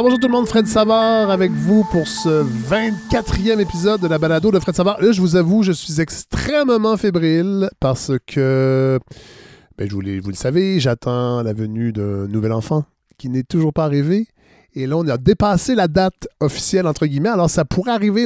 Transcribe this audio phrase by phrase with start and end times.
[0.00, 4.52] Bonjour tout le monde, Fred Savard avec vous pour ce 24e épisode de la balado
[4.52, 5.02] de Fred Savard.
[5.02, 9.00] Là, je vous avoue, je suis extrêmement fébrile parce que,
[9.76, 12.84] ben, je vous, vous le savez, j'attends la venue d'un nouvel enfant
[13.16, 14.28] qui n'est toujours pas arrivé.
[14.72, 17.30] Et là, on a dépassé la date officielle, entre guillemets.
[17.30, 18.24] Alors, ça pourrait arriver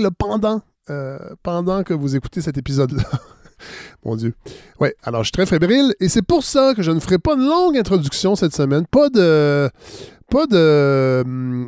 [0.90, 3.04] euh, pendant que vous écoutez cet épisode-là.
[4.04, 4.34] Mon Dieu.
[4.78, 7.34] Ouais, alors je suis très fébrile et c'est pour ça que je ne ferai pas
[7.34, 8.84] une longue introduction cette semaine.
[8.90, 9.70] Pas de,
[10.32, 11.22] pas de,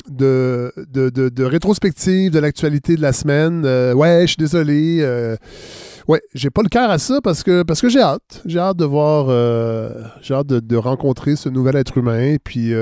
[0.08, 3.64] de, de, de, rétrospective de l'actualité de la semaine.
[3.66, 5.00] Euh, ouais, je suis désolé.
[5.02, 5.36] Euh,
[6.08, 8.40] ouais, j'ai pas le cœur à ça parce que, parce que j'ai hâte.
[8.46, 9.90] J'ai hâte de voir, euh,
[10.22, 12.20] j'ai hâte de, rencontrer ce nouvel être humain.
[12.20, 12.72] Et puis,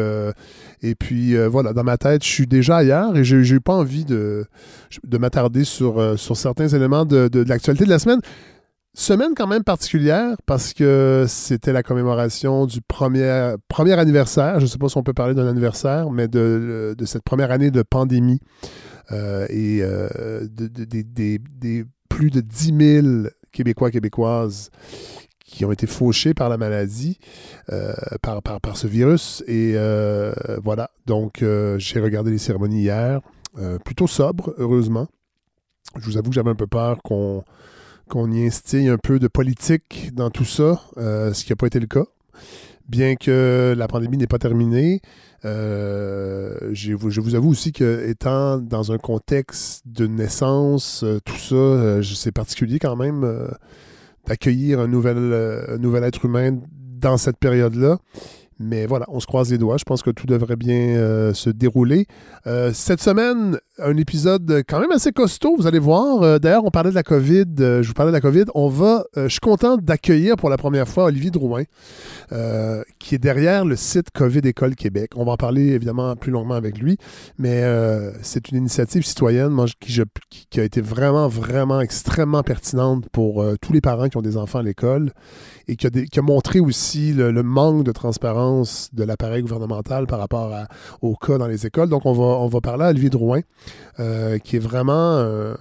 [0.83, 4.45] et puis voilà, dans ma tête, je suis déjà ailleurs et j'ai pas envie de,
[5.05, 8.21] de m'attarder sur, sur certains éléments de, de l'actualité de la semaine.
[8.95, 14.69] Semaine quand même particulière parce que c'était la commémoration du premier, premier anniversaire, je ne
[14.69, 18.41] sais pas si on peut parler d'un anniversaire, mais de, cette première année de pandémie
[19.11, 24.69] euh, et euh, des plus de 10 000 Québécois, Québécoises
[25.43, 27.19] qui ont été fauchés par la maladie,
[27.71, 29.43] euh, par, par, par, ce virus.
[29.47, 29.75] Et
[30.62, 31.43] voilà, donc
[31.79, 33.23] j'ai regardé les cérémonies hier,
[33.87, 35.09] plutôt sobre, heureusement.
[35.97, 37.43] Je vous avoue que j'avais un peu peur qu'on
[38.13, 41.67] qu'on y instille un peu de politique dans tout ça, euh, ce qui n'a pas
[41.67, 42.05] été le cas.
[42.87, 45.01] Bien que la pandémie n'est pas terminée,
[45.47, 52.03] euh, je, vous avoue aussi que étant dans un contexte de naissance, euh, tout ça,
[52.03, 53.49] c'est particulier quand même
[54.27, 56.59] d'accueillir un nouvel, être humain
[57.01, 57.97] dans cette période-là.
[58.59, 59.79] Mais voilà, on se croise les doigts.
[59.79, 62.07] Je pense que tout devrait bien se dérouler.
[62.75, 66.22] Cette semaine, un épisode quand même assez costaud, vous allez voir.
[66.22, 67.47] Euh, d'ailleurs, on parlait de la COVID.
[67.58, 68.44] je vous parlais de la COVID.
[68.55, 71.64] On va, je suis content d'accueillir pour la première fois Olivier Drouin,
[72.98, 75.12] qui est derrière le site COVID École Québec.
[75.16, 76.97] On va en parler évidemment plus longuement avec lui,
[77.38, 77.62] mais
[78.22, 84.09] c'est une initiative citoyenne qui, a été vraiment, vraiment extrêmement pertinente pour tous les parents
[84.09, 85.12] qui ont des enfants à l'école
[85.69, 90.53] et qui a, montré aussi le, manque de transparence de l'appareil gouvernemental par rapport
[91.00, 91.88] au cas dans les écoles.
[91.88, 93.41] Donc, on va, on va parler à Olivier Drouin,
[94.00, 95.55] euh, qui est vraiment euh,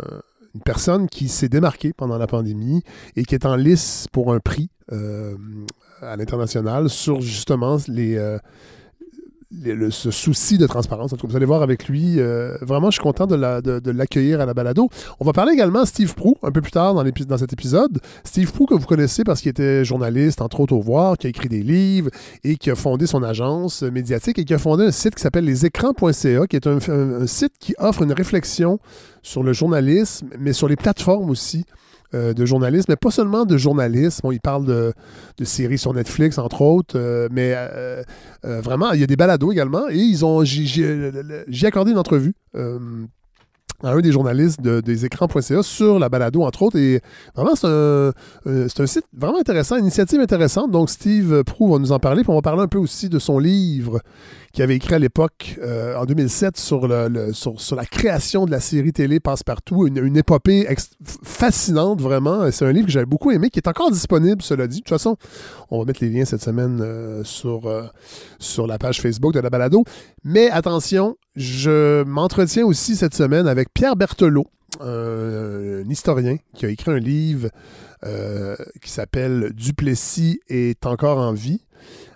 [0.56, 2.84] une personne qui s'est démarquée pendant la pandémie
[3.16, 5.36] et qui est en lice pour un prix euh,
[6.02, 8.18] à l'international sur justement les
[9.90, 11.14] ce souci de transparence.
[11.22, 14.90] vous allez voir avec lui, euh, vraiment, je suis content de, l'accueillir à la balado.
[15.20, 18.00] On va parler également à Steve Prou un peu plus tard dans, dans cet épisode.
[18.24, 21.30] Steve Prou, que vous connaissez parce qu'il était journaliste, entre autres au Voir, qui a
[21.30, 22.10] écrit des livres
[22.44, 25.46] et qui a fondé son agence médiatique et qui a fondé un site qui s'appelle
[25.46, 28.80] lesécrans.ca, qui est un site qui offre une réflexion
[29.22, 31.66] sur le journalisme, mais sur les plateformes aussi.
[32.14, 34.28] Euh, de journalisme, mais pas seulement de journalisme.
[34.34, 34.94] il parle de,
[35.44, 38.04] séries sur Netflix, entre autres, euh, mais euh,
[38.44, 39.88] vraiment, il y a des balados également.
[39.90, 46.00] Et ils ont, j'ai accordé une entrevue à un des journalistes de, des écrans.ca sur
[46.00, 46.78] la balado, entre autres.
[46.78, 47.00] Et
[47.34, 48.12] vraiment, c'est un,
[48.46, 50.70] un, site vraiment intéressant, une initiative intéressante.
[50.70, 52.24] Donc, Steve Prou va nous en parler.
[52.24, 54.02] Puis on va parler un peu aussi de son livre
[54.54, 58.60] qui avait écrit à l'époque, euh, en 2007, sur, le, sur, la création de la
[58.60, 59.88] série télé Passe-Partout.
[59.88, 60.68] Une, épopée
[61.24, 62.52] fascinante, vraiment.
[62.52, 64.78] C'est un livre que j'avais beaucoup aimé, qui est encore disponible, cela dit.
[64.78, 65.16] De toute façon,
[65.70, 67.84] on va mettre les liens cette semaine euh, sur, euh,
[68.40, 69.84] sur la page Facebook de la balado.
[70.26, 74.48] Mais attention, je m'entretiens aussi cette semaine avec Pierre Berthelot,
[74.82, 77.50] un historien qui a écrit un livre
[78.82, 81.62] qui s'appelle Duplessis est encore en vie.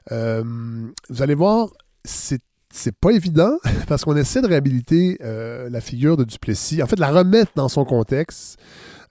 [0.09, 1.69] vous allez voir,
[2.05, 2.41] c'est
[2.75, 3.57] c'est pas évident
[3.87, 7.69] parce qu'on essaie de réhabiliter euh, la figure de Duplessis, en fait, la remettre dans
[7.69, 8.59] son contexte.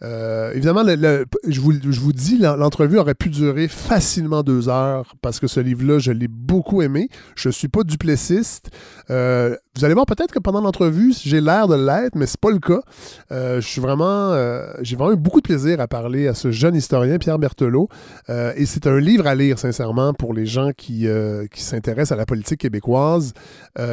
[0.05, 5.61] Euh, évidemment, je, vous, dis, l'entrevue aurait pu durer facilement deux heures parce que ce
[5.61, 7.09] livre-là, je l'ai beaucoup aimé.
[7.37, 8.71] Je ne suis pas duplessiste.
[9.11, 12.51] Euh, vous allez voir peut-être que pendant l'entrevue, j'ai l'air de l'être, mais c'est pas
[12.51, 12.81] le cas.
[13.33, 14.35] Euh, je suis vraiment,
[14.83, 17.89] j'ai vraiment eu beaucoup de plaisir à parler à ce jeune historien, Pierre Berthelot.
[18.29, 21.09] et c'est un livre à lire, sincèrement, pour les gens qui
[21.55, 23.33] s'intéressent à la politique québécoise.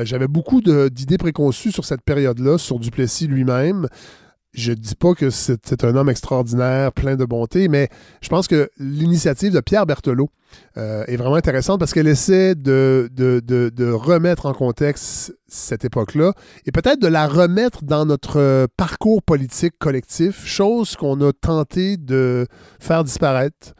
[0.03, 3.87] J'avais beaucoup d'idées préconçues sur cette période-là, sur Duplessis lui-même
[4.53, 7.89] je dis pas que c'est un homme extraordinaire, plein de bonté, mais
[8.21, 10.29] je pense que l'initiative de Pierre Berthelot
[10.77, 16.33] euh, est vraiment intéressante parce qu'elle essaie de, de, remettre en contexte cette époque-là
[16.65, 22.45] et peut-être de la remettre dans notre parcours politique collectif, chose qu'on a tenté de
[22.79, 23.73] faire disparaître.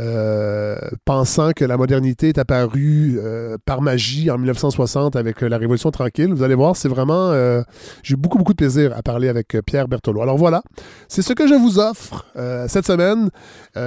[0.00, 5.90] Euh, pensant que la modernité est apparue euh, par magie en 1960 avec la Révolution
[5.90, 6.32] tranquille.
[6.32, 7.30] Vous allez voir, c'est vraiment...
[7.32, 7.62] Euh,
[8.02, 10.22] j'ai beaucoup, beaucoup de plaisir à parler avec Pierre Berthelot.
[10.22, 10.62] Alors voilà,
[11.08, 12.24] c'est ce que je vous offre
[12.68, 13.30] cette semaine.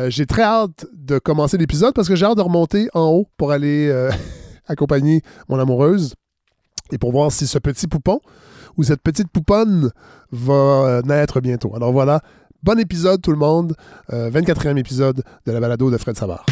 [0.10, 3.52] j'ai très hâte de commencer l'épisode parce que j'ai hâte de remonter en haut pour
[3.52, 3.92] aller
[4.68, 6.14] accompagner mon amoureuse
[6.92, 8.20] et pour voir si ce petit poupon
[8.78, 9.92] ou cette petite pouponne
[10.32, 11.76] va euh, naître bientôt.
[11.76, 12.22] Alors voilà,
[12.64, 13.76] bon épisode tout le monde,
[14.12, 16.46] 24e épisode de la balado de Fred Savard.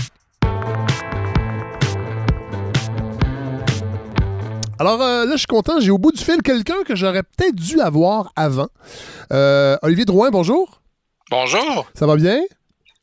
[4.79, 5.79] Alors là, je suis content.
[5.79, 8.67] J'ai au bout du fil quelqu'un que j'aurais peut-être dû avoir avant.
[9.81, 10.81] Olivier Drouin, bonjour.
[11.29, 11.87] Bonjour.
[11.93, 12.41] Ça va bien?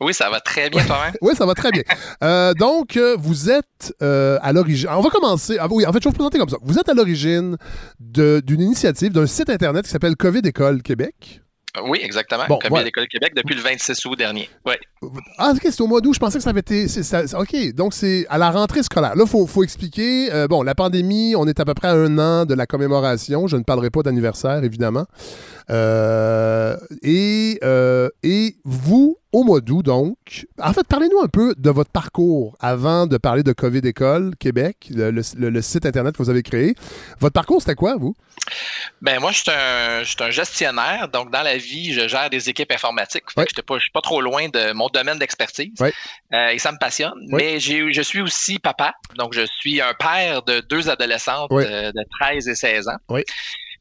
[0.00, 1.14] Oui, ça va très bien toi-même.
[1.22, 1.82] oui, ça va très bien.
[2.22, 4.88] Euh, donc, euh, vous êtes euh, à l'origine.
[4.93, 5.56] On va commencer.
[5.58, 6.56] Ah, oui, en fait, je vais vous présenter comme ça.
[6.62, 7.56] Vous êtes à l'origine
[7.99, 11.43] d'une initiative, d'un site Internet qui s'appelle COVID École Québec.
[11.85, 12.45] Oui, exactement.
[12.49, 14.49] Bon, COVID École Québec depuis le 26 août dernier.
[15.39, 16.15] Ah, ok, c'est au mois d'août.
[16.15, 16.87] Je pensais que ça avait été.
[17.35, 19.15] ok, donc c'est à la rentrée scolaire.
[19.15, 20.31] Là, il faut, faut, expliquer.
[20.49, 23.47] bon, la pandémie, on est à peu près à un an de la commémoration.
[23.47, 25.07] Je ne parlerai pas d'anniversaire, évidemment.
[27.03, 27.59] et,
[28.23, 30.47] et vous, au mois d'août, donc.
[30.61, 34.89] En fait, parlez-nous un peu de votre parcours avant de parler de COVID École Québec,
[34.91, 36.75] le, site Internet que vous avez créé.
[37.21, 38.15] Votre parcours, c'était quoi, vous?
[39.03, 41.09] Ben moi, je suis un, gestionnaire.
[41.09, 43.25] Donc, dans la vie, je gère des équipes informatiques.
[43.37, 45.75] Je ne suis pas trop loin de mon domaine d'expertise.
[46.33, 47.19] Euh, et ça me passionne.
[47.29, 48.95] Mais je suis aussi papa.
[49.17, 52.97] Donc, je suis un père de deux adolescentes de, de 13 et 16 ans.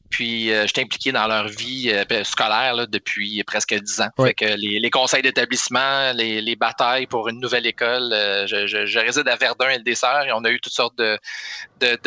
[0.09, 4.09] Puis, euh, je suis impliqué dans leur vie euh, scolaire depuis presque dix ans.
[4.17, 9.35] Fait que les, conseils d'établissement, les, batailles pour une nouvelle école, euh, je, réside à
[9.35, 11.19] Verdun et le Dessert et on a eu toutes sortes de,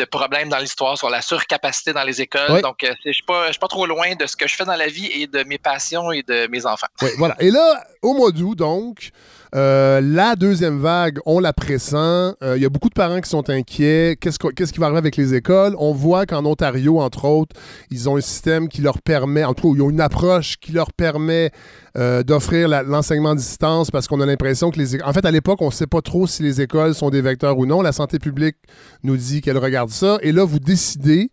[0.05, 2.61] problèmes dans l'histoire sur la surcapacité dans les écoles.
[2.61, 5.07] Donc, je ne suis pas, trop loin de ce que je fais dans la vie
[5.07, 6.87] et de mes passions et de mes enfants.
[7.17, 7.35] Voilà.
[7.39, 9.11] Et là, au mois d'août, donc,
[9.53, 12.35] euh, la deuxième vague, on la pressent.
[12.41, 14.17] Il euh, y a beaucoup de parents qui sont inquiets.
[14.19, 15.75] Qu'est-ce, qui va arriver avec les écoles?
[15.77, 17.55] On voit qu'en Ontario, entre autres,
[17.89, 20.71] ils ont un système qui leur permet, en tout cas, ils ont une approche qui
[20.71, 21.51] leur permet
[21.97, 25.61] euh, d'offrir l'enseignement à distance parce qu'on a l'impression que les En fait, à l'époque,
[25.61, 27.81] on ne sait pas trop si les écoles sont des vecteurs ou non.
[27.81, 28.55] La santé publique
[29.03, 30.17] nous dit qu'elle regarde ça.
[30.21, 31.29] Et là, vous décidez.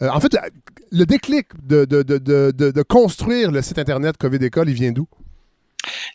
[0.00, 0.34] en fait,
[0.90, 5.06] le déclic de, de, construire le site Internet COVID École, il vient d'où?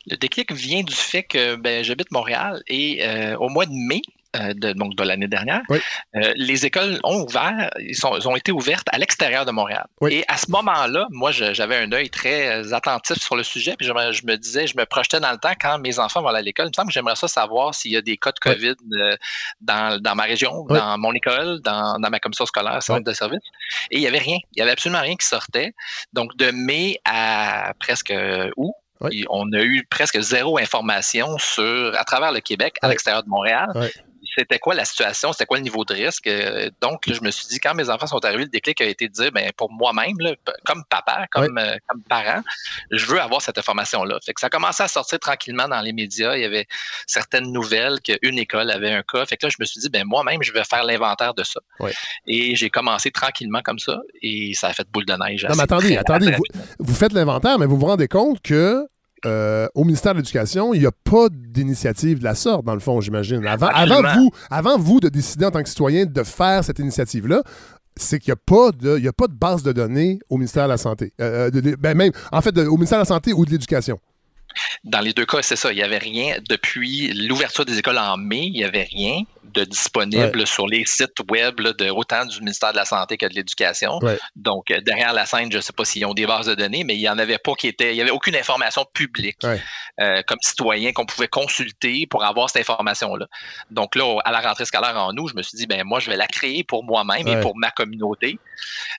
[0.07, 4.01] Le déclic vient du fait que ben, j'habite Montréal et euh, au mois de mai,
[4.35, 8.51] euh, de, donc de l'année dernière, euh, les écoles ont ouvert, ils, sont, ont été
[8.51, 9.85] ouvertes à l'extérieur de Montréal.
[10.09, 13.93] Et à ce moment-là, moi, j'avais un œil très attentif sur le sujet, puis je,
[13.93, 16.65] me disais, je me projetais dans le temps quand mes enfants vont à l'école.
[16.65, 18.75] Il me semble que j'aimerais ça savoir s'il y a des cas de COVID
[19.61, 23.43] dans, dans, ma région, dans mon école, dans, dans ma commission scolaire, centre de service.
[23.91, 24.37] Et il n'y avait rien.
[24.53, 25.73] Il n'y avait absolument rien qui sortait.
[26.11, 28.11] Donc, de mai à presque
[28.57, 28.73] août,
[29.29, 33.69] on a eu presque zéro information sur, à travers le Québec, à l'extérieur de Montréal.
[34.37, 35.31] C'était quoi la situation?
[35.31, 36.27] C'était quoi le niveau de risque?
[36.27, 39.07] Euh, donc, je me suis dit, quand mes enfants sont arrivés, le déclic a été
[39.07, 40.13] de dire, ben, pour moi-même,
[40.65, 42.41] comme papa, comme, euh, comme, parent,
[42.91, 44.19] je veux avoir cette information-là.
[44.25, 46.35] Fait que ça a commencé à sortir tranquillement dans les médias.
[46.35, 46.67] Il y avait
[47.05, 49.25] certaines nouvelles qu'une école avait un cas.
[49.25, 51.59] Fait que là, je me suis dit, ben, moi-même, je vais faire l'inventaire de ça.
[52.25, 55.45] Et j'ai commencé tranquillement comme ça et ça a fait boule de neige.
[55.49, 56.35] Non, mais attendez, attendez.
[56.79, 58.87] vous, faites l'inventaire, mais vous vous rendez compte que
[59.25, 62.79] euh, au ministère de l'Éducation, il n'y a pas d'initiative de la sorte, dans le
[62.79, 63.45] fond, j'imagine.
[63.45, 63.69] Avant,
[64.15, 67.41] vous, avant vous de décider en tant que citoyen de faire cette initiative-là,
[67.95, 70.69] c'est qu'il n'y a, pas de, a pas de base de données au ministère de
[70.69, 71.13] la Santé.
[71.21, 73.99] Euh, euh, ben même, en fait, au ministère de la Santé ou de l'Éducation.
[74.83, 75.71] Dans les deux cas, c'est ça.
[75.71, 79.21] Il n'y avait rien depuis l'ouverture des écoles en mai, il n'y avait rien
[79.53, 83.33] de disponible sur les sites web de, autant du ministère de la Santé que de
[83.33, 83.99] l'Éducation.
[84.35, 86.83] Donc, euh, derrière la scène, je ne sais pas s'ils ont des bases de données,
[86.83, 89.39] mais il n'y en avait pas qui était, il n'y avait aucune information publique
[89.99, 93.27] euh, comme citoyen qu'on pouvait consulter pour avoir cette information-là.
[93.71, 96.09] Donc là, à la rentrée scolaire en nous, je me suis dit, ben moi, je
[96.09, 98.39] vais la créer pour moi-même et pour ma communauté.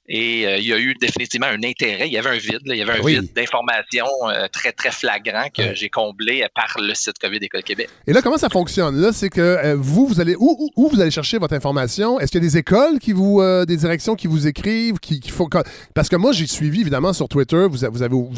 [0.08, 2.06] Et euh, il y a eu définitivement un intérêt.
[2.06, 4.06] Il y avait un vide, il y avait un vide d'informations
[4.52, 7.88] très, très flagrant que j'ai comblé par le site COVID École Québec.
[8.06, 9.00] Et là, comment ça fonctionne?
[9.00, 10.36] Là, c'est que vous, vous allez
[10.76, 12.20] où, vous allez chercher votre information?
[12.20, 15.20] Est-ce qu'il y a des écoles qui vous, euh, des directions qui vous écrivent, qui,
[15.30, 15.48] font...
[15.94, 17.84] Parce que moi, j'ai suivi évidemment sur Twitter, vous,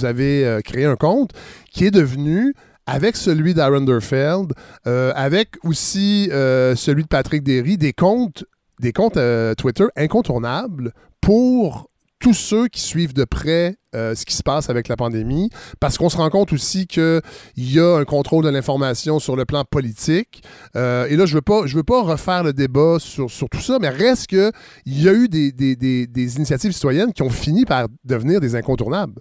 [0.05, 1.31] avez, euh, créé un compte
[1.71, 2.55] qui est devenu
[2.87, 4.53] avec celui d'Aaron Derfeld,
[4.87, 8.45] euh, avec aussi celui de Patrick Derry, des comptes,
[8.81, 9.19] des comptes
[9.57, 14.89] Twitter incontournables pour tous ceux qui suivent de près euh, ce qui se passe avec
[14.89, 17.23] la pandémie, parce qu'on se rend compte aussi qu'il
[17.57, 20.43] y a un contrôle de l'information sur le plan politique.
[20.77, 23.79] Euh, et là, je ne veux, pas, veux pas refaire le débat sur, tout ça,
[23.81, 24.53] mais reste qu'il
[24.87, 29.21] y a eu des initiatives citoyennes qui ont fini par devenir des incontournables.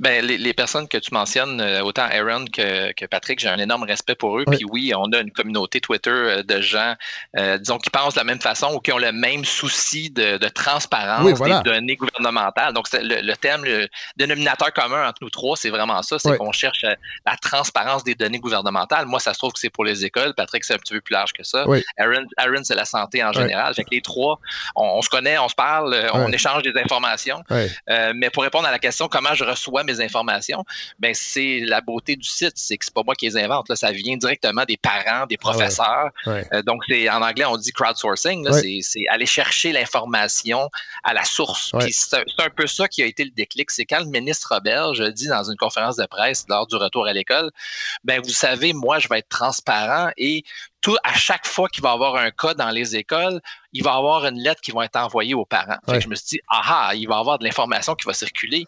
[0.00, 3.84] Ben, les, personnes que tu mentionnes, euh, autant Aaron que, que Patrick, j'ai un énorme
[3.84, 4.44] respect pour eux.
[4.44, 6.94] Puis oui, on a une communauté Twitter euh, de gens,
[7.36, 10.36] euh, disons, qui pensent de la même façon ou qui ont le même souci de,
[10.48, 12.72] transparence des données gouvernementales.
[12.72, 16.52] Donc, le, le, thème, le dénominateur commun entre nous trois, c'est vraiment ça, c'est qu'on
[16.52, 19.06] cherche la transparence des données gouvernementales.
[19.06, 20.34] Moi, ça se trouve que c'est pour les écoles.
[20.34, 21.64] Patrick, c'est un petit peu plus large que ça.
[21.98, 23.74] Aaron, Aaron c'est la santé en général.
[23.74, 24.38] Fait que les trois,
[24.74, 27.42] on, se connaît, on se parle, on échange des informations.
[27.88, 30.64] mais pour répondre à la question comment je reçois mes informations,
[30.98, 33.68] ben c'est la beauté du site, c'est que c'est pas moi qui les invente.
[33.68, 36.10] Là, ça vient directement des parents, des ah professeurs.
[36.26, 38.46] Euh, donc c'est en anglais on dit crowdsourcing.
[38.82, 40.70] C'est aller chercher l'information
[41.02, 41.72] à la source.
[41.90, 43.70] c'est un, peu ça qui a été le déclic.
[43.70, 47.06] C'est quand le ministre Robert, je dis dans une conférence de presse lors du retour
[47.06, 47.50] à l'école,
[48.04, 50.44] ben vous savez, moi je vais être transparent et
[50.84, 53.40] tout, à chaque fois qu'il va y avoir un cas dans les écoles,
[53.72, 55.78] il va y avoir une lettre qui va être envoyée aux parents.
[55.88, 58.66] je me suis dit, ah, il va y avoir de l'information qui va circuler.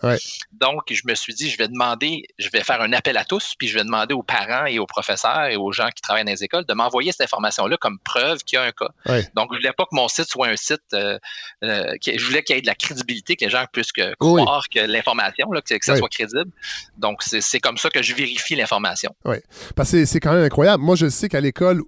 [0.53, 3.53] Donc, je me suis dit, je vais demander, je vais faire un appel à tous,
[3.59, 6.31] puis je vais demander aux parents et aux professeurs et aux gens qui travaillent dans
[6.31, 8.89] les écoles de m'envoyer cette information-là comme preuve qu'il y a un cas.
[9.35, 11.19] Donc, je voulais pas que mon site soit un site, euh,
[11.65, 14.81] euh, je voulais qu'il y ait de la crédibilité, que les gens puissent croire que
[14.81, 16.51] l'information, que, ça soit crédible.
[16.97, 19.15] Donc, c'est comme ça que je vérifie l'information.
[19.27, 19.37] Oui,
[19.77, 20.83] parce que c'est quand même incroyable.
[20.83, 21.83] Moi, je sais qu'à l'école,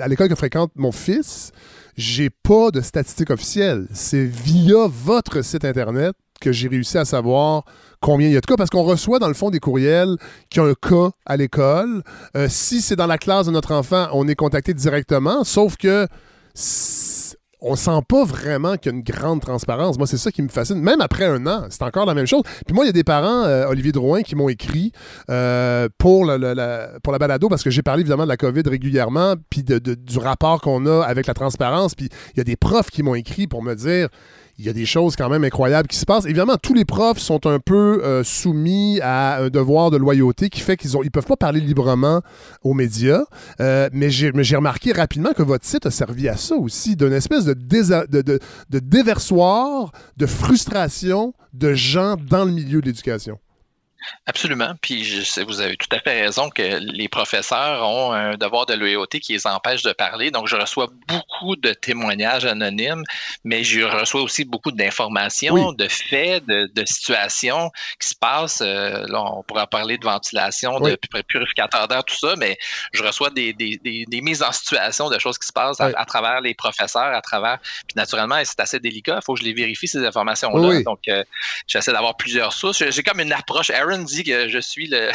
[0.00, 1.52] à l'école que fréquente mon fils,
[1.96, 3.86] j'ai pas de statistiques officielles.
[3.92, 7.64] C'est via votre site Internet que j'ai réussi à savoir
[8.00, 10.16] combien il y a de cas, parce qu'on reçoit dans le fond des courriels
[10.50, 12.02] qui ont un cas à l'école.
[12.36, 16.06] Euh, si c'est dans la classe de notre enfant, on est contacté directement, sauf que
[17.60, 19.96] on sent pas vraiment qu'il y a une grande transparence.
[19.96, 20.80] Moi, c'est ça qui me fascine.
[20.80, 22.42] Même après un an, c'est encore la même chose.
[22.66, 24.92] Puis moi, il y a des parents, euh, Olivier Drouin, qui m'ont écrit
[25.30, 29.34] euh, pour, la, pour la balado, parce que j'ai parlé évidemment de la COVID régulièrement,
[29.50, 31.94] puis du rapport qu'on a avec la transparence.
[31.94, 34.08] Puis il y a des profs qui m'ont écrit pour me dire
[34.58, 36.24] il y a des choses quand même incroyables qui se passent.
[36.24, 40.60] Évidemment, tous les profs sont un peu euh, soumis à un devoir de loyauté qui
[40.60, 42.22] fait qu'ils ne ils peuvent pas parler librement
[42.62, 43.24] aux médias.
[43.60, 47.44] Euh, mais j'ai remarqué rapidement que votre site a servi à ça aussi, d'une espèce
[47.44, 53.38] de, de, de, de déversoir, de frustration de gens dans le milieu de l'éducation.
[54.26, 54.72] Absolument.
[54.80, 58.74] Puis je vous avez tout à fait raison que les professeurs ont un devoir de
[58.74, 60.30] loyauté qui les empêche de parler.
[60.30, 63.04] Donc, je reçois beaucoup de témoignages anonymes,
[63.44, 67.70] mais je reçois aussi beaucoup d'informations, de faits, de, situations
[68.00, 68.62] qui se passent.
[68.62, 70.98] Euh, là, on pourra parler de ventilation, de
[71.28, 72.56] purificateur d'air, tout ça, mais
[72.92, 73.54] je reçois des,
[74.22, 77.58] mises en situation de choses qui se passent à, travers les professeurs, à travers.
[77.86, 79.18] Puis naturellement, c'est assez délicat.
[79.20, 80.82] Il faut que je les vérifie, ces informations-là.
[80.82, 81.24] Donc, euh,
[81.66, 82.82] j'essaie d'avoir plusieurs sources.
[82.88, 83.70] J'ai comme une approche.
[83.70, 85.10] Aaron dit que je suis le,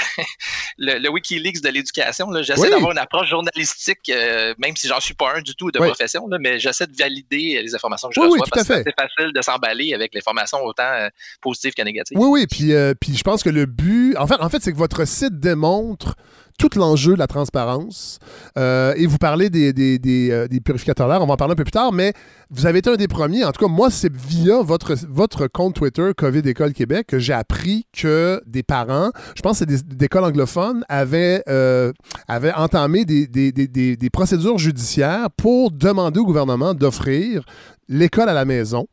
[0.77, 2.27] le, Wikileaks de l'éducation.
[2.41, 5.79] J'essaie d'avoir une approche journalistique, euh, même si j'en suis pas un du tout de
[5.79, 9.41] profession, mais j'essaie de valider les informations que je reçois parce que c'est facile de
[9.41, 11.09] s'emballer avec l'information autant euh,
[11.41, 12.17] positive que négative.
[12.17, 14.71] Oui, oui, puis, euh, puis je pense que le but, en fait, en fait c'est
[14.71, 16.15] que votre site démontre
[16.57, 18.19] tout l'enjeu de la transparence.
[18.57, 21.55] Euh, et vous parlez des, des, euh, des purificateurs d'air, on va en parler un
[21.55, 22.13] peu plus tard, mais
[22.49, 23.43] vous avez été un des premiers.
[23.43, 27.33] En tout cas, moi, c'est via votre, votre compte Twitter COVID École Québec que j'ai
[27.33, 31.91] appris que des parents, je pense que c'est des, écoles anglophones, avaient, euh,
[32.27, 37.43] avaient entamé des, des, procédures judiciaires pour demander au gouvernement d'offrir
[37.87, 38.87] l'école à la maison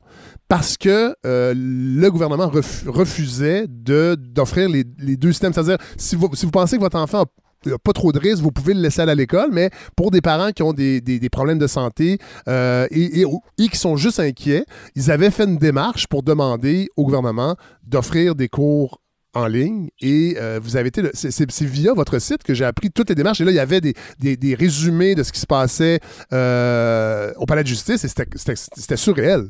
[0.48, 2.50] parce que le gouvernement
[2.86, 5.52] refusait d'offrir les, les, deux systèmes.
[5.52, 7.26] C'est-à-dire, si vous, si vous pensez que votre enfant a
[7.64, 9.70] il n'y a pas trop de risques, vous pouvez le laisser aller à l'école, mais
[9.96, 13.24] pour des parents qui ont des, problèmes de santé euh, et,
[13.68, 18.48] qui sont juste inquiets, ils avaient fait une démarche pour demander au gouvernement d'offrir des
[18.48, 19.00] cours
[19.34, 23.10] en ligne et euh, vous avez été c'est via votre site que j'ai appris toutes
[23.10, 26.00] les démarches et là il y avait des, résumés de ce qui se passait
[26.32, 29.48] euh, au palais de justice et c'était surréel.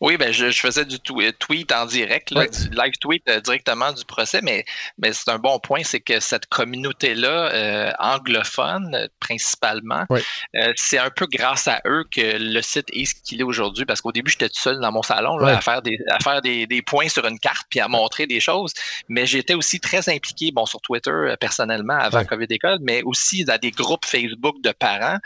[0.00, 4.40] Oui, ben je, faisais du tweet en direct, du live tweet euh, directement du procès,
[4.42, 4.64] mais,
[4.98, 11.10] mais c'est un bon point, c'est que cette communauté-là, euh, anglophone principalement, euh, c'est un
[11.10, 14.30] peu grâce à eux que le site est ce qu'il est aujourd'hui, parce qu'au début,
[14.30, 17.26] j'étais tout seul dans mon salon à faire, des, à faire des, des, points sur
[17.26, 18.72] une carte puis à montrer des choses,
[19.08, 23.58] mais j'étais aussi très impliqué, bon, sur Twitter personnellement avant COVID École, mais aussi dans
[23.58, 25.18] des groupes Facebook de parents,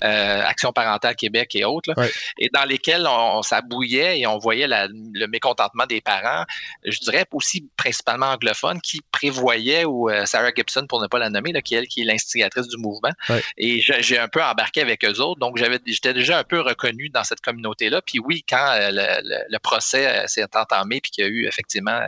[0.00, 1.92] Action parentale Québec et autres,
[2.38, 6.44] et dans lesquels on, on s'abouillait et on voyait le mécontentement des parents,
[6.84, 11.30] je dirais aussi principalement anglophones, qui prévoyaient, ou euh, Sarah Gibson, pour ne pas la
[11.30, 13.10] nommer, qui, elle, qui est l'instigatrice du mouvement.
[13.56, 15.40] Et j'ai un peu embarqué avec eux autres.
[15.40, 18.02] Donc, j'étais déjà un peu reconnu dans cette communauté-là.
[18.02, 18.90] Puis oui, quand euh,
[19.22, 22.00] le, procès euh, s'est entamé, puis qu'il y a eu effectivement,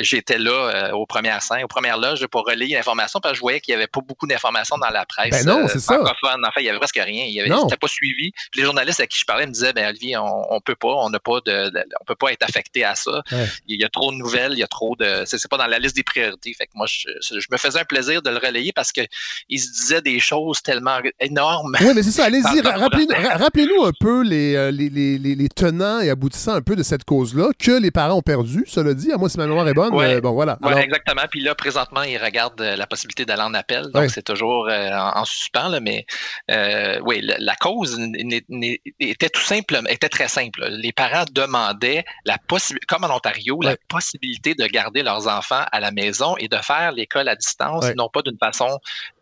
[0.00, 3.60] j'étais là aux premières scènes, aux premières loges pour relayer l'information, parce que je voyais
[3.60, 6.00] qu'il n'y avait pas beaucoup d'informations dans la presse ben non, c'est ça.
[6.00, 7.24] En fait, il n'y avait presque rien.
[7.24, 8.32] Il n'était pas suivi.
[8.54, 11.10] les journalistes à qui je parlais me disaient, ben Olivier, on, on peut pas on
[11.10, 13.22] n'a pas de, on peut pas être affecté à ça.
[13.66, 15.78] Il y a trop de nouvelles, il y a trop de, c'est pas dans la
[15.78, 16.54] liste des priorités.
[16.54, 17.08] Fait que moi, je,
[17.50, 19.00] me faisais un plaisir de le relayer parce que
[19.48, 21.76] il se disait des choses tellement énormes.
[21.80, 22.24] Oui, mais c'est ça.
[22.24, 27.04] Allez-y, rappelez-nous un peu euh, les, les, les, tenants et aboutissants un peu de cette
[27.04, 28.64] cause-là que les parents ont perdu.
[28.66, 30.58] Cela dit, à moi, si ma mémoire est bonne, euh, bon voilà.
[30.78, 31.22] exactement.
[31.30, 33.86] Puis là, présentement, ils regardent la possibilité d'aller en appel.
[33.92, 36.06] Donc, c'est toujours en, suspens, là, mais
[37.04, 37.98] oui, la, cause
[39.00, 40.68] était tout simple, était très simple.
[40.86, 45.80] Les parents demandaient la possibilité, comme en Ontario, la possibilité de garder leurs enfants à
[45.80, 48.78] la maison et de faire l'école à distance, non pas d'une façon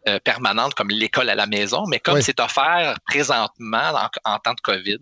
[0.07, 3.95] euh, permanente comme l'école à la maison, mais comme c'est offert présentement
[4.27, 4.99] en, temps de COVID.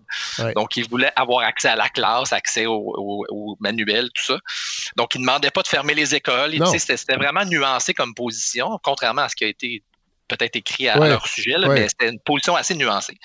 [0.54, 4.38] Donc, ils voulaient avoir accès à la classe, accès au, manuel, tout ça.
[4.96, 6.54] Donc, ils ne demandaient pas de fermer les écoles.
[6.78, 9.82] C'était vraiment nuancé comme position, contrairement à ce qui a été
[10.28, 13.18] peut-être écrit à, leur sujet, mais c'était une position assez nuancée.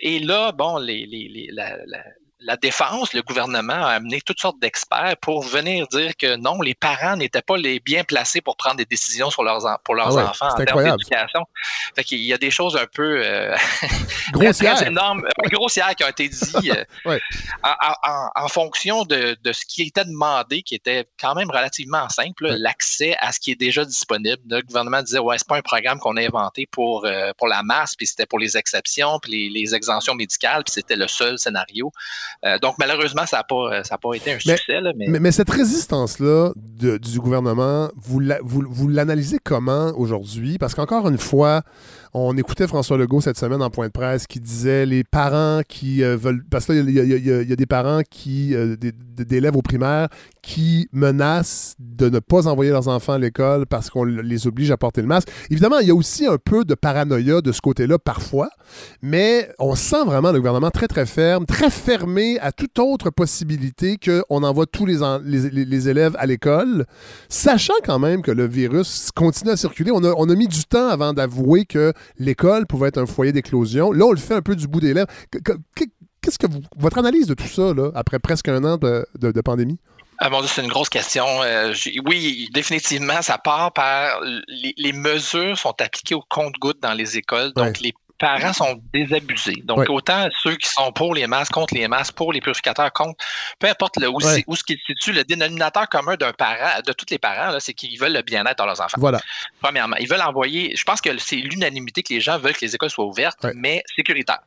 [0.00, 2.04] et là, bon, les, les, la, la
[2.56, 7.16] défense, le gouvernement a amené toutes sortes d'experts pour venir dire que non, les parents
[7.16, 10.48] n'étaient pas les bien placés pour prendre des décisions sur leurs, pour leurs ah enfants
[10.48, 11.46] en termes d'éducation.
[11.96, 13.56] Fait qu'il y a des choses un peu euh,
[14.32, 14.82] grossières.
[14.82, 16.54] énormes, euh, grossières qui ont été dites
[17.06, 17.18] euh,
[18.36, 23.32] en, fonction de, ce qui était demandé, qui était quand même relativement simple, l'accès à
[23.32, 24.42] ce qui est déjà disponible.
[24.48, 27.96] Le gouvernement disait ouais, c'est pas un programme qu'on a inventé pour, pour la masse,
[27.96, 31.92] puis c'était pour les exceptions, puis les, les exemptions médicales, puis c'était le seul scénario.
[32.44, 34.80] Euh, donc, malheureusement, ça n'a pas, euh, pas été un succès.
[34.96, 35.32] mais...
[35.32, 40.58] cette résistance-là du gouvernement, vous l'analysez comment aujourd'hui?
[40.58, 41.62] Parce qu'encore une fois,
[42.14, 46.02] on écoutait François Legault cette semaine en point de presse qui disait les parents qui
[46.02, 46.44] euh, veulent.
[46.50, 48.54] Parce que il y, a des parents qui,
[49.24, 50.08] d'élèves au primaire,
[50.42, 54.76] qui menacent de ne pas envoyer leurs enfants à l'école parce qu'on les oblige à
[54.76, 55.28] porter le masque.
[55.50, 58.48] Évidemment, il y a aussi un peu de paranoïa de ce côté-là parfois,
[59.02, 63.98] mais on sent vraiment le gouvernement très, très ferme, très fermé à toute autre possibilité
[63.98, 66.86] qu'on envoie tous les, les, élèves à l'école,
[67.28, 69.90] sachant quand même que le virus continue à circuler.
[69.92, 73.32] On a, on a mis du temps avant d'avouer que l'école pouvait être un foyer
[73.32, 73.92] d'éclosion.
[73.92, 75.08] Là, on le fait un peu du bout des lèvres.
[76.20, 79.78] Qu'est-ce que votre analyse de tout ça, là, après presque un an de, pandémie?
[80.20, 81.24] Ah bon, c'est une grosse question.
[81.42, 81.72] Euh,
[82.06, 87.52] oui, définitivement, ça part par les, mesures sont appliquées au compte-gouttes dans les écoles.
[87.54, 89.62] Donc, les parents sont désabusés.
[89.64, 93.24] Donc, autant ceux qui sont pour les masques, contre les masques, pour les purificateurs, contre,
[93.58, 96.92] peu importe le, où, où ce qui se situe, le dénominateur commun d'un parent, de
[96.92, 98.98] tous les parents, c'est qu'ils veulent le bien-être de leurs enfants.
[98.98, 99.20] Voilà.
[99.60, 102.74] Premièrement, ils veulent envoyer, je pense que c'est l'unanimité que les gens veulent que les
[102.74, 104.40] écoles soient ouvertes, mais sécuritaires.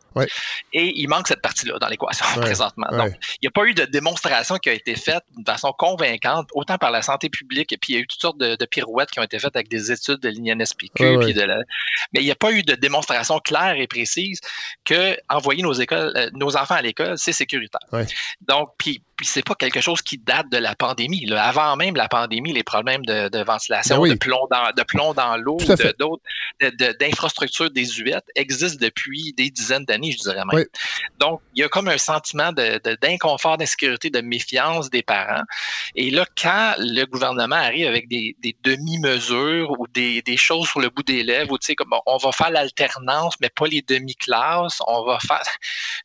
[0.74, 2.88] Et il manque cette partie-là dans l'équation présentement.
[2.92, 6.50] Donc, il n'y a pas eu de démonstration qui a été faite de façon convaincante,
[6.54, 9.12] autant par la santé publique, et puis il y a eu toutes sortes de, pirouettes
[9.12, 11.58] qui ont été faites avec des études de l'INSPQ, puis de la...
[12.14, 14.40] mais il n'y a pas eu de démonstration claire et précise
[14.86, 17.82] que envoyer nos écoles, euh, nos enfants à l'école, c'est sécuritaire.
[18.42, 21.32] Donc, puis puis c'est pas quelque chose qui date de la pandémie.
[21.38, 25.38] Avant même la pandémie, les problèmes de, ventilation, ben de plomb dans, de plomb dans
[25.38, 25.58] l'eau,
[26.00, 26.24] d'autres,
[27.00, 30.66] d'infrastructures désuètes existent depuis des dizaines d'années, je dirais même.
[31.20, 35.44] Donc, il y a comme un sentiment d'inconfort, d'insécurité, de méfiance des parents.
[35.94, 41.04] Et là, quand le gouvernement arrive avec des, demi-mesures ou des, choses sur le bout
[41.04, 45.20] des lèvres, tu sais, comme on va faire l'alternance, mais pas les demi-classes, on va
[45.20, 45.44] faire.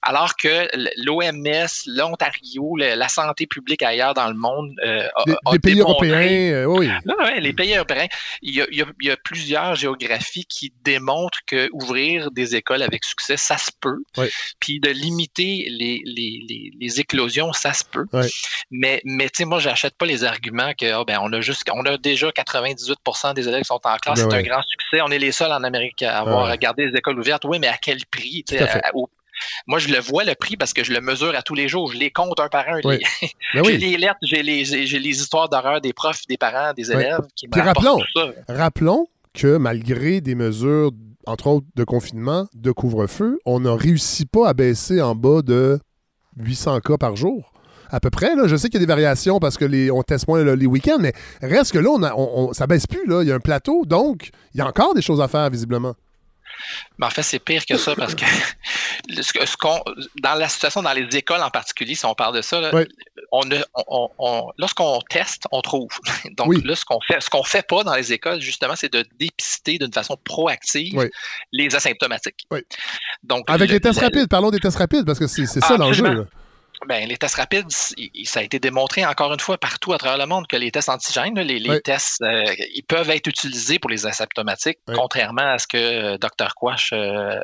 [0.02, 4.73] Alors que l'OMS, l'Ontario, la la santé publique ailleurs dans le monde.
[4.85, 5.09] Euh,
[5.53, 6.90] les, pays européens, euh, oui.
[7.38, 8.07] les pays européens.
[8.42, 13.71] Il y, a, plusieurs géographies qui démontrent que ouvrir des écoles avec succès, ça se
[13.81, 14.03] peut.
[14.61, 18.07] Puis de limiter les, éclosions, ça se peut.
[18.71, 21.62] Mais, mais tu sais, moi, j'achète pas les arguments que oh, ben, on a juste,
[21.73, 24.21] on a déjà 98% des élèves qui sont en classe.
[24.21, 25.01] Ben c'est un grand succès.
[25.03, 27.45] On est les seuls en Amérique à avoir regardé les écoles ouvertes.
[27.45, 28.45] Oui, mais à quel prix?
[29.66, 31.92] Moi, je le vois le prix parce que je le mesure à tous les jours.
[31.92, 32.81] Je les compte un par un.
[33.55, 37.49] Ben j'ai les lettres, j'ai les, histoires d'horreur des profs, des parents, des élèves qui
[37.49, 37.99] Puis rappelons,
[38.49, 40.90] rappelons que malgré des mesures,
[41.27, 45.79] entre autres de confinement, de couvre-feu, on n'a réussi pas à baisser en bas de
[46.37, 47.53] 800 cas par jour
[47.90, 48.35] à peu près.
[48.35, 48.46] Là.
[48.46, 50.99] Je sais qu'il y a des variations parce que les, on teste moins les week-ends,
[51.01, 53.07] mais reste que là, on, on, ça baisse plus.
[53.07, 53.22] Là.
[53.22, 55.94] Il y a un plateau, donc il y a encore des choses à faire, visiblement.
[56.99, 58.25] Mais en fait, c'est pire que ça parce que
[59.09, 59.81] ce, qu'on,
[60.23, 62.71] dans la situation dans les écoles en particulier, si on parle de ça,
[63.33, 63.42] on,
[64.19, 65.90] on, lorsqu'on teste, on trouve.
[66.37, 69.05] Donc là, ce qu'on fait, ce qu'on fait pas dans les écoles, justement, c'est de
[69.19, 71.09] dépister d'une façon proactive
[71.53, 72.47] les asymptomatiques.
[73.23, 76.27] Donc, Avec les tests rapides, parlons des tests rapides parce que c'est, ça l'enjeu.
[76.86, 80.26] Ben, les tests rapides, ça a été démontré encore une fois partout à travers le
[80.26, 84.78] monde que les tests antigènes, les, tests, euh, ils peuvent être utilisés pour les asymptomatiques,
[84.94, 86.54] contrairement à ce que euh, Dr.
[86.54, 86.90] Quash.
[86.92, 87.40] Euh,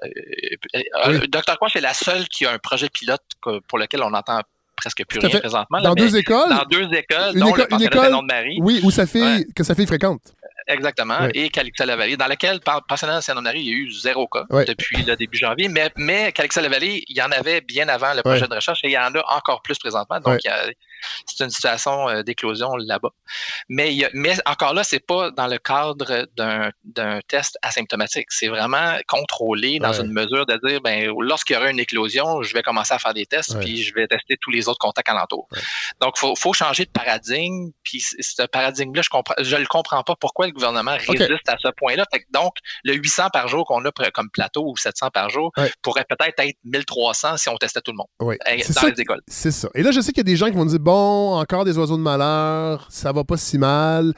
[1.29, 1.59] Dr.
[1.59, 3.23] Quash est la seule qui a un projet pilote
[3.69, 4.41] pour lequel on entend
[4.77, 5.81] presque plus rien présentement.
[5.81, 6.49] Dans deux écoles?
[6.49, 8.59] Dans deux écoles, dont le une école, de Marie.
[8.61, 10.21] Oui, où ça fait, que ça fait fréquente.
[10.67, 11.29] Exactement.
[11.35, 15.39] Et Calixa-la-Vallée, dans laquelle, personnellement, Saint-Honoré, il y a eu zéro cas depuis le début
[15.39, 15.69] janvier.
[15.69, 18.93] Mais, mais Calixa-la-Vallée, il y en avait bien avant le projet de recherche et il
[18.93, 20.21] y en a encore plus présentement.
[20.21, 20.41] Donc,
[21.27, 23.11] c'est une situation euh, d'éclosion là-bas.
[23.69, 28.27] Mais, mais encore là, c'est pas dans le cadre d'un test asymptomatique.
[28.31, 32.53] C'est vraiment contrôlé dans une mesure de dire, ben, lorsqu'il y aura une éclosion, je
[32.55, 35.49] vais commencer à faire des tests, puis je vais tester tous les autres contacts alentour.
[36.01, 37.71] Donc, il faut, changer de paradigme.
[37.83, 39.03] Puis ce paradigme-là,
[39.41, 42.05] je ne le comprends pas pourquoi le gouvernement résiste à ce point-là.
[42.31, 46.39] Donc, le 800 par jour qu'on a comme plateau ou 700 par jour pourrait peut-être
[46.41, 49.23] être 1300 si on testait tout le monde eh, dans les écoles.
[49.27, 49.69] C'est ça.
[49.75, 51.79] Et là, je sais qu'il y a des gens qui vont dire, bon, encore des
[51.79, 54.13] oiseaux de malheur, ça va pas si mal,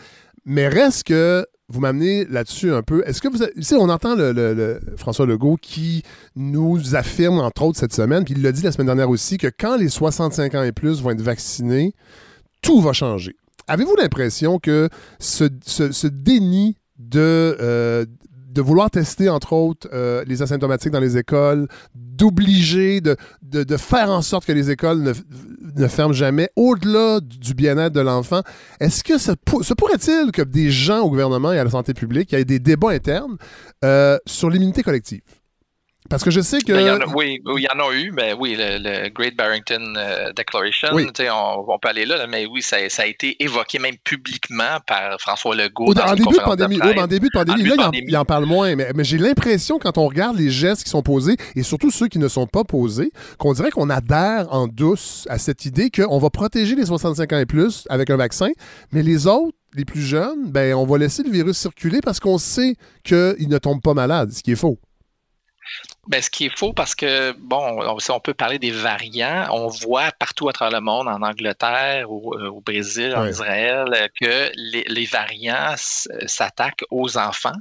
[0.45, 3.03] mais reste que vous m'amenez là-dessus un peu.
[3.07, 3.39] Est-ce que vous.
[3.39, 6.03] Tu on entend le, François Legault qui
[6.37, 9.47] nous affirme, entre autres, cette semaine, puis il l'a dit la semaine dernière aussi, que
[9.47, 11.95] quand les 65 ans et plus vont être vaccinés,
[12.61, 13.37] tout va changer.
[13.67, 18.05] Avez-vous l'impression que ce, déni de, euh,
[18.55, 24.11] de vouloir tester, entre autres, euh, les asymptomatiques dans les écoles, d'obliger, de, de, faire
[24.11, 25.13] en sorte que les écoles ne,
[25.77, 28.43] ne ferment jamais, au-delà du bien-être de l'enfant,
[28.79, 29.33] est-ce que se,
[29.75, 32.91] pourrait-il que des gens au gouvernement et à la santé publique, il y des débats
[32.91, 33.37] internes
[33.85, 35.23] euh, sur l'immunité collective?
[36.11, 36.73] Parce que je sais que.
[36.73, 41.79] Ben, oui, il y en a eu, mais oui, le, Great Barrington euh, Declaration, on,
[41.79, 45.95] peut aller là, mais oui, ça, a été évoqué même publiquement par François Legault.
[45.99, 49.05] en, début de pandémie, en début de pandémie, là, il en, parle moins, mais, mais
[49.05, 52.29] j'ai l'impression, quand on regarde les gestes qui sont posés, et surtout ceux qui ne
[52.29, 56.75] sont pas posés, qu'on dirait qu'on adhère en douce à cette idée qu'on va protéger
[56.75, 58.51] les 65 ans et plus avec un vaccin,
[58.93, 62.39] mais les autres, les plus jeunes, ben, on va laisser le virus circuler parce qu'on
[62.39, 64.79] sait qu'ils ne tombent pas malades, ce qui est faux.
[66.07, 69.47] Ben, ce qui est faux parce que, bon, on, on, peut parler des variants.
[69.51, 74.51] On voit partout à travers le monde, en Angleterre, au, euh, Brésil, en Israël, que
[74.55, 77.53] les, variants s'attaquent aux enfants,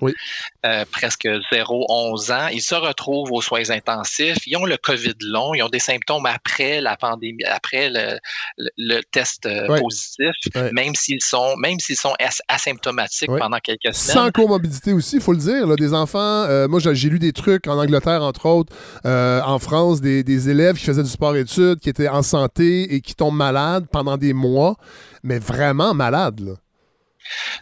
[0.66, 2.48] euh, presque 0-11 ans.
[2.48, 4.46] Ils se retrouvent aux soins intensifs.
[4.46, 5.54] Ils ont le COVID long.
[5.54, 10.36] Ils ont des symptômes après la pandémie, après le, test euh, positif,
[10.74, 12.14] même s'ils sont, même s'ils sont
[12.50, 14.26] asymptomatiques pendant quelques semaines.
[14.26, 15.66] Sans comorbidité aussi, il faut le dire.
[15.66, 19.60] Là, des enfants, moi j'ai lu des trucs en Angleterre, en entre autres, euh, en
[19.60, 23.86] France, des, élèves qui faisaient du sport-études, qui étaient en santé et qui tombent malades
[23.92, 24.76] pendant des mois,
[25.22, 26.58] mais vraiment malades.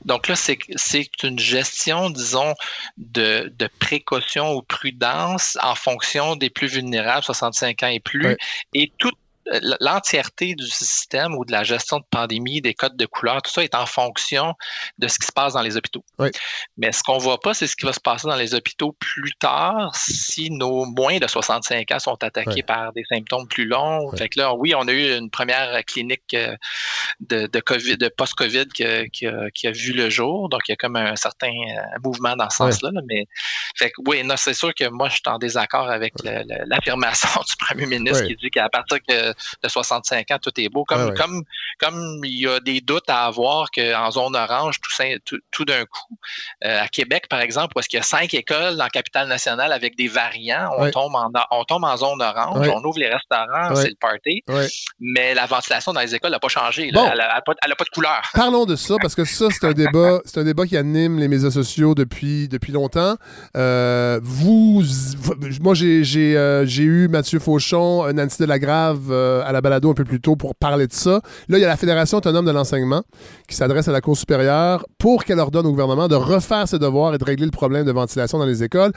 [0.05, 2.55] Donc là, c'est une gestion, disons,
[2.97, 8.37] de, précaution ou prudence en fonction des plus vulnérables, 65 ans et plus,
[8.73, 9.11] et tout
[9.79, 13.63] l'entièreté du système ou de la gestion de pandémie, des codes de couleur, tout ça
[13.63, 14.53] est en fonction
[14.97, 16.03] de ce qui se passe dans les hôpitaux.
[16.77, 18.93] Mais ce qu'on ne voit pas, c'est ce qui va se passer dans les hôpitaux
[18.93, 24.11] plus tard si nos moins de 65 ans sont attaqués par des symptômes plus longs.
[24.15, 26.55] Fait que là, oui, on a eu une première clinique euh,
[27.19, 30.49] de, de COVID, de post-COVID qui, a, vu le jour.
[30.49, 32.91] Donc, il y a comme un certain euh, mouvement dans ce sens-là.
[33.07, 33.25] Mais
[33.75, 37.85] fait que, oui, c'est sûr que moi, je suis en désaccord avec l'affirmation du premier
[37.85, 39.30] ministre qui dit qu'à partir que
[39.63, 40.83] de 65 ans, tout est beau.
[40.85, 41.43] Comme, comme,
[41.79, 44.77] comme il y a des doutes à avoir qu'en zone orange,
[45.25, 46.17] tout, tout, d'un coup,
[46.63, 49.27] euh, à Québec, par exemple, où est-ce qu'il y a cinq écoles dans la capitale
[49.27, 53.09] nationale avec des variants, on, tombe, en, on tombe en zone orange, on ouvre les
[53.09, 54.43] restaurants, c'est le party,
[54.99, 56.89] mais la ventilation dans les écoles n'a pas changé.
[56.93, 58.21] Elle n'a pas, de couleur.
[58.33, 61.27] Parlons de ça, parce que ça, c'est un débat, c'est un débat qui anime les
[61.27, 63.15] médias sociaux depuis, depuis longtemps.
[63.57, 64.83] Euh, vous,
[65.61, 70.03] moi, j'ai, euh, j'ai eu Mathieu Fauchon, Nancy Delagrave, euh, à la balado un peu
[70.03, 71.21] plus tôt pour parler de ça.
[71.47, 73.03] Là, il y a la Fédération autonome de l'enseignement
[73.47, 77.13] qui s'adresse à la Cour supérieure pour qu'elle ordonne au gouvernement de refaire ses devoirs
[77.13, 78.91] et de régler le problème de ventilation dans les écoles.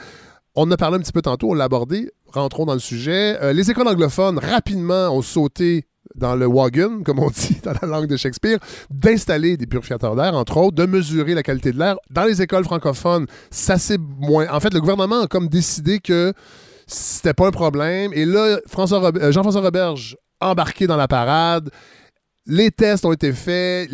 [0.55, 2.09] On en a parlé un petit peu tantôt, on l'a abordé.
[2.27, 3.37] Rentrons dans le sujet.
[3.41, 5.85] Euh, les écoles anglophones, rapidement, ont sauté
[6.15, 8.59] dans le wagon, comme on dit dans la langue de Shakespeare,
[8.89, 11.97] d'installer des purificateurs d'air, entre autres, de mesurer la qualité de l'air.
[12.09, 14.47] Dans les écoles francophones, ça c'est moins.
[14.49, 16.33] En fait, le gouvernement a comme décidé que
[16.87, 18.11] c'était pas un problème.
[18.13, 21.69] Et là, euh, Jean-François Roberge embarqué dans la parade.
[22.47, 23.89] Les tests ont été faits.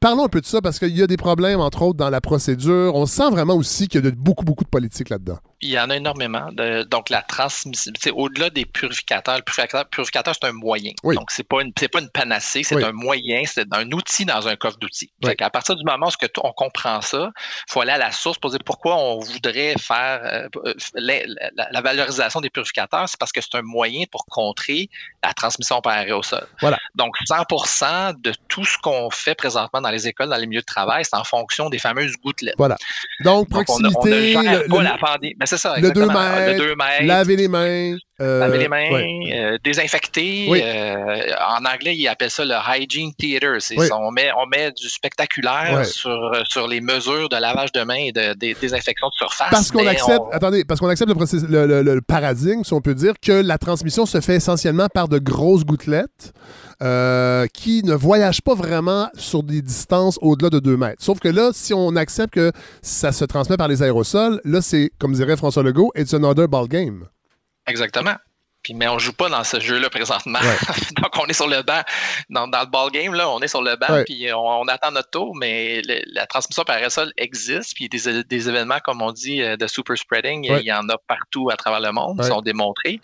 [0.00, 2.20] Parlons un peu de ça parce qu'il y a des problèmes, entre autres, dans la
[2.20, 2.94] procédure.
[2.96, 5.38] On sent vraiment aussi qu'il y a beaucoup, beaucoup de politique là-dedans.
[5.64, 6.50] Il y en a énormément.
[6.90, 10.92] donc, la transmission, au-delà des purificateurs, le purificateur, c'est un moyen.
[11.02, 14.46] Donc, ce n'est pas, une, pas une panacée, c'est un moyen, c'est un outil dans
[14.46, 15.10] un coffre d'outils.
[15.40, 18.50] À partir du moment où on comprend ça, il faut aller à la source pour
[18.50, 23.08] dire pourquoi on voudrait faire euh, euh, la, valorisation des purificateurs.
[23.08, 24.90] C'est parce que c'est un moyen pour contrer
[25.22, 26.46] la transmission par aérosol.
[26.60, 26.78] Voilà.
[26.94, 30.66] Donc, 100% de tout ce qu'on fait présentement dans les écoles, dans les milieux de
[30.66, 32.56] travail, c'est en fonction des fameuses gouttelettes.
[32.58, 32.76] Voilà.
[33.20, 37.96] Donc, proximité, le, c'est ça, le 2 mètres, laver les mains.
[38.20, 40.46] Euh, laver les mains, euh, désinfecter.
[40.48, 43.58] Euh, en anglais, ils appellent ça le hygiene theater.
[43.92, 48.12] On, met, on met du spectaculaire sur, sur les mesures de lavage de mains et
[48.12, 49.48] de, désinfection de surface.
[49.50, 53.32] Parce qu'on accepte, attendez, parce qu'on accepte le, le, paradigme, si on peut dire, que
[53.32, 56.32] la transmission se fait essentiellement par de grosses gouttelettes.
[57.52, 61.02] qui ne voyagent pas vraiment sur des distances au-delà de 2 mètres.
[61.02, 64.92] Sauf que là, si on accepte que ça se transmet par les aérosols, là, c'est,
[65.00, 67.08] comme dirait François Legault, it's another ball game.
[67.66, 68.16] Exactement.
[68.64, 70.40] Puis, mais on joue pas dans ce jeu-là présentement.
[71.02, 71.82] Donc, on est sur le banc.
[72.30, 75.36] Dans, le ball game, là, on est sur le banc, puis on, attend notre tour,
[75.36, 77.74] mais la transmission par aérosol existe.
[77.74, 80.96] Puis des, des, événements, comme on dit, euh, de super spreading, il y en a
[81.06, 83.00] partout à travers le monde, ils sont démontrés.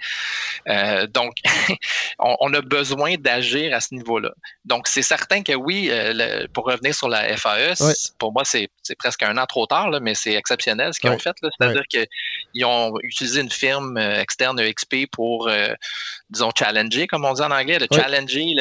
[0.67, 1.35] Euh, donc,
[2.19, 4.31] on, a besoin d'agir à ce niveau-là.
[4.65, 7.75] Donc, c'est certain que oui, euh, pour revenir sur la FAE,
[8.19, 11.19] pour moi, c'est presque un an trop tard, là, mais c'est exceptionnel ce qu'ils ont
[11.19, 11.37] fait.
[11.43, 11.85] C'est-à-dire
[12.53, 15.75] qu'ils ont utilisé une firme externe EXP pour euh,
[16.31, 18.55] disons, challenger, comme on dit en anglais, de challenger,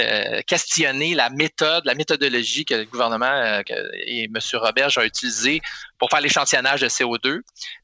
[0.48, 3.62] questionner la méthode, la méthodologie que le gouvernement euh,
[3.94, 4.38] et M.
[4.54, 5.62] Robert ont utilisé
[5.98, 7.42] pour faire l'échantillonnage de CO2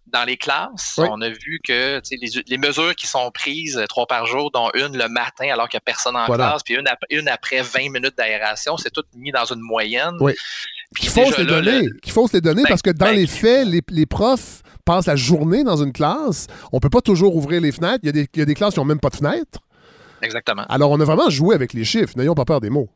[0.08, 0.96] dans les classes.
[0.98, 2.02] On a vu que
[2.48, 5.78] les, mesures qui sont prises euh, trois par jour, dont une le matin alors qu'il
[5.78, 6.78] n'y a personne en classe, puis
[7.10, 10.16] une, après 20 minutes d'aération, c'est tout mis dans une moyenne.
[10.20, 10.34] Oui.
[10.98, 14.06] Qu'il faut les donner, qu'il faut les donner parce que dans ben, les faits, les
[14.06, 16.48] profs passe la journée dans une classe.
[16.72, 18.00] On peut pas toujours ouvrir les fenêtres.
[18.04, 19.60] Il y a des, il y a des classes qui n'ont même pas de fenêtres.
[20.22, 20.64] Exactement.
[20.70, 22.14] Alors, on a vraiment joué avec les chiffres.
[22.16, 22.90] N'ayons pas peur des mots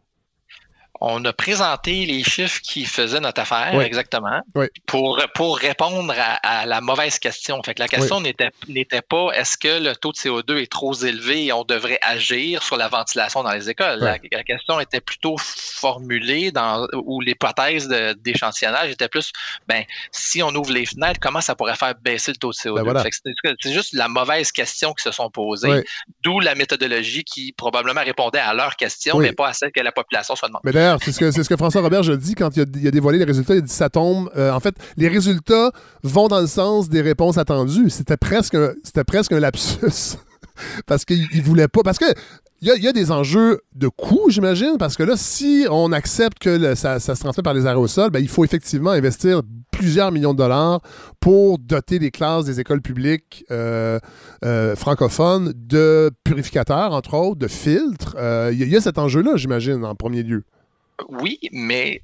[1.01, 4.41] on a présenté les chiffres qui faisaient notre affaire, exactement,
[4.85, 7.61] pour, pour répondre à, la mauvaise question.
[7.63, 10.93] Fait que la question n'était, n'était pas est-ce que le taux de CO2 est trop
[10.93, 13.99] élevé et on devrait agir sur la ventilation dans les écoles?
[13.99, 19.31] La, question était plutôt formulée dans où l'hypothèse d'échantillonnage était plus
[19.67, 22.83] ben si on ouvre les fenêtres, comment ça pourrait faire baisser le taux de CO2?
[22.83, 23.03] Ben
[23.61, 25.83] c'est, juste la mauvaise question qui se sont posées,
[26.23, 29.91] d'où la méthodologie qui probablement répondait à leur question, mais pas à celle que la
[29.91, 30.61] population se demande
[31.01, 33.55] c'est ce, que, François Robert a dit quand il a, dévoilé les résultats.
[33.55, 34.29] Il a dit ça tombe.
[34.35, 35.71] Euh, en fait, les résultats
[36.03, 37.89] vont dans le sens des réponses attendues.
[37.89, 38.57] C'était presque,
[39.07, 40.17] presque un lapsus.
[40.85, 41.81] parce qu'il voulait pas.
[41.83, 42.05] Parce que
[42.61, 46.75] il y, a, des enjeux de coût, j'imagine, parce que là, si on accepte que
[46.75, 50.81] ça, se transmet par les aérosols, ben, il faut effectivement investir plusieurs millions de dollars
[51.21, 53.97] pour doter les classes des écoles publiques euh,
[54.43, 58.17] euh, francophones de purificateurs, entre autres, de filtres.
[58.51, 60.43] Il y, a cet enjeu-là, j'imagine, en premier lieu.
[61.07, 62.01] Oui, mais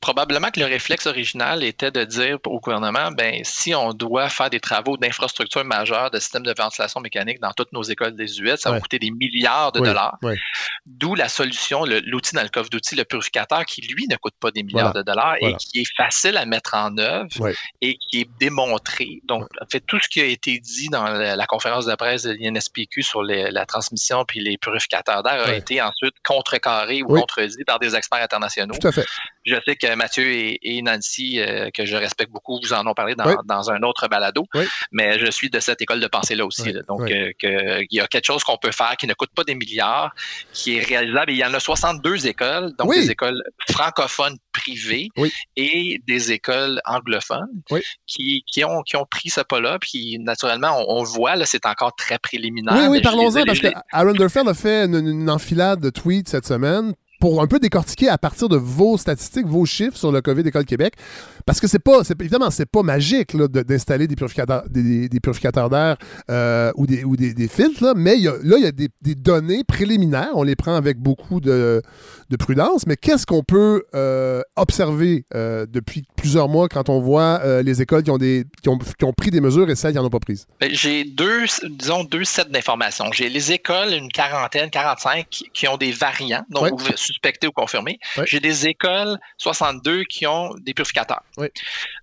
[0.00, 4.50] probablement que le réflexe original était de dire au gouvernement, ben si on doit faire
[4.50, 8.60] des travaux d'infrastructure majeure de système de ventilation mécanique dans toutes nos écoles des US,
[8.60, 10.18] ça va coûter des milliards de dollars.
[10.86, 14.50] D'où la solution, l'outil dans le coffre d'outils, le purificateur, qui lui ne coûte pas
[14.50, 17.28] des milliards de dollars et qui est facile à mettre en œuvre
[17.80, 19.20] et qui est démontré.
[19.24, 22.32] Donc, en fait, tout ce qui a été dit dans la, conférence de presse de
[22.32, 27.78] l'INSPQ sur la transmission puis les purificateurs d'air a été ensuite contrecarré ou contredit par
[27.78, 28.74] des experts internationaux.
[28.80, 29.06] Tout à fait.
[29.44, 33.14] Je sais que Mathieu et, Nancy, euh, que je respecte beaucoup, vous en ont parlé
[33.14, 34.44] dans, un autre balado,
[34.92, 36.72] mais je suis de cette école de pensée-là aussi.
[36.88, 39.54] Donc, euh, il y a quelque chose qu'on peut faire qui ne coûte pas des
[39.54, 40.14] milliards,
[40.52, 41.32] qui est réalisable.
[41.32, 45.08] il y en a 62 écoles, donc des écoles francophones privées
[45.56, 47.62] et des écoles anglophones
[48.06, 49.78] qui, ont, qui ont pris ce pas-là.
[49.78, 52.74] Puis, naturellement, on, voit, là, c'est encore très préliminaire.
[52.74, 56.94] Oui, oui, parlons-en, parce que Aaron Durfeld a fait une enfilade de tweets cette semaine
[57.24, 60.66] pour un peu décortiquer à partir de vos statistiques, vos chiffres sur le COVID École
[60.66, 60.92] Québec.
[61.46, 65.96] Parce que c'est pas, évidemment, c'est pas magique d'installer des purificateurs, des, purificateurs d'air
[66.30, 70.32] euh, ou, des, ou des, filtres, mais là, il y a des, données préliminaires.
[70.34, 71.80] On les prend avec beaucoup de,
[72.38, 72.86] prudence.
[72.86, 78.02] Mais qu'est-ce qu'on peut euh, observer euh, depuis plusieurs mois quand on voit les écoles
[78.02, 80.46] qui ont, des, qui ont, pris des mesures et celles qui n'en ont pas prises?
[80.58, 83.12] Ben, j'ai deux, disons, deux sets d'informations.
[83.12, 87.98] J'ai les écoles, une quarantaine, 45, qui, ont des variants, donc suspectés ou confirmés.
[88.24, 91.22] J'ai des écoles, 62, qui ont des purificateurs.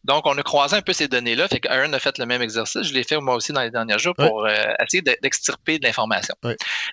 [0.03, 1.47] Donc, on a croisé un peu ces données-là.
[1.47, 2.83] Fait qu'Aaron a fait le même exercice.
[2.83, 4.53] Je l'ai fait moi aussi dans les derniers jours pour euh,
[4.83, 6.35] essayer d'extirper de l'information.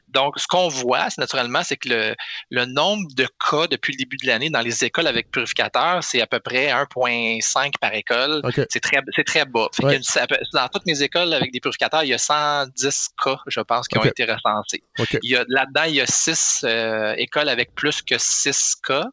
[0.09, 2.14] Donc, ce qu'on voit, naturellement, c'est que
[2.51, 6.21] le, nombre de cas depuis le début de l'année dans les écoles avec purificateurs, c'est
[6.21, 8.42] à peu près 1,1 85 par école.
[8.70, 9.68] C'est très, très bas.
[10.52, 13.98] dans toutes mes écoles avec des purificateurs, il y a 110 cas, je pense, qui
[13.98, 14.83] ont été recensés.
[15.48, 19.07] Là-dedans, il y a 6 euh, écoles avec plus que 6 cas.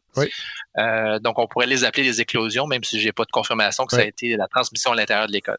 [0.78, 3.86] Euh, donc, on pourrait les appeler des éclosions, même si je n'ai pas de confirmation
[3.86, 5.58] que ça a été la transmission à l'intérieur de l'école.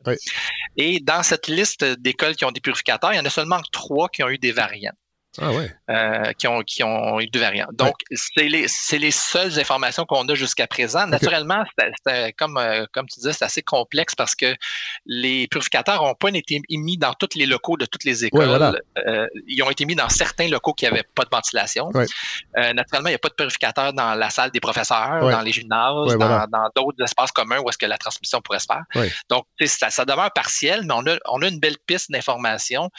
[0.76, 4.10] Et dans cette liste d'écoles qui ont des purificateurs, il y en a seulement trois
[4.10, 4.94] qui ont eu des variants.
[5.40, 5.72] Ah ouais.
[5.90, 7.68] Euh, qui, ont, qui ont eu deux variants.
[7.74, 11.06] Donc, c'est les, les, seules informations qu'on a jusqu'à présent.
[11.08, 11.64] Naturellement,
[12.38, 14.56] comme, euh, comme tu disais, c'est assez complexe parce que
[15.06, 18.82] les purificateurs n'ont pas été émis dans tous les locaux de toutes les écoles.
[18.98, 21.92] Euh, ils ont été mis dans certains locaux qui n'avaient pas de ventilation.
[22.56, 26.18] naturellement, il n'y a pas de purificateur dans la salle des professeurs, dans les gymnases,
[26.18, 29.12] dans d'autres espaces communs où est-ce que la transmission pourrait se faire.
[29.30, 32.90] Donc, ça, ça demeure partiel, mais on a, on a une belle piste d'information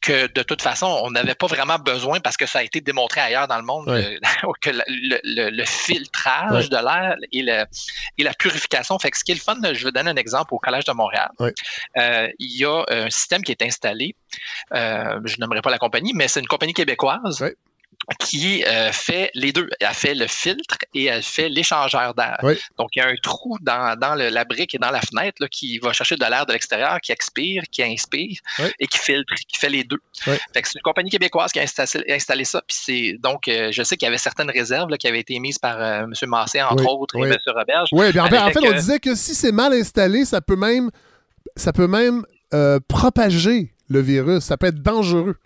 [0.00, 3.20] que de toute façon, on n'avait pas vraiment besoin parce que ça a été démontré
[3.20, 4.16] ailleurs dans le monde euh,
[4.60, 7.42] que le, filtrage de l'air et,
[8.24, 8.98] la purification.
[8.98, 10.92] Fait que ce qui est le fun, je vais donner un exemple au Collège de
[10.92, 11.30] Montréal.
[11.40, 14.14] Euh, il y a un système qui est installé.
[14.74, 17.44] Euh, je n'aimerais pas la compagnie, mais c'est une compagnie québécoise
[18.18, 19.68] qui euh, fait les deux.
[19.80, 22.38] Elle fait le filtre et elle fait l'échangeur d'air.
[22.78, 25.36] Donc, il y a un trou dans, dans le, la brique et dans la fenêtre
[25.40, 28.38] là, qui va chercher de l'air de l'extérieur, qui expire, qui inspire
[28.78, 30.00] et qui filtre, qui fait les deux.
[30.24, 32.62] c'est une compagnie québécoise qui a installé, ça.
[32.66, 35.34] Puis c'est donc, euh, je sais qu'il y avait certaines réserves là, qui avaient été
[35.34, 36.12] émises par euh, M.
[36.28, 37.36] Massé, entre autres, et M.
[37.46, 37.88] Roberge.
[37.92, 40.90] Oui, bien, en fait, on disait que si c'est mal installé, ça peut même,
[41.56, 42.24] ça peut même
[42.88, 44.44] propager le virus.
[44.44, 45.36] Ça peut être dangereux.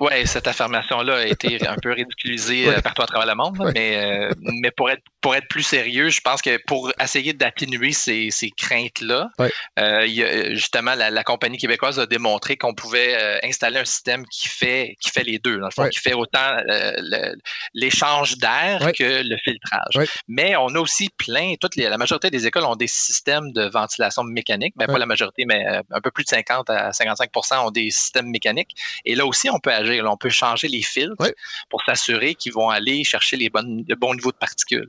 [0.00, 3.96] Oui, cette affirmation-là a été un peu ridiculisée euh, partout à travers le monde, mais,
[3.96, 8.30] euh, mais pour être pour être plus sérieux, je pense que pour essayer d'atténuer ces,
[8.30, 9.28] ces craintes-là,
[9.78, 14.96] euh, justement, la, compagnie québécoise a démontré qu'on pouvait euh, installer un système qui fait,
[15.00, 16.56] qui fait les deux, dans le fond, qui fait autant
[17.74, 20.08] l'échange d'air que le filtrage.
[20.26, 23.68] Mais on a aussi plein, toutes les, la majorité des écoles ont des systèmes de
[23.68, 27.70] ventilation mécanique, mais pas la majorité, mais un peu plus de 50 à 55% ont
[27.70, 28.74] des systèmes mécaniques.
[29.04, 29.89] Et là aussi, on peut agir.
[30.02, 31.32] On peut changer les filtres
[31.68, 34.88] pour s'assurer qu'ils vont aller chercher les bonnes, le bon niveau de particules.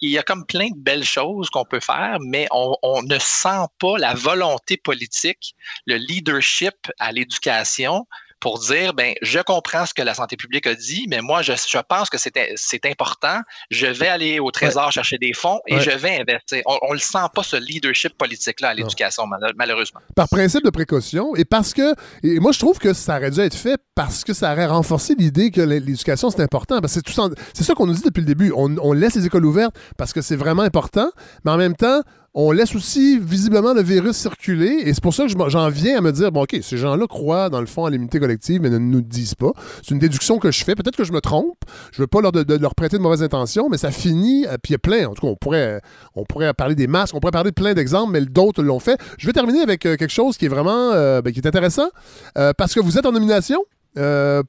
[0.00, 3.66] Il y a comme plein de belles choses qu'on peut faire, mais on, ne sent
[3.78, 5.54] pas la volonté politique,
[5.86, 8.06] le leadership à l'éducation
[8.44, 11.52] pour dire, ben, je comprends ce que la santé publique a dit, mais moi, je,
[11.88, 13.38] pense que c'est important.
[13.70, 16.60] Je vais aller au Trésor chercher des fonds et je vais investir.
[16.66, 19.24] On ne le sent pas, ce leadership politique-là à l'éducation,
[19.56, 20.00] malheureusement.
[20.14, 23.40] Par principe de précaution et parce que, et moi, je trouve que ça aurait dû
[23.40, 26.78] être fait parce que ça aurait renforcé l'idée que l'éducation, c'est important.
[26.84, 28.52] c'est ça qu'on nous dit depuis le début.
[28.54, 31.10] On, on laisse les écoles ouvertes parce que c'est vraiment important,
[31.46, 32.02] mais en même temps,
[32.34, 34.82] on laisse aussi visiblement le virus circuler.
[34.84, 37.48] Et c'est pour ça que j'en viens à me dire, bon, OK, ces gens-là croient
[37.48, 39.52] dans le fond à l'immunité collective, mais ne nous disent pas.
[39.82, 40.74] C'est une déduction que je fais.
[40.74, 41.56] Peut-être que je me trompe.
[41.92, 44.46] Je veux pas leur, prêter de mauvaises intentions, mais ça finit.
[44.46, 45.06] Euh, puis il y a plein.
[45.06, 45.80] En tout cas, on pourrait,
[46.16, 48.98] on pourrait parler des masques, on pourrait parler de plein d'exemples, mais d'autres l'ont fait.
[49.16, 51.88] Je vais terminer avec euh, quelque chose qui est vraiment euh, ben, qui est intéressant.
[52.34, 53.64] parce que vous êtes en nomination.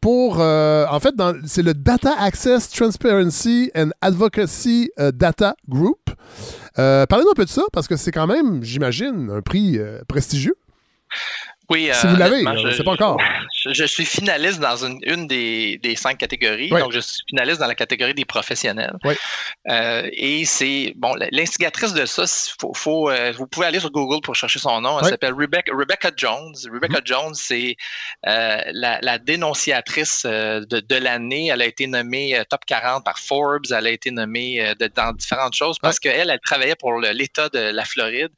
[0.02, 1.14] Pour, en fait,
[1.46, 6.00] c'est le Data Access Transparency and Advocacy Data Group.
[6.78, 10.02] Euh, parlez-nous un peu de ça, parce que c'est quand même, j'imagine, un prix euh,
[10.08, 10.56] prestigieux.
[11.70, 13.18] Oui, si vous l'avez, je ne sais pas encore.
[13.66, 16.70] Je, suis finaliste dans une, une des, des, cinq catégories.
[16.70, 18.94] Donc, je suis finaliste dans la catégorie des professionnels.
[19.04, 19.16] Oui.
[19.70, 22.26] Euh, et c'est, bon, l'instigatrice de ça,
[22.60, 25.00] faut, faut euh, vous pouvez aller sur Google pour chercher son nom.
[25.00, 26.56] Elle s'appelle Rebecca, Rebecca, Jones.
[26.72, 27.08] Rebecca mm-hmm.
[27.08, 27.76] Jones, c'est
[28.28, 31.48] euh, la, la, dénonciatrice de, de l'année.
[31.48, 33.66] Elle a été nommée top 40 par Forbes.
[33.72, 37.60] Elle a été nommée de, dans différentes choses parce qu'elle, elle travaillait pour l'État de
[37.60, 38.32] la Floride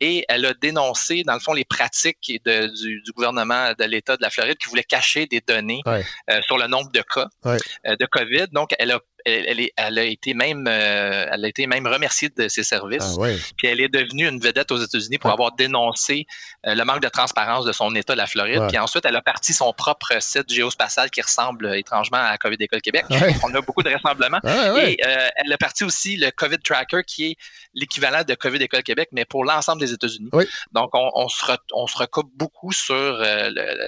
[0.00, 4.16] et elle a dénoncé, dans le fond, les pratiques de, du, du gouvernement de l'État
[4.16, 6.02] de la Floride qui voulait cacher des données euh,
[6.42, 8.46] sur le nombre de cas euh, de COVID.
[8.52, 12.48] Donc, elle a elle, elle, a été même, euh, elle a été même remerciée de
[12.48, 13.16] ses services.
[13.20, 16.26] Ah Puis elle est devenue une vedette aux États-Unis pour avoir dénoncé
[16.66, 18.62] euh, le manque de transparence de son État, la Floride.
[18.68, 22.80] Puis ensuite, elle a parti son propre site géospatial qui ressemble étrangement à COVID École
[22.80, 23.04] Québec.
[23.44, 24.40] On a beaucoup de ressemblements.
[24.78, 27.36] Et euh, elle a parti aussi le COVID Tracker, qui est
[27.74, 30.30] l'équivalent de COVID École Québec, mais pour l'ensemble des États-Unis.
[30.72, 33.24] Donc, on, se on, se recoupe beaucoup sur,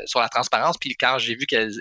[0.07, 0.77] sur la transparence.
[0.79, 1.73] Puis quand j'ai vu qu'elle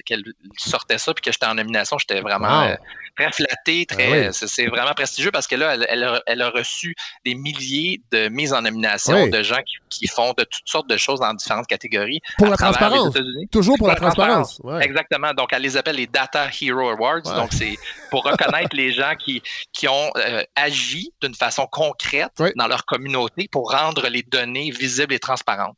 [0.58, 2.76] sortait ça, puis que j'étais en nomination, j'étais vraiment
[3.16, 8.28] très ah très, c'est vraiment prestigieux parce que là, elle, a, reçu des milliers de
[8.30, 12.22] mises en nomination de gens qui, font de toutes sortes de choses dans différentes catégories.
[12.38, 13.14] Pour la transparence.
[13.52, 14.62] Toujours pour, la, transparence.
[14.82, 15.34] Exactement.
[15.34, 17.22] Donc, elle les appelle les Data Hero Awards.
[17.22, 17.78] Donc, c'est
[18.10, 19.42] pour reconnaître les gens qui,
[19.74, 25.14] qui ont euh, agi d'une façon concrète dans leur communauté pour rendre les données visibles
[25.14, 25.78] et transparentes.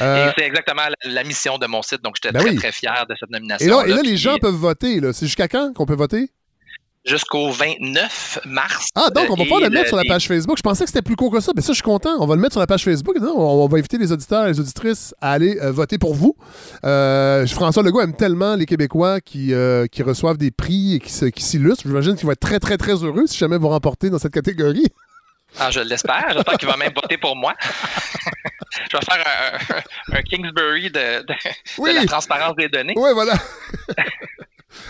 [0.00, 2.02] Euh, et c'est exactement la, mission de mon site.
[2.02, 3.66] Donc, j'étais ben très, très fier de cette nomination.
[3.66, 5.00] Et là, et là les gens peuvent voter.
[5.12, 6.30] C'est jusqu'à quand qu'on peut voter?
[7.04, 8.86] Jusqu'au 29 mars.
[8.94, 10.56] Ah, donc on va pas le mettre sur la page Facebook.
[10.56, 12.16] Je pensais que c'était plus court que ça, mais ça, je suis content.
[12.20, 13.16] On va le mettre sur la page Facebook.
[13.20, 16.36] on, va inviter les auditeurs et les auditrices à aller euh, voter pour vous.
[16.84, 21.42] Euh, François Legault aime tellement les Québécois qui, euh, qui reçoivent des prix et qui
[21.42, 21.82] s'illustrent.
[21.86, 24.86] J'imagine qu'il va être très, très, très heureux si jamais vous remportez dans cette catégorie.
[25.58, 26.24] Ah, je l'espère.
[26.32, 27.54] J'espère qu'il va même voter pour moi.
[28.90, 29.60] je vais faire
[30.12, 32.94] un, Kingsbury de, de la transparence des données.
[32.96, 33.34] Oui, voilà.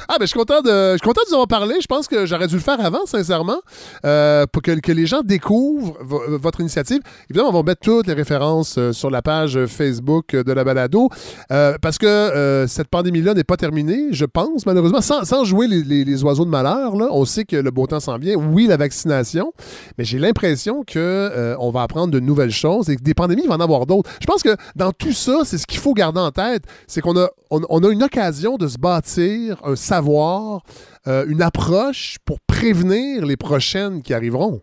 [0.08, 1.76] Ah, ben, je suis content de, je suis content de vous avoir parlé.
[1.80, 3.60] Je pense que j'aurais dû le faire avant, sincèrement,
[4.04, 7.00] euh, pour que, que, les gens découvrent votre initiative.
[7.30, 11.08] Évidemment, on va mettre toutes les références euh, sur la page Facebook de la balado,
[11.50, 15.00] euh, parce que cette pandémie-là n'est pas terminée, je pense, malheureusement.
[15.00, 18.18] Sans, jouer les, les, oiseaux de malheur, là, on sait que le beau temps s'en
[18.18, 18.36] vient.
[18.36, 19.52] Oui, la vaccination,
[19.98, 23.48] mais j'ai l'impression qu'on on va apprendre de nouvelles choses et que des pandémies, il
[23.48, 24.10] va en avoir d'autres.
[24.20, 27.18] Je pense que dans tout ça, c'est ce qu'il faut garder en tête, c'est qu'on
[27.18, 30.62] a, on, a une occasion de se bâtir un savoir,
[31.06, 34.62] euh, une approche pour prévenir les prochaines qui arriveront.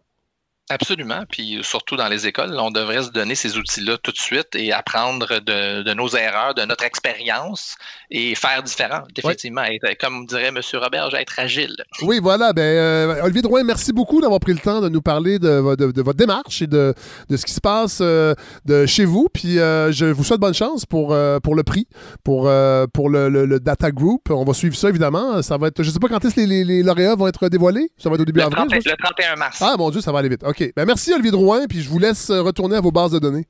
[0.71, 1.23] Absolument.
[1.27, 4.71] Puis surtout dans les écoles, on devrait se donner ces outils-là tout de suite et
[4.71, 7.75] apprendre de, nos erreurs, de notre expérience
[8.11, 9.63] et faire différent, effectivement.
[9.99, 10.59] comme dirait M.
[10.73, 11.75] Robert, être agile.
[12.03, 12.53] Oui, voilà.
[12.53, 16.13] Ben, euh, Olivier Drouin, merci beaucoup d'avoir pris le temps de nous parler de, votre
[16.13, 16.93] démarche et de,
[17.29, 19.27] ce qui se passe euh, de chez vous.
[19.33, 21.87] Puis euh, je vous souhaite bonne chance pour, pour le prix,
[22.23, 22.47] pour,
[22.93, 24.29] pour le, Data Group.
[24.29, 25.41] On va suivre ça, évidemment.
[25.41, 27.89] Ça va être, je ne sais pas quand est-ce que les, lauréats vont être dévoilés.
[27.97, 28.67] Ça va être au début avril.
[28.69, 29.57] le 31 mars.
[29.61, 30.43] Ah, mon Dieu, ça va aller vite.
[30.43, 30.58] OK.
[30.75, 33.47] Ben, merci, Olivier Drouin, puis je vous laisse euh, retourner à vos bases de données.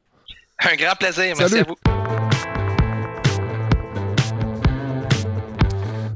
[0.60, 1.36] Un grand plaisir.
[1.38, 1.76] Merci à vous.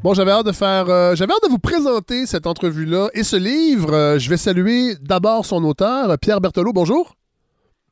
[0.03, 3.37] Bon, j'avais hâte de faire, euh, j'avais hâte de vous présenter cette entrevue-là et ce
[3.37, 3.93] livre.
[3.93, 6.73] Euh, je vais saluer d'abord son auteur, Pierre Berthelot.
[6.73, 7.15] Bonjour.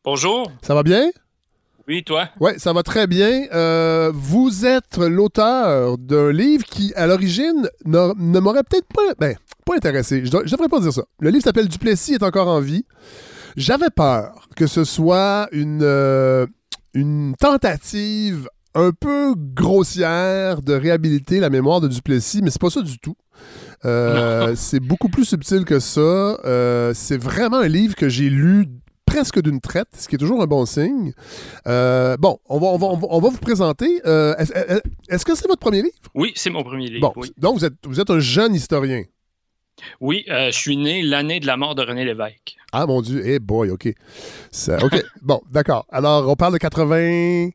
[0.03, 0.51] Bonjour.
[0.61, 1.09] Ça va bien?
[1.91, 2.29] Oui, toi?
[2.39, 3.47] Oui, ça va très bien.
[4.13, 9.13] vous êtes l'auteur d'un livre qui, à l'origine, ne, m'aurait peut-être pas.
[9.19, 9.35] Ben,
[9.65, 10.23] pas intéressé.
[10.25, 11.03] Je, devrais pas dire ça.
[11.19, 12.85] Le livre s'appelle Duplessis est encore en vie.
[13.57, 16.47] J'avais peur que ce soit une, euh,
[16.93, 22.81] une tentative un peu grossière de réhabiliter la mémoire de Duplessis, mais c'est pas ça
[22.81, 23.17] du tout.
[23.83, 25.99] Euh, c'est beaucoup plus subtil que ça.
[25.99, 28.67] Euh, c'est vraiment un livre que j'ai lu
[29.13, 31.13] presque d'une traite, ce qui est toujours un bon signe.
[31.65, 34.01] bon, on va, on va, vous présenter.
[34.05, 35.95] Est-ce que c'est votre premier livre?
[36.13, 37.13] Oui, c'est mon premier livre.
[37.13, 39.03] Bon, donc vous êtes, vous êtes un jeune historien.
[39.99, 42.57] Oui, euh, je suis né l'année de la mort de René Lévesque.
[42.71, 43.21] Ah, mon Dieu.
[43.25, 43.93] Eh boy, OK.
[44.81, 45.03] OK.
[45.21, 45.85] bon, d'accord.
[45.89, 47.49] Alors, on parle de 80...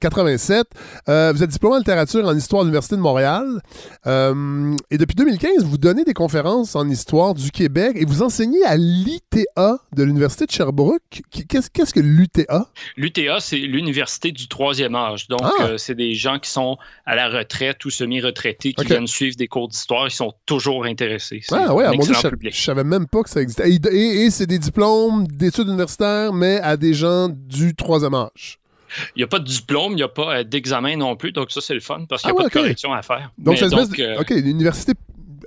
[0.00, 0.66] 87.
[1.08, 3.60] Euh, vous êtes diplômé en littérature en histoire de l'Université de Montréal.
[4.06, 8.62] Euh, et depuis 2015, vous donnez des conférences en histoire du Québec et vous enseignez
[8.64, 11.22] à l'ITA de l'Université de Sherbrooke.
[11.30, 12.68] Qu'est-ce que l'UTA?
[12.96, 15.28] L'UTA, c'est l'Université du troisième âge.
[15.28, 15.52] Donc, ah!
[15.60, 19.46] euh, c'est des gens qui sont à la retraite ou semi-retraités qui viennent suivre des
[19.46, 20.08] cours d'histoire.
[20.08, 21.40] Ils sont toujours intéressés.
[21.52, 23.70] Ah oui, à mon Dieu, je, ne savais même pas que ça existait.
[23.70, 28.58] et c'est des diplômes d'études universitaires, mais à des gens du troisième âge.
[29.16, 31.50] Il n'y a pas de diplôme, il n'y a pas euh, d'examen non plus, donc
[31.50, 33.30] ça, c'est le fun parce qu'il n'y a ah pas de correction à faire.
[33.38, 34.92] Donc, c'est euh, OK, une université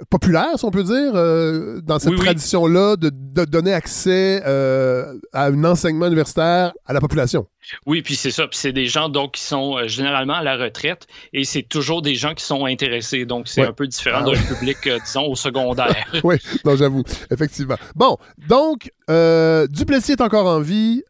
[0.09, 3.09] populaire, si on peut dire, euh, dans cette tradition-là de,
[3.45, 7.47] donner accès à un enseignement universitaire à la population.
[7.85, 8.47] Oui, puis c'est ça.
[8.47, 12.15] Puis c'est des gens donc qui sont généralement à la retraite et c'est toujours des
[12.15, 13.25] gens qui sont intéressés.
[13.25, 16.05] Donc c'est un peu différent ah d'un public, disons, au secondaire.
[16.23, 16.35] oui,
[16.65, 17.77] non, j'avoue, effectivement.
[17.95, 18.17] Bon,
[18.49, 18.91] donc,
[19.69, 21.03] Duplessis est encore en vie.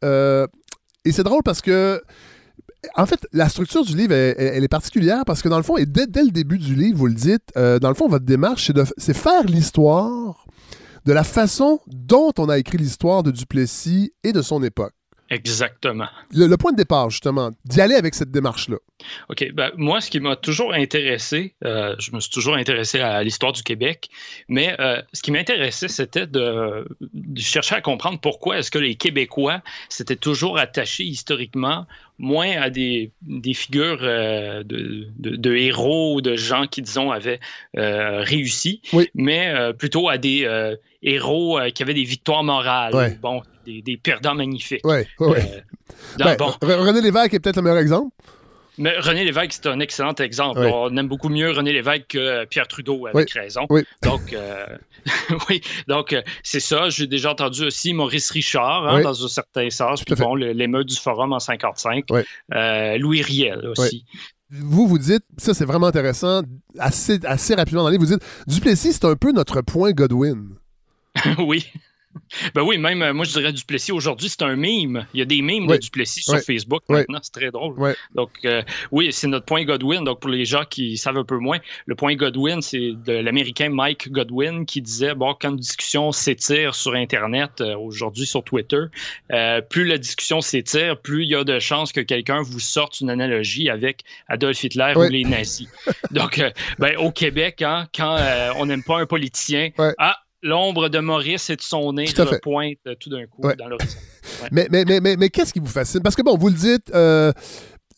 [1.06, 2.02] Et c'est drôle parce que
[2.96, 5.86] en fait, la structure du livre, elle, est particulière parce que dans le fond, et
[5.86, 9.16] dès, le début du livre, vous le dites, euh, dans le fond, votre démarche, c'est
[9.16, 10.46] faire l'histoire
[11.06, 14.94] de la façon dont on a écrit l'histoire de Duplessis et de son époque.
[15.36, 16.08] Exactement.
[16.32, 18.78] Le, point de départ, justement, d'y aller avec cette démarche-là.
[19.30, 19.52] OK.
[19.54, 23.52] Ben, moi, ce qui m'a toujours intéressé, euh, je me suis toujours intéressé à l'histoire
[23.52, 24.10] du Québec,
[24.48, 26.88] mais euh, ce qui m'intéressait, c'était de,
[27.36, 31.86] chercher à comprendre pourquoi est-ce que les Québécois s'étaient toujours attachés historiquement
[32.18, 33.12] moins à des,
[33.54, 37.42] figures euh, de, héros, de gens qui, disons, avaient
[37.74, 38.82] réussi,
[39.14, 40.48] mais plutôt à des
[41.04, 43.18] héros qui avaient des victoires morales.
[43.22, 44.82] Bon, des, perdants magnifiques.
[44.84, 45.38] Oui, oui.
[46.18, 48.12] Ben, René Lévesque est peut-être le meilleur exemple.
[48.78, 50.60] Mais René Lévesque, c'est un excellent exemple.
[50.60, 53.68] On aime beaucoup mieux René Lévesque que Pierre Trudeau, avec raison.
[54.04, 54.66] Donc, euh,
[55.50, 56.90] oui, donc euh, c'est ça.
[56.90, 60.96] J'ai déjà entendu aussi Maurice Richard, hein, dans un certain sens, puis bon, l'émeute du
[60.96, 62.06] Forum en 55.
[62.54, 64.06] Euh, Louis Riel aussi.
[64.52, 66.44] Vous, vous dites, ça c'est vraiment intéressant,
[66.78, 70.56] assez, assez rapidement dans le livre, vous dites, Duplessis, c'est un peu notre point Godwin.
[71.40, 71.66] oui.
[72.54, 75.06] Ben oui, même euh, moi je dirais Duplessis aujourd'hui, c'est un mime.
[75.14, 77.96] Il y a des mimes de Duplessis sur Facebook maintenant, c'est très drôle.
[78.14, 78.62] Donc euh,
[78.92, 80.04] oui, c'est notre point Godwin.
[80.04, 83.70] Donc pour les gens qui savent un peu moins, le point Godwin, c'est de l'américain
[83.70, 88.84] Mike Godwin qui disait bon, quand une discussion s'étire sur Internet, euh, aujourd'hui sur Twitter,
[89.70, 93.10] plus la discussion s'étire, plus il y a de chances que quelqu'un vous sorte une
[93.10, 95.68] analogie avec Adolf Hitler ou les nazis.
[96.12, 96.42] Donc
[96.80, 98.18] ben, au Québec, hein, quand
[98.58, 102.78] on n'aime pas un politicien, ah l'ombre de Maurice et de son nez se pointe
[102.88, 103.98] euh, tout d'un coup dans l'horizon.
[104.52, 106.02] mais, mais, mais, mais, qu'est-ce qui vous fascine?
[106.02, 107.34] Parce que bon, vous le dites, euh,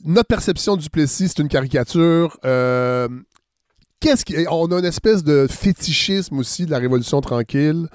[0.03, 2.37] notre perception du Plessis, c'est une caricature.
[2.45, 3.09] Euh,
[3.99, 7.87] qu'est-ce qui, on a une espèce de fétichisme aussi de la Révolution tranquille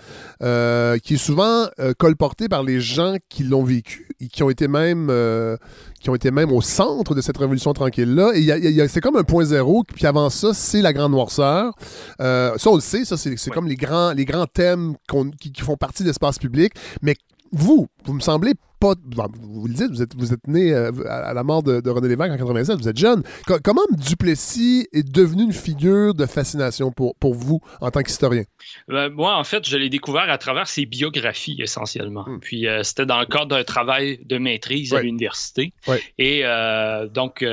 [0.43, 4.51] euh, qui est souvent euh, colporté par les gens qui l'ont vécu et qui ont
[4.51, 5.57] été même euh,
[6.01, 8.33] qui ont été même au centre de cette Révolution tranquille là.
[8.35, 9.85] Et c'est comme un point zéro.
[9.85, 11.75] Puis avant ça, c'est la grande noirceur.
[12.19, 14.95] ça on le sait, ça c'est comme les grands les grands thèmes
[15.41, 16.73] qui, qui, font partie de l'espace public.
[17.03, 17.15] Mais
[17.53, 21.43] vous, vous me semblez vous le dites, vous êtes, vous êtes né euh, à la
[21.43, 23.23] mort de, René Lévesque en 87, vous êtes jeune.
[23.63, 28.43] comment Duplessis est devenu une figure de fascination pour, pour vous en tant qu'historien?
[28.89, 32.25] Ben, moi, en fait, je l'ai découvert à travers ses biographies essentiellement.
[32.27, 32.41] Hmm.
[32.41, 35.73] Puis euh, c'était dans le cadre d'un travail de maîtrise à l'université.
[36.19, 37.45] Et euh, donc,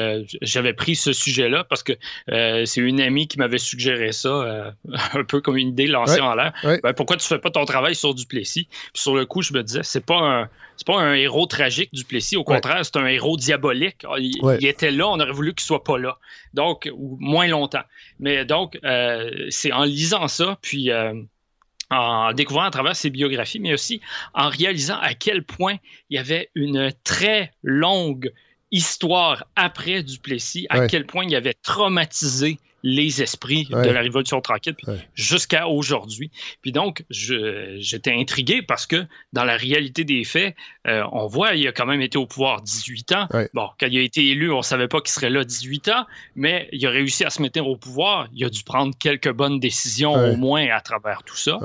[0.42, 1.94] j'avais pris ce sujet-là parce que
[2.28, 4.74] c'est une amie qui m'avait suggéré ça,
[5.14, 6.54] un peu comme une idée lancée en l'air.
[6.64, 8.68] Ben, pourquoi tu fais pas ton travail sur Duplessis?
[8.94, 10.50] Puis sur le coup, je me disais, c'est pas un
[10.80, 12.38] c'est pas un héros tragique du Plessis.
[12.38, 14.06] Au contraire, c'est un héros diabolique.
[14.10, 16.18] Ah, il, était là, on aurait voulu qu'il soit pas là.
[16.54, 17.84] Donc, ou moins longtemps.
[18.22, 21.22] Mais donc, euh, c'est en lisant ça, puis euh,
[21.92, 24.00] en découvrant à travers ses biographies, mais aussi
[24.34, 25.76] en réalisant à quel point
[26.10, 28.32] il y avait une très longue
[28.72, 34.76] histoire après Duplessis, à quel point il avait traumatisé les esprits de la Révolution tranquille
[35.14, 36.32] jusqu'à aujourd'hui.
[36.62, 40.56] Puis donc, j'étais intrigué parce que dans la réalité des faits,
[40.88, 43.28] euh, on voit, il a quand même été au pouvoir 18 ans.
[43.54, 46.06] Bon, quand il a été élu, on ne savait pas qu'il serait là 18 ans,
[46.36, 48.28] mais il a réussi à se mettre au pouvoir.
[48.34, 51.58] Il a dû prendre quelques bonnes décisions au moins à travers tout ça.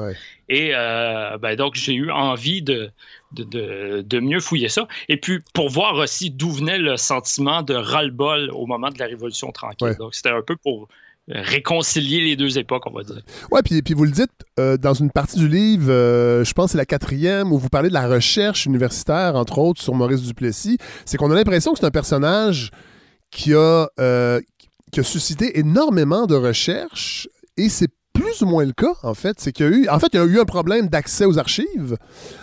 [0.48, 2.90] Et euh, ben donc, j'ai eu envie de,
[3.32, 4.86] de, mieux fouiller ça.
[5.08, 9.06] Et puis, pour voir aussi d'où venait le sentiment de ras-le-bol au moment de la
[9.06, 9.96] Révolution tranquille.
[9.98, 10.88] Donc, c'était un peu pour
[11.28, 13.22] réconcilier les deux époques, on va dire.
[13.50, 16.72] Oui, puis, puis vous le dites euh, dans une partie du livre, euh, je pense
[16.72, 20.78] c'est la quatrième, où vous parlez de la recherche universitaire, entre autres, sur Maurice Duplessis.
[21.06, 22.70] C'est qu'on a l'impression que c'est un personnage
[23.30, 24.40] qui a, euh,
[24.92, 29.38] qui a suscité énormément de recherches et c'est plus ou moins le cas, en fait.
[29.38, 31.38] C'est qu'il y a eu, en fait, il y a eu un problème d'accès aux
[31.38, 31.96] archives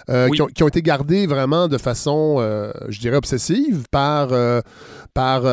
[0.10, 4.60] euh, qui, ont, été gardées vraiment de façon, euh, je dirais, obsessive par, euh,
[5.14, 5.44] par,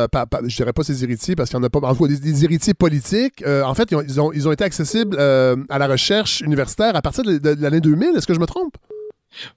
[0.43, 2.43] je dirais pas ses héritiers parce qu'il n'y en a pas, en tout cas, des,
[2.43, 3.43] héritiers politiques.
[3.47, 7.61] en fait, ils ont, ils ont, été accessibles à la recherche universitaire à partir de,
[7.61, 8.17] l'année 2000.
[8.17, 8.75] Est-ce que je me trompe?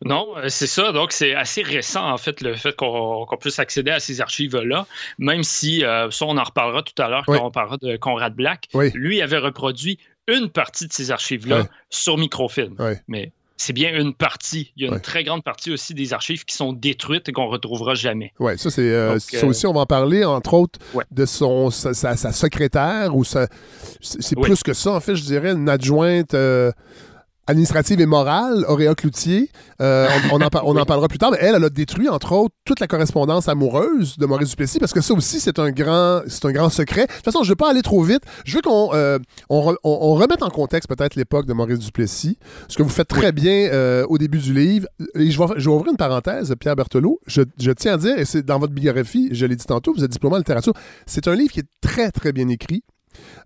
[0.04, 0.92] Non, c'est ça.
[0.92, 4.86] Donc, c'est assez récent, en fait, le fait qu'on puisse accéder à ces archives-là,
[5.18, 8.68] même si, ça, on en reparlera tout à l'heure quand on parlera de Conrad Black.
[8.94, 9.98] Lui avait reproduit
[10.28, 12.76] une partie de ces archives-là sur microfilm.
[13.08, 14.72] Mais c'est bien une partie.
[14.76, 17.46] Il y a une très grande partie aussi des archives qui sont détruites et qu'on
[17.46, 18.32] ne retrouvera jamais.
[18.40, 20.80] Oui, ça, c'est euh, ça aussi, on va en parler, entre autres,
[21.12, 23.48] de son, sa, secrétaire, ou c'est
[24.40, 26.34] plus que ça, en fait, je dirais, une adjointe.
[26.34, 26.72] Euh,
[27.46, 29.50] administrative et morale, Auréa Cloutier.
[29.80, 32.54] Euh, on, en, on en parlera plus tard, mais elle, elle a détruit, entre autres,
[32.64, 36.44] toute la correspondance amoureuse de Maurice Duplessis, parce que ça aussi, c'est un grand c'est
[36.44, 37.06] un grand secret.
[37.06, 38.22] De toute façon, je ne vais pas aller trop vite.
[38.44, 39.18] Je veux qu'on euh,
[39.48, 42.38] on, on, remette en contexte peut-être l'époque de Maurice Duplessis,
[42.68, 44.86] ce que vous faites très bien euh, au début du livre.
[45.14, 47.20] Et je vais, je vais ouvrir une parenthèse, Pierre Berthelot.
[47.26, 50.04] Je, je tiens à dire, et c'est dans votre biographie, je l'ai dit tantôt, vous
[50.04, 50.74] êtes diplômé en littérature,
[51.06, 52.82] c'est un livre qui est très, très bien écrit.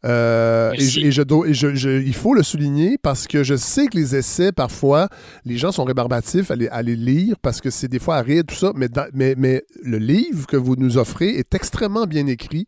[0.04, 5.08] Euh, et, je, il faut le souligner parce que je sais que les essais, parfois,
[5.44, 8.72] les gens sont rébarbatifs à les, lire parce que c'est des fois aride, tout ça,
[8.74, 12.66] mais, mais, mais, le livre que vous nous offrez est extrêmement bien écrit.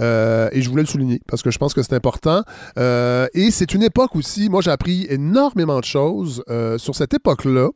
[0.00, 2.42] Euh, et je voulais le souligner parce que je pense que c'est important.
[2.78, 6.42] Euh, et c'est une époque aussi, moi j'ai appris énormément de choses
[6.78, 7.68] sur cette époque-là.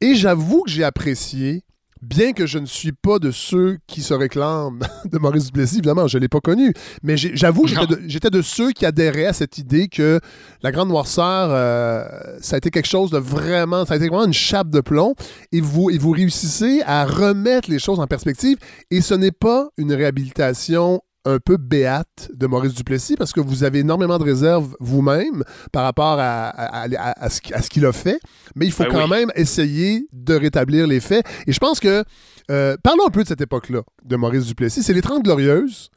[0.00, 1.62] Et j'avoue que j'ai apprécié
[2.02, 6.06] bien que je ne suis pas de ceux qui se réclament de Maurice Duplessis, évidemment,
[6.06, 6.72] je ne l'ai pas connu,
[7.02, 7.66] mais j'avoue,
[8.06, 10.20] j'étais de, ceux qui adhéraient à cette idée que
[10.62, 12.04] la Grande Noirceur, euh,
[12.40, 15.14] ça a été quelque chose de vraiment, ça a été vraiment une chape de plomb,
[15.52, 18.56] et vous, et vous réussissez à remettre les choses en perspective,
[18.90, 23.64] et ce n'est pas une réhabilitation un peu béate de Maurice Duplessis parce que vous
[23.64, 28.20] avez énormément de réserves vous-même par rapport à, à, ce, qu'il a fait,
[28.54, 31.26] mais il faut ben quand même essayer de rétablir les faits.
[31.46, 32.04] Et je pense que,
[32.50, 34.82] euh, parlons un peu de cette époque-là de Maurice Duplessis.
[34.82, 35.90] C'est les Trente Glorieuses.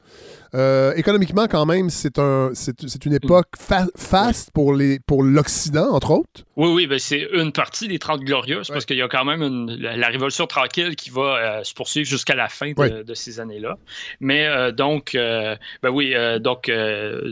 [0.54, 3.48] Euh, économiquement, quand même, c'est un, c'est, une époque
[3.96, 6.44] faste pour, les, pour l'Occident, entre autres.
[6.56, 9.66] Oui, oui, ben c'est une partie des 30 Glorieuses, parce qu'il y a quand même
[9.80, 13.78] la, Révolution tranquille qui va euh, se poursuivre jusqu'à la fin de, ces années-là.
[14.20, 16.70] Mais euh, donc, ben oui, donc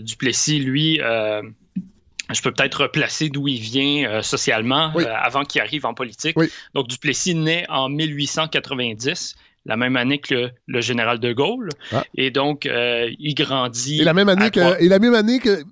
[0.00, 4.92] Duplessis, lui, je peux peut-être replacer d'où il vient socialement
[5.22, 6.36] avant qu'il arrive en politique.
[6.74, 11.68] Donc, Duplessis naît en 1890 la même année que le, général de Gaulle.
[11.92, 12.04] Ah.
[12.16, 14.00] Et donc, euh, il grandit.
[14.00, 14.82] Et la même année que.
[14.82, 15.62] Et la même année que.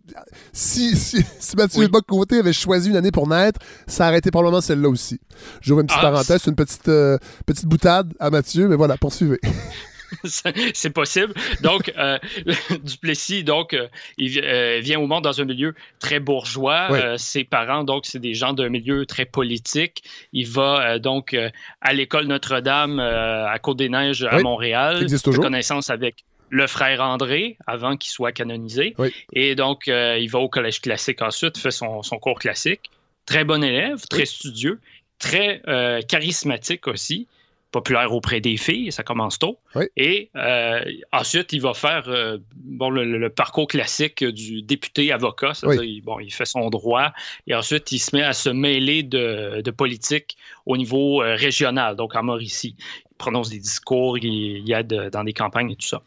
[0.53, 2.01] Si, si, si Mathieu oui.
[2.07, 5.21] côté avait choisi une année pour naître, ça aurait été probablement celle-là aussi.
[5.61, 9.41] J'ouvre une petite ah, parenthèse, une petite, euh, petite boutade à Mathieu, mais voilà, poursuivez.
[10.25, 11.35] c'est possible.
[11.63, 12.19] Donc, euh,
[12.83, 13.89] Duplessis, donc, euh,
[14.19, 17.17] il euh, vient au monde dans un milieu très bourgeois.
[17.19, 20.03] ses parents, donc, c'est des gens d'un milieu très politique.
[20.33, 21.37] Il va donc
[21.81, 25.03] à l'école Notre-Dame à Côte-des-Neiges à Montréal.
[25.03, 25.45] Existe toujours.
[25.45, 28.95] connaissance avec le frère André avant qu'il soit canonisé.
[29.33, 32.91] Et donc, il va au collège classique ensuite, fait son, son cours classique.
[33.27, 34.81] Très bon élève, très studieux,
[35.19, 35.63] très
[36.09, 37.29] charismatique aussi
[37.71, 39.59] populaire auprès des filles, ça commence tôt.
[39.97, 45.85] Et euh, ensuite, il va faire euh, bon, le, parcours classique du député avocat, c'est-à-dire
[45.85, 47.13] il, bon, il fait son droit,
[47.47, 52.17] et ensuite il se met à se mêler de, politique au niveau euh, régional, donc
[52.17, 52.75] en Mauricie.
[53.11, 56.03] Il prononce des discours, il, y a dans des campagnes et tout ça.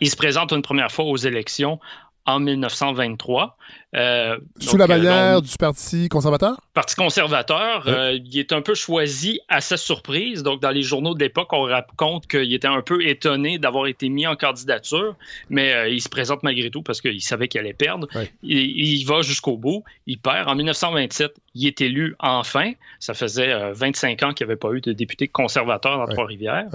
[0.00, 1.80] Il se présente une première fois aux élections
[2.28, 3.56] en 1923.
[3.96, 6.60] Euh, Sous la euh, bannière du Parti conservateur?
[6.74, 7.84] Parti conservateur.
[7.88, 10.42] Euh, il est un peu choisi à sa surprise.
[10.42, 14.10] Donc, dans les journaux de l'époque, on raconte qu'il était un peu étonné d'avoir été
[14.10, 15.16] mis en candidature,
[15.48, 18.06] mais il se présente malgré tout parce qu'il savait qu'il allait perdre.
[18.42, 19.82] Il, va jusqu'au bout.
[20.06, 20.50] Il perd.
[20.50, 22.72] En 1927, il est élu enfin.
[23.00, 26.66] Ça faisait 25 ans qu'il n'y avait pas eu de député conservateur dans Trois-Rivières.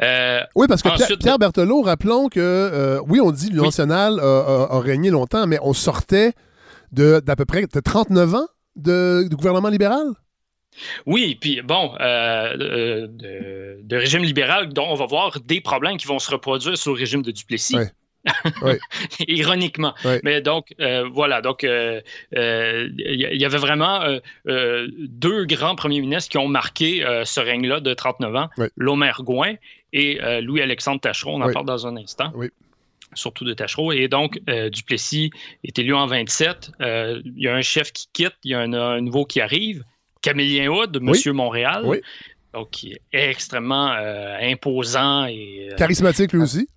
[0.00, 4.80] Euh, oui, parce que Pierre, Berthelot, rappelons que, euh, oui, on dit l'Union nationale a,
[4.80, 6.32] régné longtemps, mais on sortait
[6.92, 8.46] d'à peu près de 39 ans
[8.76, 10.06] de, gouvernement libéral?
[11.06, 16.20] Oui, puis bon, euh, de, régime libéral dont on va voir des problèmes qui vont
[16.20, 17.76] se reproduire sous le régime de Duplessis.
[19.28, 19.94] Ironiquement.
[20.22, 21.40] Mais donc, euh, voilà.
[21.40, 22.00] Donc, il euh,
[22.36, 24.00] euh, y, avait vraiment
[24.36, 29.54] deux grands premiers ministres qui ont marqué ce règne-là de 39 ans Lomer Gouin
[29.92, 31.34] et Louis-Alexandre Tachereau.
[31.34, 32.32] On en parle dans un instant.
[33.14, 33.92] Surtout de Tachereau.
[33.92, 34.40] Et donc,
[34.72, 35.30] Duplessis
[35.64, 36.72] est élu en 27.
[36.80, 39.84] Il y a un chef qui quitte, il y a un, nouveau qui arrive.
[40.20, 41.84] Camillien Hood, Monsieur Montréal.
[42.54, 43.92] Donc, qui est extrêmement
[44.40, 45.68] imposant et.
[45.76, 46.68] Charismatique lui aussi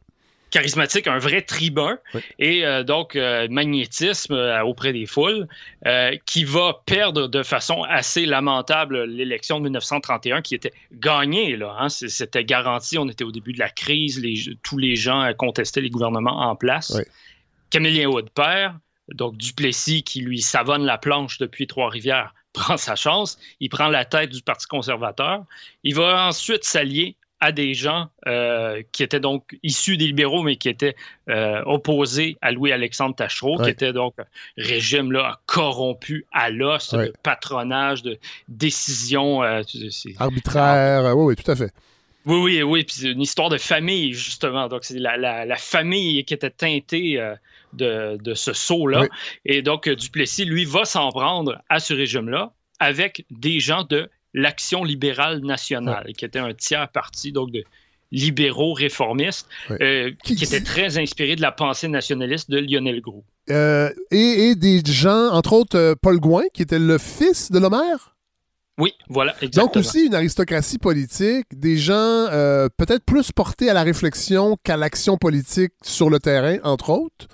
[0.52, 1.98] charismatique, un vrai tribun,
[2.38, 5.48] et euh, donc euh, magnétisme euh, auprès des foules,
[6.26, 11.56] qui va perdre de façon assez lamentable l'élection de 1931 qui était gagnée.
[11.56, 11.90] Là, hein.
[11.90, 14.22] C'était garanti, on était au début de la crise,
[14.62, 17.02] tous les gens contestaient les gouvernements en place.
[17.72, 18.76] Camillien Wood perd,
[19.14, 24.04] donc Duplessis qui lui savonne la planche depuis Trois-Rivières prend sa chance, il prend la
[24.04, 25.46] tête du Parti conservateur,
[25.84, 30.58] il va ensuite s'allier à des gens euh, qui étaient donc issus des libéraux, mais
[30.58, 30.96] qui étaient
[31.28, 34.26] euh, opposés à Louis-Alexandre Tachereau, qui était donc un
[34.58, 39.44] régime là, corrompu à l'os, de patronage, de décision.
[39.44, 39.64] Euh,
[40.20, 41.74] Arbitraire, oui, oui, tout à fait.
[42.28, 42.84] Oui, oui, oui.
[42.84, 44.68] Puis c'est une histoire de famille, justement.
[44.68, 47.20] Donc, c'est la, famille qui était teintée
[47.74, 49.08] de, de, ce saut-là.
[49.46, 54.84] Et donc, Duplessis, lui, va s'en prendre à ce régime-là avec des gens de l'Action
[54.84, 57.64] libérale nationale, qui était un tiers parti, donc de
[58.12, 63.24] libéraux réformistes, euh, qui, était très inspiré de la pensée nationaliste de Lionel Groux.
[63.50, 68.16] Euh, et, des gens, entre autres, euh, Paul Gouin, qui était le fils de l'Homère.
[68.78, 69.66] Oui, voilà, exactement.
[69.68, 72.28] Donc aussi une aristocratie politique, des gens
[72.78, 77.28] peut-être plus portés à la réflexion qu'à l'action politique sur le terrain, entre autres.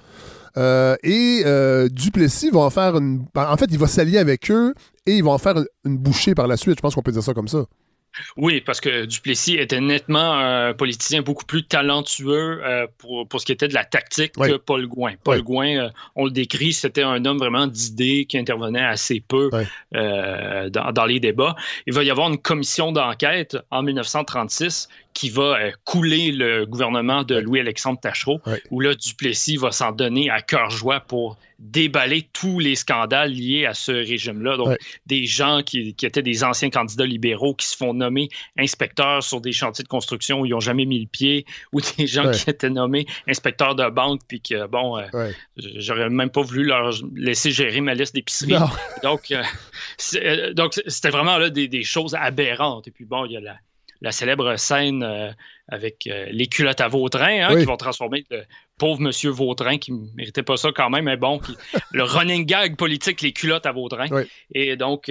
[1.04, 1.44] Et
[1.92, 3.26] Duplessis va en faire une.
[3.36, 4.74] En fait, il va s'allier avec eux
[5.06, 5.56] et ils vont en faire
[5.86, 6.78] une, bouchée par la suite.
[6.78, 7.66] Je pense qu'on peut dire ça comme ça.
[8.36, 13.46] Oui, parce que Duplessis était nettement un politicien beaucoup plus talentueux euh, pour, pour, ce
[13.46, 15.14] qui était de la tactique que Paul Gouin.
[15.24, 19.50] Paul Gouin, euh, on le décrit, c'était un homme vraiment d'idées qui intervenait assez peu
[19.96, 21.56] euh, dans, dans, les débats.
[21.86, 27.36] Il va y avoir une commission d'enquête en 1936 qui va couler le gouvernement de
[27.36, 28.40] Louis-Alexandre Tachereau,
[28.70, 33.66] où là, Duplessis va s'en donner à cœur joie pour déballer tous les scandales liés
[33.66, 34.58] à ce régime-là.
[34.58, 39.42] Donc, des gens qui, étaient des anciens candidats libéraux qui se font nommer inspecteurs sur
[39.42, 42.50] des chantiers de construction où ils n'ont jamais mis le pied, ou des gens qui
[42.50, 47.52] étaient nommés inspecteurs de banque, puis que, bon, euh, j'aurais même pas voulu leur laisser
[47.52, 48.54] gérer ma liste d'épicerie.
[49.04, 49.44] Donc, euh,
[50.16, 52.88] euh, donc c'était vraiment là, des, des, choses aberrantes.
[52.88, 53.58] Et puis, bon, il y a la
[54.02, 55.36] la célèbre scène
[55.68, 58.44] avec les culottes à Vautrin, hein, qui vont transformer le
[58.78, 61.42] pauvre monsieur Vautrin, qui ne méritait pas ça quand même, mais bon,
[61.92, 64.06] le running gag politique, les culottes à Vautrin.
[64.54, 65.10] Et donc,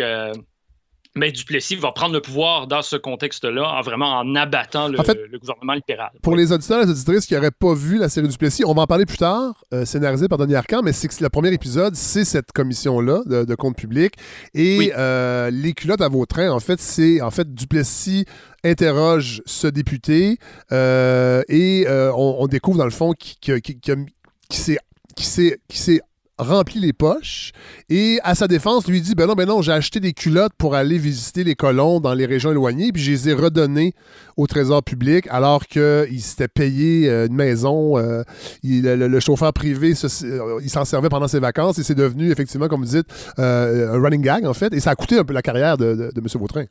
[1.17, 4.99] mais Duplessis va prendre le pouvoir dans ce contexte-là, en vraiment en abattant le,
[5.39, 6.11] gouvernement libéral.
[6.23, 8.83] Pour les auditeurs et les auditrices qui n'auraient pas vu la série Duplessis, on va
[8.83, 11.95] en parler plus tard, euh, scénarisé par Denis Arcand, mais c'est que le premier épisode,
[11.97, 14.15] c'est cette commission-là de, de, compte public.
[14.55, 18.27] Et euh, les culottes à Vautrin, en fait, c'est en fait Duplessis
[18.67, 20.39] interroge ce député
[20.73, 26.01] euh, et on, découvre dans le fond qu'il qui, s'est
[26.39, 27.53] remplit les poches
[27.89, 30.75] et à sa défense lui dit ben non ben non j'ai acheté des culottes pour
[30.75, 33.95] aller visiter les colons dans les régions éloignées puis je les ai redonnées
[34.37, 38.23] au trésor public alors qu'il s'était payé euh, une maison euh,
[38.63, 42.81] le, chauffeur privé euh, il s'en servait pendant ses vacances et c'est devenu effectivement comme
[42.85, 43.09] vous dites
[43.39, 46.27] un running gag en fait et ça a coûté un peu la carrière de, M.
[46.35, 46.65] Vautrin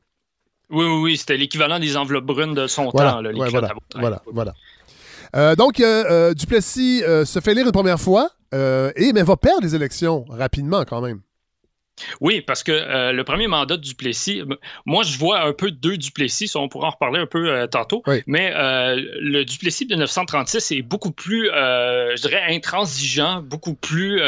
[0.69, 4.21] oui oui oui c'était l'équivalent des enveloppes brunes de son temps les voilà, voilà,
[5.33, 5.55] voilà.
[5.55, 5.81] donc,
[6.35, 8.31] Duplessis se fait lire une première fois.
[8.55, 11.21] Euh, et mais va perdre les élections rapidement quand même.
[12.21, 14.43] Oui, parce que euh, le premier mandat de Duplessis,
[14.85, 18.03] moi je vois un peu deux Duplessis, on pourra en reparler un peu euh, tantôt,
[18.27, 24.21] mais le Duplessis de 1936 est beaucoup plus, je dirais, intransigeant, beaucoup plus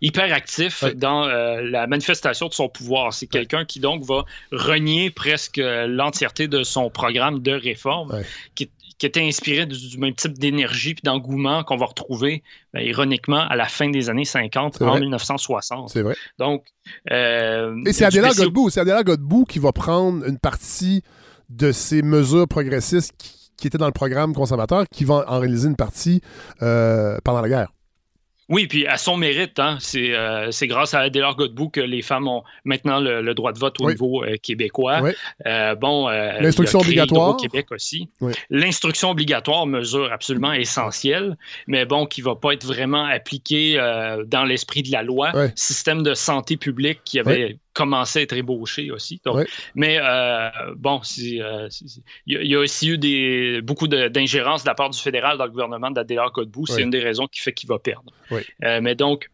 [0.00, 3.12] hyperactif dans la manifestation de son pouvoir.
[3.12, 8.22] C'est quelqu'un qui donc va renier presque l'entièreté de son programme de réforme,
[8.54, 8.70] qui est
[9.00, 12.42] qui était inspiré du, même type d'énergie et d'engouement qu'on va retrouver,
[12.74, 15.88] ben, ironiquement, à la fin des années 50, en 1960.
[15.88, 16.14] C'est vrai.
[16.38, 16.66] Donc,
[17.10, 21.02] euh, et c'est Adela Godbout, c'est Adela Godbout qui va prendre une partie
[21.48, 23.14] de ces mesures progressistes
[23.56, 26.20] qui, étaient dans le programme conservateur, qui va en réaliser une partie
[26.62, 27.72] euh, pendant la guerre.
[28.50, 32.26] Oui, puis à son mérite, hein, euh, c'est grâce à Adélard Godbout que les femmes
[32.26, 35.00] ont maintenant le, droit de vote au niveau euh, québécois.
[35.46, 37.30] Euh, bon, l'instruction obligatoire.
[37.30, 38.08] Au Québec aussi.
[38.50, 41.36] L'instruction obligatoire, mesure absolument essentielle,
[41.68, 43.76] mais bon, qui va pas être vraiment appliquée
[44.26, 45.30] dans l'esprit de la loi.
[45.54, 49.20] Système de santé publique qui avait commencé à être ébauché aussi.
[49.74, 51.68] Mais euh, bon, euh,
[52.26, 55.50] il y, a aussi eu des, beaucoup d'ingérence de, la part du fédéral dans le
[55.50, 56.66] gouvernement d'Adélard Godbout.
[56.66, 58.12] C'est une des raisons qui fait qu'il va perdre.
[58.64, 59.30] Euh, mais donc,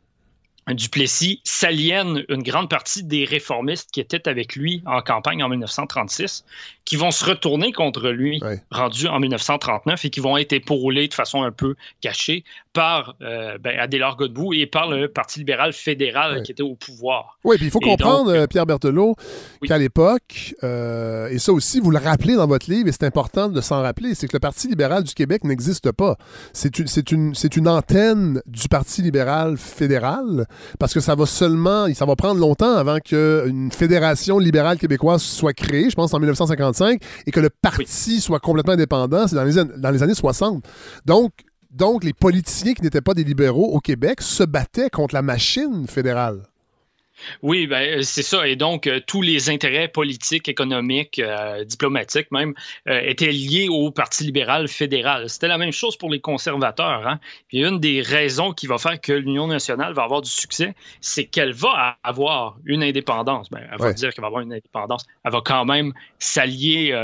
[0.74, 6.44] Duplessis s'aliène une grande partie des réformistes qui étaient avec lui en campagne en 1936,
[6.84, 8.40] qui vont se retourner contre lui,
[8.70, 13.58] rendu en 1939, et qui vont être épaulés de façon un peu cachée par euh,
[13.58, 17.38] ben, Adélard Godbout et par le Parti libéral fédéral qui était au pouvoir.
[17.44, 19.16] Oui, puis il faut comprendre, euh, Pierre Berthelot,
[19.66, 23.48] qu'à l'époque, euh, et ça aussi, vous le rappelez dans votre livre, et c'est important
[23.48, 26.16] de s'en rappeler, c'est que le Parti libéral du Québec n'existe pas.
[26.52, 30.46] C'est une, une, une antenne du Parti libéral fédéral,
[30.78, 35.52] parce que ça va seulement, ça va prendre longtemps avant qu'une fédération libérale québécoise soit
[35.52, 39.64] créée, je pense en 1955, et que le parti soit complètement indépendant, c'est dans les,
[39.78, 40.64] dans les années 60.
[41.04, 41.32] Donc,
[41.70, 45.86] donc, les politiciens qui n'étaient pas des libéraux au Québec se battaient contre la machine
[45.86, 46.42] fédérale.
[47.42, 48.46] Oui, ben, euh, c'est ça.
[48.46, 52.54] Et donc, euh, tous les intérêts politiques, économiques, euh, diplomatiques même,
[52.86, 55.28] étaient liés au Parti libéral fédéral.
[55.28, 57.06] C'était la même chose pour les conservateurs.
[57.06, 57.18] Hein?
[57.48, 61.24] Puis une des raisons qui va faire que l'Union nationale va avoir du succès, c'est
[61.24, 63.50] qu'elle va avoir une indépendance.
[63.50, 65.06] Ben, elle va dire qu'elle va avoir une indépendance.
[65.24, 66.94] Elle va quand même s'allier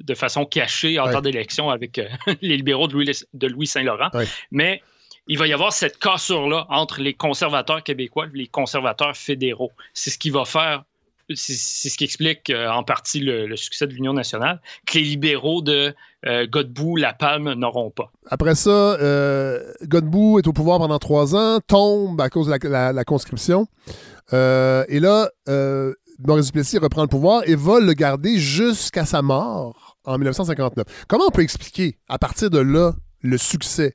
[0.00, 2.00] de façon cachée en temps d'élection avec
[2.42, 4.10] les libéraux de Louis, de Louis Saint-Laurent.
[4.50, 4.82] Mais
[5.28, 9.72] il va y avoir cette cassure-là entre les conservateurs québécois et les conservateurs fédéraux.
[9.92, 10.84] C'est ce qui va faire,
[11.34, 15.60] c'est ce qui explique euh, en partie le, succès de l'Union nationale, que les libéraux
[15.60, 15.94] de
[16.26, 18.10] euh, Godbout, La Palme n'auront pas.
[18.30, 23.04] Après ça, euh, Godbout est au pouvoir pendant trois ans, tombe à cause de la,
[23.04, 23.66] conscription.
[24.32, 25.28] et là,
[26.26, 31.04] Maurice Duplessis reprend le pouvoir et va le garder jusqu'à sa mort en 1959.
[31.06, 33.94] Comment on peut expliquer, à partir de là, le succès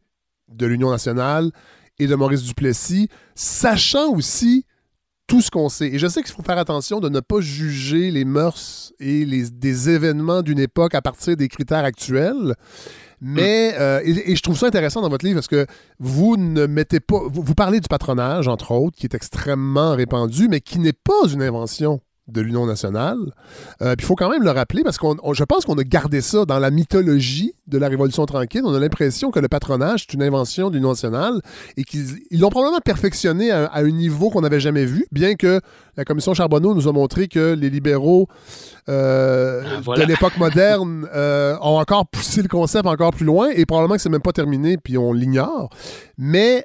[0.55, 1.51] de l'Union nationale
[1.99, 4.65] et de Maurice Duplessis, sachant aussi
[5.27, 5.87] tout ce qu'on sait.
[5.87, 9.49] Et je sais qu'il faut faire attention de ne pas juger les mœurs et les,
[9.49, 12.55] des événements d'une époque à partir des critères actuels.
[13.21, 13.75] Mais, mm.
[13.79, 15.65] euh, et, je trouve ça intéressant dans votre livre parce que
[15.99, 17.21] vous ne mettez pas.
[17.31, 21.41] vous parlez du patronage, entre autres, qui est extrêmement répandu, mais qui n'est pas une
[21.41, 23.17] invention de l'Union nationale.
[23.81, 26.45] Euh, il faut quand même le rappeler parce que je pense qu'on a gardé ça
[26.45, 28.61] dans la mythologie de la Révolution tranquille.
[28.63, 31.41] On a l'impression que le patronage est une invention de l'Union nationale
[31.75, 35.59] et qu'ils l'ont probablement perfectionné à, un niveau qu'on n'avait jamais vu, bien que
[35.97, 38.27] la commission Charbonneau nous a montré que les libéraux
[38.89, 43.65] euh, ah, de l'époque moderne euh, ont encore poussé le concept encore plus loin et
[43.65, 45.69] probablement que c'est même pas terminé puis on l'ignore.
[46.17, 46.63] Mais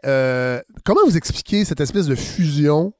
[0.84, 2.92] comment vous expliquez cette espèce de fusion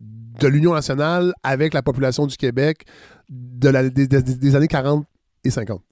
[0.00, 2.84] de l'Union nationale avec la population du Québec
[3.28, 5.06] de des, années 40
[5.44, 5.82] et 50?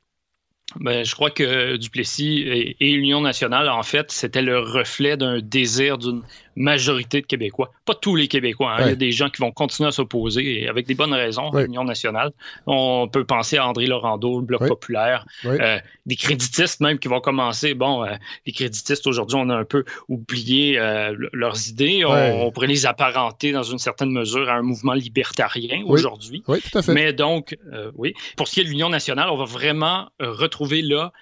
[0.80, 5.40] Ben, je crois que Duplessis et, et l'Union nationale, en fait, c'était le reflet d'un
[5.40, 6.22] désir d'une
[6.58, 7.70] majorité de Québécois.
[7.84, 8.74] Pas tous les Québécois.
[8.74, 8.80] Hein.
[8.80, 11.50] Il y a des gens qui vont continuer à s'opposer et avec des bonnes raisons
[11.50, 12.32] à l'Union nationale.
[12.66, 17.20] On peut penser à André Laurando, le Bloc populaire, euh, des créditistes même qui vont
[17.20, 17.74] commencer.
[17.74, 18.14] Bon, euh,
[18.46, 22.04] les créditistes aujourd'hui, on a un peu oublié euh, leurs idées.
[22.04, 26.42] On, pourrait les apparenter dans une certaine mesure à un mouvement libertarien aujourd'hui.
[26.48, 26.92] Oui, tout à fait.
[26.92, 27.56] Mais donc,
[27.94, 31.12] oui, pour ce qui est de l'Union nationale, on va vraiment retrouver là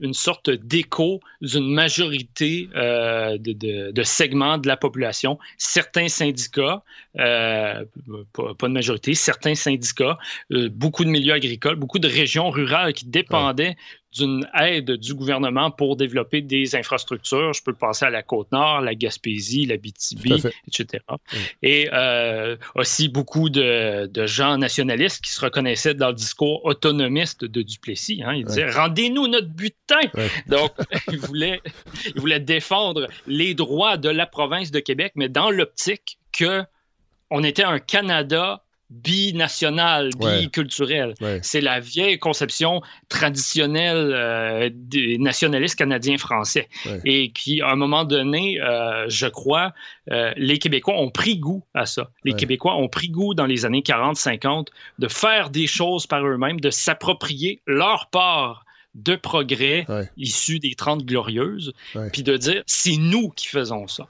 [0.00, 6.82] une sorte d'écho d'une majorité de, de segments de la population, certains syndicats,
[7.18, 7.84] euh,
[8.32, 10.18] pas, de majorité, certains syndicats,
[10.52, 13.76] euh, beaucoup de milieux agricoles, beaucoup de régions rurales qui dépendaient
[14.12, 17.52] d'une aide du gouvernement pour développer des infrastructures.
[17.52, 21.02] Je peux penser à la Côte-Nord, la Gaspésie, la BTB, etc.
[21.62, 27.62] Et euh, aussi beaucoup de, gens nationalistes qui se reconnaissaient dans le discours autonomiste de
[27.62, 28.22] Duplessis.
[28.24, 28.34] Hein.
[28.34, 30.00] Il disait Rendez-nous notre butin
[30.46, 30.72] Donc,
[31.10, 31.60] il voulait,
[32.14, 36.62] il voulait défendre les droits de la province de Québec, mais dans l'optique que
[37.30, 41.14] on était un Canada binational, biculturel.
[41.42, 46.68] C'est la vieille conception traditionnelle euh, des nationalistes canadiens-français.
[47.04, 49.72] Et qui, à un moment donné, euh, je crois,
[50.10, 52.10] euh, les Québécois ont pris goût à ça.
[52.24, 54.68] Les Québécois ont pris goût dans les années 40-50
[54.98, 58.64] de faire des choses par eux-mêmes, de s'approprier leur part
[58.94, 59.86] de progrès
[60.18, 61.72] issus des Trente Glorieuses,
[62.12, 64.06] puis de dire, c'est nous qui faisons ça.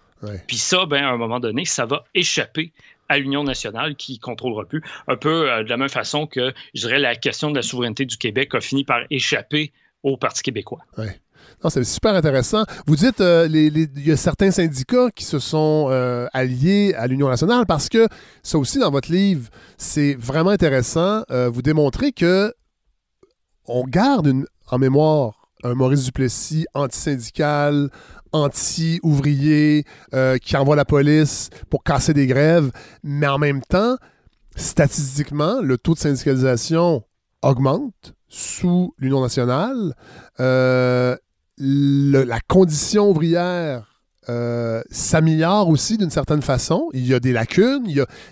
[0.47, 2.73] Puis ça, ben, à un moment donné, ça va échapper
[3.09, 4.83] à l'Union nationale qui ne contrôlera plus.
[5.09, 8.07] Un peu euh, de la même façon que, je dirais, la question de la souveraineté
[8.07, 9.73] du Québec a fini par échapper
[10.03, 10.81] au Parti québécois.
[10.99, 11.07] Oui.
[11.69, 12.65] C'est super intéressant.
[12.87, 17.29] Vous dites euh, il y a certains syndicats qui se sont euh, alliés à l'Union
[17.29, 18.09] nationale parce que
[18.43, 21.23] ça aussi dans votre livre, c'est vraiment intéressant.
[21.29, 22.53] vous démontrez que
[23.67, 27.91] on garde en mémoire un Maurice Duplessis antisyndical,
[28.33, 32.71] anti-ouvriers euh, qui envoient la police pour casser des grèves,
[33.03, 33.97] mais en même temps,
[34.57, 37.05] statistiquement, le taux de syndicalisation
[37.43, 39.95] augmente sous l'Union nationale.
[40.41, 41.17] Euh,
[41.59, 46.89] la condition ouvrière euh, s'améliore aussi d'une certaine façon.
[46.93, 47.87] Il y a des lacunes,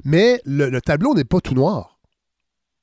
[0.04, 1.89] mais le tableau n'est pas tout noir.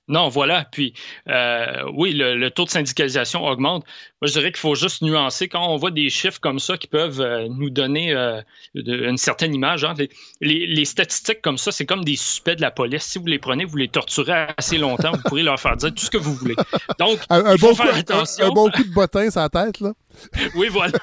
[0.08, 0.66] Non, voilà.
[0.72, 0.93] Puis,
[1.28, 3.84] euh, oui, le, taux de syndicalisation augmente.
[4.22, 5.49] Moi, je dirais qu'il faut juste nuancer.
[5.49, 8.41] Quand on voit des chiffres comme ça qui peuvent euh, nous donner euh,
[8.74, 9.93] une certaine image, hein,
[10.39, 13.03] les, statistiques comme ça, c'est comme des suspects de la police.
[13.03, 16.05] Si vous les prenez, vous les torturez assez longtemps, vous pourrez leur faire dire tout
[16.05, 16.55] ce que vous voulez.
[16.99, 19.91] Donc, un, bon, coup, un, bon coup de bottin sur la tête, là.
[20.55, 20.97] oui, voilà.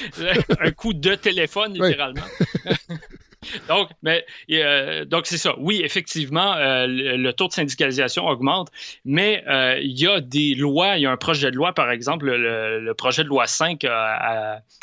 [0.60, 2.22] un coup de téléphone, littéralement.
[3.68, 5.54] donc, mais euh, donc c'est ça.
[5.58, 8.70] Oui, effectivement, euh, le, taux de syndicalisation augmente,
[9.04, 10.96] mais euh, il y a des lois.
[10.96, 13.84] Il y a un projet de loi, par exemple, le, projet de loi 5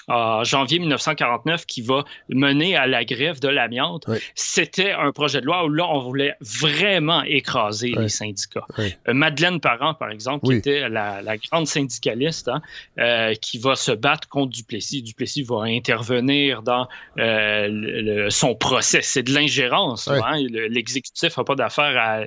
[0.08, 4.06] en janvier 1949 qui va mener à la grève de l'amiante.
[4.36, 8.66] C'était un projet de loi où là, on voulait vraiment écraser les syndicats.
[9.08, 14.52] Madeleine Parent, par exemple, qui était la, grande syndicaliste, hein, qui va se battre contre
[14.52, 15.02] Duplessis.
[15.02, 19.02] Duplessis va intervenir dans le, son procès.
[19.02, 20.08] C'est de l'ingérence.
[20.08, 20.38] Hein.
[20.50, 22.24] L'exécutif n'a pas d'affaire à,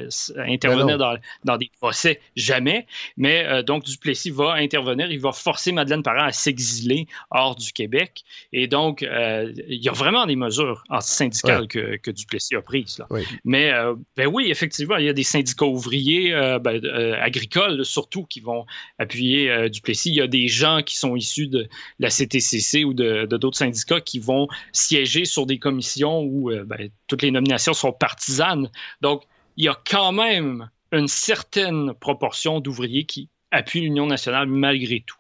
[0.49, 2.87] intervenir ben dans, des procès, jamais.
[3.17, 5.11] Mais euh, donc, Duplessis va intervenir.
[5.11, 8.25] Il va forcer Madeleine Parent à s'exiler hors du Québec.
[8.53, 13.03] Et donc, euh, il y a vraiment des mesures antisyndicales que, que, Duplessis a prises.
[13.45, 16.85] Mais euh, ben oui, effectivement, il y a des syndicats ouvriers, ben,
[17.21, 18.65] agricoles surtout, qui vont
[18.99, 20.11] appuyer Duplessis.
[20.11, 21.69] Il y a des gens qui sont issus de
[21.99, 26.89] la CTCC ou de d'autres syndicats qui vont siéger sur des commissions où euh, ben,
[27.07, 28.71] toutes les nominations sont partisanes.
[29.01, 29.23] Donc,
[29.57, 35.17] il y a quand même une certaine proportion d'ouvriers qui appuient l'Union nationale malgré tout.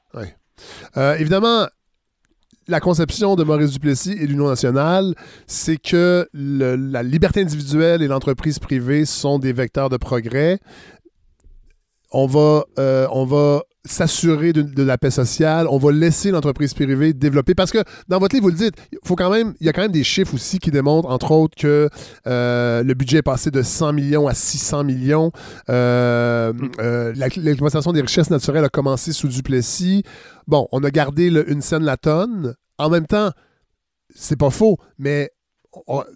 [0.97, 1.67] Euh, évidemment,
[2.69, 5.15] la conception de Maurice Duplessis et l'Union nationale,
[5.47, 10.59] c'est que la liberté individuelle et l'entreprise privée sont des vecteurs de progrès.
[12.11, 17.12] On va, euh, on va s'assurer de, la paix sociale, on va laisser l'entreprise privée
[17.12, 17.55] développer.
[17.55, 17.78] Parce que
[18.09, 19.93] dans votre livre, vous le dites, il faut quand même, il y a quand même
[19.93, 21.89] des chiffres aussi qui démontrent, entre autres, que
[22.26, 25.30] euh, le budget est passé de 100 millions à 600 millions.
[25.68, 26.70] Euh, mm.
[26.80, 30.03] euh, l'exploitation des richesses naturelles a commencé sous Duplessis.
[30.47, 32.55] Bon, on a gardé une scène la tonne.
[32.78, 33.30] En même temps,
[34.14, 35.30] c'est pas faux, mais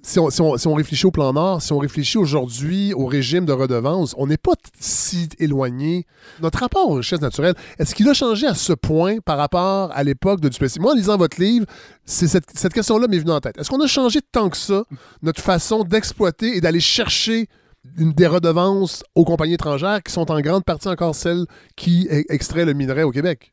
[0.03, 4.27] si, on, réfléchit au plan Nord, si on réfléchit aujourd'hui au régime de redevance, on
[4.27, 6.07] n'est pas si éloigné.
[6.41, 10.03] Notre rapport aux richesses naturelles, est-ce qu'il a changé à ce point par rapport à
[10.03, 10.81] l'époque de Duplessis?
[10.81, 11.67] Moi, en lisant votre livre,
[12.05, 13.59] cette, cette question-là m'est venue en tête.
[13.59, 14.85] Est-ce qu'on a changé tant que ça
[15.23, 17.49] notre façon d'exploiter et d'aller chercher
[17.85, 21.47] des redevances aux compagnies étrangères qui sont en grande partie encore celles
[21.77, 23.53] qui e-, extraient le minerai au Québec?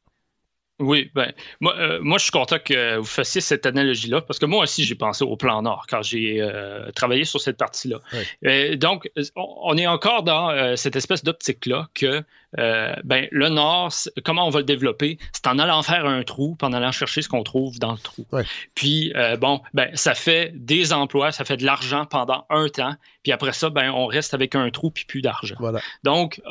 [0.79, 4.45] Oui, ben, moi, euh, moi, je suis content que vous fassiez cette analogie-là, parce que
[4.45, 7.99] moi aussi, j'ai pensé au plan Nord quand j'ai euh, travaillé sur cette partie-là.
[8.45, 12.23] Euh, donc, on est encore dans cette espèce d'optique-là que
[12.55, 13.93] ben, le Nord,
[14.23, 15.17] comment on va le développer?
[15.33, 17.97] C'est en allant faire un trou, puis en allant chercher ce qu'on trouve dans le
[17.97, 18.25] trou.
[18.75, 23.31] Puis, bon, ben, ça fait des emplois, ça fait de l'argent pendant un temps, puis
[23.31, 25.55] après ça, ben, on reste avec un trou, puis plus d'argent.
[26.03, 26.41] Donc,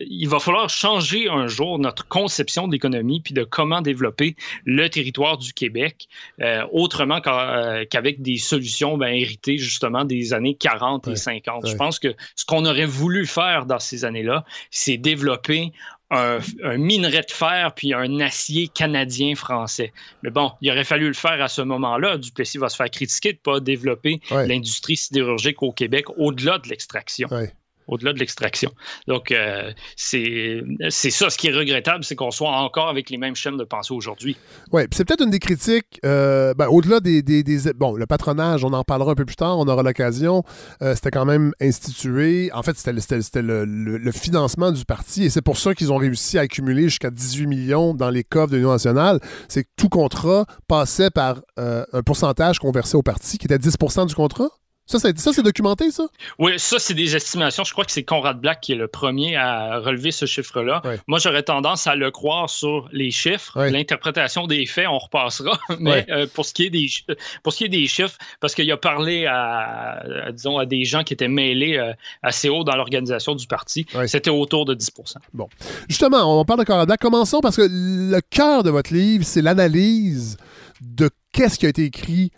[0.00, 4.88] il va falloir changer un jour notre conception de l'économie puis de comment développer le
[4.88, 6.08] territoire du Québec
[6.40, 11.68] euh, autrement euh, qu'avec des solutions ben, héritées justement des années 40 et 50.
[11.68, 15.72] Je pense que ce qu'on aurait voulu faire dans ces années-là, c'est développer
[16.10, 16.38] un,
[16.76, 19.92] minerai de fer puis un acier canadien-français.
[20.22, 22.18] Mais bon, il aurait fallu le faire à ce moment-là.
[22.18, 26.68] Duplessis va se faire critiquer de ne pas développer l'industrie sidérurgique au Québec au-delà de
[26.68, 27.28] l'extraction
[27.86, 28.72] au-delà de l'extraction.
[29.08, 30.62] Donc, euh, c'est
[31.10, 31.30] ça.
[31.30, 34.36] Ce qui est regrettable, c'est qu'on soit encore avec les mêmes chaînes de pensée aujourd'hui.
[34.72, 37.22] Oui, c'est peut-être une des critiques, euh, ben, au-delà des,
[37.76, 40.42] Bon, le patronage, on en parlera un peu plus tard, on aura l'occasion.
[40.82, 42.50] Euh, c'était quand même institué.
[42.52, 46.38] En fait, c'était le, le, financement du parti et c'est pour ça qu'ils ont réussi
[46.38, 49.20] à accumuler jusqu'à 18 millions dans les coffres de l'Union nationale.
[49.48, 54.06] C'est que tout contrat passait par un pourcentage qu'on versait au parti, qui était 10%
[54.06, 54.50] du contrat?
[54.86, 56.04] Ça, c'est documenté, ça?
[56.38, 57.64] Oui, ça, c'est des estimations.
[57.64, 60.82] Je crois que c'est Conrad Black qui est le premier à relever ce chiffre-là.
[61.06, 63.64] Moi, j'aurais tendance à le croire sur les chiffres.
[63.64, 65.58] L'interprétation des faits, on repassera.
[65.80, 66.88] Mais euh, pour, ce qui est des,
[67.42, 71.02] pour ce qui est des chiffres, parce qu'il a parlé à, disons, à des gens
[71.02, 75.48] qui étaient mêlés euh, assez haut dans l'organisation du parti, c'était autour de 10% Bon.
[75.88, 77.00] Justement, on parle de Conrad Black.
[77.00, 80.36] Commençons parce que le cœur de votre livre, c'est l'analyse
[80.80, 82.30] de qu'est-ce qui a été écrit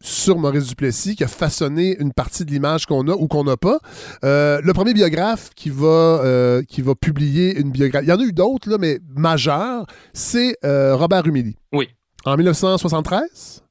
[0.00, 3.56] sur Maurice Duplessis qui a façonné une partie de l'image qu'on a ou qu'on n'a
[3.56, 3.78] pas.
[4.24, 8.20] Euh, le premier biographe qui va, euh, qui va publier une biographie, il y en
[8.20, 11.56] a eu d'autres, là, mais majeurs, c'est euh, Robert Rumilly.
[11.72, 11.88] Oui.
[12.24, 13.62] En 1973.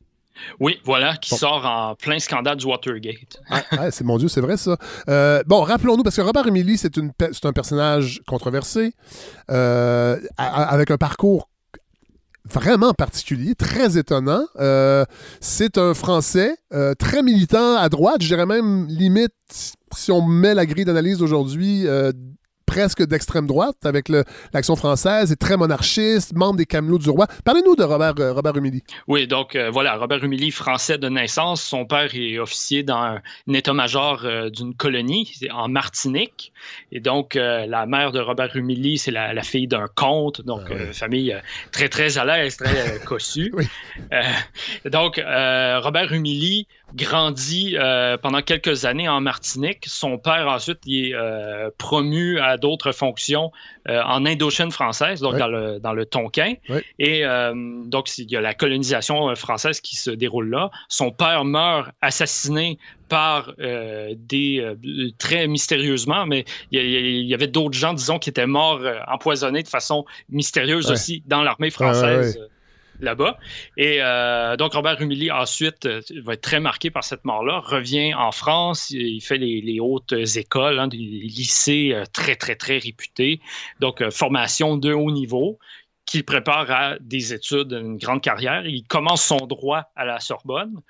[0.59, 3.37] Oui, voilà, qui sort en plein scandale du Watergate.
[3.49, 4.77] ah, c'est mon Dieu, c'est vrai ça.
[5.47, 8.93] bon, rappelons-nous, parce que Robert Rumilly, c'est un personnage controversé,
[9.47, 11.49] avec un parcours
[12.51, 14.45] vraiment particulier, très étonnant.
[14.59, 15.05] Euh,
[15.39, 19.33] c'est un Français euh, très militant à droite, je dirais même limite,
[19.95, 22.11] si on met la grille d'analyse aujourd'hui, euh,
[22.75, 24.09] presque d'extrême droite avec
[24.53, 27.25] l'Action française, est très monarchiste, membre des Camelots du roi.
[27.45, 28.83] Parlez-nous de Robert, euh, Robert Humilly.
[29.07, 31.63] Oui, donc euh, voilà, Robert Humilly, français de naissance.
[31.63, 36.51] Son père est officier dans un, état-major euh, d'une colonie en Martinique.
[36.91, 41.33] Et donc, la mère de Robert Humilly, c'est la, fille d'un comte, donc ah famille
[41.71, 43.53] très, très à l'aise, très cossue.
[44.85, 47.75] donc, Robert Humilly grandit
[48.21, 49.85] pendant quelques années en Martinique.
[49.87, 51.15] Son père, ensuite, il est
[51.77, 53.51] promu à d'autres fonctions
[53.87, 56.55] euh, en Indochine française, donc dans, le, dans le Tonkin.
[56.97, 57.53] Et euh,
[57.85, 60.71] donc, il y a la colonisation euh, française qui se déroule là.
[60.89, 62.79] Son père meurt assassiné
[63.09, 64.75] par des
[65.19, 70.05] très mystérieusement, mais il y, avait d'autres gens, disons, qui étaient morts empoisonnés de façon
[70.29, 72.39] mystérieuse aussi dans l'armée française
[72.99, 73.37] là-bas.
[73.77, 78.13] Et euh, donc, Robert Rumilly, ensuite, euh, va être très marqué par cette mort-là, revient
[78.13, 83.39] en France, il fait les, hautes écoles, hein, des lycées euh, très, très, très réputés.
[83.79, 85.59] Donc, formation de haut niveau
[86.05, 88.65] qu'il prépare à des études, une grande carrière.
[88.67, 90.81] Il commence son droit à la Sorbonne.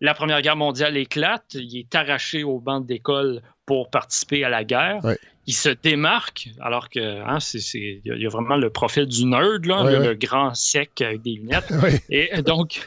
[0.00, 1.54] La Première Guerre mondiale éclate.
[1.54, 3.42] Il est arraché au banc d'école
[3.72, 5.00] pour participer à la guerre
[5.46, 9.66] il se démarque, alors que hein, c'est, il y a vraiment le profil du nerd,
[9.66, 11.72] là, le, grand sec avec des lunettes.
[12.10, 12.86] Et donc,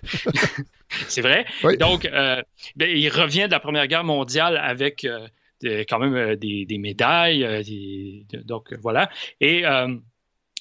[1.09, 1.45] c'est vrai.
[1.79, 2.41] Donc, euh,
[2.77, 5.27] ben, il revient de la Première Guerre mondiale avec euh,
[5.89, 7.65] quand même euh, des, médailles.
[8.45, 9.09] donc, voilà.
[9.41, 9.63] Et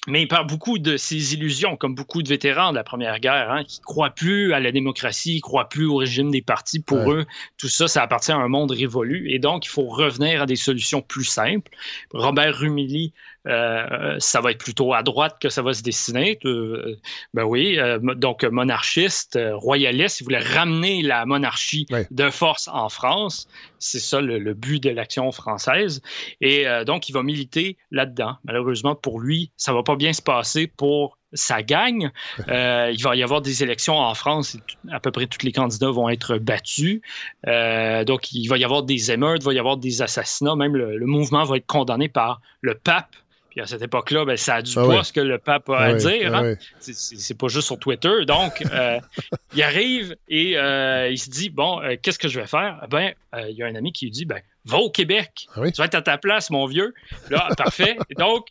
[0.07, 3.51] mais il perd beaucoup de ses illusions, comme beaucoup de vétérans de la Première Guerre,
[3.51, 6.79] hein, qui croient plus à la démocratie, qui croient plus au régime des partis.
[6.79, 7.25] Pour eux,
[7.57, 9.31] tout ça, ça appartient à un monde révolu.
[9.31, 11.71] Et donc, il faut revenir à des solutions plus simples.
[12.11, 13.13] Robert Rumilly
[13.47, 16.39] euh, ça va être plutôt à droite que ça va se dessiner.
[16.45, 16.97] Euh,
[17.33, 23.47] ben oui, euh, donc monarchiste, royaliste, il voulait ramener la monarchie de force en France.
[23.79, 26.01] C'est ça le, but de l'action française.
[26.41, 28.37] Et donc, il va militer là-dedans.
[28.45, 32.11] Malheureusement, pour lui, ça va pas bien se passer pour sa gagne.
[32.47, 34.57] il va y avoir des élections en France.
[34.91, 37.01] À peu près tous les candidats vont être battus.
[37.45, 40.55] donc, il va y avoir des émeutes, il va y avoir des assassinats.
[40.55, 43.15] Même le mouvement va être condamné par le pape
[43.55, 45.77] puis à cette époque-là, ben, ça a du ah poids ce que le pape a
[45.77, 46.35] à dire.
[46.35, 46.55] Hein.
[46.81, 48.25] C'est pas juste sur Twitter.
[48.27, 48.99] Donc, euh,
[49.55, 52.85] il arrive et euh, il se dit Bon, euh, qu'est-ce que je vais faire?
[52.89, 53.13] Ben,
[53.47, 55.47] il y a un ami qui lui dit ben, va au Québec.
[55.55, 56.93] Ah tu vas être à ta place, mon vieux.
[57.29, 57.95] Là, parfait.
[58.17, 58.47] Donc,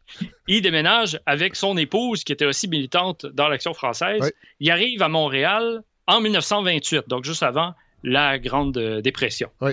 [0.49, 4.33] il déménage avec son épouse, qui était aussi militante dans l'Action française.
[4.59, 9.51] Il arrive à Montréal en 1928, donc juste avant la Grande Dépression.
[9.61, 9.73] Oui.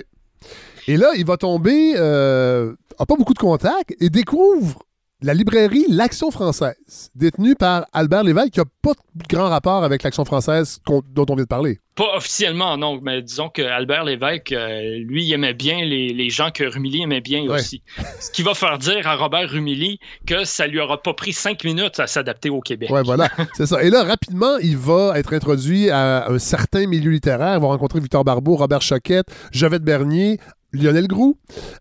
[0.88, 4.82] Et là, il va tomber, euh, a pas beaucoup de contacts, et découvre
[5.22, 10.02] la librairie L'Action française, détenue par Albert Lévesque, qui n'a pas de grand rapport avec
[10.02, 11.78] l'Action française dont on vient de parler.
[11.94, 16.50] Pas officiellement, non, mais disons que Albert Lévesque, euh, lui, il aimait bien les, gens
[16.50, 17.82] que Rumilly aimait bien aussi.
[18.18, 21.64] Ce qui va faire dire à Robert Rumilly que ça lui aura pas pris cinq
[21.64, 22.90] minutes à s'adapter au Québec.
[22.90, 23.82] Ouais, voilà, c'est ça.
[23.82, 27.56] Et là, rapidement, il va être introduit à un certain milieu littéraire.
[27.56, 30.38] Il va rencontrer Victor Barbeau, Robert Choquette, Jovette Bernier,
[30.72, 31.36] Lionel Groux.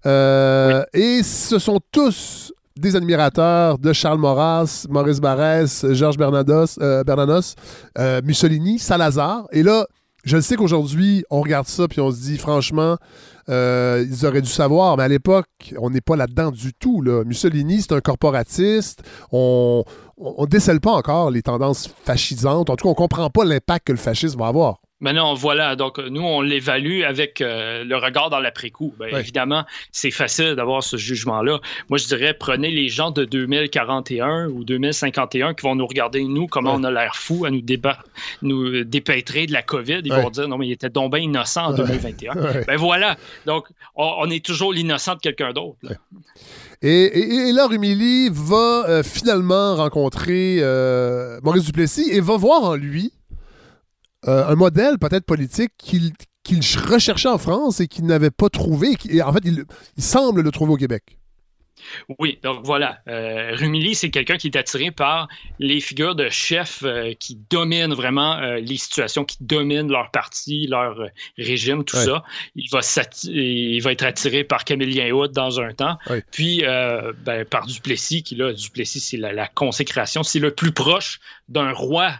[0.05, 7.03] Euh, et ce sont tous des admirateurs de Charles Maurras, Maurice Barrès, Georges Bernanos, euh,
[7.03, 7.55] Bernanos
[7.97, 9.47] euh, Mussolini, Salazar.
[9.51, 9.85] Et là,
[10.23, 12.97] je sais qu'aujourd'hui, on regarde ça puis on se dit, franchement,
[13.49, 15.47] euh, ils auraient dû savoir, mais à l'époque,
[15.77, 17.01] on n'est pas là-dedans du tout.
[17.01, 17.23] Là.
[17.23, 19.01] Mussolini, c'est un corporatiste.
[19.31, 19.83] On
[20.17, 22.69] ne décèle pas encore les tendances fascisantes.
[22.69, 24.81] En tout cas, on ne comprend pas l'impact que le fascisme va avoir.
[25.01, 25.75] Mais non, voilà.
[25.75, 28.93] Donc, nous, on l'évalue avec euh, le regard dans l'après-coup.
[28.99, 31.59] Ben, évidemment, c'est facile d'avoir ce jugement-là.
[31.89, 36.47] Moi, je dirais, prenez les gens de 2041 ou 2051 qui vont nous regarder, nous,
[36.47, 37.61] comment on a l'air fou à nous,
[38.43, 40.01] nous dépêtrer de la COVID.
[40.03, 42.33] Ils vont dire, non, mais il était donc bien innocent en 2021.
[42.67, 43.17] Ben voilà.
[43.45, 45.77] Donc, on, est toujours l'innocent de quelqu'un d'autre.
[46.81, 52.75] Et, et, là, Rumilly va euh, finalement rencontrer euh, Maurice Duplessis et va voir en
[52.75, 53.11] lui
[54.27, 56.13] euh, un modèle peut-être politique qu'il
[56.87, 58.95] recherchait en France et qu'il n'avait pas trouvé.
[59.09, 59.65] Et, en fait, il,
[59.97, 61.17] semble le trouver au Québec.
[62.19, 62.99] Oui, donc voilà.
[63.07, 65.27] Euh, Rumilly, c'est quelqu'un qui est attiré par
[65.59, 70.67] les figures de chefs euh, qui dominent vraiment euh, les situations, qui dominent leur parti,
[70.67, 71.07] leur
[71.37, 72.23] régime, tout ça.
[72.55, 72.79] Il va,
[73.23, 75.97] il va être attiré par Camillien Hood dans un temps,
[76.31, 81.19] puis ben, par Duplessis, qui là, Duplessis, c'est la, consécration, c'est le plus proche
[81.51, 82.13] d'un roi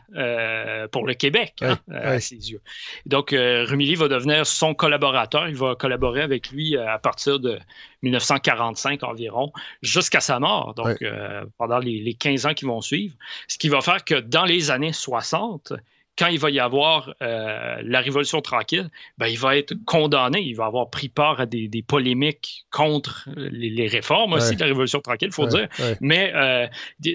[0.92, 2.62] pour le Québec, hein, à ses yeux.
[3.06, 5.48] Donc, Rumilly va devenir son collaborateur.
[5.48, 7.60] Il va collaborer avec lui à partir de
[8.04, 9.52] 1945 environ,
[9.82, 13.16] jusqu'à sa mort, donc euh, pendant les, les, 15 ans qui vont suivre.
[13.48, 15.74] Ce qui va faire que dans les années 60,
[16.18, 20.55] quand il va y avoir euh, la Révolution tranquille, ben, il va être condamné, il
[20.55, 25.30] va avoir pris part à des, polémiques contre les, réformes aussi de la Révolution tranquille,
[25.30, 25.68] il faut dire.
[25.99, 26.68] Mais euh,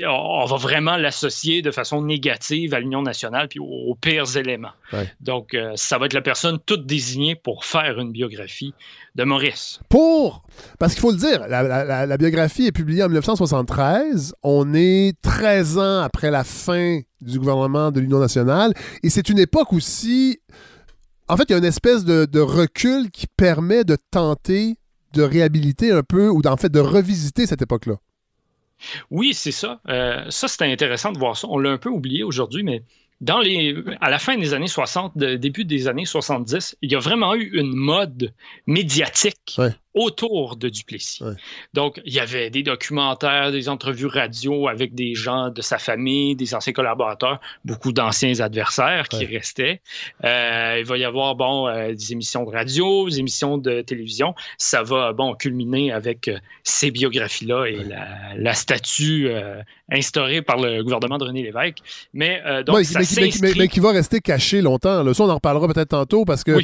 [0.09, 4.73] on va vraiment l'associer de façon négative à l'Union nationale puis aux, pires éléments.
[5.21, 8.75] Donc, euh, ça va être la personne toute désignée pour faire une biographie
[9.17, 9.81] de Maurice.
[9.89, 10.43] Pour,
[10.79, 14.35] parce qu'il faut le dire, la, la biographie est publiée en 1973.
[14.43, 18.75] On est 13 ans après la fin du gouvernement de l'Union nationale.
[19.03, 20.39] Et c'est une époque aussi...
[21.29, 24.77] En fait, il y a une espèce de, recul qui permet de tenter
[25.13, 27.95] de réhabiliter un peu ou en fait de revisiter cette époque-là.
[29.11, 29.81] Oui, c'est ça.
[29.89, 31.49] Euh, ça, c'était intéressant de voir ça.
[31.51, 32.83] On l'a un peu oublié aujourd'hui, mais
[33.21, 36.99] dans les, à la fin des années 60, début des années 70, il y a
[36.99, 38.35] vraiment eu une mode
[38.67, 39.59] médiatique
[39.97, 41.25] autour de Duplessis.
[41.73, 46.37] Donc, il y avait des documentaires, des entrevues radio avec des gens de sa famille,
[46.37, 49.81] des anciens collaborateurs, beaucoup d'anciens adversaires qui restaient.
[50.23, 54.35] Euh, il va y avoir, bon, euh, des émissions de radio, des émissions de télévision.
[54.59, 57.79] Ça va, bon, culminer avec euh, ces biographies-là et
[58.37, 59.31] la, statue
[59.91, 61.79] instaurée par le gouvernement de René Lévesque.
[62.13, 63.01] Mais, donc, ça
[63.43, 65.15] mais, qui va rester caché longtemps.
[65.15, 66.59] Ça, on en reparlera peut-être tantôt parce que,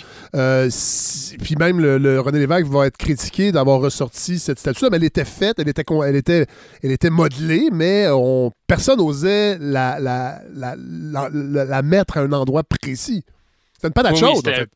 [1.43, 3.22] puis même le, René Lévesque va être critiqué
[3.53, 6.47] d'avoir ressorti cette statue-là, mais elle était faite, elle était, elle était,
[6.83, 13.25] elle était modelée, mais on, personne n'osait la, la, la, mettre à un endroit précis.
[13.75, 14.69] C'était une patate chaude, en fait.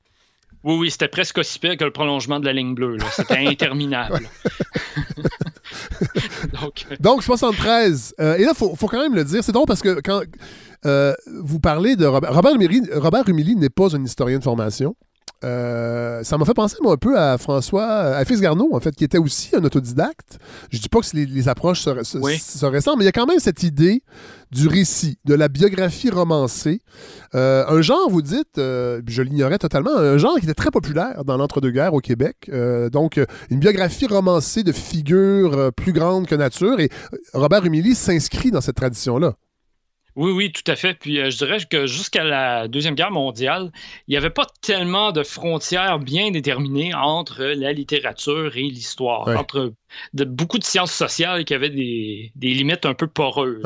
[0.64, 2.98] Oui, oui, c'était presque aussi pire que le prolongement de la ligne bleue.
[3.12, 4.28] C'était interminable.
[7.00, 8.14] Donc, 73.
[8.18, 9.44] Euh, et là, il faut, faut, quand même le dire.
[9.44, 10.22] C'est drôle parce que quand
[10.84, 12.54] euh, vous parlez de Robert, Robert
[12.94, 14.96] Robert Humilly n'est pas un historien de formation.
[15.44, 18.94] Euh, ça m'a fait penser moi un peu à François, à Fils Garneau, en fait,
[18.94, 20.38] qui était aussi un autodidacte.
[20.70, 22.02] Je dis pas que les, approches seraient,
[22.96, 24.02] mais il y a quand même cette idée
[24.50, 26.80] du récit, de la biographie romancée.
[27.34, 31.24] Euh, un genre, vous dites, euh, je l'ignorais totalement, un genre qui était très populaire
[31.24, 32.50] dans l'entre-deux-guerres au Québec.
[32.90, 33.20] donc,
[33.50, 36.80] une biographie romancée de figures plus grandes que nature.
[36.80, 36.88] Et
[37.34, 39.34] Robert Humilly s'inscrit dans cette tradition-là.
[40.16, 40.94] Oui, oui, tout à fait.
[40.94, 43.70] Puis euh, je dirais que jusqu'à la Deuxième Guerre mondiale,
[44.08, 49.72] il n'y avait pas tellement de frontières bien déterminées entre la littérature et l'histoire, entre
[50.14, 53.62] de, beaucoup de sciences sociales qui avaient des, limites un peu poreuses.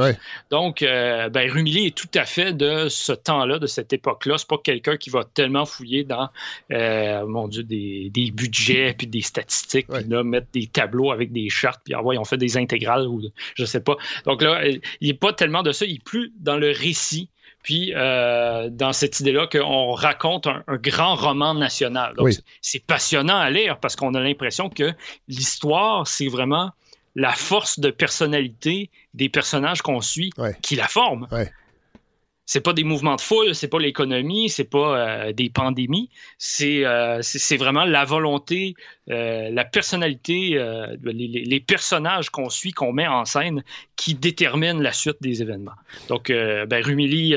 [0.51, 4.39] Donc, euh, ben, Rumilly est tout à fait de ce temps-là, de cette époque-là.
[4.39, 6.29] C'est pas quelqu'un qui va tellement fouiller dans,
[6.72, 11.49] euh, mon Dieu, des, budgets, puis des statistiques, puis là, mettre des tableaux avec des
[11.49, 13.22] chartes, puis ah, on fait des intégrales, ou
[13.55, 13.97] je sais pas.
[14.25, 17.29] Donc là, il n'est pas tellement de ça, il est plus dans le récit,
[17.62, 22.14] puis euh, dans cette idée-là qu'on raconte un, grand roman national.
[22.17, 24.92] Donc, c'est passionnant à lire parce qu'on a l'impression que
[25.29, 26.72] l'histoire, c'est vraiment
[27.17, 30.30] la force de personnalité des personnages qu'on suit
[30.62, 31.26] qui la forment
[32.51, 36.85] c'est pas des mouvements de foule, c'est pas l'économie, c'est pas euh, des pandémies, c'est
[36.85, 37.21] euh,
[37.57, 38.75] vraiment la volonté,
[39.09, 40.59] euh, la personnalité,
[41.01, 43.63] les, personnages qu'on suit, qu'on met en scène,
[43.95, 45.77] qui déterminent la suite des événements.
[46.09, 47.37] Donc, ben, Rumilly,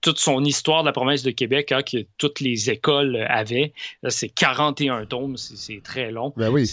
[0.00, 3.72] toute son histoire de la province de Québec, hein, que toutes les écoles avaient,
[4.08, 6.32] c'est 41 tomes, c'est très long.
[6.36, 6.70] Ben oui.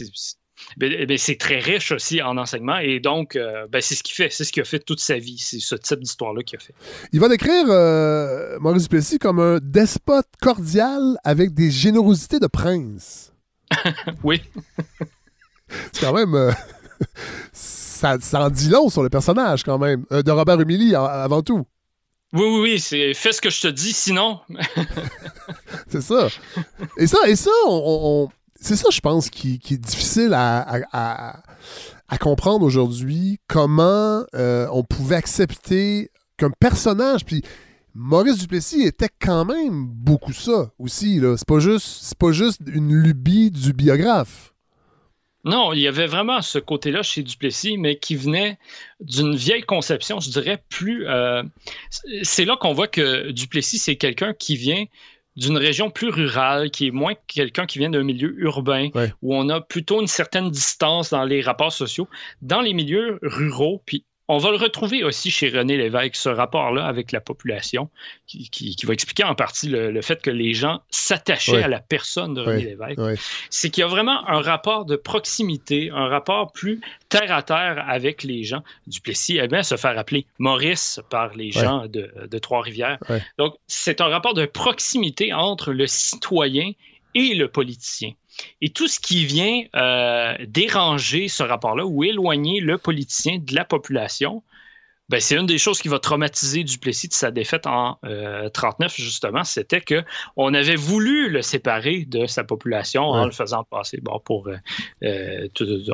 [0.77, 4.15] Ben, ben, c'est très riche aussi en enseignement et donc euh, ben, c'est ce qu'il
[4.15, 6.61] fait, c'est ce qu'il a fait toute sa vie, c'est ce type d'histoire-là qu'il a
[6.61, 6.73] fait.
[7.11, 13.33] Il va décrire euh, Maurice Duplessis comme un despote cordial avec des générosités de prince.
[14.23, 14.41] oui.
[15.91, 16.33] c'est quand même...
[16.35, 16.51] Euh,
[17.53, 21.65] ça, en dit long sur le personnage quand même, de Robert Humilly avant tout.
[22.31, 24.39] Oui, oui, oui, c'est fais ce que je te dis, sinon.
[25.87, 26.27] c'est ça.
[26.97, 28.29] Et ça, et ça on
[28.61, 31.43] c'est ça, je pense, qui, est difficile à,
[32.19, 33.39] comprendre aujourd'hui.
[33.47, 37.41] Comment euh, on pouvait accepter qu'un personnage, puis
[37.93, 41.21] Maurice Duplessis était quand même beaucoup ça aussi.
[41.37, 44.53] C'est pas juste, pas juste une lubie du biographe.
[45.45, 48.57] Non, il y avait vraiment ce côté-là chez Duplessis, mais qui venait
[48.99, 51.07] d'une vieille conception, je dirais plus.
[51.07, 51.43] Euh,
[52.23, 54.85] c'est là qu'on voit que Duplessis, c'est quelqu'un qui vient
[55.39, 58.89] d'une région plus rurale, qui est moins quelqu'un qui vient d'un milieu urbain,
[59.21, 62.07] où on a plutôt une certaine distance dans les rapports sociaux.
[62.41, 66.85] Dans les milieux ruraux, puis on va le retrouver aussi chez René Lévesque, ce rapport-là
[66.85, 67.89] avec la population,
[68.27, 72.41] qui, va expliquer en partie le, fait que les gens s'attachaient à la personne de
[72.41, 72.99] René Lévesque.
[73.49, 76.79] C'est qu'il y a vraiment un rapport de proximité, un rapport plus
[77.09, 78.63] terre à terre avec les gens.
[78.85, 82.99] Duplessis aime bien se faire appeler Maurice par les gens de, Trois-Rivières.
[83.39, 86.71] Donc, c'est un rapport de proximité entre le citoyen
[87.15, 88.11] et le politicien.
[88.61, 93.65] Et tout ce qui vient euh, déranger ce rapport-là ou éloigner le politicien de la
[93.65, 94.43] population,
[95.09, 99.03] ben, c'est une des choses qui va traumatiser Duplessis de sa défaite en 1939, euh,
[99.03, 103.99] justement, c'était qu'on avait voulu le séparer de sa population en le faisant passer.
[104.01, 104.49] Bon, pour...
[104.49, 105.47] Euh,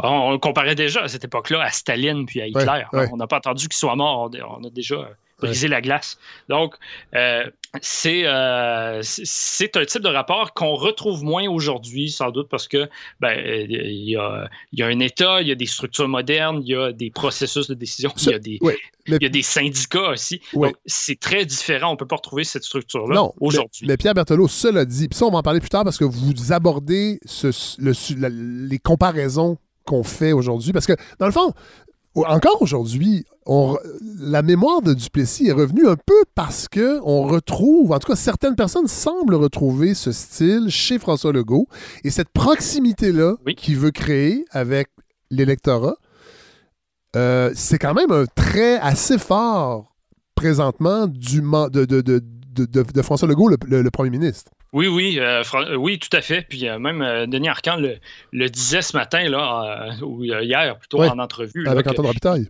[0.03, 2.83] on, le comparait déjà à cette époque-là à Staline puis à Hitler.
[3.11, 5.09] On n'a pas attendu qu'il soit mort, on a déjà
[5.39, 6.17] briser la glace.
[6.49, 6.75] Donc,
[7.13, 7.45] euh,
[8.05, 12.89] euh, c'est un type de rapport qu'on retrouve moins aujourd'hui, sans doute parce que
[13.19, 14.49] ben, il, y a,
[14.85, 18.13] un État, il y a des structures modernes, il y a des processus de décision,
[18.17, 18.59] il, y a des,
[19.07, 20.41] il y a des syndicats aussi.
[20.53, 21.89] Donc, c'est très différent.
[21.89, 23.87] On ne peut pas retrouver cette structure-là aujourd'hui.
[23.87, 26.05] Mais, Pierre Berthelot, cela dit, puis ça, on va en parler plus tard parce que
[26.05, 27.49] vous abordez ce,
[27.79, 30.73] les comparaisons qu'on fait aujourd'hui.
[30.73, 31.53] Parce que, dans le fond,
[32.23, 33.25] encore aujourd'hui,
[34.19, 38.15] la mémoire de Duplessis est revenue un peu parce que on retrouve, en tout cas
[38.15, 41.67] certaines personnes semblent retrouver ce style chez François Legault
[42.03, 44.89] et cette proximité-là qu'il veut créer avec
[45.29, 45.97] l'électorat,
[47.15, 49.95] euh, c'est quand même un trait assez fort
[50.35, 54.51] présentement du de, de, François Legault, le premier ministre.
[54.75, 56.41] Oui, oui, euh, euh, oui, tout à fait.
[56.41, 61.65] Puis euh, même Denis Arcand le, disait ce matin, là, ou hier plutôt, en entrevue.
[61.65, 62.49] Avec Antoine Robitaille.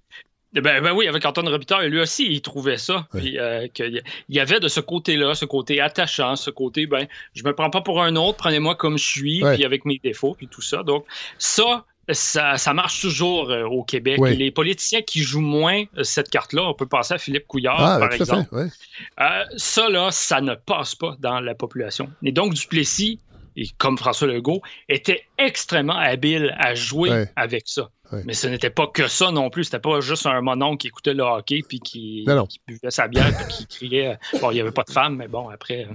[0.58, 3.08] Eh ben, ben, oui, avec Antoine Robitaille, lui aussi, il trouvait ça.
[3.14, 3.38] Puis
[3.76, 7.70] qu'il y avait de ce côté-là, ce côté attachant, ce côté, ben, je me prends
[7.70, 10.82] pas pour un autre, prenez-moi comme je suis, puis avec mes défauts, puis tout ça.
[10.82, 11.06] Donc,
[11.38, 14.20] ça, ça, marche toujours euh, au Québec.
[14.20, 18.00] Les politiciens qui jouent moins euh, cette carte-là, on peut penser à Philippe Couillard, ah,
[18.00, 18.48] par exemple.
[18.54, 22.10] Euh, ça, là, ça ne passe pas dans la population.
[22.24, 23.20] Et donc, Duplessis,
[23.56, 27.90] et comme François Legault, était extrêmement habile à jouer avec ça.
[28.26, 29.66] Mais ce n'était pas que ça non plus.
[29.66, 32.26] C'était pas juste un monon qui écoutait le hockey puis qui,
[32.68, 34.18] buvait sa bière puis qui criait.
[34.42, 35.88] Bon, il n'y avait pas de femme, mais bon, après.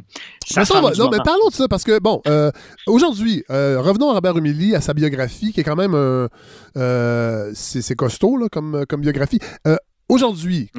[0.47, 0.65] Ça
[0.99, 2.51] non, mais parlons de ça parce que, bon, euh,
[2.87, 5.95] aujourd'hui, euh, revenons à Robert Humilly, à sa biographie, qui est quand même.
[5.95, 9.41] Euh, c'est costaud là, comme, comme biographie.
[10.09, 10.71] aujourd'hui,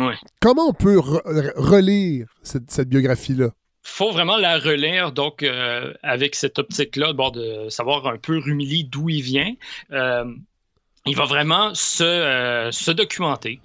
[0.42, 3.50] comment on peut relire cette, cette biographie-là?
[3.84, 5.44] faut vraiment la relire, donc,
[6.04, 9.54] avec cette optique-là, de savoir un peu Rumilly d'où il vient
[11.06, 13.60] il va vraiment se, euh, se documenter.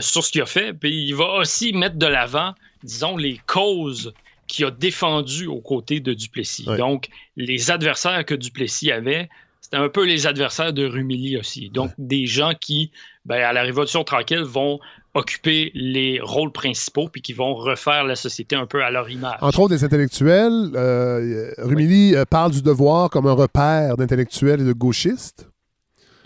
[0.00, 0.72] sur ce qu'il a fait.
[0.72, 4.12] Puis il va aussi mettre de l'avant, disons, les causes
[4.46, 6.66] qu'il a défendues aux côtés de Duplessis.
[6.78, 9.28] Donc, les adversaires que Duplessis avait,
[9.60, 11.70] c'était un peu les adversaires de Rumilly aussi.
[11.70, 12.92] Donc, des gens qui,
[13.24, 14.78] ben, à la Révolution tranquille, vont
[15.14, 19.38] occuper les rôles principaux puis qui vont refaire la société un peu à leur image.
[19.40, 20.70] Entre autres, des intellectuels.
[20.74, 25.48] Euh, Rumilly euh, parle du devoir comme un repère d'intellectuels et de gauchistes.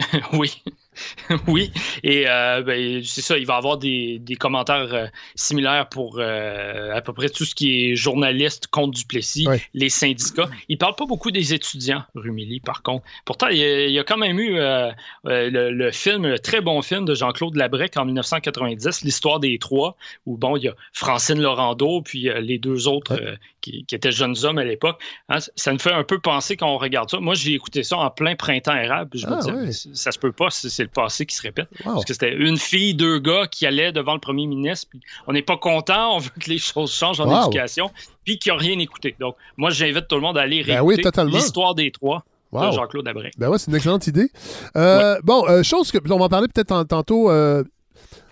[0.32, 0.62] oui.
[1.46, 1.70] oui,
[2.02, 7.00] et euh, ben, c'est ça, il va avoir des, commentaires euh, similaires pour euh, à
[7.00, 10.48] peu près tout ce qui est journaliste contre Duplessis, les syndicats.
[10.68, 13.04] Il parle pas beaucoup des étudiants, Rumilly, par contre.
[13.24, 14.56] Pourtant, il y a, quand même eu
[15.24, 19.96] le, film, le très bon film de Jean-Claude Labrec en 1990, L'histoire des trois,
[20.26, 23.18] où bon, il y a Francine Laurando, puis les deux autres
[23.60, 25.00] qui, étaient jeunes hommes à l'époque.
[25.28, 27.20] Hein, ça me fait un peu penser quand on regarde ça.
[27.20, 29.10] Moi, j'ai écouté ça en plein printemps érable.
[29.14, 31.68] Je me ah, dis, ça se peut pas, c'est le passé qui se répète.
[31.84, 34.88] Parce que c'était une fille, deux gars qui allaient devant le premier ministre.
[34.90, 37.90] Puis on n'est pas content, on veut que les choses changent en éducation,
[38.24, 39.16] puis qui n'ont rien écouté.
[39.18, 42.24] Donc, moi, j'invite tout le monde à aller ben réécouter l'histoire des trois.
[42.52, 43.08] De Jean-Claude.
[43.38, 44.28] Ben ouais, c'est une excellente idée.
[44.76, 47.30] Euh, bon, euh, chose que on va en parler peut-être tantôt.
[47.30, 47.62] Euh,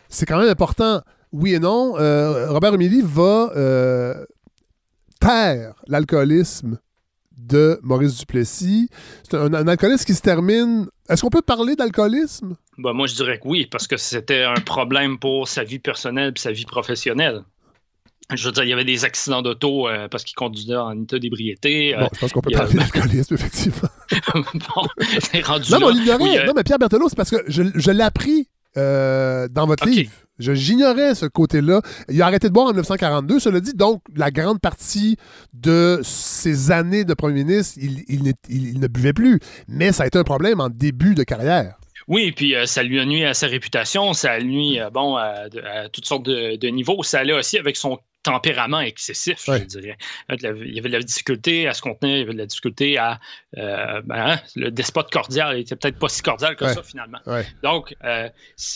[0.09, 1.03] c'est quand même important,
[1.33, 1.93] oui et non.
[1.93, 3.51] Robert Emily va
[5.20, 6.78] taire l'alcoolisme
[7.36, 8.89] de Maurice Duplessis.
[9.23, 10.86] C'est un, alcoolisme qui se termine.
[11.09, 12.57] Est-ce qu'on peut parler d'alcoolisme?
[12.77, 16.32] Ben, moi, je dirais que oui, parce que c'était un problème pour sa vie personnelle
[16.36, 17.43] et sa vie professionnelle.
[18.35, 21.19] Je veux dire, il y avait des accidents d'auto euh, parce qu'il conduisait en état
[21.19, 21.97] d'ébriété.
[21.97, 23.89] Euh, bon, je pense qu'on peut parler d'alcoolisme, effectivement.
[24.35, 24.86] bon,
[25.20, 26.19] c'est rendu non, là.
[26.19, 29.86] Mais non, mais Pierre Berthelot, c'est parce que je, je l'ai appris euh, dans votre
[29.86, 30.12] livre.
[30.39, 31.82] J'ignorais ce côté-là.
[32.09, 33.74] Il a arrêté de boire en 1942, cela dit.
[33.74, 35.16] Donc, la grande partie
[35.53, 39.40] de ses années de premier ministre, il, ne buvait plus.
[39.66, 41.74] Mais ça a été un problème en début de carrière.
[42.07, 44.89] Oui, et puis euh, ça lui a nuit à sa réputation, ça a nuit euh,
[44.89, 45.49] bon, à,
[45.93, 47.03] toutes sortes de, de, niveaux.
[47.03, 47.99] Ça allait aussi avec son
[48.29, 49.97] tempérament excessif, je dirais.
[50.31, 52.99] Il y avait de la difficulté à se contenir, il y avait de la difficulté
[52.99, 53.21] à.
[53.57, 57.19] Euh, ben, hein, le despote cordial il était peut-être pas si cordial que ça, finalement.
[57.63, 58.29] Donc, euh,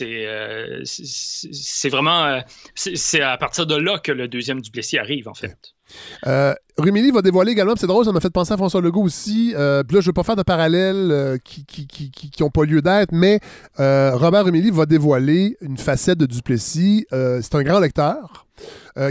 [0.02, 2.42] euh, c'est vraiment.
[2.74, 5.74] c'est à partir de là que le deuxième Duplessis arrive, en fait.
[6.78, 9.54] Euh, Rumilly va dévoiler également, c'est drôle, ça m'a fait penser à François Legault aussi.
[9.56, 11.64] Euh, là, je ne veux pas faire de parallèles euh, qui
[12.40, 13.40] n'ont pas lieu d'être, mais
[13.78, 17.06] Robert Rumilly va dévoiler une facette de Duplessis.
[17.10, 18.46] c'est un grand lecteur.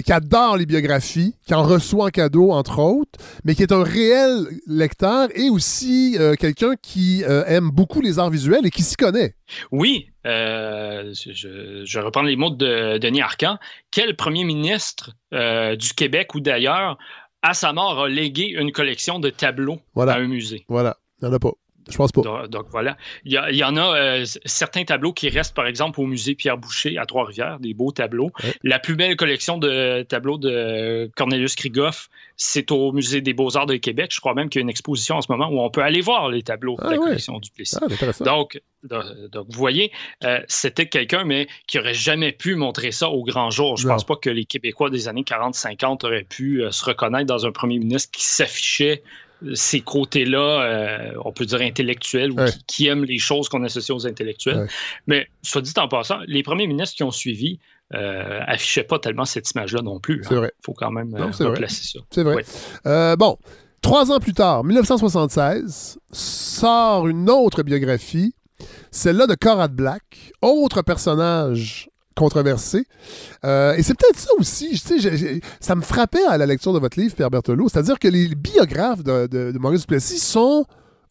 [0.05, 3.83] qui adore les biographies, qui en reçoit en cadeau, entre autres, mais qui est un
[3.83, 9.35] réel lecteur et aussi quelqu'un qui aime beaucoup les arts visuels et qui s'y connaît.
[9.71, 13.57] Oui, je, je, reprends les mots de Denis Arcan.
[13.91, 16.97] Quel premier ministre du Québec ou d'ailleurs
[17.41, 20.65] à sa mort, a légué une collection de tableaux à un musée.
[20.67, 21.51] Voilà, il n'y en a pas.
[21.89, 22.47] Je pense pas.
[22.47, 22.97] Donc, voilà.
[23.25, 26.97] Il y, en a euh, certains tableaux qui restent, par exemple, au musée Pierre Boucher
[26.97, 28.31] à Trois-Rivières, des beaux tableaux.
[28.63, 33.75] La plus belle collection de tableaux de Cornelius Krigoff, c'est au musée des Beaux-Arts de
[33.75, 34.11] Québec.
[34.13, 36.01] Je crois même qu'il y a une exposition en ce moment où on peut aller
[36.01, 37.77] voir les tableaux de la ah collection du Plessis.
[37.79, 39.91] Ah, donc, donc, vous voyez,
[40.23, 43.77] euh, c'était quelqu'un, mais qui aurait jamais pu montrer ça au grand jour.
[43.77, 47.27] Je ne pense pas que les Québécois des années 40-50 auraient pu euh, se reconnaître
[47.27, 49.03] dans un premier ministre qui s'affichait
[49.53, 52.37] ces côtés-là, euh, on peut dire intellectuels, ou
[52.67, 54.67] qui, aiment les choses qu'on associe aux intellectuels.
[55.07, 57.59] Mais soit dit en passant, les premiers ministres qui ont suivi
[57.93, 60.23] euh, affichaient pas tellement cette image-là non plus.
[60.27, 60.51] C'est vrai.
[60.59, 61.99] Il faut quand même euh, replacer ça.
[62.09, 62.43] C'est vrai.
[63.17, 63.37] Bon,
[63.81, 68.33] trois ans plus tard, 1976, sort une autre biographie,
[68.91, 72.85] celle-là de Conrad Black, autre personnage controversé.
[73.45, 74.81] Euh, et c'est peut-être ça aussi,
[75.59, 79.03] ça me frappait à la lecture de votre livre, Pierre Berthelot, c'est-à-dire que les biographes
[79.03, 80.65] de, Maurice Duplessis sont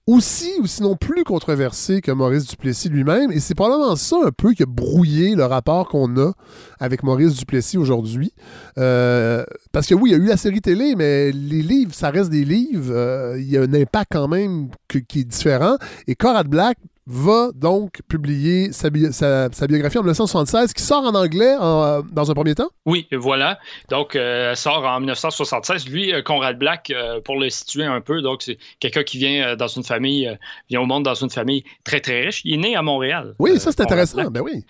[0.06, 3.30] aussi ou sinon plus controversés que Maurice Duplessis lui-même.
[3.30, 6.32] Et c'est probablement ça un peu qui a brouillé le rapport qu'on a
[6.80, 8.32] avec Maurice Duplessis aujourd'hui.
[8.78, 12.10] Euh, parce que oui, il y a eu la série télé, mais les livres, ça
[12.10, 12.92] reste des livres.
[12.92, 15.76] Euh, il y a un impact quand même qui est différent.
[16.08, 16.78] Et Conrad Black,
[17.10, 22.54] va donc publier sa, biographie en 1976 qui sort en anglais euh, dans un premier
[22.54, 22.70] temps?
[22.86, 23.58] Oui, voilà.
[23.88, 25.88] Donc, euh, elle sort en 1976.
[25.88, 26.92] Lui, euh, Conrad Black,
[27.24, 30.38] pour le situer un peu, donc c'est quelqu'un qui vient dans une famille,
[30.68, 32.42] vient au monde dans une famille très, très riche.
[32.44, 33.34] Il est né à Montréal.
[33.38, 34.30] Oui, ça c'est intéressant.
[34.30, 34.64] Ben oui.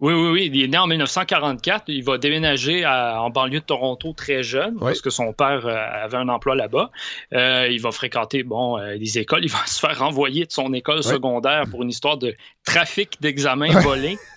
[0.00, 0.50] Oui, oui, oui.
[0.52, 1.84] Il est né en 1944.
[1.88, 6.16] Il va déménager en banlieue de Toronto très jeune parce que son père euh, avait
[6.16, 6.90] un emploi là-bas.
[7.32, 9.44] Euh, il va fréquenter bon, euh, les écoles.
[9.44, 12.34] Il va se faire renvoyer de son école secondaire pour une histoire de
[12.64, 14.18] trafic d'examens volés.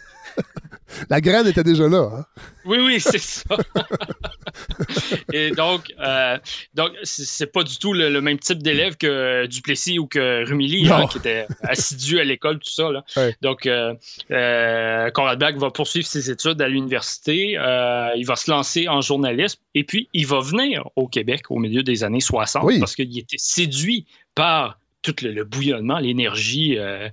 [1.09, 2.09] La graine était déjà là.
[2.13, 2.25] Hein?
[2.65, 3.55] Oui, oui, c'est ça.
[5.33, 6.37] Et donc, euh,
[6.73, 11.07] donc c'est pas du tout le, même type d'élève que Duplessis ou que Rumilly, hein,
[11.07, 12.91] qui était assidu à l'école, tout ça.
[12.91, 13.03] Là.
[13.41, 13.93] Donc, euh,
[14.31, 17.57] euh, Conrad Black va poursuivre ses études à l'université.
[17.57, 21.59] Euh, il va se lancer en journalisme et puis il va venir au Québec au
[21.59, 24.05] milieu des années 60 parce qu'il était séduit
[24.35, 24.79] par
[25.13, 27.07] tout le, bouillonnement, l'énergie euh,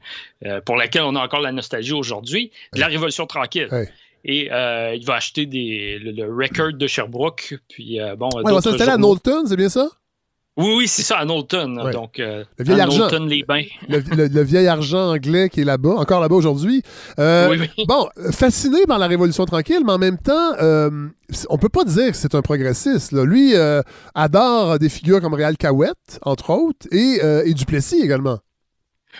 [0.45, 3.69] euh, pour laquelle on a encore la nostalgie aujourd'hui, de la Révolution tranquille.
[4.27, 7.59] Et euh, il va acheter des, le, record de Sherbrooke.
[7.69, 9.91] Puis, bon, ouais, on va s'installer à Knowlton, c'est bien ça?
[10.57, 11.91] Oui, oui, c'est ça, à Knowlton.
[11.93, 13.09] Donc, le vieil argent.
[13.25, 13.65] les bains.
[13.89, 16.83] Le, vieil argent anglais qui est là-bas, encore là-bas aujourd'hui.
[17.19, 17.85] oui, oui.
[17.89, 20.53] Bon, fasciné par la Révolution tranquille, mais en même temps,
[21.49, 23.13] on peut pas dire que c'est un progressiste.
[23.13, 23.83] Lui euh,
[24.15, 28.39] adore des figures comme Réal Cahouette, entre autres, et, euh, Duplessis également.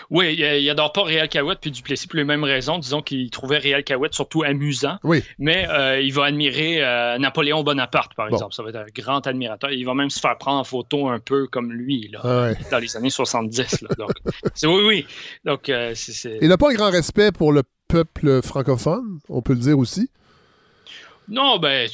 [0.09, 2.77] Oui, il n'adore pas Réal Cahouette puis Duplessis pour les mêmes raisons.
[2.77, 4.97] Disons qu'il trouvait Réal Cahouette surtout amusant.
[5.03, 5.23] Oui.
[5.39, 6.79] Mais euh, il va admirer
[7.19, 8.53] Napoléon Bonaparte, par exemple.
[8.53, 9.71] Ça va être un grand admirateur.
[9.71, 12.95] Il va même se faire prendre en photo un peu comme lui, ah dans les
[12.97, 13.85] années 70.
[14.63, 15.05] oui, oui.
[15.43, 19.77] Donc, Il n'a pas un grand respect pour le peuple francophone, on peut le dire
[19.77, 20.09] aussi.
[21.27, 21.89] Non, ben,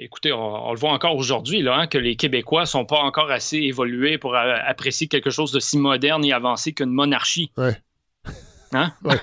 [0.00, 3.56] écoutez, on, le voit encore aujourd'hui, là, hein, que les Québécois sont pas encore assez
[3.56, 7.50] évolués pour apprécier quelque chose de si moderne et avancé qu'une monarchie.
[7.56, 7.76] Ouais.
[8.72, 8.92] Hein?
[9.02, 9.16] Ouais.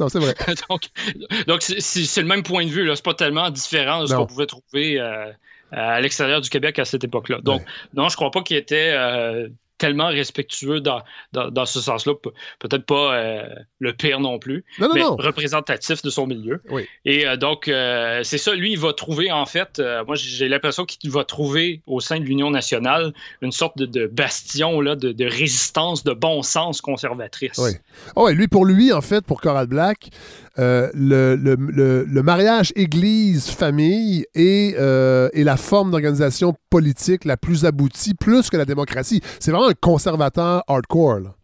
[0.00, 0.34] Non, c'est vrai.
[1.46, 2.90] donc, c'est le même point de vue.
[2.94, 5.30] C'est pas tellement différent de ce qu'on pouvait trouver euh,
[5.70, 7.40] à l'extérieur du Québec à cette époque-là.
[7.42, 7.62] Donc,
[7.92, 12.14] non, je crois pas qu'il était euh, tellement respectueux dans, dans, ce sens-là.
[12.58, 13.48] Peut-être pas euh,
[13.78, 16.62] le pire non plus, mais représentatif de son milieu.
[17.04, 20.84] Et euh, donc, euh, c'est ça, lui, il va trouver, en fait, moi j'ai l'impression
[20.84, 23.12] qu'il va trouver au sein de l'Union nationale
[23.42, 27.58] une sorte de, bastion là, de, résistance, de bon sens conservatrice.
[27.58, 27.72] Oui.
[28.14, 30.10] Oh, lui, pour lui, en fait, pour Coral Black,
[30.56, 38.50] le, le, le, mariage église-famille est, est la forme d'organisation politique la plus aboutie, plus
[38.50, 39.20] que la démocratie.
[39.40, 41.20] C'est vraiment un conservateur hardcore.
[41.20, 41.34] Là.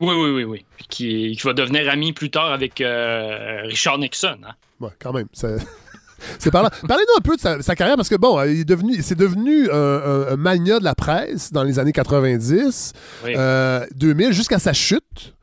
[0.00, 0.64] Oui, oui, oui, oui.
[0.88, 4.38] Qui, qui, va devenir ami plus tard avec euh, Richard Nixon.
[4.46, 4.54] Hein?
[4.80, 5.26] Ouais, quand même.
[6.38, 6.70] C'est parlant.
[6.86, 10.36] Parlez-nous un peu de sa, carrière parce que bon, il est devenu, c'est devenu un,
[10.36, 12.92] mania de la presse dans les années 90,
[13.24, 15.34] 2000 euh, jusqu'à sa chute.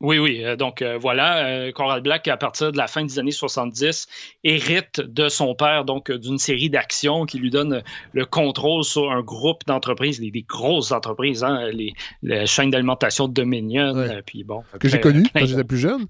[0.00, 0.44] Oui, oui.
[0.44, 4.06] Euh, donc euh, voilà, euh, Conrad Black, à partir de la fin des années 70,
[4.44, 7.82] hérite de son père, donc d'une série d'actions qui lui donne
[8.12, 11.94] le contrôle sur un groupe d'entreprises, des, grosses entreprises, hein, les,
[12.46, 13.94] chaînes d'alimentation de Dominion,
[14.26, 14.62] puis bon.
[14.78, 16.04] Que j'ai connu quand j'étais plus jeune.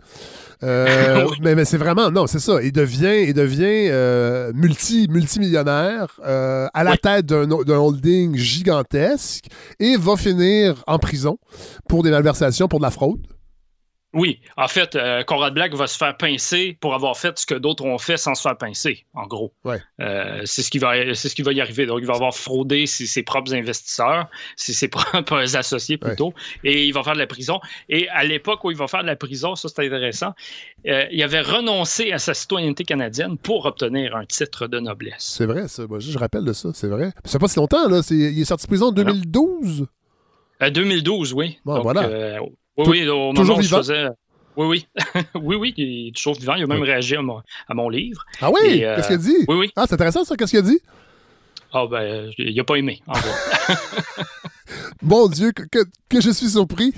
[0.62, 2.60] mais, c'est vraiment, non, c'est ça.
[2.62, 9.44] Il devient, il devient multi, multimillionnaire à la tête d'un holding gigantesque
[9.78, 11.38] et va finir en prison
[11.88, 13.35] pour des malversations, pour de la fraude.
[14.14, 17.54] Oui, en fait, euh, Conrad Black va se faire pincer pour avoir fait ce que
[17.54, 19.52] d'autres ont fait sans se faire pincer, en gros.
[20.00, 21.84] Euh, c'est ce qui va, c'est ce qui va y arriver.
[21.84, 26.32] Donc, il va avoir fraudé ses, propres investisseurs, ses, propres associés plutôt,
[26.64, 27.60] et il va faire de la prison.
[27.88, 30.32] Et à l'époque où il va faire de la prison, ça c'est intéressant,
[30.86, 35.16] euh, il avait renoncé à sa citoyenneté canadienne pour obtenir un titre de noblesse.
[35.36, 35.86] C'est vrai, ça.
[35.86, 37.10] Moi, je rappelle de ça, c'est vrai.
[37.24, 38.00] Ça pas si longtemps là.
[38.10, 39.86] il est sorti de prison en 2012.
[40.70, 41.58] 2012, oui.
[41.66, 42.40] Bon, voilà.
[42.76, 43.80] Oui, oui, au toujours vivant?
[44.56, 44.86] Oui, oui.
[45.34, 46.54] oui, oui, il est toujours vivant.
[46.54, 48.24] Il a même réagi à mon, livre.
[48.40, 48.84] Ah oui?
[48.84, 49.44] Euh, Qu'est-ce qu'il a dit?
[49.48, 49.72] Oui, oui.
[49.76, 50.36] Ah, c'est intéressant ça.
[50.36, 50.80] Qu'est-ce qu'il a dit?
[51.72, 53.74] Ah, oh, ben, il n'a pas aimé, en gros.
[55.02, 56.94] Mon Dieu, que, que, je suis surpris.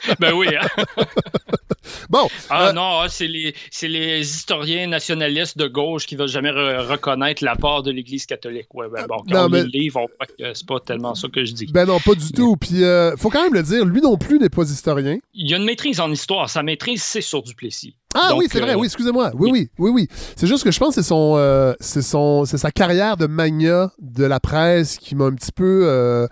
[0.20, 0.48] ben oui.
[0.48, 0.66] Hein?
[2.10, 2.28] bon.
[2.48, 6.50] Ah euh, non, ah, c'est les, les, historiens nationalistes de gauche qui ne veulent jamais
[6.50, 8.72] reconnaître l'apport de l'Église catholique.
[8.74, 11.28] Ouais, ben bon, quand on lit le livre, on voit que c'est pas tellement ça
[11.28, 11.66] que je dis.
[11.66, 12.56] Ben non, pas du tout.
[12.56, 15.18] Puis, il euh, faut quand même le dire, lui non plus n'est pas historien.
[15.34, 16.48] Il y a une maîtrise en histoire.
[16.48, 17.94] Sa maîtrise, c'est sur Duplessis.
[18.14, 19.30] Ah oui, c'est vrai, euh, oui, excusez-moi.
[19.34, 20.08] Oui, oui, oui, oui.
[20.36, 23.90] C'est juste que je pense que c'est son, c'est son, c'est sa carrière de mania
[24.00, 26.28] de la presse qui m'a un petit peu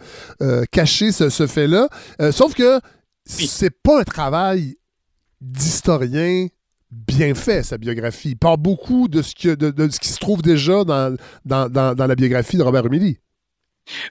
[0.70, 1.88] caché ce, ce fait-là.
[2.32, 2.80] sauf que
[3.24, 4.76] c'est pas un travail
[5.40, 6.48] d'historien
[6.90, 8.30] bien fait, sa biographie.
[8.30, 12.56] Il parle beaucoup de ce, de, ce qui se trouve déjà dans, dans, la biographie
[12.56, 13.18] de Robert Humilly.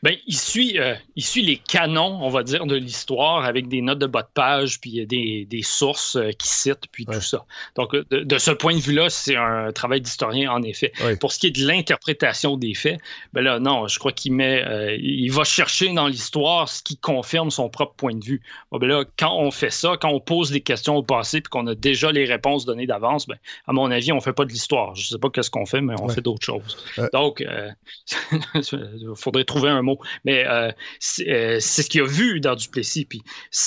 [0.04, 3.82] Ben, il, suit, euh, il suit les canons, on va dire, de l'histoire avec des
[3.82, 7.46] notes de bas de page, puis des, des sources euh, qui citent, puis tout ça.
[7.76, 10.92] Donc, de, ce point de vue-là, c'est un travail d'historien, en effet.
[11.20, 13.00] Pour ce qui est de l'interprétation des faits,
[13.34, 16.98] ben là, non, je crois qu'il met, euh, il va chercher dans l'histoire ce qui
[16.98, 18.42] confirme son propre point de vue.
[18.72, 21.68] ben là, quand on fait ça, quand on pose des questions au passé, puis qu'on
[21.68, 23.38] a déjà les réponses données d'avance, ben,
[23.68, 24.96] à mon avis, on fait pas de l'histoire.
[24.96, 26.78] Je sais pas qu'est-ce qu'on fait, mais on fait d'autres choses.
[27.14, 27.44] Donc,
[28.56, 30.72] il faudrait trouver un mot, mais euh,
[31.20, 33.06] euh, c'est ce qu'il a vu dans Duplessis.
[33.06, 33.22] Puis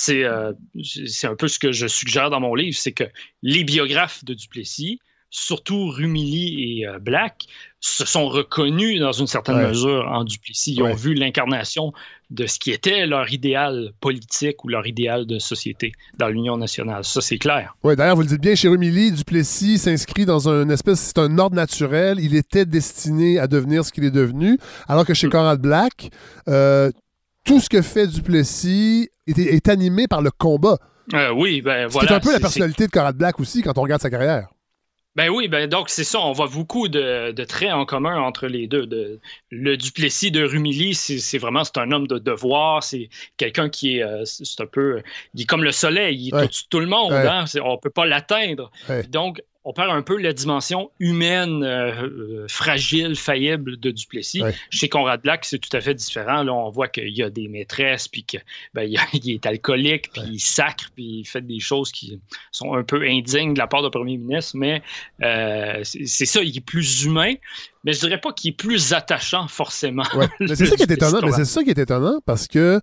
[0.09, 0.53] euh,
[0.83, 3.05] c'est un peu ce que je suggère dans mon livre, c'est que
[3.41, 4.99] les biographes de Duplessis
[5.33, 7.47] surtout Rumilly et Black,
[7.79, 10.73] se sont reconnus dans une certaine mesure en Duplessis.
[10.73, 11.91] Ils ont vu l'incarnation
[12.29, 17.03] de ce qui était leur idéal politique ou leur idéal de société dans l'Union nationale.
[17.03, 17.75] Ça, c'est clair.
[17.83, 21.37] Oui, d'ailleurs, vous le dites bien, chez Rumilly, Duplessis s'inscrit dans un espèce, c'est un
[21.37, 22.19] ordre naturel.
[22.21, 24.57] Il était destiné à devenir ce qu'il est devenu,
[24.87, 25.31] alors que chez mm.
[25.31, 26.09] Conrad Black,
[26.47, 26.91] euh,
[27.43, 30.77] tout ce que fait Duplessis est, est animé par le combat.
[31.13, 32.07] Euh, oui, ben voilà.
[32.07, 34.47] C'est un peu la personnalité de Conrad Black aussi quand on regarde sa carrière.
[35.15, 38.67] Ben oui, ben donc c'est ça, on voit beaucoup de, traits en commun entre les
[38.67, 38.87] deux.
[38.87, 39.19] De,
[39.51, 44.03] le Duplessis de Rumilly, c'est vraiment c'est un homme de devoir, c'est quelqu'un qui est,
[44.03, 45.03] euh, c'est un peu,
[45.35, 48.71] il est comme le soleil, il est tout, le monde, hein, on peut pas l'atteindre.
[49.09, 54.41] Donc on perd un peu la dimension humaine, euh, euh, fragile, faillible de Duplessis.
[54.69, 56.43] Chez Conrad Black, c'est tout à fait différent.
[56.43, 60.39] Là, on voit qu'il y a des maîtresses, puis qu'il ben, est alcoolique, puis il
[60.39, 62.19] sacre, puis il fait des choses qui
[62.51, 64.81] sont un peu indignes de la part du premier ministre, mais
[65.23, 67.33] euh, c'est ça, il est plus humain
[67.83, 70.03] mais je dirais pas qu'il est plus attachant forcément.
[70.47, 71.19] c'est ça qui est étonnant.
[71.23, 72.79] Mais c'est ça qui est étonnant parce que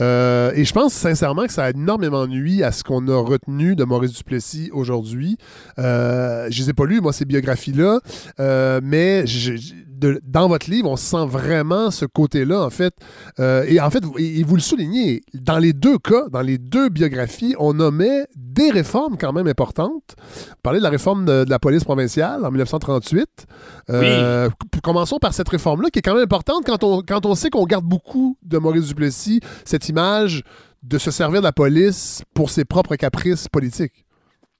[0.00, 3.76] euh, et je pense sincèrement que ça a énormément nuit à ce qu'on a retenu
[3.76, 5.36] de Maurice Duplessis aujourd'hui.
[5.78, 8.00] Euh, je les ai pas lus moi ces biographies là,
[8.40, 9.54] euh, mais je,
[9.98, 12.94] dans votre livre, on sent vraiment ce côté-là, en fait.
[13.38, 16.88] Euh, et en fait, et, vous le soulignez, dans les deux cas, dans les deux
[16.88, 20.16] biographies, on nommait des réformes quand même importantes.
[20.18, 23.46] Vous parlez de la réforme de, la police provinciale en 1938.
[23.90, 24.48] Euh,
[24.82, 27.64] commençons par cette réforme-là, qui est quand même importante quand on, quand on sait qu'on
[27.64, 30.42] garde beaucoup de Maurice Duplessis, cette image
[30.82, 34.04] de se servir de la police pour ses propres caprices politiques.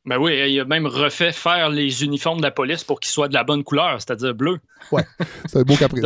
[0.08, 3.28] Ben oui, il a même refait faire les uniformes de la police pour qu'ils soient
[3.28, 4.58] de la bonne couleur, c'est-à-dire bleu.
[4.90, 5.02] Ouais,
[5.46, 6.02] c'est un beau caprice.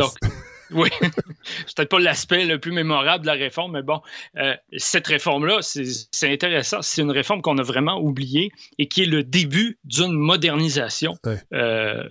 [0.71, 0.89] oui,
[1.65, 4.01] c'est peut-être pas l'aspect le plus mémorable de la réforme, mais bon,
[4.37, 6.81] euh, cette réforme-là, c'est intéressant.
[6.81, 11.17] C'est une réforme qu'on a vraiment oubliée et qui est le début d'une modernisation
[11.53, 12.03] euh,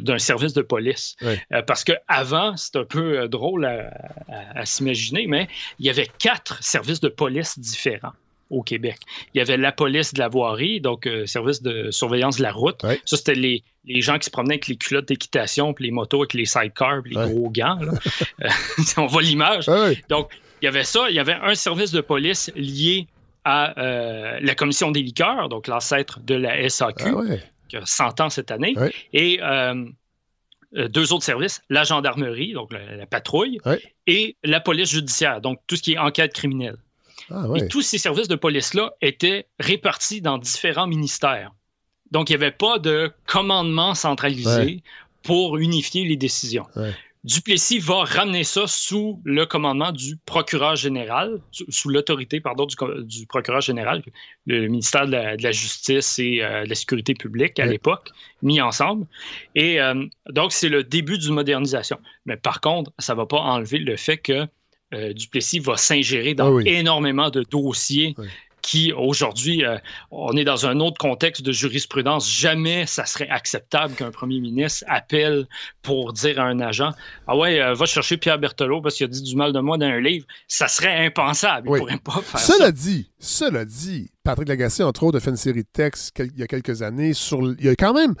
[0.00, 1.14] d'un service de police.
[1.22, 5.46] Euh, parce qu'avant, c'est un peu drôle à s'imaginer, mais
[5.78, 8.14] il y avait quatre services de police différents
[8.50, 8.98] au Québec.
[9.34, 12.52] Il y avait la police de la voirie, donc euh, service de surveillance de la
[12.52, 12.80] route.
[13.04, 13.62] Ça, c'était les,
[14.00, 17.14] gens qui se promenaient avec les culottes d'équitation, puis les motos avec les sidecars, puis
[17.14, 17.78] les gros gants.
[18.42, 18.48] Euh,
[18.98, 19.66] on voit l'image.
[20.08, 21.06] Donc, il y avait ça.
[21.08, 23.06] Il y avait un service de police lié
[23.44, 27.36] à euh, la commission des liqueurs, donc l'ancêtre de la SAQ, ah
[27.68, 28.74] qui a 100 ans cette année.
[29.12, 29.40] Et
[30.72, 33.58] deux autres services, la gendarmerie, donc la patrouille,
[34.06, 36.76] et la police judiciaire, donc tout ce qui est enquête criminelle.
[37.30, 41.52] Ah, Et tous ces services de police-là étaient répartis dans différents ministères.
[42.10, 44.82] Donc, il n'y avait pas de commandement centralisé
[45.22, 46.66] pour unifier les décisions.
[47.24, 53.60] Duplessis va ramener ça sous le commandement du procureur général, sous, l'autorité pardon du, procureur
[53.60, 54.04] général,
[54.46, 58.10] le ministère de la, Justice et euh, de la Sécurité publique à l'époque,
[58.42, 59.08] mis ensemble.
[59.56, 61.98] Et euh, donc, c'est le début d'une modernisation.
[62.26, 64.46] Mais par contre, ça ne va pas enlever le fait que
[64.94, 68.14] euh, Duplessis va s'ingérer dans ah énormément de dossiers
[68.66, 69.78] qui, aujourd'hui, euh,
[70.10, 72.28] on est dans un autre contexte de jurisprudence.
[72.28, 75.46] Jamais ça serait acceptable qu'un premier ministre appelle
[75.82, 76.90] pour dire à un agent
[77.28, 79.78] Ah ouais, euh, va chercher Pierre Berthelot parce qu'il a dit du mal de moi
[79.78, 80.26] dans un livre.
[80.48, 81.68] Ça serait impensable.
[81.72, 82.72] Il pourrait pas faire cela ça.
[82.72, 86.42] dit, cela dit, Patrick Lagacé, entre autres, a fait une série de textes il y
[86.42, 87.40] a quelques années sur.
[87.40, 88.16] Il y a quand même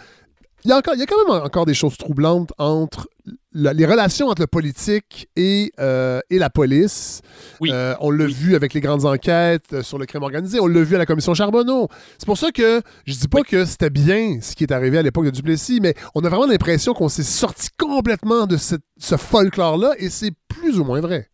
[0.64, 3.08] il y, a il y, a quand même encore des choses troublantes entre
[3.52, 7.22] les relations entre le politique et, euh, et la police.
[7.60, 7.70] Oui.
[7.72, 10.60] Euh, on l'a vu avec les grandes enquêtes euh, sur le crime organisé.
[10.60, 11.88] On l'a vu à la commission Charbonneau.
[12.18, 15.02] C'est pour ça que je dis pas que c'était bien ce qui est arrivé à
[15.02, 19.92] l'époque de Duplessis, mais on a vraiment l'impression qu'on s'est sorti complètement de ce folklore-là
[19.98, 21.30] et c'est plus ou moins vrai.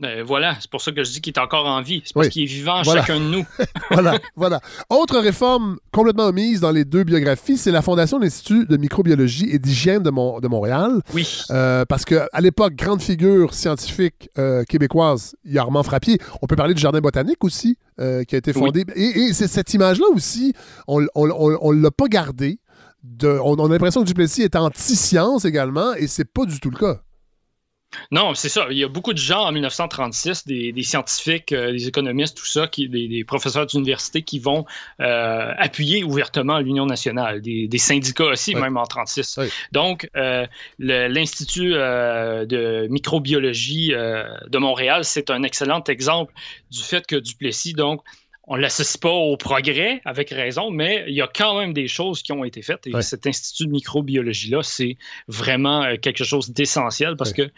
[0.00, 2.02] Ben voilà, c'est pour ça que je dis qu'il est encore en vie.
[2.04, 3.46] C'est parce qu'il est vivant chacun de nous.
[3.92, 4.60] voilà, voilà.
[4.90, 9.48] Autre réforme complètement omise dans les deux biographies, c'est la fondation de l'Institut de microbiologie
[9.52, 10.10] et d'hygiène de,
[10.40, 11.00] de, Montréal.
[11.14, 11.44] Oui.
[11.50, 16.18] Euh, parce qu'à l'époque, grande figure scientifique euh, québécoise, il y a Armand Frappier.
[16.42, 18.84] On peut parler du Jardin botanique aussi, euh, qui a été fondé.
[18.96, 20.54] Et, c'est cette image-là aussi,
[20.88, 22.58] on ne l'a pas gardée.
[23.22, 26.78] on, on a l'impression que Duplessis est anti-science également, et c'est pas du tout le
[26.78, 27.00] cas.
[28.10, 28.66] Non, c'est ça.
[28.70, 32.66] Il y a beaucoup de gens en 1936, des, scientifiques, euh, des économistes, tout ça,
[32.68, 34.64] qui, des, professeurs d'université qui vont
[35.00, 39.38] euh, appuyer ouvertement l'Union nationale, des, syndicats aussi, même en 36.
[39.72, 40.46] Donc, euh,
[40.78, 46.32] l'Institut de microbiologie de Montréal, c'est un excellent exemple
[46.70, 48.02] du fait que Duplessis, donc,
[48.46, 51.88] on ne l'associe pas au progrès, avec raison, mais il y a quand même des
[51.88, 52.86] choses qui ont été faites.
[52.86, 54.96] Et cet institut de microbiologie-là, c'est
[55.28, 57.50] vraiment euh, quelque chose d'essentiel parce que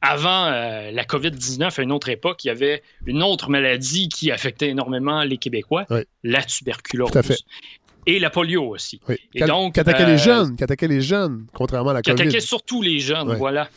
[0.00, 4.30] avant euh, la COVID-19, à une autre époque, il y avait une autre maladie qui
[4.30, 5.86] affectait énormément les Québécois,
[6.22, 7.10] la tuberculose.
[8.06, 9.00] et la polio aussi.
[9.08, 9.16] Oui.
[9.34, 12.16] Et donc, qui attaquait les jeunes, qui attaquait les jeunes, contrairement à la COVID.
[12.16, 13.68] Qui attaquait surtout les jeunes, voilà.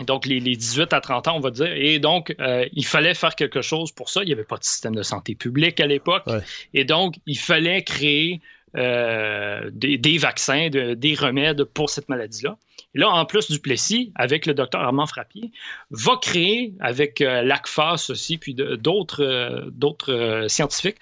[0.00, 1.72] Donc, les, 18 à 30 ans, on va dire.
[1.72, 2.34] Et donc,
[2.72, 4.22] il fallait faire quelque chose pour ça.
[4.22, 6.24] Il n'y avait pas de système de santé publique à l'époque.
[6.72, 8.40] Et donc, il fallait créer
[8.74, 12.56] des, des, vaccins, des remèdes pour cette maladie-là.
[12.94, 15.50] Là, en plus, du Plessis, avec le docteur Armand Frappier,
[15.90, 19.70] va créer, avec euh, l'ACFAS aussi, puis d'autres euh,
[20.08, 20.98] euh, scientifiques,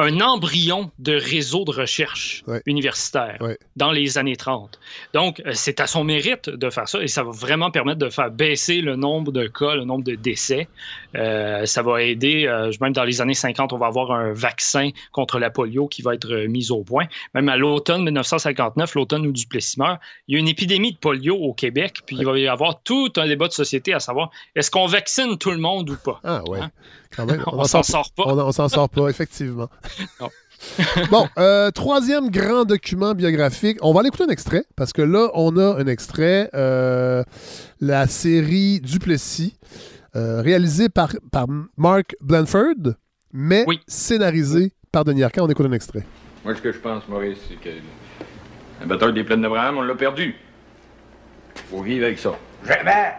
[0.00, 3.38] un embryon de réseau de recherche universitaire
[3.76, 4.78] dans les années 30.
[5.14, 8.08] Donc, euh, c'est à son mérite de faire ça et ça va vraiment permettre de
[8.08, 10.68] faire baisser le nombre de cas, le nombre de décès.
[11.16, 14.90] Euh, ça va aider, euh, même dans les années 50, on va avoir un vaccin
[15.12, 17.06] contre la polio qui va être mis au point.
[17.34, 21.36] Même à l'automne 1959, l'automne où Duplessis meurt, il y a une épidémie de polio
[21.36, 24.70] au Québec, puis il va y avoir tout un débat de société à savoir est-ce
[24.70, 26.20] qu'on vaccine tout le monde ou pas?
[26.24, 26.60] Ah ouais.
[26.60, 26.70] Hein?
[27.46, 28.24] On, s'en sort pas.
[28.26, 29.68] On, s'en sort pas, effectivement.
[31.10, 33.78] bon, euh, troisième grand document biographique.
[33.82, 36.50] On va aller écouter un extrait, parce que là, on a un extrait.
[36.54, 37.22] Euh,
[37.80, 39.56] la série Duplessis,
[40.16, 41.46] euh, réalisée par, par
[41.76, 42.94] Mark Blanford,
[43.32, 45.44] mais scénarisée par Denis Arcand.
[45.44, 46.04] On écoute un extrait.
[46.44, 47.70] Moi, ce que je pense, Maurice, c'est que
[48.80, 50.34] la bataille des plaines d'Abraham, on l'a perdu.
[51.70, 52.32] Faut vivre avec ça.
[52.66, 53.12] Jamais!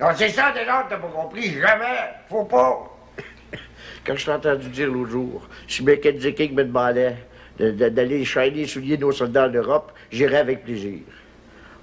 [0.00, 1.52] Non, c'est ça, déjà, t'as pas compris.
[1.52, 2.14] Jamais!
[2.28, 2.93] Faut pas!
[4.06, 7.16] Quand je t'ai entendu dire l'autre jour, si McKenzie me demandait
[7.58, 11.00] d'aller shiner les souliers de nos soldats en Europe, j'irais avec plaisir.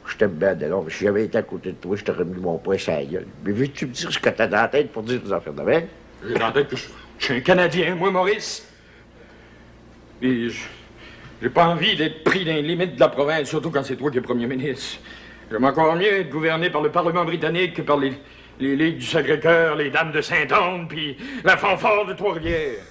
[0.05, 2.57] Je t'aime bien, alors, si j'avais été à côté de toi, je t'aurais mis mon
[2.57, 3.27] poing sur la gueule.
[3.45, 5.63] Mais veux-tu me dire ce que t'as dans la tête pour dire des affaires de?
[6.27, 6.87] J'ai dans la tête que je,
[7.19, 8.67] suis un Canadien, moi, Maurice.
[10.21, 10.49] Et
[11.41, 14.11] j'ai pas envie d'être pris dans les limites de la province, surtout quand c'est toi
[14.11, 14.99] qui es premier ministre.
[15.51, 18.13] J'aime encore mieux être gouverné par le Parlement britannique que par les,
[18.61, 22.83] les Ligues du Sacré-Cœur, les Dames de Saint-Anne, puis la fanfare de Trois-Rivières.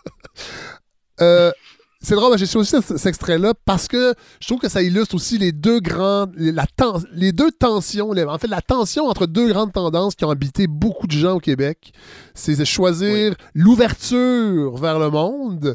[1.20, 1.50] euh,
[2.02, 5.50] c'est drôle, j'ai choisi cet, extrait-là parce que je trouve que ça illustre aussi les
[5.50, 6.66] deux grandes, la
[7.12, 11.06] les deux tensions, en fait la tension entre deux grandes tendances qui ont habité beaucoup
[11.06, 11.92] de gens au Québec.
[12.34, 15.74] C'est choisir l'ouverture vers le monde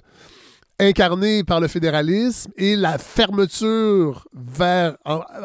[0.82, 4.96] incarné par le fédéralisme et la fermeture vers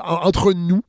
[0.04, 0.82] entre nous.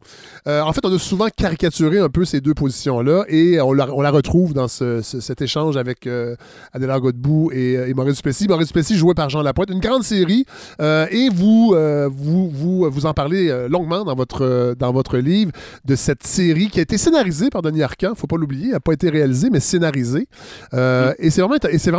[0.48, 3.94] Euh, en fait, on a souvent caricaturé un peu ces deux positions-là et on la,
[3.94, 6.36] on la retrouve dans ce, cet échange avec euh,
[6.74, 8.48] Adélard Godbout et, et, Maurice Duplessis.
[8.48, 9.70] Maurice Duplessis joué par Jean Lapointe.
[9.70, 10.46] Une grande série
[10.82, 15.18] euh, et vous, euh, vous, vous, vous en parlez euh, longuement dans votre, dans votre
[15.18, 15.52] livre
[15.86, 18.94] de cette série qui a été scénarisée par Denis Arcand, faut pas l'oublier, n'a pas
[18.94, 20.28] été réalisée, mais scénarisée.
[20.74, 21.92] Et c'est vraiment, et c'est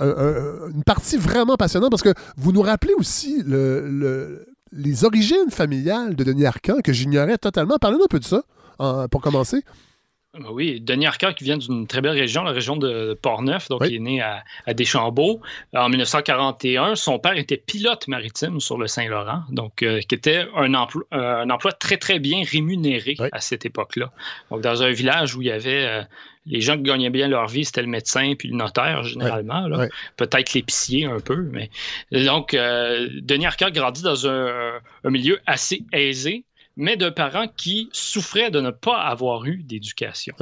[0.00, 6.24] une partie vraiment passionnante parce que vous nous rappelez aussi le, les origines familiales de
[6.24, 7.78] Denis Arcand que j'ignorais totalement.
[7.78, 8.42] Parlez-nous un peu de ça
[9.10, 9.62] pour commencer.
[10.34, 13.82] Ah oui, Denis Arcand qui vient d'une très belle région, la région de Portneuf, donc
[13.86, 14.44] il est né à,
[14.74, 15.40] Deschambault.
[15.74, 20.74] En 1941, son père était pilote maritime sur le Saint-Laurent, donc euh, qui était un
[20.74, 24.12] emploi, euh, un emploi très très bien rémunéré à cette époque-là.
[24.50, 26.02] Donc dans un village où il y avait euh,
[26.48, 29.68] les gens qui gagnaient bien leur vie, c'était le médecin puis le notaire, généralement.
[30.16, 31.48] Peut-être l'épicier un peu.
[31.52, 31.70] Mais...
[32.10, 36.44] Donc, Denis Arcand grandit dans un, milieu assez aisé,
[36.76, 40.34] mais de parents qui souffraient de ne pas avoir eu d'éducation.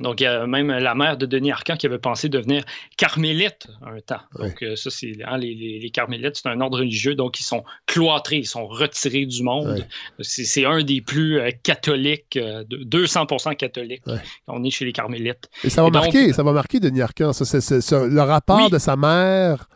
[0.00, 2.64] Donc, il y a même la mère de Denis Arcand qui avait pensé devenir
[2.96, 4.20] carmélite un temps.
[4.38, 8.38] Donc, euh, ça, c'est hein, les, carmélites, c'est un ordre religieux, donc ils sont cloîtrés,
[8.38, 9.86] ils sont retirés du monde.
[10.20, 14.02] C'est un des plus euh, catholiques, 200% euh, catholiques.
[14.48, 15.48] On est chez les carmélites.
[15.62, 17.30] Et ça va marquer, ça va marquer Denis Arcand.
[17.30, 19.68] le rapport de sa mère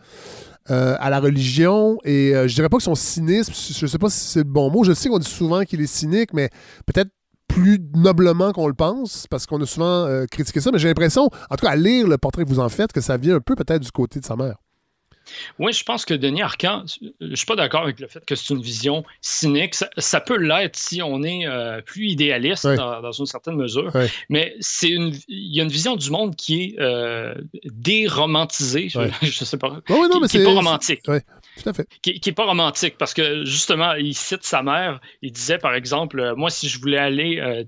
[0.71, 1.99] euh, à la religion.
[2.05, 4.71] Et euh, je dirais pas que son cynisme, je sais pas si c'est le bon
[4.71, 4.85] mot.
[4.85, 6.51] Je sais qu'on dit souvent qu'il est cynique, mais
[6.85, 7.09] peut-être
[7.49, 10.71] plus noblement qu'on le pense, parce qu'on a souvent euh, critiqué ça.
[10.71, 13.01] Mais j'ai l'impression, en tout cas, à lire le portrait que vous en faites, que
[13.01, 14.57] ça vient un peu peut-être du côté de sa mère.
[15.59, 18.35] Oui, je pense que Denis Arcand, je ne suis pas d'accord avec le fait que
[18.35, 19.75] c'est une vision cynique.
[19.97, 23.93] Ça, peut l'être si on est euh, plus idéaliste dans, une certaine mesure,
[24.29, 27.35] mais c'est une, il y a une vision du monde qui est euh,
[27.65, 28.89] déromantisée.
[28.89, 29.81] Je ne sais pas.
[29.87, 31.03] qui n'est pas romantique.
[31.63, 31.89] Tout à fait.
[32.03, 35.01] Qui n'est pas romantique parce que justement, il cite sa mère.
[35.23, 37.65] Il disait, par exemple, euh, moi, si je voulais aller, euh,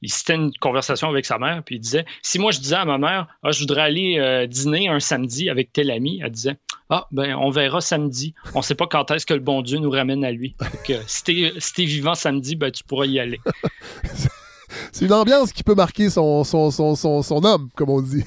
[0.00, 2.84] il citait une conversation avec sa mère, puis il disait, si moi je disais à
[2.84, 6.56] ma mère, ah, je voudrais aller euh, dîner un samedi avec tel ami, elle disait,
[6.88, 8.34] ah, ben, on verra samedi.
[8.54, 10.56] On ne sait pas quand est-ce que le bon Dieu nous ramène à lui.
[10.60, 13.40] Donc, si tu es, vivant samedi, ben, tu pourras y aller.
[14.92, 18.24] C'est une ambiance qui peut marquer son, son, son, son, son homme, comme on dit.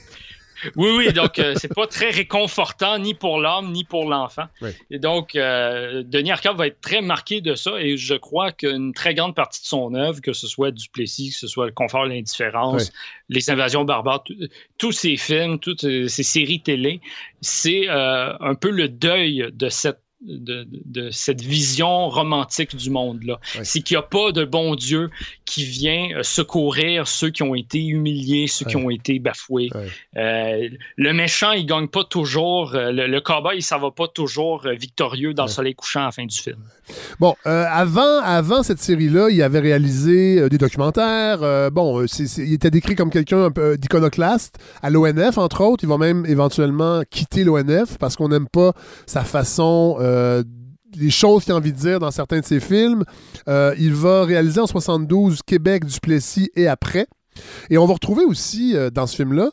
[0.76, 4.46] Oui, oui, donc euh, c'est pas très réconfortant ni pour l'homme ni pour l'enfant.
[4.90, 8.94] Et donc, euh, Denis Arcand va être très marqué de ça et je crois qu'une
[8.94, 12.06] très grande partie de son œuvre, que ce soit Duplessis, que ce soit Le confort
[12.06, 12.92] l'indifférence,
[13.30, 14.24] Les invasions barbares,
[14.78, 17.02] tous ces films, toutes ces séries télé,
[17.42, 23.40] c'est un peu le deuil de cette de, cette vision romantique du monde-là.
[23.64, 25.10] C'est qu'il n'y a pas de bon Dieu
[25.46, 29.70] qui vient euh, secourir ceux qui ont été humiliés, ceux qui ont été bafoués.
[30.18, 34.68] Euh, le méchant, il gagne pas toujours, euh, le, le cowboy, ça va pas toujours
[34.80, 36.58] victorieux dans le soleil couchant à la fin du film.
[37.20, 41.70] Bon, avant, avant cette série-là, il avait réalisé des documentaires.
[41.72, 45.84] bon, il était décrit comme quelqu'un un peu d'iconoclaste à l'ONF, entre autres.
[45.84, 48.74] Il va même éventuellement quitter l'ONF parce qu'on n'aime pas
[49.06, 49.98] sa façon
[50.96, 53.04] les choses qu'il a envie de dire dans certains de ses films.
[53.48, 57.08] Euh, il va réaliser en 72 Québec, Duplessis et après.
[57.70, 59.52] Et on va retrouver aussi euh, dans ce film-là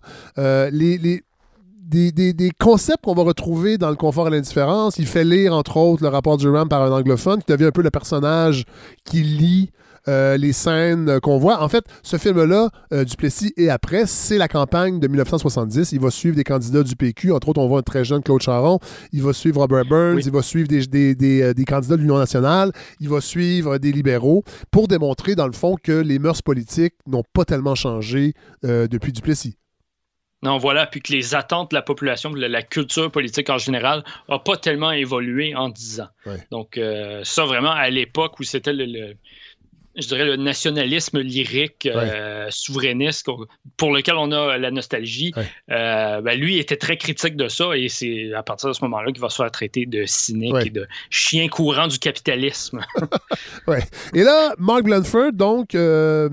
[1.87, 4.99] des, concepts qu'on va retrouver dans le confort et l'indifférence.
[4.99, 7.73] Il fait lire, entre autres, le rapport du Ram par un anglophone qui devient un
[7.73, 8.65] peu le personnage
[9.05, 9.71] qui lit
[10.07, 11.63] euh, les scènes qu'on voit.
[11.63, 15.93] En fait, ce film-là, euh, Duplessis et après, c'est la campagne de 1970.
[15.93, 17.33] Il va suivre des candidats du PQ.
[17.33, 18.81] Entre autres, on voit un très jeune Claude Charon.
[19.13, 20.21] Il va suivre Robert Burns.
[20.23, 20.85] Il va suivre des,
[21.43, 22.71] euh, des, candidats de l'Union nationale.
[23.01, 27.25] Il va suivre des libéraux pour démontrer, dans le fond, que les mœurs politiques n'ont
[27.33, 29.57] pas tellement changé depuis Duplessis.
[30.43, 34.39] Non, voilà, puis que les attentes de la population, la, culture politique en général, n'a
[34.39, 36.09] pas tellement évolué en dix ans.
[36.51, 36.79] Donc,
[37.23, 39.15] ça, vraiment, à l'époque où c'était le,
[39.97, 43.27] je dirais, le nationalisme lyrique euh, souverainiste
[43.77, 45.33] pour lequel on a la nostalgie,
[45.71, 49.13] euh, ben, lui était très critique de ça et c'est à partir de ce moment-là
[49.13, 52.81] qu'il va se faire traiter de cynique et de chien courant du capitalisme.
[53.69, 53.85] ouais.
[54.15, 56.29] Et là, Mark Blanford, donc, euh,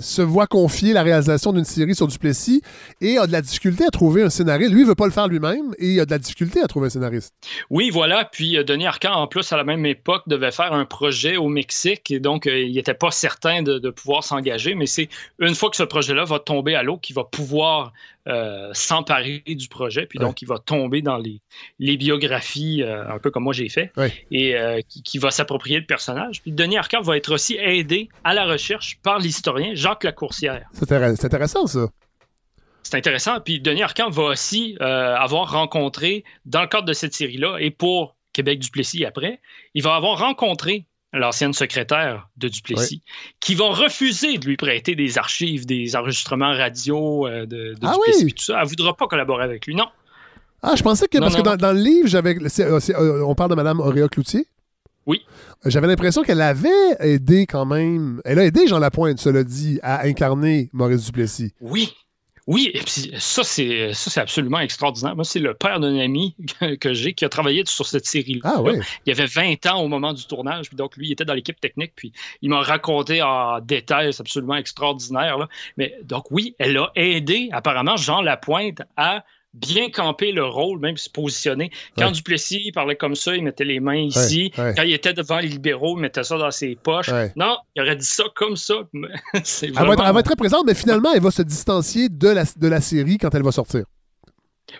[0.00, 2.62] se voit confier la réalisation d'une série sur Duplessis
[3.00, 4.72] et a de la difficulté à trouver un scénariste.
[4.72, 6.86] Lui, il veut pas le faire lui-même et il a de la difficulté à trouver
[6.86, 7.34] un scénariste.
[7.70, 8.24] Oui, voilà.
[8.24, 12.10] Puis Denis Arcand, en plus, à la même époque, devait faire un projet au Mexique
[12.10, 15.08] et donc il n'était pas certain de, pouvoir s'engager, mais c'est
[15.38, 17.92] une fois que ce projet-là va tomber à l'eau qu'il va pouvoir
[18.26, 23.30] euh, s'emparer du projet, puis donc il va tomber dans les, biographies, euh, un peu
[23.30, 23.92] comme moi j'ai fait,
[24.30, 26.42] et euh, qui, va s'approprier le personnage.
[26.42, 30.66] Puis Denis Arcand va être aussi aidé à la recherche par l'historien Jacques Lacourcière.
[30.72, 30.92] C'est
[31.24, 31.88] intéressant ça.
[32.82, 33.40] C'est intéressant.
[33.40, 38.16] Puis Denis Arcand va aussi avoir rencontré, dans le cadre de cette série-là, et pour
[38.32, 39.40] Québec Duplessis après,
[39.74, 43.02] il va avoir rencontré l'ancienne secrétaire de Duplessis,
[43.40, 48.34] qui va refuser de lui prêter des archives, des enregistrements radio euh, de, ah Duplessis
[48.34, 48.58] tout ça.
[48.58, 49.86] Elle ne voudra pas collaborer avec lui, non.
[50.62, 53.54] Ah, je pensais que, parce que dans, le livre, j'avais, euh, euh, on parle de
[53.54, 54.46] Mme Auréa Cloutier?
[55.06, 55.24] Oui.
[55.64, 56.68] J'avais l'impression qu'elle avait
[57.00, 58.20] aidé quand même.
[58.24, 61.54] Elle a aidé Jean Lapointe, cela dit, à incarner Maurice Duplessis.
[61.60, 61.94] Oui,
[62.48, 65.14] oui, et puis ça, c'est ça, c'est absolument extraordinaire.
[65.14, 66.34] Moi, c'est le père d'un ami
[66.80, 68.40] que, j'ai qui a travaillé sur cette série-là.
[68.42, 68.80] Ah, ouais.
[69.04, 71.92] Il avait 20 ans au moment du tournage, donc lui, il était dans l'équipe technique,
[71.94, 72.10] puis
[72.40, 75.36] il m'a raconté en détail, c'est absolument extraordinaire.
[75.36, 75.46] Là.
[75.76, 80.96] Mais donc, oui, elle a aidé apparemment Jean Lapointe à bien camper le rôle, même
[80.96, 81.70] se positionner.
[81.96, 84.52] Quand Duplessis parlait comme ça, il mettait les mains ici.
[84.54, 87.10] Quand il était devant les libéraux, il mettait ça dans ses poches.
[87.36, 88.74] Non, il aurait dit ça comme ça.
[89.32, 92.80] elle, va être, très présente, mais finalement, elle va se distancier de la, de la
[92.80, 93.84] série quand elle va sortir.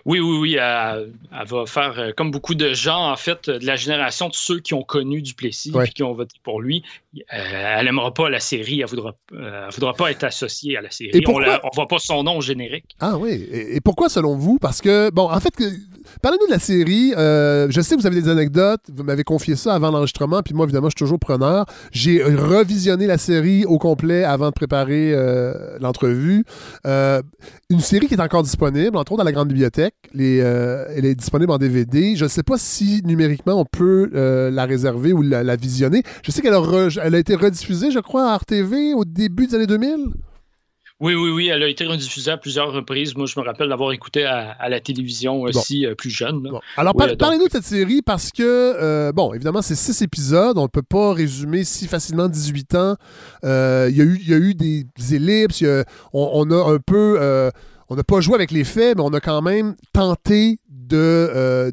[0.05, 0.55] Oui, oui, oui.
[0.55, 1.11] Elle,
[1.47, 4.73] va faire, euh, comme beaucoup de gens, en fait, de la génération de ceux qui
[4.73, 6.83] ont connu Duplessis et qui ont voté pour lui.
[7.15, 8.81] Euh, elle n'aimera pas la série.
[8.81, 11.23] Elle ne voudra, euh, voudra pas être associée à la série.
[11.27, 12.95] on ne voit pas son nom au générique.
[12.99, 13.47] Ah oui.
[13.51, 14.59] Et, pourquoi, selon vous?
[14.59, 15.53] Parce que, bon, en fait,
[16.21, 17.11] parlez-nous de la série.
[17.15, 18.81] je sais que vous avez des anecdotes.
[18.93, 20.41] Vous m'avez confié ça avant l'enregistrement.
[20.43, 21.65] Puis moi, évidemment, je suis toujours preneur.
[21.91, 25.13] J'ai revisionné la série au complet avant de préparer
[25.79, 26.45] l'entrevue.
[26.85, 29.88] une série qui est encore disponible, entre autres dans la Grande Bibliothèque.
[30.17, 32.15] Euh, elle est disponible en DVD.
[32.15, 36.03] Je ne sais pas si numériquement on peut euh, la réserver ou la, visionner.
[36.23, 39.55] Je sais qu'elle a, elle a été rediffusée, je crois, à RTV au début des
[39.55, 40.07] années 2000.
[41.01, 43.15] Oui, oui, oui, elle a été rediffusée à plusieurs reprises.
[43.15, 46.45] Moi, je me rappelle d'avoir écouté à, la télévision aussi euh, plus jeune.
[46.75, 50.57] Alors, parlez-nous de cette série parce que, bon, évidemment, c'est six épisodes.
[50.57, 52.95] On ne peut pas résumer si facilement 18 ans.
[53.43, 54.85] Il y a eu des,
[55.15, 55.63] ellipses.
[56.11, 57.49] on, a un peu
[57.89, 61.71] on n'a pas joué avec les faits, mais on a quand même tenté de, euh,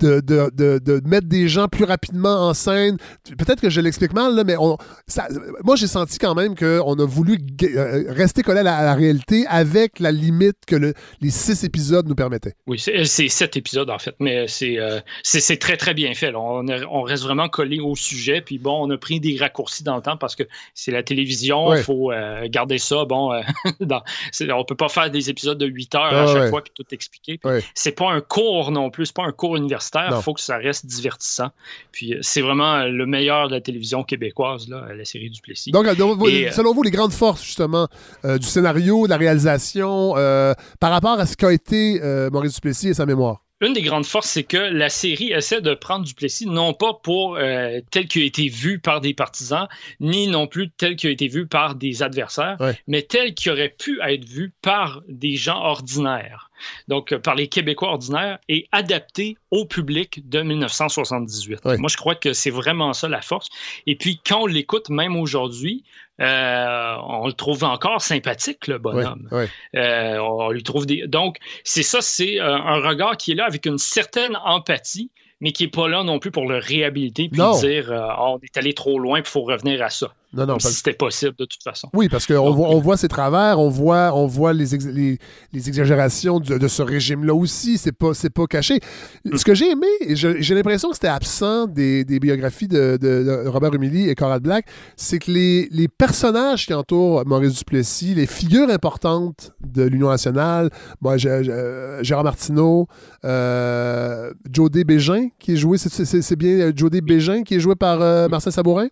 [0.00, 2.96] de, de, de, mettre des gens plus rapidement en scène.
[3.38, 5.28] Peut-être que je l'explique mal, là, mais on, ça,
[5.64, 10.00] moi, j'ai senti quand même qu'on a voulu euh, rester collé à la, réalité avec
[10.00, 12.54] la limite que le, les six épisodes nous permettaient.
[12.66, 14.78] Oui, c'est sept épisodes, en fait, mais c'est
[15.22, 16.34] c'est très, très bien fait.
[16.34, 19.96] On, on, reste vraiment collé au sujet, puis bon, on a pris des raccourcis dans
[19.96, 20.42] le temps parce que
[20.74, 22.12] c'est la télévision, il faut
[22.46, 23.04] garder ça.
[23.04, 23.32] Bon,
[23.80, 24.02] dans,
[24.50, 26.86] on peut pas faire des épisodes de 8 heures à ah, chaque fois puis tout
[26.92, 27.38] expliquer.
[27.74, 29.85] C'est pas un cours non plus, c'est pas un cours universitaire.
[29.94, 31.50] Il faut que ça reste divertissant.
[31.92, 35.40] Puis euh, c'est vraiment euh, le meilleur de la télévision québécoise, là, la série du
[35.40, 35.70] Plessis.
[35.70, 35.94] Donc, euh,
[36.52, 37.88] selon vous, les grandes forces justement
[38.24, 40.14] du scénario, de la réalisation,
[40.80, 42.00] par rapport à ce qu'a été
[42.30, 43.42] Maurice Duplessis et sa mémoire?
[43.62, 47.36] Une des grandes forces, c'est que la série essaie de prendre Duplessis non pas pour
[47.36, 49.66] euh, tel qu'il a été vu par des partisans,
[49.98, 53.74] ni non plus tel qu'il a été vu par des adversaires, mais tel qu'il aurait
[53.78, 56.50] pu être vu par des gens ordinaires.
[56.88, 61.64] Donc, euh, par les Québécois ordinaires et adapté au public de 1978.
[61.64, 63.48] Moi, je crois que c'est vraiment ça la force.
[63.86, 65.84] Et puis, quand on l'écoute, même aujourd'hui,
[66.20, 69.28] euh, on le trouve encore sympathique, le bonhomme.
[69.74, 71.06] Euh, on lui trouve des.
[71.06, 75.10] Donc, c'est ça, c'est un regard qui est là avec une certaine empathie,
[75.40, 78.56] mais qui n'est pas là non plus pour le réhabiliter puis dire oh, on est
[78.56, 80.14] allé trop loin, il faut revenir à ça.
[80.36, 81.88] Non, non, si c'était possible de toute façon.
[81.94, 84.66] Oui, parce qu'on voit, on voit ses travers, on voit, on voit les,
[85.52, 87.78] les, exagérations de, ce régime-là aussi.
[87.78, 88.80] C'est pas, pas caché.
[89.34, 94.08] Ce que j'ai aimé, et j'ai l'impression que c'était absent des, biographies de, Robert Humilly
[94.08, 99.52] et Conrad Black, c'est que les, les, personnages qui entourent Maurice Duplessis, les figures importantes
[99.64, 102.86] de l'Union nationale, moi, Gérard Martineau,
[103.24, 108.28] euh, Jodé Bégin, qui est joué, c'est bien Jodé Bégin qui est joué par euh,
[108.28, 108.88] Marcel Sabourin?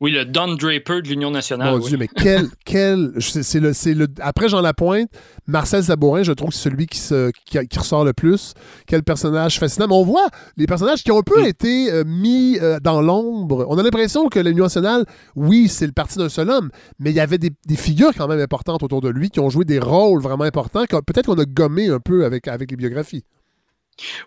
[0.00, 1.72] Oui, le Don Draper de l'Union nationale.
[1.72, 2.48] Mon Dieu, mais quel.
[2.64, 5.10] quel c'est le, le, après Jean Lapointe,
[5.46, 8.54] Marcel Sabourin, je trouve que c'est celui qui, se, qui, ressort le plus.
[8.86, 9.88] Quel personnage fascinant.
[9.88, 13.66] Mais on voit les personnages qui ont un peu été euh, mis euh, dans l'ombre.
[13.68, 15.04] On a l'impression que l'Union nationale,
[15.36, 18.28] oui, c'est le parti d'un seul homme, mais il y avait des, des, figures quand
[18.28, 20.84] même importantes autour de lui qui ont joué des rôles vraiment importants.
[20.86, 23.24] Peut-être qu'on a gommé un peu avec, avec les biographies.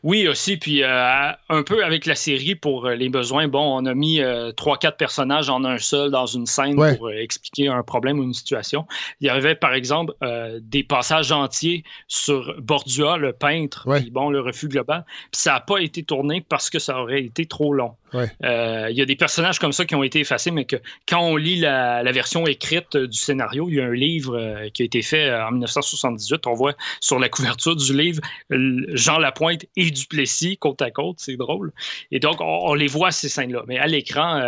[0.04, 3.86] Oui, aussi, puis euh, un peu avec la série pour euh, les besoins, bon, on
[3.86, 7.84] a mis euh, trois, quatre personnages en un seul dans une scène pour expliquer un
[7.84, 8.86] problème ou une situation.
[9.22, 10.14] Il y avait, par exemple,
[10.62, 15.60] des passages entiers sur Bordua, le peintre, puis bon, le refus global, puis ça n'a
[15.60, 17.96] pas été tourné parce que ça aurait été trop long.
[18.16, 20.76] Euh, il y a des personnages comme ça qui ont été effacés, mais que
[21.08, 24.84] quand on lit la, version écrite du scénario, il y a un livre euh, qui
[24.84, 26.46] a été fait euh, en 1978.
[26.46, 31.18] On voit sur la couverture du livre Jean Lapointe et Duplessis côte à côte.
[31.20, 31.72] C'est drôle.
[32.12, 33.64] Et donc, on, les voit ces scènes-là.
[33.68, 34.42] Mais à l'écran,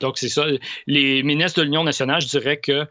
[0.00, 0.44] donc c'est ça.
[0.86, 2.86] Les ministres de l'Union nationale, je dirais que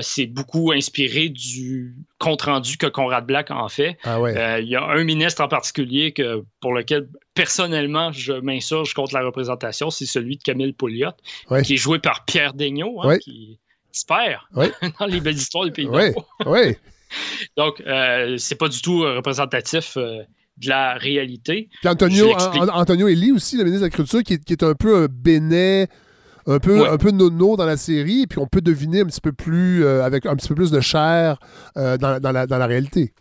[0.00, 1.94] c'est beaucoup inspiré du
[2.26, 3.98] compte-rendu que Conrad Black en fait.
[4.02, 4.18] Ah
[4.58, 9.24] il y a un ministre en particulier que, pour lequel personnellement, je m'insurge contre la
[9.24, 11.12] représentation, c'est celui de Camille Pouliot,
[11.62, 13.60] qui est joué par Pierre Daigneault, hein, qui
[13.94, 14.48] espère
[14.98, 15.88] dans les belles histoires du pays.
[15.88, 16.76] Oui,
[17.56, 20.22] Donc, euh, c'est pas du tout euh, représentatif euh,
[20.56, 21.68] de la réalité.
[21.80, 25.06] Puis Antonio, Antonio Elie aussi, le ministre de l'Agriculture, qui, qui, est un peu un
[25.08, 25.86] bénet
[26.46, 29.20] un peu, un peu nono dans la série, et puis on peut deviner un petit
[29.20, 31.38] peu plus, avec un petit peu plus de chair
[31.74, 33.12] dans, dans, la, dans la réalité.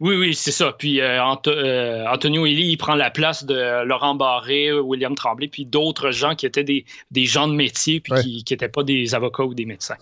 [0.00, 0.74] Oui, oui, c'est ça.
[0.78, 5.66] Puis euh, euh, Antonio Elie, il prend la place de Laurent Barré, William Tremblay, puis
[5.66, 6.84] d'autres gens qui étaient des,
[7.24, 9.96] gens de métier, puis qui n'étaient pas des avocats ou des médecins.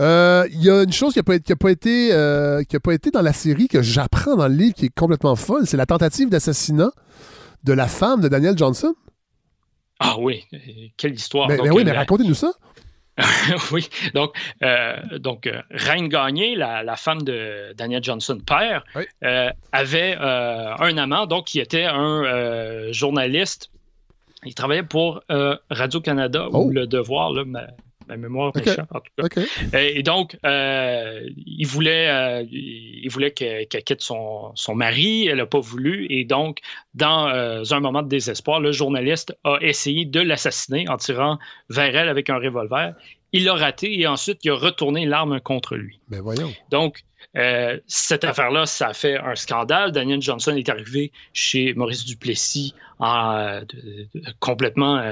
[0.00, 2.10] Euh, il y a une chose qui n'a pas, pas, été,
[2.82, 5.76] pas été dans la série, que j'apprends dans le livre, qui est complètement folle, c'est
[5.76, 6.90] la tentative d'assassinat
[7.64, 8.94] de la femme de Daniel Johnson.
[10.04, 10.44] Ah oui,
[10.96, 11.48] quelle histoire.
[11.48, 12.52] Mais, oui, mais racontez-nous ça.
[13.72, 18.84] oui, donc, euh, donc euh, Reine Gagné, la, femme de Daniel Johnson, père,
[19.22, 23.70] euh, avait un amant, donc qui était un journaliste.
[24.44, 25.22] Il travaillait pour
[25.70, 26.70] Radio-Canada ou oh.
[26.70, 27.44] Le Devoir, là,
[28.08, 28.70] ma mémoire okay.
[28.90, 29.40] en tout cas.
[29.74, 35.38] Euh, et, donc, euh, il voulait, euh, il voulait qu'elle quitte son, son, mari, elle
[35.38, 36.58] n'a pas voulu, et donc,
[36.94, 41.38] dans un moment de désespoir, le journaliste a essayé de l'assassiner en tirant
[41.68, 42.94] vers elle avec un revolver.
[43.34, 46.00] Il l'a raté et ensuite, il a retourné l'arme contre lui.
[46.10, 46.52] Mais ben, voyons.
[46.70, 47.02] Donc,
[47.86, 49.90] cette affaire-là, ça a fait un scandale.
[49.92, 53.60] Daniel Johnson est arrivé chez Maurice Duplessis en,
[54.38, 55.02] complètement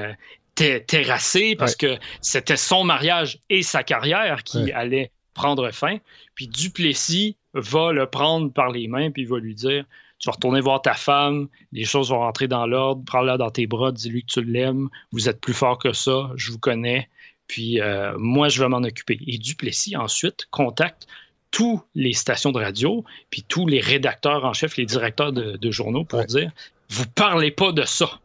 [0.55, 5.98] terrassé parce que c'était son mariage et sa carrière qui allaient prendre fin.
[6.35, 9.85] Puis Duplessis va le prendre par les mains puis il va lui dire
[10.20, 13.66] tu vas retourner voir ta femme, les choses vont rentrer dans l'ordre, prends-la dans tes
[13.66, 17.09] bras, dis-lui que tu l'aimes, vous êtes plus fort que ça, je vous connais,
[17.47, 19.18] puis euh, moi je vais m'en occuper.
[19.27, 21.06] Et Duplessis ensuite contacte
[21.51, 26.05] tous les stations de radio, puis tous les rédacteurs en chef, les directeurs de, journaux
[26.05, 26.52] pour dire
[26.90, 28.20] vous parlez pas de ça.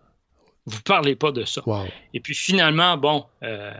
[0.67, 1.61] Vous parlez pas de ça.
[2.13, 3.71] Et puis finalement, bon, euh,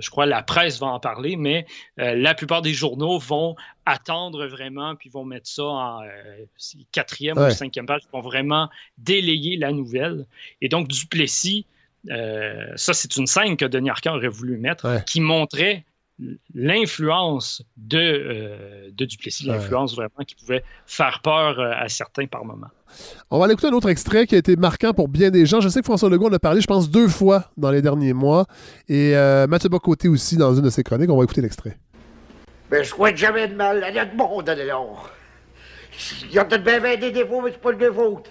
[0.00, 1.66] je crois que la presse va en parler, mais
[1.98, 6.02] euh, la plupart des journaux vont attendre vraiment, puis vont mettre ça en
[6.92, 10.26] quatrième ou cinquième page, vont vraiment délayer la nouvelle.
[10.60, 11.66] Et donc, Duplessis,
[12.06, 15.84] ça, c'est une scène que Denis Arcand aurait voulu mettre, qui montrait
[16.54, 22.44] l'influence de, euh, de Duplessis, l'influence vraiment qui pouvait faire peur euh, à certains par
[22.44, 22.68] moment.
[23.30, 25.60] On va aller écouter un autre extrait qui a été marquant pour bien des gens.
[25.60, 28.12] Je sais que François Legault en a parlé, je pense, deux fois dans les derniers
[28.12, 28.46] mois.
[28.88, 31.10] Et euh, Mathieu Bocoté aussi dans une de ses chroniques.
[31.10, 31.78] On va écouter l'extrait.
[32.70, 35.10] Mais je souhaite jamais de mal à notre monde, alors.
[36.30, 38.30] Ils ont peut-être bien, des défauts, mais c'est pas de leur faute.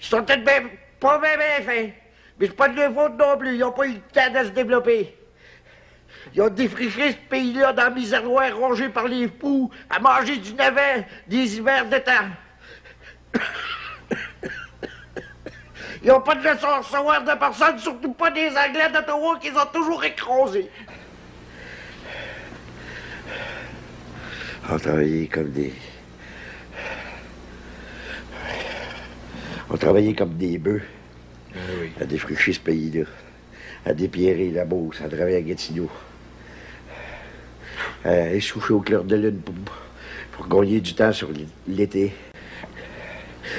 [0.00, 0.62] Ils sont peut-être bien,
[0.98, 1.92] pas bien, bien faits.
[2.38, 3.54] Mais c'est pas de leur faute non plus.
[3.54, 5.16] Ils n'ont pas eu le temps de se développer.
[6.34, 11.06] Ils ont défriché ce pays-là dans miséroir rongé par les fous, à manger du navet
[11.26, 12.24] des hivers d'état.
[16.02, 19.54] Ils n'ont pas de leçon à recevoir de personne, surtout pas des Anglais d'Ottawa qu'ils
[19.54, 20.70] ont toujours écrasés.
[24.70, 25.74] On travaillait comme des.
[29.68, 30.82] On travaillait comme des bœufs
[31.54, 31.58] ah
[32.00, 33.04] à défricher ce pays-là,
[33.84, 35.90] à dépierrer la bourse, à travailler à Gatineau
[38.06, 38.40] euh,
[38.70, 39.40] au clair de lune
[40.32, 41.28] pour, gagner du temps sur
[41.68, 42.14] l'été.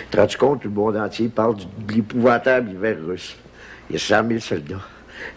[0.10, 3.38] Te rends compte, le monde entier parle de l'épouvantable hiver russe?
[3.90, 4.82] Il y a 100 000 soldats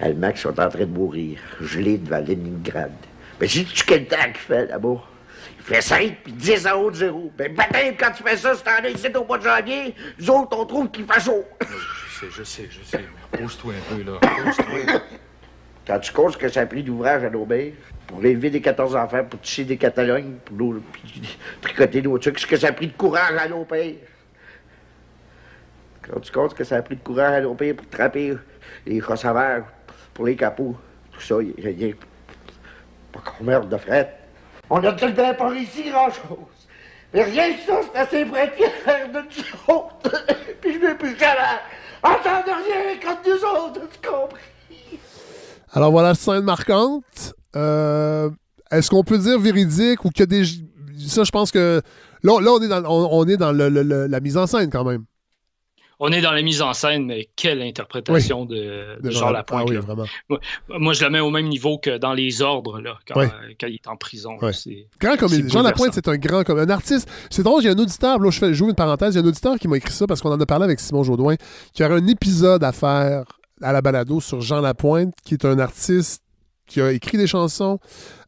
[0.01, 2.93] allemands qui sont en train de mourir, gelés devant Leningrad.
[3.40, 5.02] Mais sais-tu quel temps qu'il fait là-bas?
[5.59, 7.32] Il fait 5 puis 10 en haut de zéro.
[7.36, 10.56] Ben, peut-être quand tu fais ça, c'est en ici au mois de janvier, nous autres,
[10.59, 11.44] on trouve qu'il fait chaud.
[11.61, 13.05] Je sais, je sais, je sais.
[13.32, 14.19] Pose-toi un peu, là.
[14.20, 15.01] Pose-toi.
[15.86, 17.73] Quand tu comptes ce que ça a pris d'ouvrage à nos mères,
[18.06, 20.74] pour élever des 14 enfants, pour tisser des Catalognes, pour
[21.60, 23.94] tricoter nos trucs, ce que ça a pris de courage à nos pères.
[26.02, 28.36] Quand tu comptes que ça a pris de courage à nos pour trapper
[28.86, 29.64] les receveurs,
[30.12, 30.76] pour les capots,
[31.12, 31.94] tout ça, il y a rien.
[33.12, 34.14] Pas qu'on meurt de fret.
[34.68, 36.68] On a tout le temps pas ici grand-chose.
[37.12, 40.26] Mais rien que ça, c'est assez fier de nous autres.
[40.60, 41.60] Puis je veux plus jamais
[42.02, 44.36] entendre rien contre nous autres, tu comprends?
[45.72, 47.35] Alors voilà scène marquante.
[47.56, 48.31] Euh,
[48.70, 50.44] est-ce qu'on peut dire véridique ou que des.
[51.06, 51.81] Ça, je pense que.
[52.22, 55.05] Là, là on est dans, on, est dans la mise en scène quand même.
[56.01, 59.70] On est dans la mise en scène, mais quelle interprétation de, Jean, Lapointe.
[59.70, 60.05] Ah vraiment.
[60.68, 63.22] Moi, je la mets au même niveau que dans les ordres, là, quand,
[63.62, 64.36] il est en prison.
[65.01, 65.48] Grand comédien.
[65.48, 66.74] Jean Lapointe, c'est un grand comédien.
[66.74, 67.09] Un artiste.
[67.31, 69.20] C'est drôle, il y a un auditeur, là, je fais joue une parenthèse, il y
[69.20, 71.36] a un auditeur qui m'a écrit ça parce qu'on en a parlé avec Simon Jaudoin,
[71.72, 73.24] qui aurait un épisode à faire
[73.62, 76.23] à la balado sur Jean Lapointe, qui est un artiste
[76.66, 77.78] qui a écrit des chansons,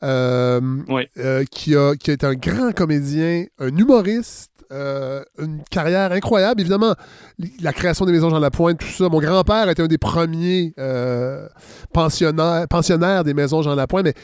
[0.03, 0.61] euh,
[1.19, 6.61] euh, qui, a, qui a été un grand comédien, un humoriste, euh, une carrière incroyable.
[6.61, 6.95] Évidemment,
[7.61, 9.09] la création des maisons Jean Lapointe, tout ça.
[9.09, 10.75] Mon grand-père était un des premiers
[11.93, 14.15] pensionnaires, pensionnaires des maisons Jean Lapointe, mais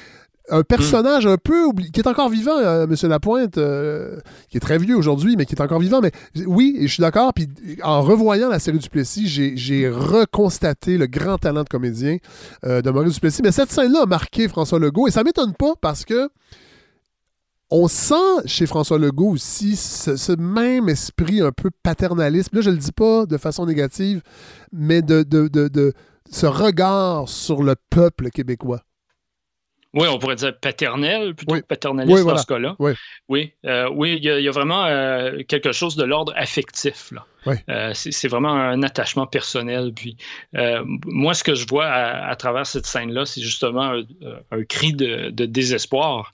[0.51, 3.09] un personnage un peu oublié, qui est encore vivant, euh, M.
[3.09, 6.01] Lapointe, euh, qui est très vieux aujourd'hui, mais qui est encore vivant.
[6.01, 6.12] Mais
[6.47, 7.32] oui, et je suis d'accord.
[7.32, 7.48] Puis
[7.82, 12.19] en revoyant la série Duplessis, j'ai reconstaté le grand talent de comédien
[12.64, 13.43] euh, de Maurice Duplessis.
[13.43, 16.28] Mais cette scène-là a marqué François Legault, et ça m'étonne pas parce que
[17.74, 22.55] on sent chez François Legault aussi ce, même esprit un peu paternaliste.
[22.55, 24.20] Là, je le dis pas de façon négative,
[24.73, 25.94] mais de, de, de
[26.31, 28.82] ce regard sur le peuple québécois.
[29.94, 32.77] Oui, on pourrait dire paternel plutôt que paternaliste dans ce cas-là.
[32.78, 32.93] Oui,
[33.28, 37.12] oui, euh, oui il, y a, vraiment euh, quelque chose de l'ordre affectif.
[37.12, 37.27] Là.
[37.69, 39.93] Euh, c'est vraiment un attachement personnel.
[39.94, 40.16] Puis,
[41.05, 44.01] moi, ce que je vois à, travers cette scène-là, c'est justement
[44.51, 46.32] un, cri de, désespoir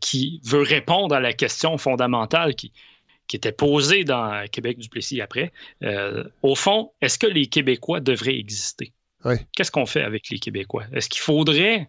[0.00, 2.72] qui veut répondre à la question fondamentale qui,
[3.28, 5.52] qui était posée dans Québec du Plessis après.
[6.42, 8.92] au fond, est-ce que les Québécois devraient exister?
[9.54, 10.84] Qu'est-ce qu'on fait avec les Québécois?
[10.92, 11.88] Est-ce qu'il faudrait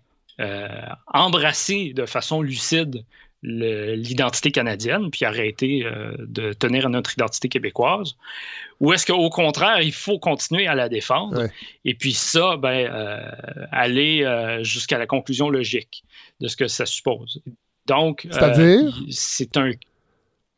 [1.08, 3.04] embrasser de façon lucide
[3.44, 8.16] l'identité canadienne, puis arrêter euh, de tenir à notre identité québécoise?
[8.80, 11.48] Ou est-ce qu'au contraire, il faut continuer à la défendre
[11.84, 13.32] et puis ça, ben, euh,
[13.72, 14.26] aller
[14.62, 16.04] jusqu'à la conclusion logique
[16.40, 17.42] de ce que ça suppose?
[17.86, 18.28] Donc,
[19.10, 19.72] c'est un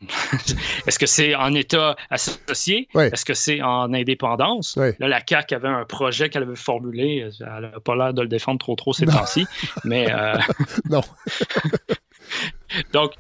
[0.88, 2.88] Est-ce que c'est en État associé?
[2.96, 4.78] Est-ce que c'est en indépendance?
[4.78, 7.30] Là, la CAQ avait un projet qu'elle avait formulé.
[7.40, 9.46] Elle n'a pas l'air de le défendre trop trop ces temps-ci.
[9.84, 10.12] mais.
[10.12, 10.38] Euh,
[10.90, 11.02] non.
[12.94, 13.14] Donc,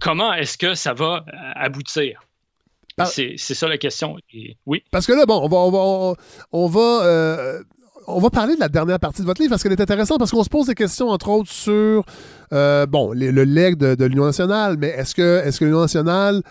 [0.00, 1.24] comment est-ce que ça va
[1.54, 2.22] aboutir?
[3.06, 4.16] C'est ça la question.
[4.66, 4.84] oui.
[4.90, 6.14] Parce que là, bon, on va, on va,
[6.52, 7.62] on va euh,
[8.06, 10.30] on va parler de la dernière partie de votre livre parce qu'elle est intéressante parce
[10.30, 12.04] qu'on se pose des questions, entre autres, sur
[12.52, 16.42] euh, bon, le leg de, l'Union nationale, mais est-ce que, est que l'Union nationale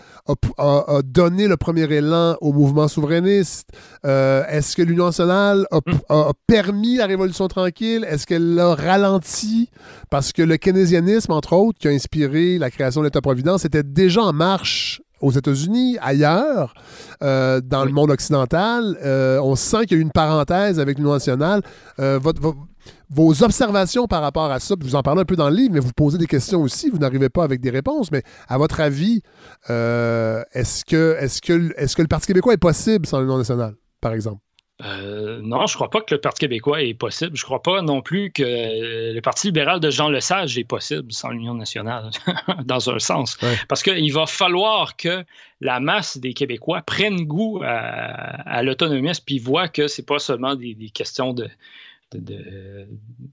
[0.58, 3.68] a, donné le premier élan au mouvement souverainiste?
[4.04, 5.92] Euh, est-ce que l'Union nationale hmm.
[6.08, 8.06] a, permis la Révolution tranquille?
[8.08, 9.70] Est-ce qu'elle l'a ralenti?
[10.10, 14.22] Parce que le keynésianisme, entre autres, qui a inspiré la création de l'État-providence, était déjà
[14.22, 16.74] en marche aux États-Unis, ailleurs,
[17.22, 18.96] euh, dans le monde occidental.
[19.02, 21.62] Euh, on sent qu'il y a eu une parenthèse avec l'Union nationale.
[21.98, 22.20] Euh,
[23.10, 25.80] vos observations par rapport à ça, vous en parlez un peu dans le livre, mais
[25.80, 29.22] vous posez des questions aussi, vous n'arrivez pas avec des réponses, mais à votre avis,
[29.68, 33.38] est-ce que, est -ce que, est -ce que le Parti québécois est possible sans l'Union
[33.38, 34.43] nationale, par exemple?
[34.82, 37.36] Euh, non, je ne crois pas que le Parti québécois est possible.
[37.36, 41.12] Je ne crois pas non plus que le Parti libéral de Jean Lesage est possible
[41.12, 42.10] sans l'Union nationale,
[42.64, 43.38] dans un sens.
[43.68, 45.24] Parce qu'il va falloir que
[45.60, 50.18] la masse des Québécois prenne goût à, à l'autonomisme puis voit que ce n'est pas
[50.18, 51.48] seulement des questions de,
[52.12, 52.86] de,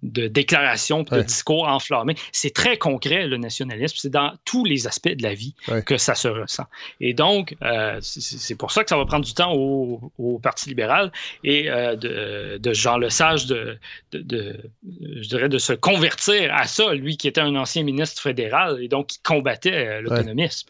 [0.03, 2.15] de déclarations, de discours enflammés.
[2.31, 3.95] C'est très concret, le nationalisme.
[3.97, 6.65] C'est dans tous les aspects de la vie que ça se ressent.
[6.99, 11.11] Et donc, euh, c'est pour ça que ça va prendre du temps au, Parti libéral
[11.43, 13.77] et euh, de, de, Jean Lesage de,
[14.11, 18.81] de, je dirais, de se convertir à ça, lui qui était un ancien ministre fédéral
[18.81, 20.69] et donc qui combattait euh, l'autonomisme.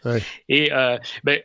[0.49, 0.71] Et
[1.23, 1.39] ben,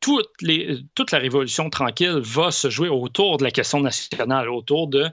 [0.00, 4.88] toute, les, toute, la révolution tranquille va se jouer autour de la question nationale, autour
[4.88, 5.06] de,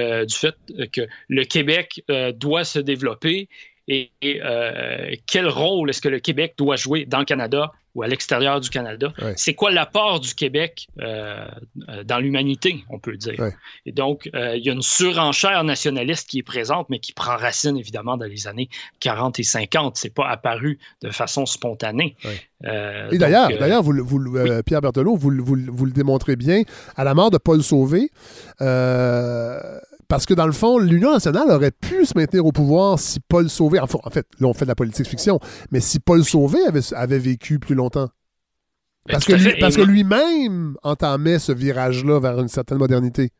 [0.00, 0.54] euh, du fait
[0.92, 3.48] que le Québec euh, doit se développer
[3.90, 8.06] et, euh, quel rôle est-ce que le Québec doit jouer dans le Canada ou à
[8.06, 9.12] l'extérieur du Canada?
[9.34, 11.44] C'est quoi l'apport du Québec euh,
[12.04, 13.50] dans l'humanité, on peut dire?
[13.84, 17.36] Et donc, euh, il y a une surenchère nationaliste qui est présente, mais qui prend
[17.36, 18.68] racine évidemment dans les années
[19.00, 19.96] 40 et 50.
[19.96, 22.14] C'est pas apparu de façon spontanée.
[22.62, 23.92] et d'ailleurs, d'ailleurs, vous,
[24.64, 26.62] Pierre Berthelot, vous, vous, le démontrez bien.
[26.94, 28.12] À la mort de Paul Sauvé,
[30.10, 33.48] parce que dans le fond, l'Union nationale aurait pu se maintenir au pouvoir si Paul
[33.48, 35.38] Sauvé, en fait, là on fait de la politique fiction,
[35.70, 38.08] mais si Paul Sauvé avait, avait vécu plus longtemps.
[39.08, 43.30] Parce, que, lui, parce que lui-même entamait ce virage-là vers une certaine modernité.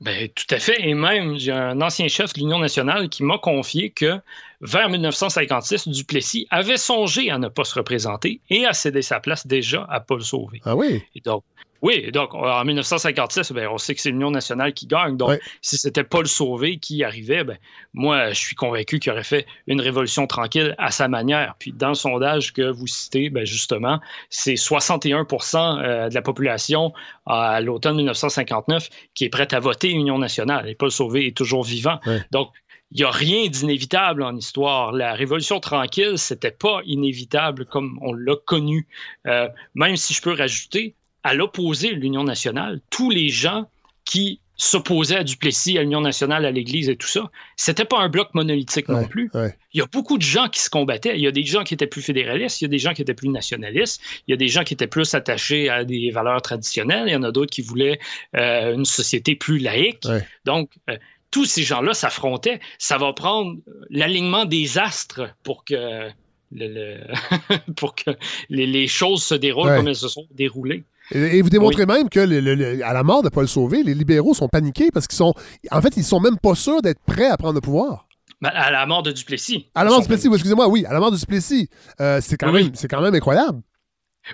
[0.00, 0.80] Ben, tout à fait.
[0.88, 4.20] Et même, j'ai un ancien chef de l'Union nationale qui m'a confié que
[4.60, 9.48] vers 1956, Duplessis avait songé à ne pas se représenter et à céder sa place
[9.48, 10.60] déjà à Paul Sauvé.
[10.64, 11.02] Ah oui?
[11.16, 11.42] Et donc,
[11.82, 15.16] oui, donc en 1956, ben, on sait que c'est l'Union nationale qui gagne.
[15.16, 17.56] Donc, si c'était Paul Sauvé qui arrivait, ben,
[17.94, 21.54] moi, je suis convaincu qu'il aurait fait une révolution tranquille à sa manière.
[21.58, 26.92] Puis, dans le sondage que vous citez, ben, justement, c'est 61% euh, de la population
[27.26, 30.68] à l'automne 1959 qui est prête à voter Union nationale.
[30.68, 32.00] Et Paul Sauvé est toujours vivant.
[32.32, 32.50] Donc,
[32.90, 34.92] il n'y a rien d'inévitable en histoire.
[34.92, 38.86] La révolution tranquille, c'était pas inévitable comme on l'a connu.
[39.26, 40.94] Euh, même si je peux rajouter,
[41.24, 43.68] à l'opposé de l'Union nationale, tous les gens
[44.04, 48.08] qui s'opposaient à Duplessis, à l'Union nationale, à l'Église et tout ça, c'était pas un
[48.08, 49.30] bloc monolithique non plus.
[49.72, 51.16] Il y a beaucoup de gens qui se combattaient.
[51.16, 53.02] Il y a des gens qui étaient plus fédéralistes, il y a des gens qui
[53.02, 56.42] étaient plus nationalistes, il y a des gens qui étaient plus attachés à des valeurs
[56.42, 58.00] traditionnelles, il y en a d'autres qui voulaient
[58.36, 60.08] euh, une société plus laïque.
[60.44, 60.96] Donc, euh,
[61.30, 62.58] tous ces gens-là s'affrontaient.
[62.78, 63.58] Ça va prendre
[63.90, 66.08] l'alignement des astres pour que,
[67.76, 68.10] pour que
[68.48, 70.82] les, choses se déroulent comme elles se sont déroulées.
[71.12, 74.90] Et, vous démontrez même que à la mort de Paul Sauvé, les libéraux sont paniqués
[74.92, 75.34] parce qu'ils sont,
[75.70, 78.06] en fait, ils sont même pas sûrs d'être prêts à prendre le pouvoir.
[78.40, 79.66] Ben, à la mort de Duplessis.
[79.74, 81.68] À la mort de Duplessis, excusez-moi, oui, à la mort de Duplessis.
[82.00, 83.62] Euh, c'est quand, même, quand même incroyable.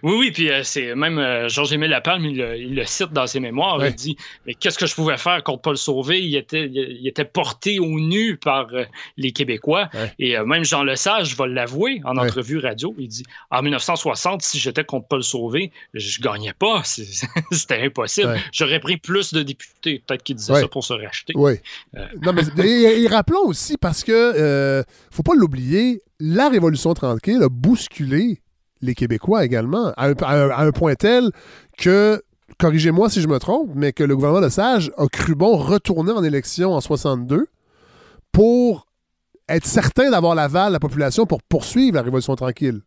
[0.03, 3.41] Oui, oui, puis euh, c'est même euh, Georges-Émile Lapalme, il, il, le cite dans ses
[3.41, 3.85] mémoires.
[3.85, 4.17] Il dit
[4.47, 6.21] Mais qu'est-ce que je pouvais faire contre Paul Sauvé?
[6.21, 8.85] Il était, il, était porté au nu par euh,
[9.17, 9.89] les Québécois.
[10.19, 12.95] Et même Jean Lesage va l'avouer en entrevue radio.
[12.99, 16.83] Il dit En 1960, si j'étais contre Paul Sauvé, je gagnais pas.
[16.85, 18.39] C'était impossible.
[18.53, 20.03] J'aurais pris plus de députés.
[20.07, 21.35] Peut-être qu'il disait ça pour se racheter.
[21.37, 21.55] Oui.
[22.23, 28.41] non, mais et, rappelons aussi, parce que faut pas l'oublier, la Révolution tranquille a bousculé
[28.85, 31.31] les Québécois également, à un, point tel
[31.79, 32.23] que,
[32.59, 36.13] corrigez-moi si je me trompe, mais que le gouvernement de Sage a cru bon retourner
[36.13, 37.47] en élection en 62
[38.33, 38.87] pour
[39.49, 42.81] être certain d'avoir l'aval de la population pour poursuivre la Révolution tranquille.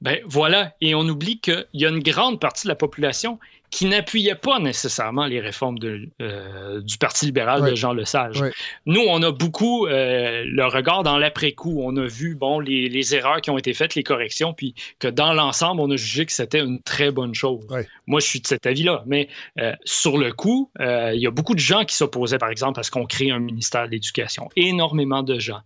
[0.00, 3.38] Ben voilà, et on oublie qu'il y a une grande partie de la population
[3.72, 8.36] qui n'appuyait pas nécessairement les réformes de, euh, du Parti libéral de Jean Lesage.
[8.84, 11.80] Nous, on a beaucoup euh, le regard dans l'après-coup.
[11.82, 15.08] On a vu bon, les, les, erreurs qui ont été faites, les corrections, puis que
[15.08, 17.66] dans l'ensemble, on a jugé que c'était une très bonne chose.
[18.06, 19.04] Moi, je suis de cet avis-là.
[19.06, 19.28] Mais
[19.58, 22.82] euh, sur le coup, il y a beaucoup de gens qui s'opposaient, par exemple, à
[22.82, 24.50] ce qu'on crée un ministère de l'Éducation.
[24.54, 25.60] Énormément de gens.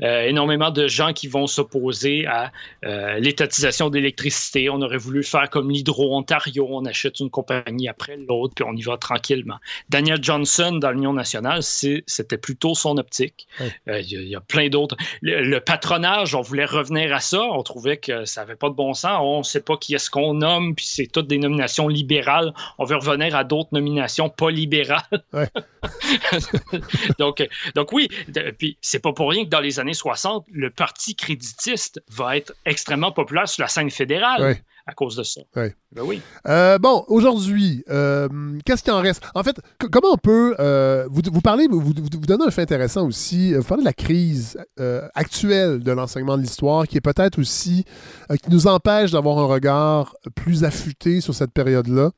[0.00, 2.52] énormément de gens qui vont s'opposer à
[3.18, 4.70] l'étatisation d'électricité.
[4.70, 6.66] On aurait voulu faire comme l'Hydro-Ontario.
[6.70, 9.56] On achète une compagnie compagnie après l'autre, puis on y va tranquillement.
[9.88, 13.48] Daniel Johnson dans l'Union nationale, c'était plutôt son optique.
[13.60, 14.96] Euh, il y, a plein d'autres.
[15.22, 17.42] Le, patronage, on voulait revenir à ça.
[17.42, 19.18] On trouvait que ça n'avait pas de bon sens.
[19.20, 22.52] On ne sait pas qui est-ce qu'on nomme, puis c'est toutes des nominations libérales.
[22.78, 25.00] On veut revenir à d'autres nominations pas libérales.
[27.18, 28.08] donc, donc oui,
[28.58, 32.54] puis c'est pas pour rien que dans les années 60, le parti créditiste va être
[32.64, 34.60] extrêmement populaire sur la scène fédérale
[34.90, 35.40] à cause de ça.
[35.54, 36.20] Ben oui.
[36.48, 38.28] Euh, bon, aujourd'hui, euh,
[38.64, 39.22] qu'est-ce qui en reste?
[39.34, 39.56] En fait,
[39.90, 40.54] comment on peut.
[40.58, 43.54] Euh, vous, vous, parlez, vous, vous, donnez un fait intéressant aussi.
[43.54, 44.58] Vous parlez de la crise
[45.14, 47.84] actuelle de l'enseignement de l'histoire qui est peut-être aussi.
[48.42, 52.10] qui nous empêche d'avoir un regard plus affûté sur cette période-là.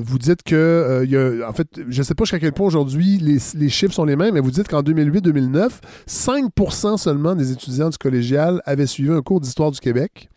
[0.00, 1.04] Vous dites que.
[1.08, 3.94] y a, en fait, je ne sais pas jusqu'à quel point aujourd'hui les, les, chiffres
[3.94, 5.70] sont les mêmes, mais vous dites qu'en 2008-2009,
[6.08, 10.28] 5% seulement des étudiants du collégial avaient suivi un cours d'histoire du Québec.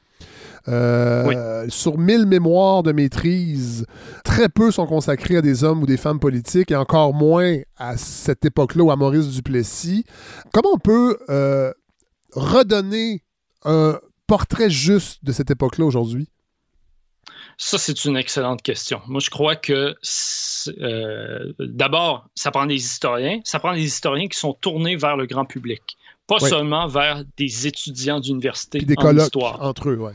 [0.68, 3.86] Euh, sur 1000 mémoires de maîtrise,
[4.23, 7.98] très peu sont consacrés à des hommes ou des femmes politiques et encore moins à
[7.98, 10.06] cette époque-là ou à Maurice Duplessis.
[10.52, 11.72] Comment on peut euh,
[12.34, 13.23] redonner
[13.64, 16.30] un portrait juste de cette époque-là aujourd'hui?
[17.61, 19.02] Ça, c'est une excellente question.
[19.07, 19.94] Moi, je crois que
[20.81, 23.41] euh, d'abord, ça prend des historiens.
[23.44, 27.68] Ça prend des historiens qui sont tournés vers le grand public, pas seulement vers des
[27.68, 29.61] étudiants d'université en histoire.
[29.61, 30.14] entre eux, ouais.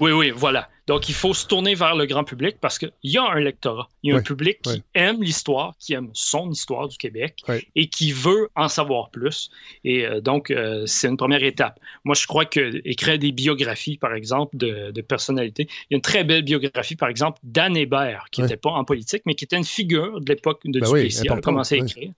[0.00, 0.68] Oui, oui, voilà.
[0.86, 3.88] Donc, il faut se tourner vers le grand public parce qu'il y a un lectorat.
[4.02, 7.42] Il y a un public qui aime l'histoire, qui aime son histoire du Québec
[7.76, 9.50] et qui veut en savoir plus.
[9.84, 11.78] Et euh, donc, euh, c'est une première étape.
[12.04, 15.68] Moi, je crois que écrire des biographies, par exemple, de, personnalités.
[15.68, 18.84] Il y a une très belle biographie, par exemple, d'Anne Hébert, qui n'était pas en
[18.84, 21.22] politique, mais qui était une figure de l'époque de ben Duplessis.
[21.24, 22.12] Elle a commencé à écrire.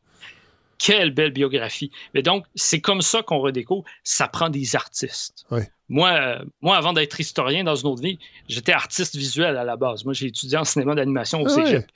[0.81, 1.91] Quelle belle biographie.
[2.15, 3.85] Mais donc, c'est comme ça qu'on redécouvre.
[4.03, 5.45] Ça prend des artistes.
[5.91, 9.77] Moi, euh, moi, avant d'être historien dans une autre vie, j'étais artiste visuel à la
[9.77, 10.05] base.
[10.05, 11.87] Moi, j'ai étudié en cinéma d'animation au ah Cégep.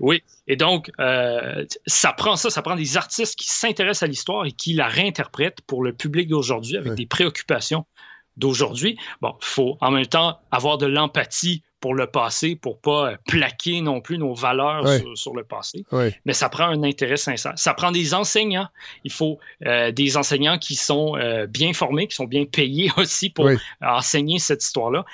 [0.00, 0.22] Oui.
[0.46, 4.52] Et donc, euh, ça prend ça, ça prend des artistes qui s'intéressent à l'histoire et
[4.52, 7.86] qui la réinterprètent pour le public d'aujourd'hui avec des préoccupations
[8.36, 8.98] d'aujourd'hui.
[9.20, 13.16] Bon, il faut en même temps avoir de l'empathie pour le passé, pour pas euh,
[13.26, 15.84] plaquer non plus nos valeurs sur, le passé.
[16.24, 17.52] Mais ça prend un intérêt sincère.
[17.56, 18.68] Ça prend des enseignants.
[19.04, 23.28] Il faut euh, des enseignants qui sont euh, bien formés, qui sont bien payés aussi
[23.28, 23.50] pour
[23.82, 25.04] enseigner cette histoire-là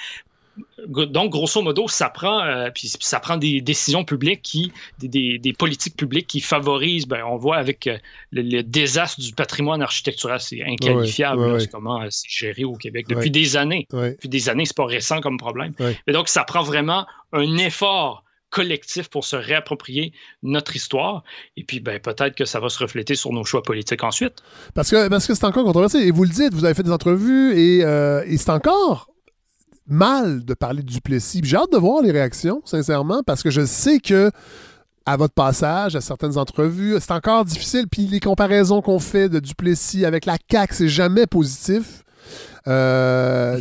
[0.89, 5.97] donc, grosso modo, ça prend, euh, puis ça prend des décisions publiques qui, des, politiques
[5.97, 7.98] publiques qui favorisent, ben, on voit avec euh,
[8.32, 13.56] le, désastre du patrimoine architectural, c'est inqualifiable comment euh, c'est géré au Québec depuis des
[13.56, 13.86] années.
[13.90, 15.72] Depuis des années, c'est pas récent comme problème.
[16.06, 20.12] Mais donc, ça prend vraiment un effort collectif pour se réapproprier
[20.43, 21.22] notre histoire.
[21.56, 24.43] Et puis, ben, peut-être que ça va se refléter sur nos choix politiques ensuite.
[24.74, 25.98] Parce que parce que c'est encore controversé.
[25.98, 29.10] Et vous le dites, vous avez fait des entrevues et, et c'est encore
[29.91, 31.41] mal de parler de Duplessis.
[31.45, 34.31] J'ai hâte de voir les réactions, sincèrement, parce que je sais que
[35.07, 37.87] à votre passage, à certaines entrevues, c'est encore difficile.
[37.91, 42.05] Puis les comparaisons qu'on fait de Duplessis avec la CAQ, c'est jamais positif.
[42.69, 43.59] Euh,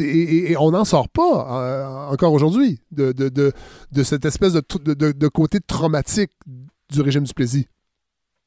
[0.00, 4.62] et, on n'en sort pas euh, encore aujourd'hui de, de, cette espèce de,
[4.94, 6.30] de, côté traumatique
[6.90, 7.68] du régime Duplessis.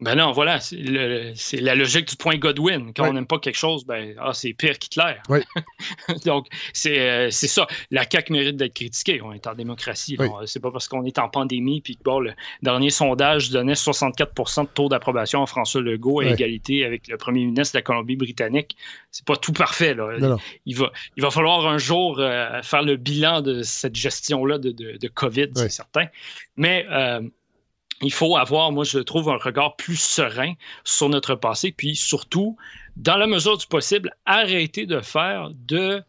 [0.03, 2.91] Ben non, voilà, c'est la logique du point Godwin.
[2.93, 5.15] Quand on n'aime pas quelque chose, ben ah, c'est pire qu'Hitler.
[5.29, 5.39] Oui.
[6.25, 6.47] Donc,
[6.87, 7.67] euh, c'est ça.
[7.89, 9.21] La CAQ mérite d'être critiquée.
[9.21, 10.17] On est en démocratie.
[10.45, 14.67] C'est pas parce qu'on est en pandémie puis bon, le dernier sondage donnait 64% de
[14.67, 18.75] taux d'approbation à François Legault à égalité avec le premier ministre de la Colombie-Britannique.
[19.11, 19.93] C'est pas tout parfait.
[19.93, 20.37] Là.
[20.65, 24.71] Il, va, il va falloir un jour euh, faire le bilan de cette gestion-là de,
[24.71, 26.07] de, COVID, c'est certain.
[26.57, 27.21] Mais euh,
[28.03, 30.53] il faut avoir, moi je trouve, un regard plus serein
[30.83, 32.57] sur notre passé, puis surtout,
[32.95, 36.03] dans la mesure du possible, arrêter de faire de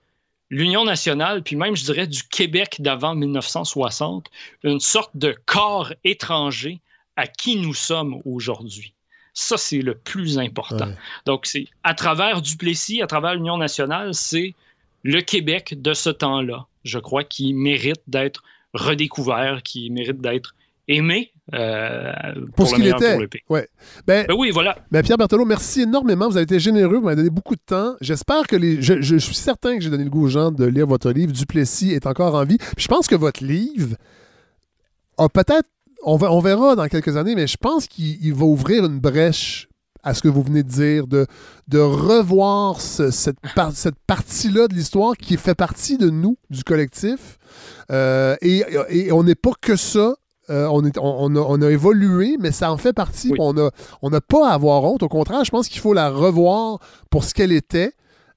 [0.51, 4.31] l'Union nationale, puis même, je dirais, du Québec d'avant 1960,
[4.62, 6.81] une sorte de corps étranger
[7.16, 8.93] à qui nous sommes aujourd'hui.
[9.33, 10.93] Ça, c'est le plus important.
[11.27, 14.55] Donc, c'est à travers Duplessis, à travers l'Union nationale, c'est
[15.03, 18.45] le Québec de ce temps-là, je crois, qui mérite d'être
[18.75, 20.55] redécouvert, qui mérite d'être
[20.87, 22.12] aimé euh,
[22.57, 23.19] pour, ce qu'il était.
[23.51, 23.69] Ouais.
[24.07, 24.77] Ben, ben, oui, voilà.
[24.91, 26.29] Ben Pierre Berthelot, merci énormément.
[26.29, 27.97] Vous avez été généreux, vous m'avez donné beaucoup de temps.
[28.01, 28.81] J'espère que les.
[28.81, 31.33] Je, suis certain que j'ai donné le goût aux gens de lire votre livre.
[31.33, 32.59] Duplessis est encore en vie.
[32.79, 33.97] je pense que votre livre
[35.19, 35.69] a peut-être.
[36.07, 39.69] On, on verra dans quelques années, mais je pense qu'il va ouvrir une brèche
[40.05, 41.27] à ce que vous venez de dire, de,
[41.69, 43.39] de revoir cette,
[43.73, 47.39] cette partie-là de l'histoire qui fait partie de nous, du collectif.
[47.91, 50.15] Euh, et, et, on n'est pas que ça.
[50.51, 53.33] Euh, on, est, on, a, évolué, mais ça en fait partie.
[53.39, 53.71] On n'a
[54.03, 55.03] on pas à avoir honte.
[55.03, 56.79] Au contraire, je pense qu'il faut la revoir
[57.11, 57.93] pour ce qu'elle était.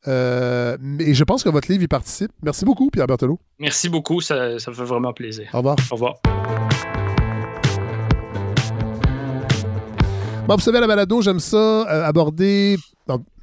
[0.06, 2.32] et je pense que votre livre y participe.
[2.42, 3.40] Merci beaucoup, Pierre Berthelot.
[3.60, 5.50] Merci beaucoup, ça, ça fait vraiment plaisir.
[5.54, 5.76] Au revoir.
[5.92, 6.16] Au revoir.
[10.48, 12.78] Bon, vous savez, la balado, j'aime ça aborder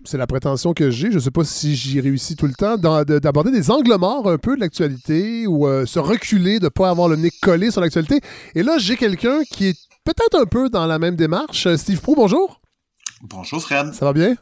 [0.04, 2.76] c'est la prétention que j'ai, je ne sais pas si j'y réussis tout le temps,
[2.76, 6.90] d'aborder des angles morts un peu de l'actualité ou euh, se reculer, de ne pas
[6.90, 8.20] avoir le nez collé sur l'actualité.
[8.54, 11.66] Et là, j'ai quelqu'un qui est peut-être un peu dans la même démarche.
[11.66, 12.60] Euh, Steve Pro, bonjour.
[13.22, 13.94] Bonjour Fred.
[13.94, 14.34] Ça va bien?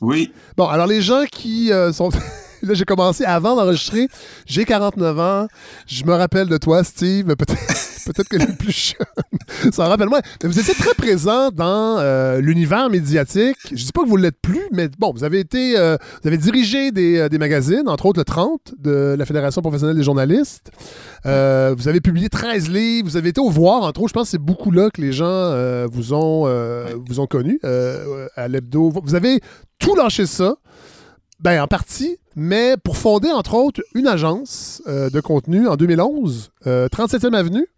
[0.00, 0.32] Oui.
[0.56, 2.10] Bon, alors les gens qui euh, sont...
[2.62, 4.08] là, j'ai commencé avant d'enregistrer.
[4.46, 5.48] J'ai 49 ans.
[5.86, 7.26] Je me rappelle de toi, Steve.
[7.36, 7.56] Peut-être
[8.06, 9.06] peut-être que les plus jeunes
[9.72, 10.20] ça rappelle moi.
[10.42, 13.56] Mais vous étiez très présent dans euh, l'univers médiatique.
[13.70, 16.38] Je dis pas que vous l'êtes plus, mais bon, vous avez été, euh, vous avez
[16.38, 20.70] dirigé des, des, magazines, entre autres le 30 de la Fédération professionnelle des journalistes.
[21.26, 23.08] Euh, vous avez publié 13 livres.
[23.08, 24.08] Vous avez été au voir, entre autres.
[24.08, 25.28] Je pense que c'est beaucoup là que les gens
[25.88, 26.48] vous ont,
[27.06, 27.60] vous ont connu
[28.36, 28.92] à l'hebdo.
[29.04, 29.40] Vous avez
[29.78, 30.56] tout lâché ça.
[31.40, 37.34] Ben, en partie, mais pour fonder, entre autres, une agence de contenu en 2011, 37e
[37.34, 37.68] Avenue.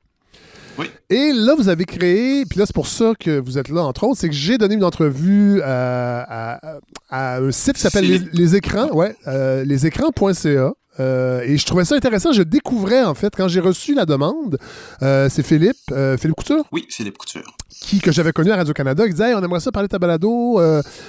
[1.08, 4.04] Et là, vous avez créé, puis là, c'est pour ça que vous êtes là, entre
[4.04, 6.78] autres, c'est que j'ai donné une entrevue à,
[7.10, 10.72] un site qui s'appelle les, Écrans, ouais, euh, lesécrans.ca.
[11.00, 12.32] Euh, et je trouvais ça intéressant.
[12.32, 14.58] Je découvrais, en fait, quand j'ai reçu la demande,
[15.02, 15.76] euh, c'est Philippe,
[16.18, 16.64] Philippe Couture?
[16.72, 17.56] Oui, Philippe Couture.
[17.80, 20.60] Qui, que j'avais connu à Radio-Canada, il disait On aimerait ça parler de ta balado.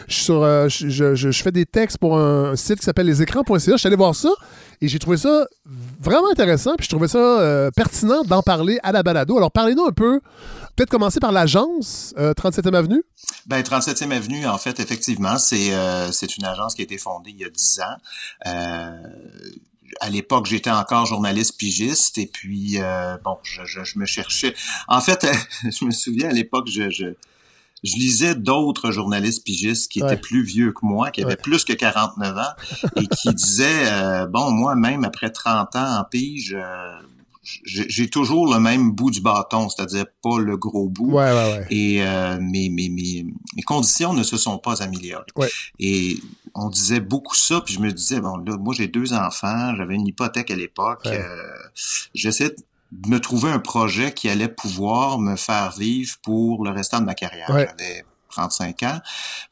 [0.08, 3.58] je, je, je, fais des textes pour un, site qui s'appelle lesécrans.ca.
[3.74, 4.30] Je suis allé voir ça.
[4.82, 5.46] Et j'ai trouvé ça
[6.00, 9.38] vraiment intéressant, puis je trouvais ça euh, pertinent d'en parler à la balado.
[9.38, 10.20] Alors, parlez-nous un peu,
[10.76, 13.04] peut-être commencer par l'agence 37e euh, Avenue.
[13.46, 17.30] Ben, 37e Avenue, en fait, effectivement, c'est euh, c'est une agence qui a été fondée
[17.30, 17.98] il y a 10 ans.
[20.00, 22.78] À l'époque, j'étais encore journaliste pigiste et puis
[23.24, 24.54] bon, je, je, me cherchais.
[24.88, 25.28] En fait,
[25.64, 27.16] je me souviens à l'époque, je, je,
[27.84, 31.74] je lisais d'autres journalistes pigistes qui étaient plus vieux que moi, qui avaient plus que
[31.74, 36.94] 49 ans et qui disaient, euh, bon, moi, même après 30 ans en pige, euh,
[37.44, 41.20] j'ai toujours le même bout du bâton, c'est-à-dire pas le gros bout.
[41.70, 45.26] et euh, mes, mes, mes, mes, conditions ne se sont pas améliorées.
[45.80, 46.20] Et
[46.54, 49.96] on disait beaucoup ça, puis je me disais, bon, là, moi j'ai deux enfants, j'avais
[49.96, 51.08] une hypothèque à l'époque.
[51.08, 51.26] Euh,
[52.14, 52.56] J'essaie
[53.08, 57.16] me trouver un projet qui allait pouvoir me faire vivre pour le restant de ma
[57.16, 57.48] carrière.
[57.48, 59.00] J'avais 35 ans.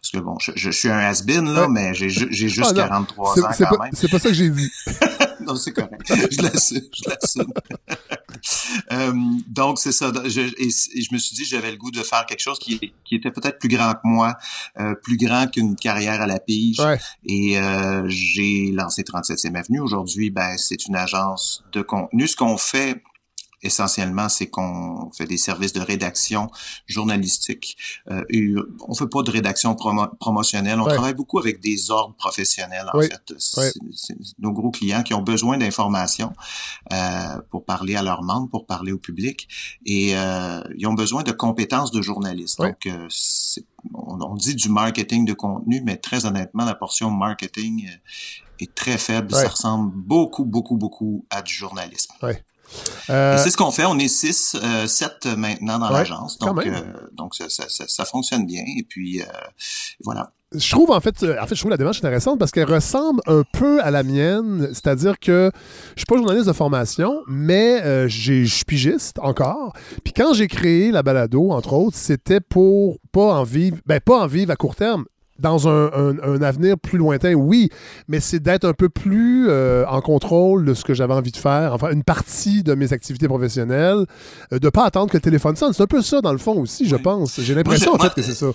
[0.01, 3.51] Parce que bon, je, je suis un has-been, là, mais j'ai juste 43 ah, ans
[3.57, 3.91] quand même.
[3.93, 4.69] C'est pas ça que j'ai dit.
[5.45, 6.01] non, c'est correct.
[6.07, 6.81] Je l'assume.
[6.93, 7.53] Je l'assume.
[8.91, 9.13] euh,
[9.47, 10.11] donc, c'est ça.
[10.25, 13.15] Je, et, je me suis dit j'avais le goût de faire quelque chose qui, qui
[13.15, 14.37] était peut-être plus grand que moi,
[14.79, 16.81] euh, plus grand qu'une carrière à la pige.
[17.25, 19.79] Et euh, j'ai lancé 37e Avenue.
[19.79, 22.27] Aujourd'hui, ben, c'est une agence de contenu.
[22.27, 23.01] Ce qu'on fait
[23.61, 26.49] essentiellement, c'est qu'on fait des services de rédaction
[26.87, 27.77] journalistique.
[28.09, 28.53] Euh, et
[28.87, 29.75] on fait pas de rédaction
[30.19, 30.79] promotionnelle.
[30.79, 33.33] On travaille beaucoup avec des ordres professionnels, en fait.
[33.37, 36.33] C'est nos gros clients qui ont besoin d'informations
[36.93, 36.97] euh,
[37.49, 39.47] pour parler à leurs membres, pour parler au public.
[39.85, 42.59] Et euh, ils ont besoin de compétences de journalistes.
[42.59, 43.07] Donc, euh,
[43.93, 47.89] on, on, dit du marketing de contenu, mais très honnêtement, la portion marketing
[48.59, 49.33] est très faible.
[49.33, 52.13] Ça ressemble beaucoup, beaucoup, beaucoup à du journalisme.
[53.09, 53.85] Euh, c'est ce qu'on fait.
[53.85, 56.37] On est 6, 7 euh, maintenant dans l'agence.
[56.37, 56.71] Donc, euh,
[57.13, 58.63] donc ça, ça, ça, fonctionne bien.
[58.77, 59.21] Et puis,
[60.03, 60.31] voilà.
[60.55, 63.43] Je trouve en fait, en fait, je trouve la démarche intéressante parce qu'elle ressemble un
[63.53, 65.51] peu à la mienne, c'est-à-dire que
[65.95, 69.73] je suis pas journaliste de formation, mais je suis pigiste encore.
[70.03, 74.19] Puis quand j'ai créé la balado, entre autres, c'était pour pas en vivre, ben pas
[74.23, 75.05] en vivre à court terme,
[75.39, 77.69] dans un, avenir plus lointain, oui,
[78.07, 81.37] mais c'est d'être un peu plus euh, en contrôle de ce que j'avais envie de
[81.37, 84.05] faire, enfin une partie de mes activités professionnelles,
[84.53, 85.73] euh, de ne pas attendre que le téléphone sonne.
[85.73, 87.39] C'est un peu ça dans le fond aussi, je pense.
[87.41, 88.47] J'ai l'impression en fait que c'est ça.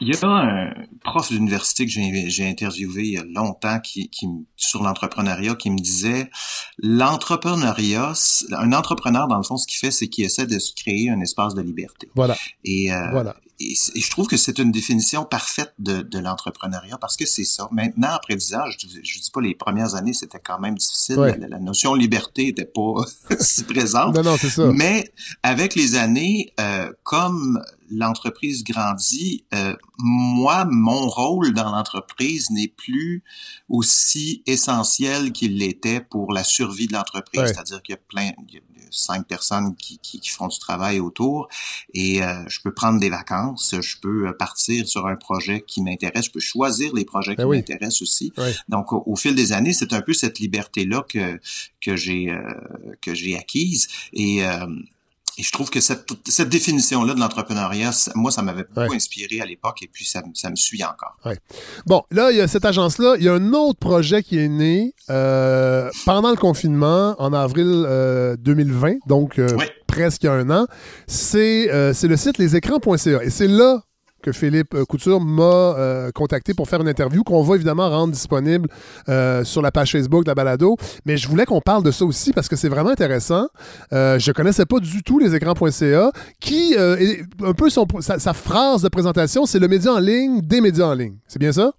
[0.00, 0.74] Il y a un
[1.04, 5.78] prof d'université que j'ai interviewé il y a longtemps qui, qui sur l'entrepreneuriat qui me
[5.78, 6.30] disait
[6.78, 8.12] l'entrepreneuriat,
[8.52, 11.20] un entrepreneur dans le fond ce qu'il fait c'est qu'il essaie de se créer un
[11.20, 12.10] espace de liberté.
[12.14, 12.36] Voilà.
[12.64, 17.16] Et, euh, voilà et, je trouve que c'est une définition parfaite de, de l'entrepreneuriat parce
[17.16, 17.68] que c'est ça.
[17.72, 21.16] Maintenant, après 10 ans, je, je dis pas les premières années, c'était quand même difficile.
[21.16, 23.04] La, notion de liberté était pas
[23.40, 24.14] si présente.
[24.14, 24.66] Non, non, c'est ça.
[24.72, 25.12] Mais
[25.42, 33.22] avec les années, euh, comme l'entreprise grandit, euh, moi, mon rôle dans l'entreprise n'est plus
[33.68, 37.42] aussi essentiel qu'il l'était pour la survie de l'entreprise.
[37.46, 38.30] C'est-à-dire qu'il y a plein,
[38.98, 41.48] cinq personnes qui, qui, font du travail autour
[41.94, 45.82] et euh, je peux prendre des vacances, je peux euh, partir sur un projet qui
[45.82, 48.32] m'intéresse, je peux choisir les projets ben qui m'intéressent aussi.
[48.68, 51.40] Donc au, fil des années, c'est un peu cette liberté là que
[51.80, 52.42] que j'ai euh,
[53.00, 54.42] que j'ai acquise et
[55.38, 59.44] et je trouve que cette, cette définition-là de l'entrepreneuriat, moi, ça m'avait beaucoup inspiré à
[59.44, 61.16] l'époque et puis ça, ça, me suit encore.
[61.24, 61.38] Ouais.
[61.84, 63.16] Bon, là, il y a cette agence-là.
[63.18, 67.86] Il y a un autre projet qui est né euh, pendant le confinement, en avril
[68.38, 69.48] 2020, euh, donc euh,
[69.86, 70.66] presque un an.
[71.06, 73.22] C'est euh, le site lesécrans.ca.
[73.22, 73.82] Et c'est là
[74.26, 78.12] que Philippe euh, Couture m'a euh, contacté pour faire une interview qu'on va évidemment rendre
[78.12, 78.68] disponible
[79.08, 80.76] euh, sur la page Facebook de la balado.
[81.04, 83.46] Mais je voulais qu'on parle de ça aussi parce que c'est vraiment intéressant.
[83.92, 89.46] je connaissais pas du tout les écrans.ca qui est un peu sa phrase de présentation,
[89.46, 91.16] c'est le média en ligne des médias en ligne.
[91.28, 91.72] C'est bien ça?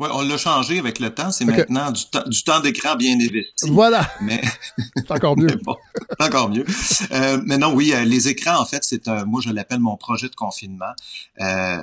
[0.00, 1.30] Oui, on l'a changé avec le temps.
[1.30, 3.68] C'est maintenant du, du temps d'écran bien investi.
[3.68, 4.10] Voilà.
[4.22, 4.40] Mais
[4.96, 5.54] c'est encore mieux.
[5.62, 5.76] bon,
[6.18, 6.64] encore mieux.
[7.12, 9.98] Euh, mais non, oui, euh, les écrans, en fait, c'est un, moi je l'appelle mon
[9.98, 10.92] projet de confinement.
[11.42, 11.82] Euh,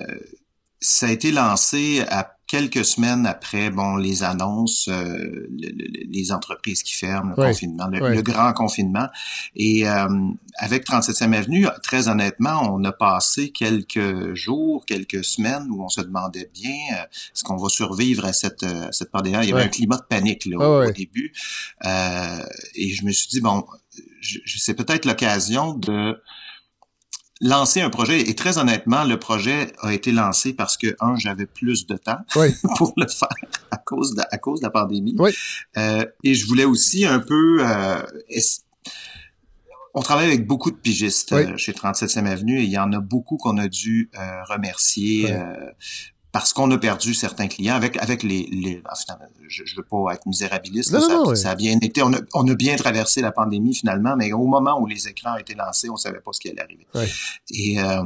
[0.82, 5.50] ça a été lancé à quelques semaines après bon les annonces, euh,
[6.10, 9.08] les entreprises qui ferment, le confinement, le, grand confinement.
[9.56, 10.08] Et euh,
[10.58, 16.02] avec 37e Avenue, très honnêtement, on a passé quelques jours, quelques semaines où on se
[16.02, 19.38] demandait bien euh, est-ce qu'on va survivre à cette, cette pandémie?
[19.44, 21.34] Il y avait un climat de panique là, au, début.
[21.84, 23.66] et je me suis dit, bon,
[24.22, 26.18] je, je c'est peut-être l'occasion de
[27.42, 28.30] lancer un projet.
[28.30, 32.20] Et très honnêtement, le projet a été lancé parce que, un, j'avais plus de temps
[32.78, 33.30] pour le faire
[33.72, 35.16] à cause de, à cause de la pandémie.
[35.78, 37.60] Euh, et je voulais aussi un peu...
[37.62, 38.02] Euh,
[39.94, 43.00] on travaille avec beaucoup de pigistes euh, chez 37e Avenue et il y en a
[43.00, 45.36] beaucoup qu'on a dû euh, remercier
[46.32, 48.84] parce qu'on a perdu certains clients avec avec les, les
[49.48, 50.92] je, je veux pas être misérabiliste
[51.36, 54.46] ça, a bien été on a, on a bien traversé la pandémie finalement mais au
[54.46, 56.88] moment où les écrans ont été lancés on savait pas ce qui allait arriver
[57.52, 58.04] et euh,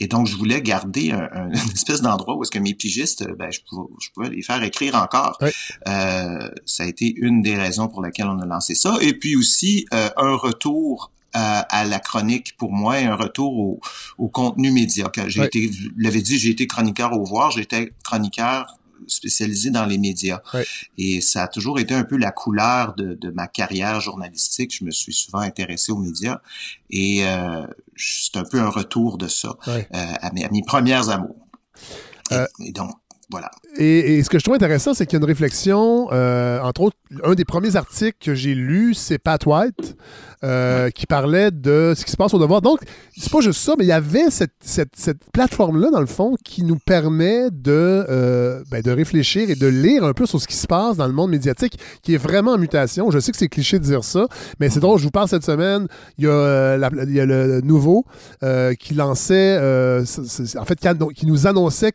[0.00, 3.50] et donc, je voulais garder un, une espèce d'endroit où est-ce que mes pigistes, ben,
[3.50, 5.38] je, pouvais, je pouvais les faire écrire encore.
[5.42, 8.96] Euh, ça a été une des raisons pour lesquelles on a lancé ça.
[9.00, 13.80] Et puis aussi, euh, un retour à, la chronique pour moi et un retour
[14.18, 15.10] au, contenu média.
[15.26, 19.98] J'ai été, je l'avais dit, j'ai été chroniqueur au voir, j'étais chroniqueur spécialisé dans les
[19.98, 20.40] médias.
[20.96, 24.74] Et ça a toujours été un peu la couleur de, ma carrière journalistique.
[24.76, 26.40] Je me suis souvent intéressé aux médias
[26.90, 31.46] et euh, c'est un peu un retour de ça euh, à, mes, premières amours.
[32.32, 32.94] Euh, et donc,
[33.30, 33.50] voilà.
[33.76, 36.96] Et, ce que je trouve intéressant, c'est qu'il y a une réflexion, euh, entre autres,
[37.24, 39.96] un des premiers articles que j'ai lu, c'est Pat White,
[40.44, 42.62] euh, qui parlait de ce qui se passe au devoir.
[42.62, 42.80] Donc,
[43.14, 46.64] c'est pas juste ça, mais il y avait cette, cette, plateforme-là, dans le fond, qui
[46.64, 50.56] nous permet de, euh, ben, de réfléchir et de lire un peu sur ce qui
[50.56, 53.10] se passe dans le monde médiatique, qui est vraiment en mutation.
[53.10, 54.26] Je sais que c'est cliché de dire ça,
[54.58, 55.86] mais c'est drôle, je vous parle cette semaine,
[56.16, 58.06] il y a, il y a le nouveau
[58.80, 61.92] qui lançait, en fait, qui, qui nous annonçait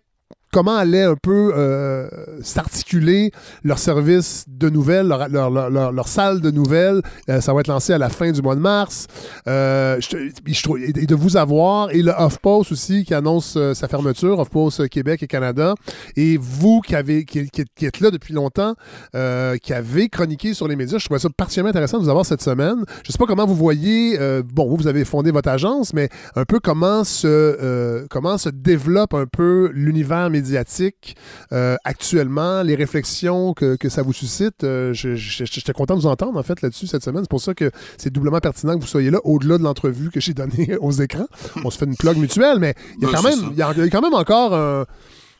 [0.53, 2.07] comment allait un peu euh,
[2.41, 3.31] s'articuler
[3.63, 7.01] leur service de nouvelles, leur, leur, salle de nouvelles.
[7.29, 9.07] Euh, ça va être lancé à la fin du mois de mars.
[9.47, 9.99] Euh,
[10.45, 15.27] et de vous avoir, et le HuffPost aussi qui annonce sa fermeture, HuffPost Québec et
[15.27, 15.73] Canada.
[16.15, 18.75] Et vous qui, avez, qui, êtes là depuis longtemps,
[19.13, 22.43] qui avez chroniqué sur les médias, je trouvais ça particulièrement intéressant de vous avoir cette
[22.43, 22.85] semaine.
[23.03, 24.19] Je ne sais pas comment vous voyez,
[24.53, 29.15] bon, vous, vous avez fondé votre agence, mais un peu comment se, comment se développe
[29.15, 31.15] un peu l'univers médiatique médiatique
[31.51, 34.63] euh, actuellement, les réflexions que, que, ça vous suscite.
[34.63, 37.23] Euh, J'étais content de vous entendre, en fait, là-dessus cette semaine.
[37.23, 40.19] C'est pour ça que c'est doublement pertinent que vous soyez là, au-delà de l'entrevue que
[40.19, 41.27] j'ai donnée aux écrans.
[41.63, 43.73] On se fait une plug mutuelle, mais il y a, quand, même, il y a,
[43.89, 44.85] quand même encore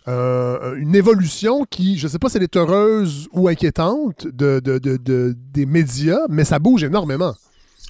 [0.08, 4.80] une évolution qui, je ne sais pas si elle est heureuse ou inquiétante de, de,
[4.80, 7.36] de, des médias, mais ça bouge énormément.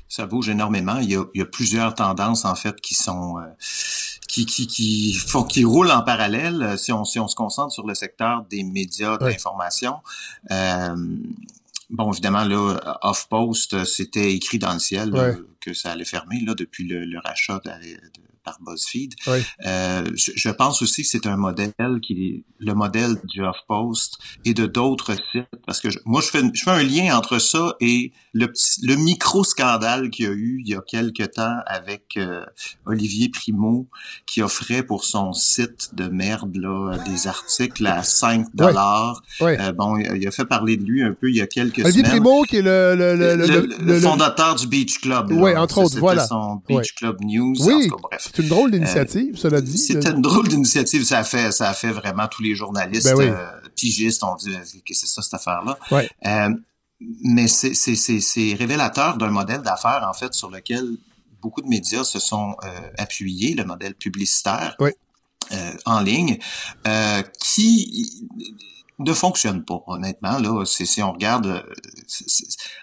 [0.07, 0.97] Ça bouge énormément.
[0.99, 3.37] Il y a, il y a plusieurs tendances, en fait, qui sont...
[3.39, 3.45] Euh,
[4.33, 7.71] qui, qui, qui, font, qui roulent en parallèle euh, si on, si on se concentre
[7.71, 9.97] sur le secteur des médias d'information.
[10.49, 10.95] Euh,
[11.91, 15.13] bon, évidemment, là, Off-Post, c'était écrit dans le ciel
[15.59, 17.69] que ça allait fermer là, depuis le, le rachat de,
[18.43, 19.15] par BuzzFeed.
[19.65, 24.53] Euh, je, pense aussi que c'est un modèle qui est le modèle du HuffPost et
[24.53, 28.11] de d'autres sites parce que moi je fais je fais un lien entre ça et
[28.33, 28.51] le
[28.83, 32.45] le micro scandale qu'il y a eu il y a quelques temps avec euh,
[32.85, 33.87] Olivier Primo
[34.25, 39.21] qui offrait pour son site de merde là des articles à 5 dollars.
[39.41, 42.03] Euh, bon, il a fait parler de lui un peu il y a quelques Olivier
[42.03, 45.31] Primo qui est le le, le, fondateur du Beach Club.
[45.31, 46.25] Oui, entre autres, voilà.
[46.25, 47.55] son Beach Club News.
[47.61, 47.89] Oui.
[48.01, 48.31] bref.
[48.33, 49.77] C'est une drôle d'initiative, cela dit.
[49.77, 51.03] C'était une drôle d'initiative.
[51.03, 53.45] Ça a fait, ça a fait vraiment tous les journalistes ben euh,
[53.75, 54.51] pigistes ont dit
[54.85, 55.77] que c'est ça cette affaire-là.
[56.25, 56.49] Euh,
[57.23, 60.97] mais c'est révélateur d'un modèle d'affaires en fait sur lequel
[61.41, 64.77] beaucoup de médias se sont euh, appuyés, le modèle publicitaire
[65.85, 66.39] en ligne,
[67.39, 68.27] qui
[68.99, 70.37] ne fonctionne pas, honnêtement.
[70.39, 71.61] Là, c'est, si on regarde, euh,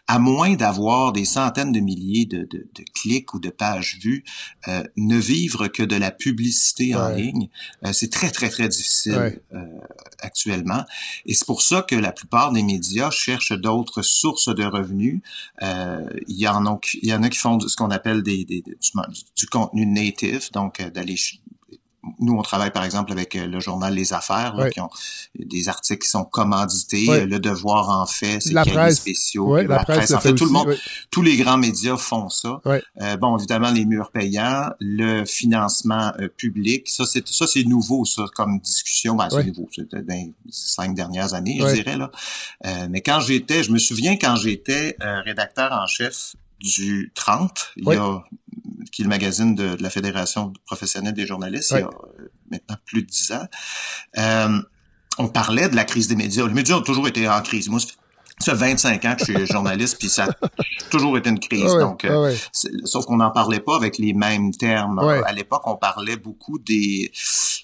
[0.06, 4.24] à moins d'avoir des centaines de milliers de, de, de clics ou de pages vues,
[4.68, 7.48] euh, ne vivre que de la publicité en ligne,
[7.84, 9.64] euh, c'est très, très, très difficile euh,
[10.20, 10.84] actuellement.
[11.26, 15.22] Et c'est pour ça que la plupart des médias cherchent d'autres sources de revenus.
[15.62, 18.62] il, y en a, il y en a qui font ce qu'on appelle des, des,
[18.62, 18.74] du,
[19.36, 21.16] du, contenu native, donc d'aller
[22.18, 24.90] nous, on travaille par exemple avec euh, le journal Les Affaires, qui ont
[25.38, 27.26] des articles qui sont commandités.
[27.26, 29.56] Le Devoir en fait, c'est cahiers spéciaux.
[29.56, 30.76] la, presse, en fait, tout le monde,
[31.10, 32.60] tous les grands médias font ça.
[32.66, 38.04] Euh, bon, évidemment, les murs payants, le financement euh, public, ça c'est ça c'est nouveau,
[38.04, 39.14] ça comme discussion.
[39.14, 42.10] Ben, c'est nouveau, c'était dans les cinq dernières années, je dirais là.
[42.88, 47.96] mais quand j'étais, je me souviens quand j'étais rédacteur en chef du 30, il y
[47.96, 48.22] a
[48.92, 52.76] qui est le magazine de, la Fédération professionnelle des journalistes, il y a euh, maintenant
[52.84, 53.46] plus de dix ans.
[54.18, 54.60] Euh,
[55.18, 56.46] on parlait de la crise des médias.
[56.46, 57.68] Les médias ont toujours été en crise.
[57.68, 57.99] Moi, ça fait
[58.46, 60.48] 25 ans que je suis journaliste, puis ça a
[60.90, 61.74] toujours été une crise.
[61.74, 62.34] donc, euh,
[62.84, 64.98] sauf qu'on n'en parlait pas avec les mêmes termes.
[64.98, 67.10] À l'époque, on parlait beaucoup des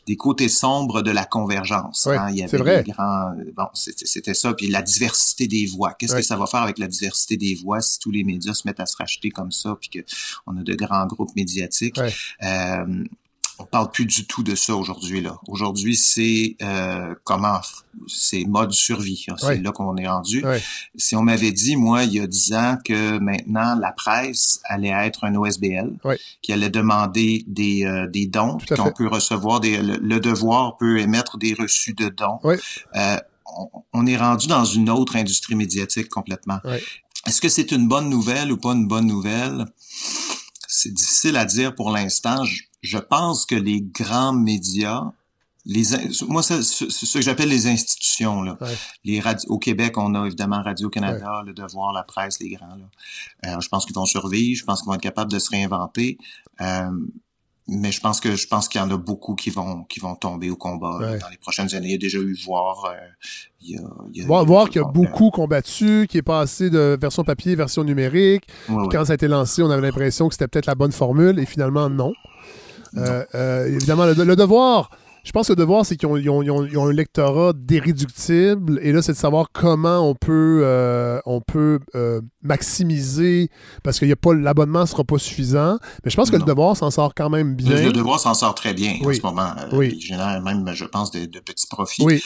[0.06, 2.06] des côtés sombres de la convergence.
[2.06, 2.28] Hein.
[2.30, 2.84] Il y avait vrai.
[2.84, 4.54] grands, bon, c'était ça.
[4.54, 5.94] Puis la diversité des voix.
[5.94, 8.66] Qu'est-ce que ça va faire avec la diversité des voix si tous les médias se
[8.66, 11.98] mettent à se racheter comme ça, puis qu'on a de grands groupes médiatiques?
[11.98, 13.04] Euh,
[13.58, 15.38] on parle plus du tout de ça aujourd'hui là.
[15.48, 17.60] Aujourd'hui, c'est euh, comment
[18.06, 19.24] c'est mode survie.
[19.28, 19.36] Hein.
[19.38, 20.44] C'est là qu'on est rendu.
[20.96, 24.90] Si on m'avait dit moi il y a dix ans que maintenant la presse allait
[24.90, 25.96] être un OSBL,
[26.42, 31.38] qui allait demander des, euh, des dons, qu'on peut recevoir des le, devoir peut émettre
[31.38, 32.38] des reçus de dons.
[32.44, 33.16] Euh,
[33.58, 36.58] on, on, est rendu dans une autre industrie médiatique complètement.
[37.26, 39.64] Est-ce que c'est une bonne nouvelle ou pas une bonne nouvelle?
[40.68, 42.62] C'est difficile à dire pour l'instant je
[42.98, 45.12] pense que les grands médias,
[45.64, 45.84] les
[46.28, 48.56] moi c'est ce que j'appelle les institutions là.
[49.04, 53.54] Les au Québec, on a évidemment Radio Canada, Le Devoir, la presse, les grands là.
[53.56, 56.18] Euh, je pense qu'ils vont survivre, je pense qu'ils vont être capables de se réinventer.
[56.60, 56.90] Euh,
[57.68, 60.14] mais je pense que je pense qu'il y en a beaucoup qui vont qui vont
[60.14, 61.88] tomber au combat dans les prochaines années.
[61.88, 62.84] Il y a déjà eu voir.
[62.84, 62.96] Euh,
[63.60, 63.80] il y a,
[64.14, 67.56] il y a, voir, qu'il y a beaucoup combattu, qui est passé de version papier
[67.56, 68.44] version numérique.
[68.68, 71.46] Quand ça a été lancé, on avait l'impression que c'était peut-être la bonne formule et
[71.46, 72.12] finalement non.
[72.97, 74.90] Euh, euh, évidemment, le, devoir,
[75.24, 78.78] je pense que le devoir, c'est qu'ils ont, un lectorat déréductible.
[78.82, 81.81] Et là, c'est de savoir comment on peut, euh, on peut
[82.43, 83.51] maximiser,
[83.82, 85.78] parce que l'abonnement ne sera pas suffisant.
[86.05, 87.82] Mais je pense que le devoir s'en sort quand même bien.
[87.82, 89.52] Le, devoir s'en sort très bien en ce moment.
[89.73, 89.94] oui.
[89.97, 92.05] Il génère même, je pense, de, petits profits.
[92.05, 92.23] Oui.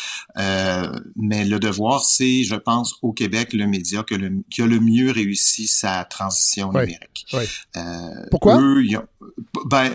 [1.16, 5.66] mais le devoir, c'est, je pense, au Québec, le média qui a le, mieux réussi
[5.66, 7.26] sa transition numérique.
[7.32, 7.44] Oui.
[8.30, 8.58] Pourquoi?
[9.66, 9.92] ben,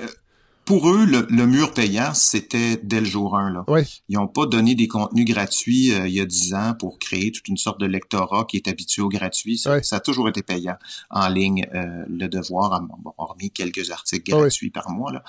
[0.65, 3.51] pour eux, le, mur payant, c'était dès le jour 1.
[3.51, 3.65] Là.
[4.09, 7.31] Ils n'ont pas donné des contenus gratuits euh, il y a 10 ans pour créer
[7.31, 9.59] toute une sorte de lectorat qui est habitué au gratuit.
[9.59, 10.77] Ça, a toujours été payant
[11.11, 12.81] en ligne, euh, le devoir,
[13.17, 15.11] hormis quelques articles gratuits par mois.
[15.11, 15.23] Là.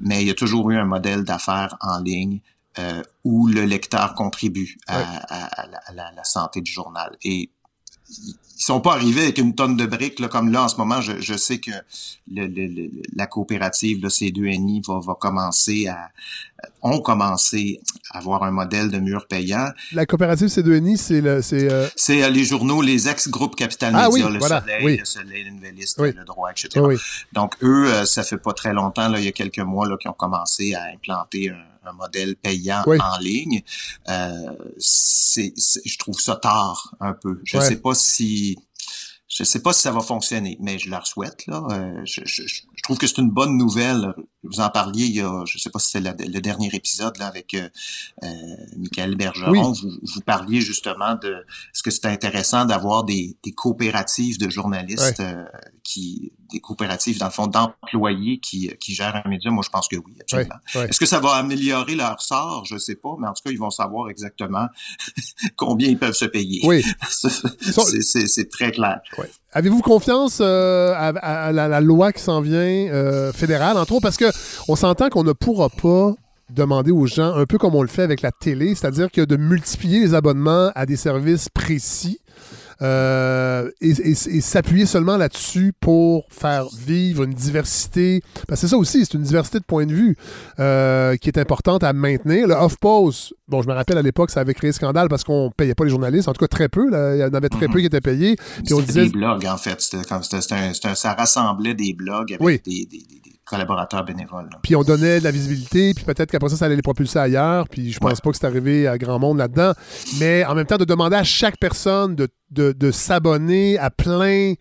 [0.00, 2.40] Mais il y a toujours eu un modèle d'affaires en ligne
[2.78, 7.16] euh, où le lecteur contribue à, la, la, santé du journal.
[7.22, 7.50] Et
[8.62, 11.00] ils sont pas arrivés avec une tonne de briques là, comme là en ce moment.
[11.00, 11.72] Je, je sais que
[12.32, 16.10] le, le, la coopérative là, C2NI va, va commencer à
[16.82, 17.80] ont commencé
[18.10, 19.68] à avoir un modèle de mur payant.
[19.92, 21.88] La coopérative C2NI, c'est le c'est euh...
[21.96, 24.96] c'est euh, les journaux, les ex-groupes Capital ah, oui, le, Soleil, oui.
[24.98, 26.84] le Soleil, le Nouvelliste, le Droit, etc.
[27.32, 29.96] Donc eux, euh, ça fait pas très longtemps là, il y a quelques mois là,
[29.96, 33.62] qui ont commencé à implanter un un modèle payant en ligne.
[34.08, 37.40] Euh, c'est, je trouve ça tard un peu.
[37.44, 38.58] Je sais pas si
[39.28, 41.46] je sais pas si ça va fonctionner, mais je leur souhaite.
[41.46, 41.62] Là.
[41.70, 44.14] Euh, je, je, je, trouve que c'est une bonne nouvelle.
[44.44, 47.26] Vous en parliez il y a, je sais pas si c'était le dernier épisode là
[47.26, 47.68] avec euh,
[48.24, 48.28] euh
[48.76, 49.72] Michael Bergeron.
[49.72, 55.20] Vous, vous, parliez justement de ce que c'est intéressant d'avoir des, des, coopératives de journalistes
[55.20, 55.44] euh,
[55.84, 59.50] qui des coopératives, dans le fond, d'employés qui, qui gèrent un média?
[59.50, 60.56] Moi, je pense que oui, absolument.
[60.74, 62.64] Est-ce que ça va améliorer leur sort?
[62.66, 64.66] Je sais pas, mais en tout cas, ils vont savoir exactement
[65.56, 66.60] combien ils peuvent se payer.
[66.64, 66.84] Oui.
[67.08, 69.00] c'est très clair.
[69.54, 74.31] Avez-vous confiance euh, à, la, loi qui s'en vient euh, fédérale, entre autres, parce que
[74.68, 76.14] on s'entend qu'on ne pourra pas
[76.50, 79.36] demander aux gens, un peu comme on le fait avec la télé, c'est-à-dire que de
[79.36, 82.18] multiplier les abonnements à des services précis
[82.82, 88.22] euh, et, s'appuyer seulement là-dessus pour faire vivre une diversité.
[88.48, 90.16] Parce que c'est ça aussi, c'est une diversité de points de vue
[90.58, 92.48] euh, qui est importante à maintenir.
[92.48, 95.74] Le off-pause, bon, je me rappelle à l'époque, ça avait créé scandale parce qu'on payait
[95.74, 96.90] pas les journalistes, en tout cas très peu.
[96.90, 97.14] Là.
[97.14, 97.72] Il y en avait très mhm.
[97.72, 98.36] peu qui étaient payés.
[98.64, 99.04] Puis on disait...
[99.04, 99.80] des blogs, en fait.
[99.80, 102.88] C'était, ça rassemblait des blogs avec des
[103.44, 104.48] collaborateurs bénévoles.
[104.62, 107.68] Puis on donnait de la visibilité, puis peut-être qu'après ça, ça allait les propulser ailleurs.
[107.68, 109.72] Puis je pense pas que c'est arrivé à grand monde là-dedans.
[110.18, 114.54] Mais en même temps, de demander à chaque personne de, de s'abonner à plein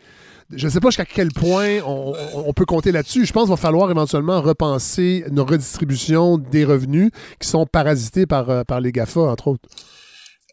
[0.53, 3.25] je ne sais pas jusqu'à quel point on, peut compter là-dessus.
[3.25, 8.49] Je pense qu'il va falloir éventuellement repenser nos redistributions des revenus qui sont parasités par,
[8.49, 9.69] euh, par les GAFA, entre autres.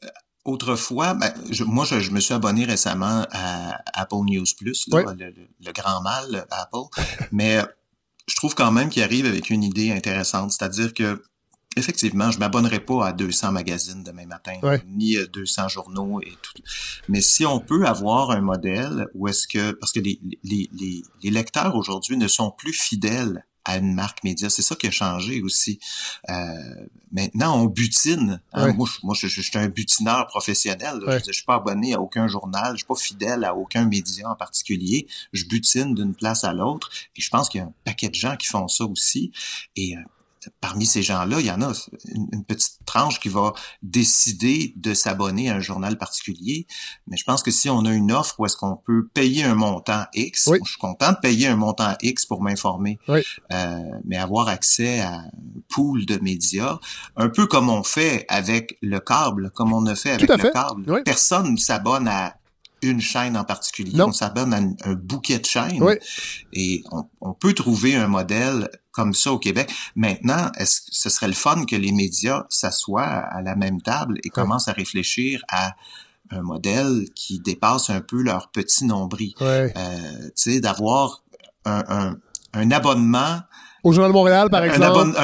[0.04, 0.08] Euh,
[0.44, 1.32] autrefois, ben,
[1.66, 7.02] moi, je, me suis abonné récemment à Apple News Plus, le, grand mal Apple,
[7.32, 7.62] mais
[8.28, 11.22] je trouve quand même qu'il arrive avec une idée intéressante, c'est-à-dire que
[11.76, 16.62] Effectivement, je m'abonnerai pas à 200 magazines demain matin, ni 200 journaux et tout.
[17.08, 21.02] Mais si on peut avoir un modèle où est-ce que, parce que les, les, les,
[21.22, 24.48] les lecteurs aujourd'hui ne sont plus fidèles à une marque média.
[24.48, 25.78] C'est ça qui a changé aussi.
[26.30, 26.34] Euh,
[27.12, 28.40] maintenant, on butine.
[28.54, 28.72] Hein.
[28.72, 31.00] Moi, je, moi je, suis un butineur professionnel.
[31.06, 32.72] Je, je suis pas abonné à aucun journal.
[32.72, 35.06] Je suis pas fidèle à aucun média en particulier.
[35.34, 36.90] Je butine d'une place à l'autre.
[37.14, 39.32] Et je pense qu'il y a un paquet de gens qui font ça aussi.
[39.76, 40.00] Et euh,
[40.60, 41.72] parmi ces gens-là, il y en a
[42.14, 43.52] une, petite tranche qui va
[43.82, 46.66] décider de s'abonner à un journal particulier.
[47.06, 49.54] Mais je pense que si on a une offre où est-ce qu'on peut payer un
[49.54, 53.18] montant X, je suis content de payer un montant X pour m'informer, euh,
[54.04, 55.30] mais avoir accès à un
[55.68, 56.78] pool de médias,
[57.16, 61.02] un peu comme on fait avec le câble, comme on a fait avec le câble.
[61.04, 62.36] Personne ne s'abonne à
[62.82, 64.00] une chaîne en particulier.
[64.00, 64.58] On s'abonne à
[64.88, 65.82] un, bouquet de chaînes.
[66.52, 66.84] Et
[67.20, 69.72] on, peut trouver un modèle comme ça au Québec.
[69.94, 74.18] Maintenant, est-ce que ce serait le fun que les médias s'assoient à la même table
[74.24, 75.76] et commencent à réfléchir à
[76.30, 79.34] un modèle qui dépasse un peu leur petit nombril?
[79.40, 81.22] Euh, tu sais, d'avoir
[81.64, 82.16] un,
[82.54, 83.40] un abonnement
[83.84, 85.14] au Journal de Montréal, par exemple.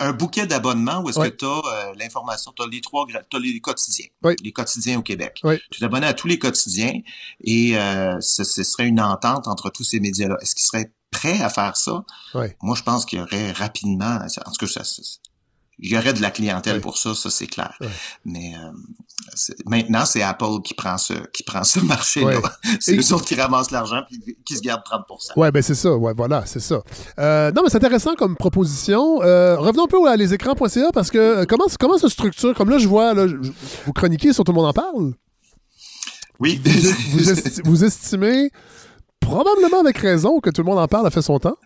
[0.00, 3.38] Un, bouquet d'abonnements où est-ce que tu as euh, l'information, tu as les trois, as
[3.38, 4.06] les quotidiens,
[4.42, 5.42] les quotidiens au Québec.
[5.70, 7.00] Tu t'abonnes à tous les quotidiens
[7.42, 10.36] et euh, ce, serait une entente entre tous ces médias-là.
[10.40, 12.04] Est-ce qu'ils seraient prêts à faire ça?
[12.62, 14.82] Moi, je pense qu'il y aurait rapidement, en tout cas, ça,
[15.82, 17.78] il y aurait de la clientèle pour ça, ça c'est clair.
[18.24, 18.70] Mais euh,
[19.66, 22.40] maintenant, c'est Apple qui prend ce qui prend ce marché-là.
[22.80, 25.94] c'est eux autres qui ramassent l'argent et qui se gardent 30% Ouais, ben c'est ça.
[25.94, 26.82] Ouais, voilà, c'est ça.
[27.18, 29.22] Euh, non, mais c'est intéressant comme proposition.
[29.22, 32.54] Euh, revenons un peu à lesécrans.ca parce que comment comment se structure?
[32.54, 33.26] Comme là, je vois, là,
[33.86, 35.14] vous chroniquez sur tout le monde en parle.
[36.38, 36.60] Oui.
[37.64, 38.50] vous estimez
[39.20, 41.56] probablement avec raison que tout le monde en parle a fait son temps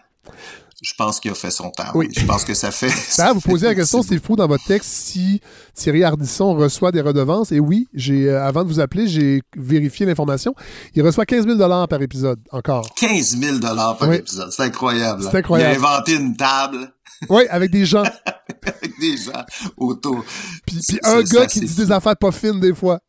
[0.85, 1.85] je pense qu'il a fait son temps.
[1.95, 2.09] Oui.
[2.15, 2.89] Je pense que ça fait.
[3.09, 5.41] Ça, vous posez la question, c'est fou dans votre texte si
[5.75, 7.53] Thierry Ardisson reçoit des redevances.
[7.53, 10.55] Et oui, j'ai euh, avant de vous appeler, j'ai vérifié l'information.
[10.95, 12.93] Il reçoit 15 000 par épisode, encore.
[12.97, 14.53] 15 000 par épisode.
[14.53, 15.23] C'est incroyable.
[15.23, 15.79] C'est incroyable.
[15.79, 16.93] Il a inventé une table.
[17.31, 18.03] Oui, avec des gens.
[18.67, 19.45] avec des gens
[19.79, 20.23] autour.
[20.67, 23.01] Puis, puis un gars qui dit des affaires pas fines des fois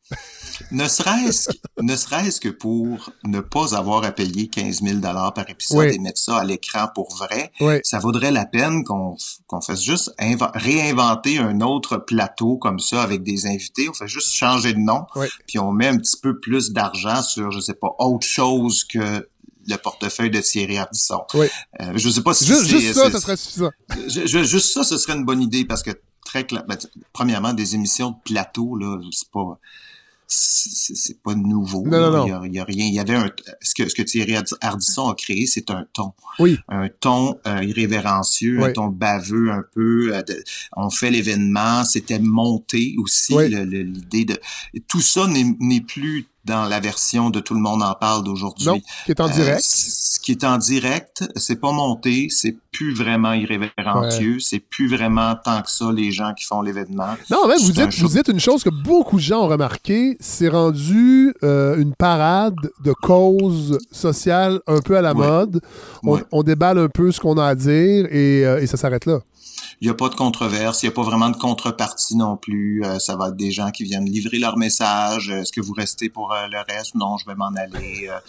[0.72, 1.50] ne serait-ce
[1.82, 6.00] ne serait-ce que pour ne pas avoir à payer 15 000 dollars par épisode et
[6.00, 7.52] mettre ça à l'écran pour vrai,
[7.84, 9.16] ça vaudrait la peine qu'on
[9.48, 13.90] qu'on fasse juste réinventer un autre plateau comme ça avec des invités.
[13.90, 15.06] On fait juste changer de nom,
[15.48, 19.28] puis on met un petit peu plus d'argent sur, je sais pas, autre chose que
[19.68, 21.22] le portefeuille de Thierry Ardisson.
[21.34, 21.48] Oui.
[21.82, 23.72] Euh, je sais pas si juste, juste ça, ça serait suffisant.
[24.08, 25.92] juste ça, ce serait une bonne idée parce que
[26.24, 26.78] très clair, ben,
[27.14, 29.60] premièrement, des émissions de plateau là, c'est pas
[30.28, 31.84] c'est pas nouveau.
[31.86, 32.86] Non, Il, y a, rien.
[32.86, 33.30] Il y avait un.
[33.62, 36.14] Ce que, ce que Thierry Ardisson a créé, c'est un ton.
[36.40, 36.58] Oui.
[36.68, 40.16] Un ton euh, irrévérencieux, un ton baveux un peu.
[40.16, 40.22] Euh,
[40.76, 41.84] on fait l'événement.
[41.86, 43.36] C'était monté aussi.
[43.48, 44.40] L'idée de.
[44.88, 48.68] Tout ça n'est plus dans la version de Tout le monde en parle d'aujourd'hui.
[48.68, 49.60] Non, qui est en direct.
[49.60, 54.88] Euh, ce qui est en direct, c'est pas monté, c'est plus vraiment irrévérencieux, c'est plus
[54.88, 57.16] vraiment tant que ça les gens qui font l'événement.
[57.30, 60.50] Non, même vous dites, vous dites une chose que beaucoup de gens ont remarqué, c'est
[60.50, 65.62] rendu euh, une parade de causes sociales un peu à la mode.
[66.04, 69.20] On, déballe un peu ce qu'on a à dire et, euh, et ça s'arrête là.
[69.82, 72.84] Il n'y a pas de controverse, il n'y a pas vraiment de contrepartie non plus.
[72.84, 75.30] Euh, ça va être des gens qui viennent livrer leur message.
[75.30, 76.96] Est-ce que vous restez pour euh, le reste?
[76.96, 78.10] Non, je vais m'en aller.
[78.10, 78.20] Euh,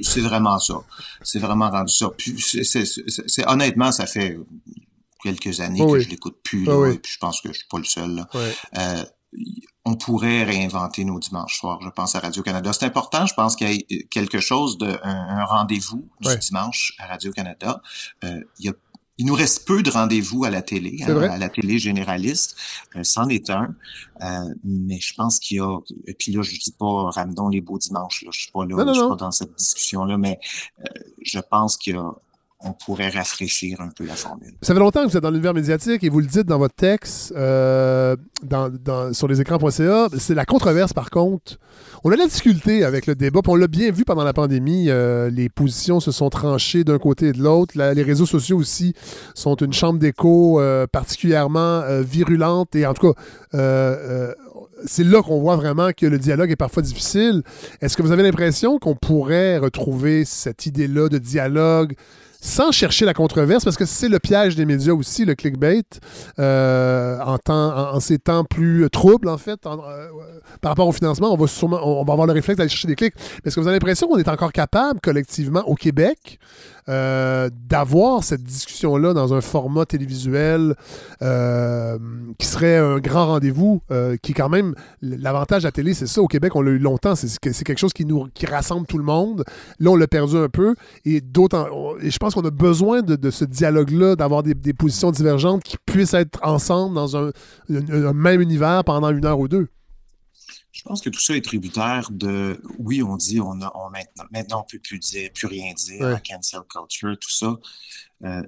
[0.00, 0.74] c'est vraiment ça.
[1.22, 2.08] C'est vraiment rendu ça.
[2.16, 4.38] Puis, c'est honnêtement, ça fait
[5.22, 6.64] quelques années que je l'écoute plus.
[6.64, 8.26] et puis je pense que je suis pas le seul.
[9.84, 12.72] on pourrait réinventer nos dimanches soirs, je pense, à Radio-Canada.
[12.72, 17.06] C'est important, je pense qu'il y a quelque chose de un, rendez-vous du dimanche à
[17.06, 17.82] Radio-Canada.
[18.22, 18.72] il y a
[19.18, 22.56] il nous reste peu de rendez-vous à la télé, hein, à la télé généraliste.
[22.96, 23.74] Euh, c'en est un.
[24.22, 25.78] Euh, mais je pense qu'il y a.
[26.06, 28.22] Et puis là, je dis pas ramenons les beaux dimanches.
[28.22, 28.30] Là.
[28.32, 30.38] Je suis pas là, je suis pas dans cette discussion-là, mais
[30.80, 30.84] euh,
[31.20, 32.10] je pense qu'il y a
[32.64, 34.52] on pourrait rafraîchir un peu la formule.
[34.62, 36.74] Ça fait longtemps que vous êtes dans l'univers médiatique et vous le dites dans votre
[36.74, 38.16] texte euh,
[39.12, 40.08] sur les écrans.ca.
[40.18, 41.58] C'est la controverse, par contre.
[42.04, 44.86] On a la difficulté avec le débat, on l'a bien vu pendant la pandémie.
[44.88, 47.74] Euh, les positions se sont tranchées d'un côté et de l'autre.
[47.76, 48.94] Les réseaux sociaux aussi
[49.34, 54.32] sont une chambre d'écho euh, particulièrement virulente et en tout cas
[54.84, 57.42] c'est là qu'on voit vraiment que le dialogue est parfois difficile.
[57.80, 61.94] Est-ce que vous avez l'impression qu'on pourrait retrouver cette idée-là de dialogue
[62.42, 65.84] sans chercher la controverse, parce que c'est le piège des médias aussi, le clickbait,
[66.40, 70.08] euh, en, temps, en, ces temps plus troubles, en fait, euh,
[70.60, 72.96] par rapport au financement, on va sûrement, on va avoir le réflexe d'aller chercher des
[72.96, 73.14] clics.
[73.44, 76.40] Est-ce que vous avez l'impression qu'on est encore capable, collectivement, au Québec,
[76.88, 80.74] euh, d'avoir cette discussion-là dans un format télévisuel
[81.22, 81.96] euh,
[82.38, 86.20] qui serait un grand rendez-vous, euh, qui quand même l'avantage de la télé, c'est ça.
[86.20, 87.14] Au Québec, on l'a eu longtemps.
[87.14, 89.44] C'est quelque chose qui nous qui rassemble tout le monde.
[89.78, 90.74] Là, on l'a perdu un peu.
[91.04, 91.66] Et d'autant,
[92.00, 96.14] et je pense qu'on a besoin de, ce dialogue-là, d'avoir des, positions divergentes qui puissent
[96.14, 97.32] être ensemble dans un
[98.12, 99.68] même univers pendant une heure ou deux.
[100.82, 104.24] Je pense que tout ça est tributaire de, oui, on dit, on a, on maintenant,
[104.32, 107.56] maintenant, on peut plus dire, plus rien dire, cancel culture, tout ça.
[108.24, 108.42] Euh,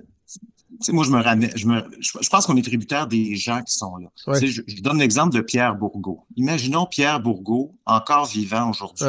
[0.89, 3.99] moi, je me ramène, je, me, je, pense qu'on est tributaire des gens qui sont
[3.99, 4.09] là.
[4.41, 6.27] Je, je, donne l'exemple de Pierre Bourgault.
[6.35, 9.07] Imaginons Pierre Bourgault, encore vivant aujourd'hui,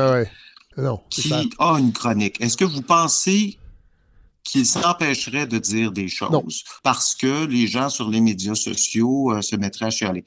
[1.10, 2.40] qui a une chronique.
[2.42, 3.58] Est-ce que vous pensez
[4.44, 9.42] qu'il s'empêcherait de dire des choses parce que les gens sur les médias sociaux euh,
[9.42, 10.26] se mettraient à chialer?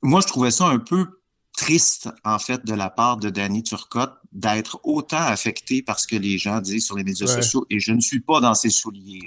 [0.00, 1.19] Moi, je trouvais ça un peu
[1.56, 6.16] triste, en fait, de la part de Danny Turcotte d'être autant affecté par ce que
[6.16, 7.66] les gens disent sur les médias sociaux.
[7.68, 9.20] Et je ne suis pas dans ses souliers.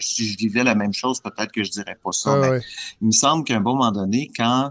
[0.00, 2.36] si je vivais la même chose, peut-être que je dirais pas ça.
[2.36, 2.60] mais
[3.00, 4.70] il me semble qu'à un bon moment donné, quand,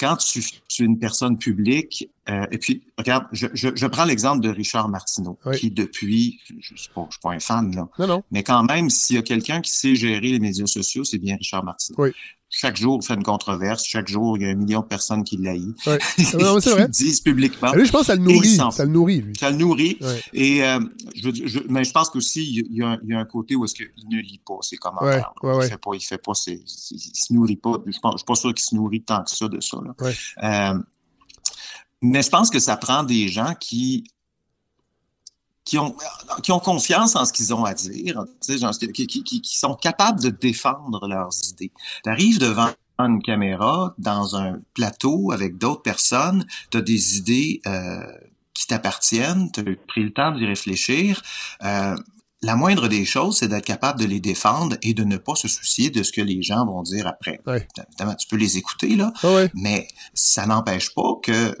[0.00, 4.48] quand tu, es une personne publique, euh, et puis, regarde, je, je, prends l'exemple de
[4.48, 8.22] Richard Martineau, qui depuis, je ne suis, pas un fan, là, non, non.
[8.30, 11.36] mais quand même, s'il y a quelqu'un qui sait gérer les médias sociaux, c'est bien
[11.36, 11.96] Richard Martineau.
[11.98, 12.12] Oui
[12.50, 13.84] chaque jour, il fait une controverse.
[13.84, 15.86] Chaque jour, il y a un million de personnes qui l'haïssent.
[15.86, 15.98] Ouais.
[16.18, 16.88] c'est vrai.
[16.88, 17.72] disent publiquement.
[17.72, 18.56] lui, je pense que ça le nourrit.
[18.56, 19.32] Ça le nourrit, lui.
[19.38, 19.98] Ça le nourrit.
[20.32, 20.80] Et, euh,
[21.14, 23.54] je, je, mais je pense qu'aussi, il y, a un, il y a un côté
[23.54, 25.32] où est-ce qu'il ne lit pas ses commentaires.
[25.42, 27.78] il fait pas, il fait pas ses, il, se nourrit pas.
[27.86, 29.89] Je pense, je suis pas sûr qu'il se nourrit tant que ça de ça, là.
[30.42, 30.78] Euh,
[32.02, 34.04] mais je pense que ça prend des gens qui
[35.64, 35.94] qui ont,
[36.42, 38.24] qui ont confiance en ce qu'ils ont à dire,
[38.58, 41.70] genre, qui, qui, qui, sont capables de défendre leurs idées.
[42.02, 47.60] Tu arrives devant une caméra, dans un plateau avec d'autres personnes, tu as des idées
[47.66, 48.04] euh,
[48.52, 51.22] qui t'appartiennent, tu as pris le temps d'y réfléchir.
[51.62, 51.96] Euh,
[52.42, 55.46] la moindre des choses, c'est d'être capable de les défendre et de ne pas se
[55.46, 57.40] soucier de ce que les gens vont dire après.
[57.90, 59.12] Évidemment, tu peux les écouter, là,
[59.54, 61.54] mais ça n'empêche pas que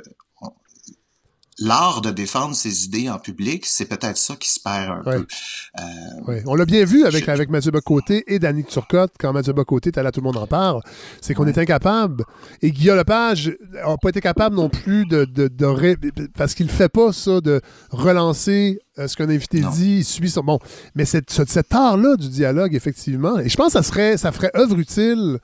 [1.60, 5.26] l'art de défendre ses idées en public, c'est peut-être ça qui se perd un peu.
[5.78, 9.90] Euh, On l'a bien vu avec, avec Mathieu Bocoté et Danny Turcotte, quand Mathieu Bocoté
[9.90, 10.80] était là, tout le monde en parle,
[11.20, 12.24] c'est qu'on est incapable.
[12.62, 15.24] Et Guillaume Lepage n'a pas été capable non plus de...
[15.24, 19.98] de, de, parce qu'il ne fait pas ça, de relancer euh, ce qu'un invité dit,
[19.98, 20.42] il suit son...
[20.42, 20.58] Bon,
[20.94, 24.50] mais cette, cet art-là du dialogue, effectivement, et je pense que ça, serait, ça ferait
[24.56, 25.38] œuvre utile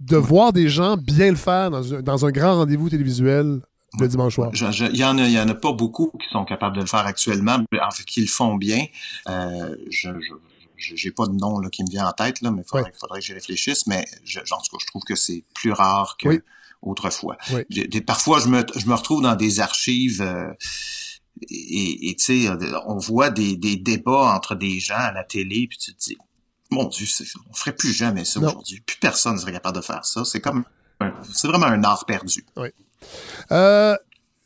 [0.00, 3.60] de voir des gens bien le faire dans dans un grand rendez-vous télévisuel
[3.98, 4.50] le dimanche soir.
[4.52, 7.06] Il y, en a, y en a pas beaucoup qui sont capables de le faire
[7.06, 8.86] actuellement, en fait, qui le font bien.
[9.28, 10.32] Euh, je, je
[10.76, 13.20] j'ai pas de nom là, qui me vient en tête, là, mais il faudrait, faudrait,
[13.20, 13.86] que j'y réfléchisse.
[13.86, 16.42] Mais je, en tout cas, je trouve que c'est plus rare que
[16.82, 17.36] autrefois.
[18.06, 20.52] parfois, je me, je me retrouve dans des archives euh,
[21.50, 22.50] et tu sais,
[22.86, 26.16] on voit des, des débats entre des gens à la télé, puis tu te dis,
[26.70, 27.06] mon Dieu,
[27.50, 28.80] on ferait plus jamais ça aujourd'hui.
[28.80, 30.24] Plus personne ne serait capable de faire ça.
[30.24, 30.64] C'est comme,
[31.32, 32.44] c'est vraiment un art perdu.
[32.56, 32.68] Oui.
[33.50, 33.96] Euh,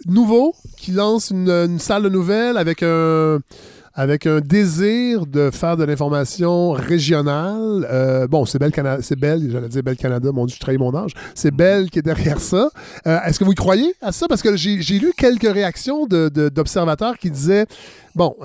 [0.06, 3.40] nouveau, qui lance une, salle de nouvelles avec un
[3.98, 7.88] avec un désir de faire de l'information régionale.
[7.90, 10.76] Euh, bon, c'est Belle Canada, c'est Belle, j'allais dire Belle Canada, mon Dieu, je trahis
[10.76, 11.12] mon âge.
[11.34, 12.68] C'est Belle qui est derrière ça.
[13.06, 14.26] Euh, est-ce que vous y croyez à ça?
[14.28, 17.64] Parce que j'ai lu quelques réactions d'observateurs qui disaient,
[18.14, 18.36] bon,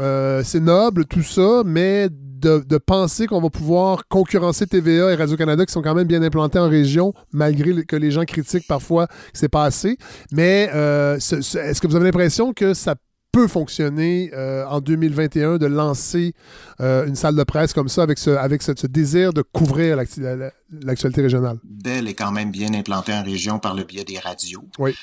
[0.45, 2.07] c'est noble tout ça, mais
[2.41, 6.59] de, penser qu'on va pouvoir concurrencer TVA et Radio-Canada qui sont quand même bien implantés
[6.59, 9.97] en région, malgré que les gens critiquent parfois que c'est pas assez.
[10.31, 12.95] Mais euh, est-ce que vous avez l'impression que ça
[13.31, 16.33] peut fonctionner euh, en 2021 de lancer
[16.81, 21.21] euh, une salle de presse comme ça avec ce, avec ce, désir de couvrir l'actualité
[21.21, 21.57] régionale?
[21.63, 24.67] Bell est quand même bien implanté en région par le biais des radios.
[24.79, 24.95] Oui.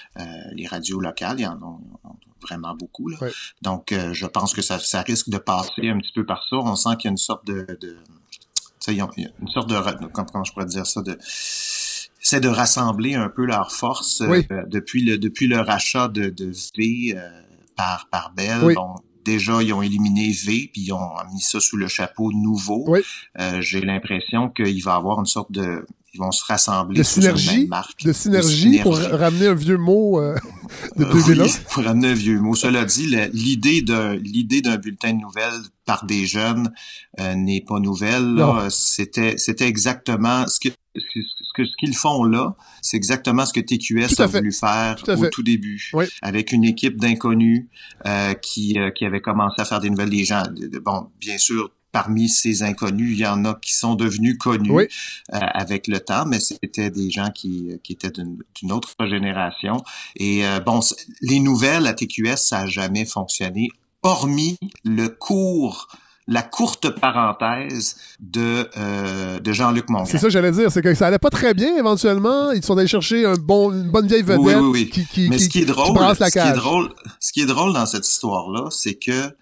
[0.53, 2.09] les radios locales, il y en a,
[2.43, 3.09] vraiment beaucoup.
[3.09, 3.19] Là.
[3.63, 6.57] Donc, euh, je pense que ça, ça, risque de passer un petit peu par ça.
[6.57, 7.67] On sent qu'il y a une sorte de...
[7.81, 7.97] de
[8.87, 9.09] il y a
[9.41, 10.07] une sorte de...
[10.07, 11.03] Comment, je pourrais dire ça?
[11.03, 11.19] de
[12.21, 16.53] c'est de rassembler un peu leurs forces euh, depuis le depuis le rachat de, de
[16.77, 17.29] V euh,
[17.77, 18.75] par par Bell.
[18.75, 22.85] Bon, déjà, ils ont éliminé V, puis ils ont mis ça sous le chapeau nouveau.
[22.89, 23.01] Oui.
[23.39, 25.87] Euh, J'ai l'impression qu'il va y avoir une sorte de...
[26.15, 28.03] Ils vont se rassembler de sous synergie, une même marque.
[28.03, 30.35] de synergie, pour ramener un vieux mot euh,
[30.97, 31.45] de Euh, 2001.
[31.45, 32.55] oui, pour ramener un vieux mot.
[32.55, 36.73] Cela dit, l'idée d'un l'idée d'un bulletin de nouvelles par des jeunes
[37.21, 38.43] euh, n'est pas nouvelle.
[38.71, 41.03] C'était c'était exactement ce que ce
[41.55, 44.39] que ce qu'ils font là, c'est exactement ce que TQS Tout a fait.
[44.39, 46.07] voulu faire Tout au tout début, Oui.
[46.23, 47.67] avec une équipe d'inconnus
[48.07, 50.43] euh, qui euh, qui avait commencé à faire des nouvelles des gens.
[50.85, 51.71] Bon, bien sûr.
[52.01, 54.85] Parmi ces inconnus, il y en a qui sont devenus connus Oui.
[55.35, 59.83] euh, avec le temps, mais c'était des gens qui, qui étaient d'une autre génération.
[60.15, 60.79] Et euh, bon,
[61.23, 63.69] les nouvelles à TQS, ça a jamais fonctionné,
[64.03, 65.89] hormis le court,
[66.29, 70.05] la courte parenthèse de, euh, de Jean-Luc Mongrain.
[70.05, 72.53] C'est ça que j'allais dire, c'est que ça allait pas très bien éventuellement.
[72.53, 74.89] Ils sont allés chercher un bon, une bonne vieille vedette Oui, oui, oui.
[74.91, 76.57] qui, qui, Mais qui- ce qui est drôle, brasse la ce qui est cage.
[76.59, 79.35] drôle, ce qui est drôle dans cette histoire-là, c'est que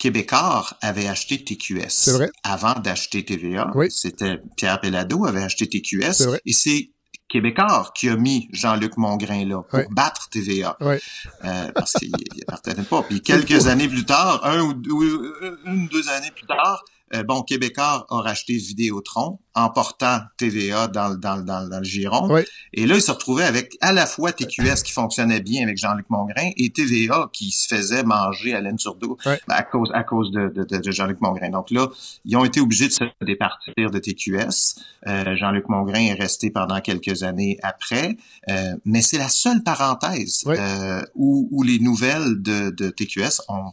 [0.00, 1.84] Québécois avait acheté TQS.
[1.90, 2.30] C'est vrai.
[2.42, 3.70] Avant d'acheter TVA.
[3.74, 3.90] Oui.
[3.90, 6.24] C'était Pierre Pellado avait acheté TQS.
[6.26, 6.40] Vrai.
[6.46, 6.90] Et c'est
[7.28, 9.84] Québécois qui a mis Jean-Luc Mongrain là pour Oui.
[9.90, 10.76] battre TVA.
[10.80, 10.96] Oui.
[11.44, 13.02] Euh, parce qu'il il appartenait pas.
[13.02, 16.82] Puis quelques années plus tard, un ou deux, une ou deux années plus tard,
[17.26, 21.78] bon, Québécois a racheté Vidéotron en portant TVA dans, le- dans, le- dans, le- dans
[21.78, 22.32] le giron.
[22.32, 22.42] Oui.
[22.72, 26.08] Et là, il se retrouvait avec à la fois TQS qui fonctionnait bien avec Jean-Luc
[26.08, 29.40] Mongrain et TVA qui se faisait manger à laine sur dos Ouais.
[29.48, 31.50] à cause, à cause de, de, de- de Jean-Luc Mongrain.
[31.50, 31.88] Donc là,
[32.24, 34.76] ils ont été obligés de se départir de TQS.
[35.08, 38.16] Euh, Jean-Luc Mongrain est resté pendant quelques années après.
[38.48, 40.54] Euh, mais c'est la seule parenthèse Oui.
[40.58, 43.72] euh, où, où les nouvelles de, de TQS ont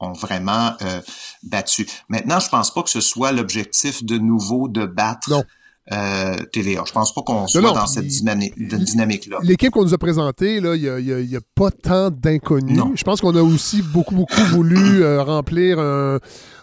[0.00, 1.00] ont vraiment euh,
[1.42, 1.86] battu.
[2.08, 5.44] Maintenant, je pense pas que ce soit l'objectif de nouveau de battre.
[5.92, 6.82] Euh, TVA.
[6.86, 9.38] Je pense pas qu'on soit non, dans cette dynamique-là.
[9.42, 12.80] L'équipe qu'on nous a présentée, là, il n'y a, a- a pas tant d'inconnus.
[12.94, 16.18] Je pense qu'on a aussi beaucoup, beaucoup voulu euh, remplir un.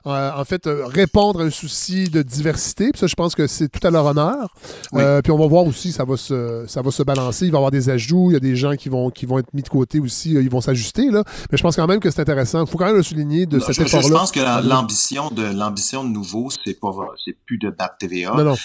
[0.08, 2.90] euh, en fait, euh, répondre à un souci de diversité.
[2.92, 4.54] Puis ça, je pense que c'est tout à leur honneur.
[4.94, 5.02] Oui.
[5.04, 7.46] Euh, puis on va voir aussi, ça va, se, ça va se balancer.
[7.46, 8.32] Il va y avoir des ajouts.
[8.32, 10.32] Il y a des gens qui vont, qui vont être mis de côté aussi.
[10.32, 11.10] Ils vont s'ajuster.
[11.12, 11.24] Là.
[11.52, 12.66] Mais je pense quand même que c'est intéressant.
[12.66, 14.18] Il faut quand même le souligner de Non, cet je, je effort-là.
[14.20, 16.92] pense que la- l'ambition de l'ambition de nouveau, c'est pas
[17.24, 18.56] c'est plus de battre TVA, Non, non.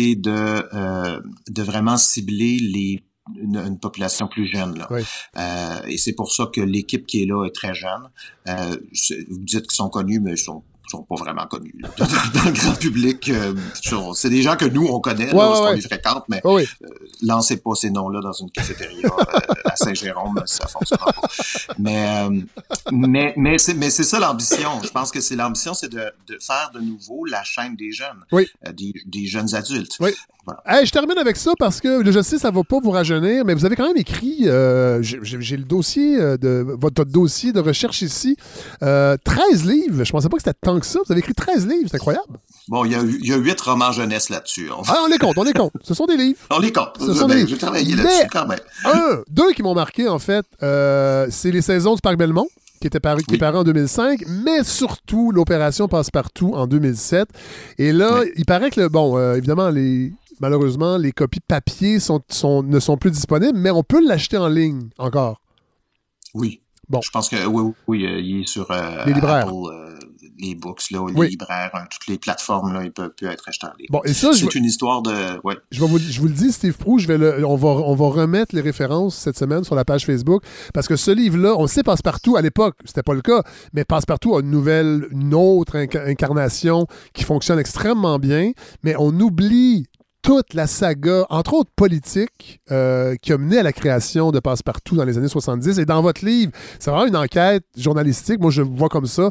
[0.00, 0.30] C'est de
[0.74, 3.02] euh, de vraiment cibler les
[3.36, 4.88] une, une population plus jeune là.
[4.90, 5.02] Oui.
[5.36, 8.08] Euh, et c'est pour ça que l'équipe qui est là est très jeune.
[8.48, 8.76] Euh,
[9.28, 11.88] vous dites qu'ils sont connus, mais ils sont sont pas vraiment connus là.
[11.98, 13.28] dans, le grand public.
[13.30, 13.54] euh,
[14.14, 15.76] c'est des gens que nous on connaît, là, Ouais, parce ouais, qu'on ouais.
[15.76, 16.66] les fréquente, mais oui.
[17.22, 21.28] lancez pas ces noms-là dans une cafétéria euh, à Saint-Jérôme, ça fonctionnera pas.
[21.78, 22.40] Mais euh,
[22.92, 24.82] mais mais c'est ça l'ambition.
[24.82, 28.24] Je pense que c'est l'ambition, c'est de, de faire de nouveau la chaîne des jeunes,
[28.32, 28.46] Oui.
[28.66, 29.96] euh, des, des jeunes adultes.
[30.00, 30.10] Oui.
[30.66, 33.54] Hey, je termine avec ça parce que je sais ça va pas vous rajeunir, mais
[33.54, 38.02] vous avez quand même écrit, euh, j'ai le dossier euh, de votre dossier de recherche
[38.02, 38.36] ici,
[38.82, 40.02] euh, 13 livres.
[40.02, 40.98] Je pensais pas que c'était tant que ça.
[41.06, 42.38] Vous avez écrit 13 livres, c'est incroyable.
[42.68, 44.70] Bon, il y a il y a huit romans jeunesse là-dessus.
[44.70, 45.72] On, Ah, on les compte, on les compte.
[45.82, 46.38] Ce sont des livres.
[46.50, 46.96] on les compte.
[47.00, 48.58] Ce sont Ben, des- J'ai travaillé Mais- là-dessus quand même.
[48.84, 52.48] Un, deux qui m'ont marqué en fait, euh, c'est les saisons du Parc Belmont
[52.80, 57.28] qui était paru, qui est paru en 2005, mais surtout l'opération Passe-Partout en 2007.
[57.76, 58.30] Et là, Oui.
[58.36, 62.80] il paraît que, le- bon, euh, évidemment, les, malheureusement, les copies papier sont, sont, ne
[62.80, 65.42] sont plus disponibles, mais on peut l'acheter en ligne encore.
[66.32, 66.62] Oui.
[66.88, 67.00] Bon.
[67.04, 69.46] Je pense que oui, oui, il est sur euh, Les libraires.
[69.46, 69.98] Apple, euh,
[70.40, 71.28] les books, là, les Oui.
[71.30, 73.86] libraires, hein, toutes les plateformes, là, il peut, peut être acheté en ligne.
[73.90, 75.40] Bon, et ça, C'est une histoire de.
[75.44, 75.56] Ouais.
[75.70, 77.94] je, vais vous, je vous le dis, Steve Prou, je vais le- on, va, on
[77.94, 80.42] va remettre les références cette semaine sur la page Facebook,
[80.74, 83.84] parce que ce livre-là, on le sait Passe-Partout, à l'époque, c'était pas le cas, mais
[83.84, 88.52] Passe-Partout a une nouvelle, une autre inca- incarnation qui fonctionne extrêmement bien,
[88.82, 89.86] mais on oublie
[90.22, 94.94] toute la saga, entre autres politique, euh, qui a mené à la création de Passe-Partout
[94.96, 95.78] dans les années 70.
[95.78, 99.30] Et dans votre livre, c'est vraiment une enquête journalistique, moi je vois comme ça,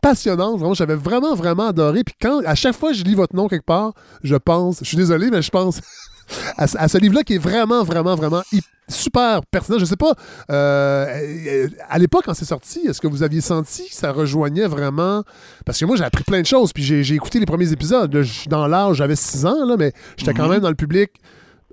[0.00, 2.04] passionnante, vraiment, j'avais vraiment, vraiment adoré.
[2.04, 4.84] Puis quand, à chaque fois que je lis votre nom quelque part, je pense, je
[4.86, 5.80] suis désolé, mais je pense
[6.56, 8.42] à, ce- à ce livre-là qui est vraiment, vraiment, vraiment
[8.88, 9.78] super pertinent.
[9.78, 10.14] Je sais pas,
[10.50, 14.66] euh, euh, à l'époque, quand c'est sorti, est-ce que vous aviez senti que ça rejoignait
[14.66, 15.22] vraiment...
[15.64, 18.12] Parce que moi, j'ai appris plein de choses, puis j'ai écouté les premiers épisodes.
[18.12, 20.50] Là, je suis dans l'âge, j'avais 6 ans, là, mais j'étais quand Mhm.
[20.50, 21.10] même dans le public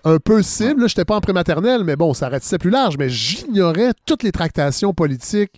[0.04, 0.82] un peu cible.
[0.82, 2.96] Là, j'étais pas en prématernelle, mais bon, ça ratissait plus large.
[2.98, 5.52] Mais j'ignorais toutes les tractations politiques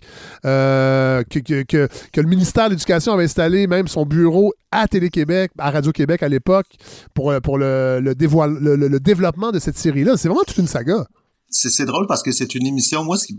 [0.44, 4.86] euh, que, que, que- que le ministère de l'Éducation avait installé, même son bureau à
[4.88, 6.66] Télé-Québec, à Radio-Québec à l'époque,
[7.14, 10.16] pour, euh, pour le, le, dévoile- le- le- le développement de cette série-là.
[10.16, 11.06] C'est vraiment toute une saga.
[11.52, 13.36] C'est c'est drôle parce que c'est une émission, moi, ce qui,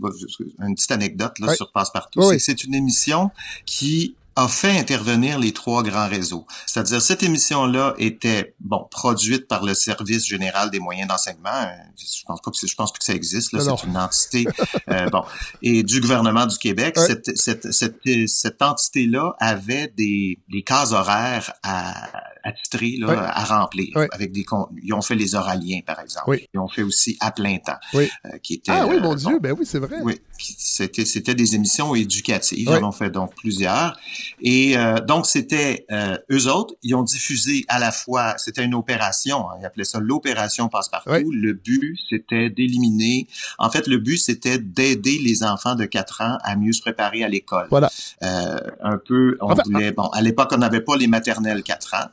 [0.60, 1.56] une petite anecdote là, Ouais.
[1.56, 2.36] sur Passe-Partout, Oui, c'est oui.
[2.36, 3.30] que c'est une émission
[3.64, 6.46] qui a fait intervenir les trois grands réseaux.
[6.66, 11.50] C'est-à-dire, cette émission-là était, bon, produite par le Service général des moyens d'enseignement.
[11.50, 13.60] Euh, je pense pas que je pense que ça existe, là.
[13.60, 14.46] C'est une entité,
[14.90, 15.24] euh, bon,
[15.60, 16.98] et du gouvernement du Québec.
[16.98, 22.08] Cette, cette, cette, cette entité-là avait des, des cases horaires à,
[22.42, 24.44] attitrés là, à remplir avec des
[24.82, 26.38] ils ont fait les oraliens par exemple.
[26.52, 28.08] Ils ont fait aussi à plein temps euh,
[28.42, 29.98] qui était ah oui mon Dieu ben oui c'est vrai.
[30.02, 32.58] Oui c'était c'était des émissions éducatives.
[32.58, 33.98] Ils en ont fait donc plusieurs.
[34.40, 38.74] Et euh, donc c'était euh, eux autres ils ont diffusé à la fois c'était une
[38.74, 41.30] opération hein, ils appelaient ça l'opération passe-partout.
[41.30, 43.26] Le but c'était d'éliminer
[43.58, 47.22] en fait le but c'était d'aider les enfants de 4 ans à mieux se préparer
[47.24, 47.66] à l'école.
[47.70, 47.90] Voilà.
[48.20, 52.08] Un peu on voulait bon à l'époque on n'avait pas les maternelles 4 ans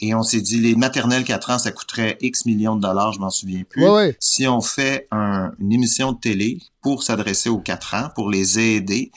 [0.00, 3.20] et on s'est dit, les maternelles 4 ans, ça coûterait X millions de dollars, je
[3.20, 3.84] m'en souviens plus.
[4.20, 9.10] Si on fait une émission de télé pour s'adresser aux 4 ans, pour les aider,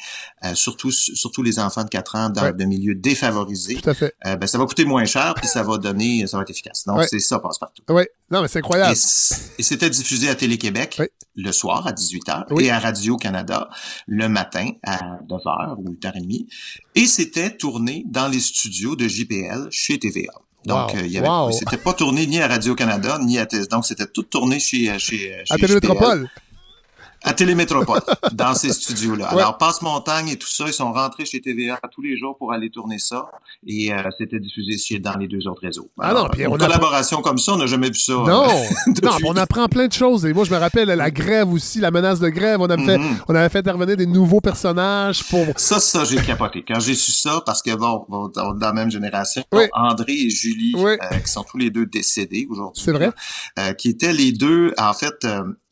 [0.43, 4.15] euh, surtout surtout les enfants de 4 ans dans de milieux défavorisés, Tout à fait.
[4.25, 6.83] Euh, ben, ça va coûter moins cher, puis ça va donner, ça va être efficace.
[6.85, 7.83] Donc, c'est ça, passe partout.
[7.89, 8.97] Oui, non, mais c'est incroyable.
[9.57, 10.99] Et, c'était diffusé à Télé-Québec
[11.35, 13.69] le soir à 18h et à Radio-Canada
[14.07, 16.47] le matin à 9h ou 8h30.
[16.95, 20.33] Et c'était tourné dans les studios de JPL chez TVA.
[20.65, 23.67] Donc, euh, il y avait, c'était pas tourné ni à Radio-Canada, ni à TES.
[23.69, 26.29] Donc, c'était tout tourné chez, chez, chez À Télémétropole.
[27.23, 28.01] À Télémétropole,
[28.31, 29.27] dans ces studios-là.
[29.27, 32.71] Alors, Passe-Montagne et tout ça, ils sont rentrés chez TVA tous les jours pour aller
[32.71, 33.29] tourner ça.
[33.65, 35.89] Et euh, c'était diffusé chez, dans les deux autres réseaux.
[35.99, 38.13] ah non, une collaboration comme ça, on n'a jamais vu ça.
[38.13, 38.25] Non,
[39.03, 40.25] non on apprend plein de choses.
[40.25, 42.59] Et moi, je me rappelle la grève aussi, la menace de grève.
[42.59, 43.23] On, avait fait, mm-hmm.
[43.27, 45.45] on avait fait intervenir des nouveaux personnages pour...
[45.57, 46.65] Ça, ça, j'ai capoté.
[46.67, 49.43] Quand j'ai su ça, parce que, bon, dans la même génération,
[49.73, 52.81] André et Julie, euh, qui sont tous les deux décédés aujourd'hui.
[52.83, 53.11] C'est vrai.
[53.59, 55.25] Euh, qui étaient les deux, en fait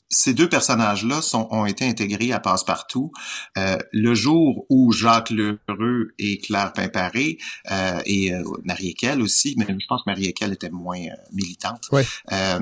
[0.09, 1.19] ces deux personnages-là
[1.51, 3.11] ont été intégrés à Passepartout
[3.57, 7.37] euh, le jour où Jacques Lheureux et Claire Pimparé
[7.71, 12.59] euh, et euh, Marie-Équelle aussi, mais je pense que Marie-Équelle était moins euh, militante, euh,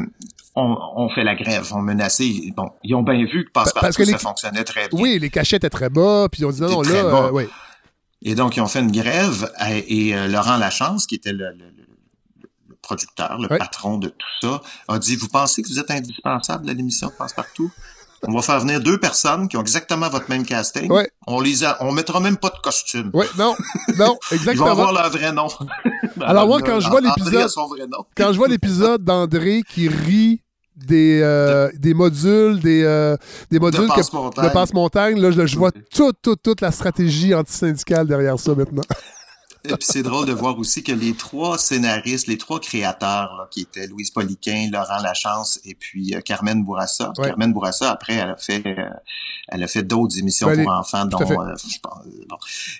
[0.56, 2.51] ont, fait la grève, ont menacé.
[2.56, 5.00] Bon, ils ont bien vu que Passepartout, ça fonctionnait très bien.
[5.00, 7.43] Oui, les cachets étaient très bas, puis on dit non, là, oui.
[8.24, 9.50] Et donc, ils ont fait une grève
[9.88, 11.53] et, Laurent Lachance, qui était le
[12.88, 16.74] producteur, le patron de tout ça, a dit Vous pensez que vous êtes indispensable à
[16.74, 17.69] l'émission de Passe-Partout?
[18.27, 20.91] On va faire venir deux personnes qui ont exactement votre même casting.
[21.27, 23.11] On les a, on mettra même pas de costume.
[23.14, 23.56] Oui, non,
[23.98, 24.53] non, exactement.
[24.53, 25.48] Ils vont avoir leur vrai nom.
[26.22, 27.49] Alors moi, quand je vois l'épisode,
[28.16, 30.41] quand je vois l'épisode d'André qui rit
[30.75, 33.17] des, euh, des modules, des, euh,
[33.51, 38.56] des modules de passe-montagne, là, je, vois toute, toute, toute la stratégie antisyndicale derrière ça
[38.56, 38.83] maintenant.
[39.64, 43.61] Et puis c'est drôle de voir aussi que les trois scénaristes, les trois créateurs, qui
[43.61, 47.11] étaient Louise Poliquin, Laurent Lachance et puis euh, Carmen Bourassa.
[47.16, 48.90] Carmen Bourassa, après, elle a fait, euh,
[49.50, 52.38] elle a fait d'autres émissions pour enfants, dont, euh, je pense, bon.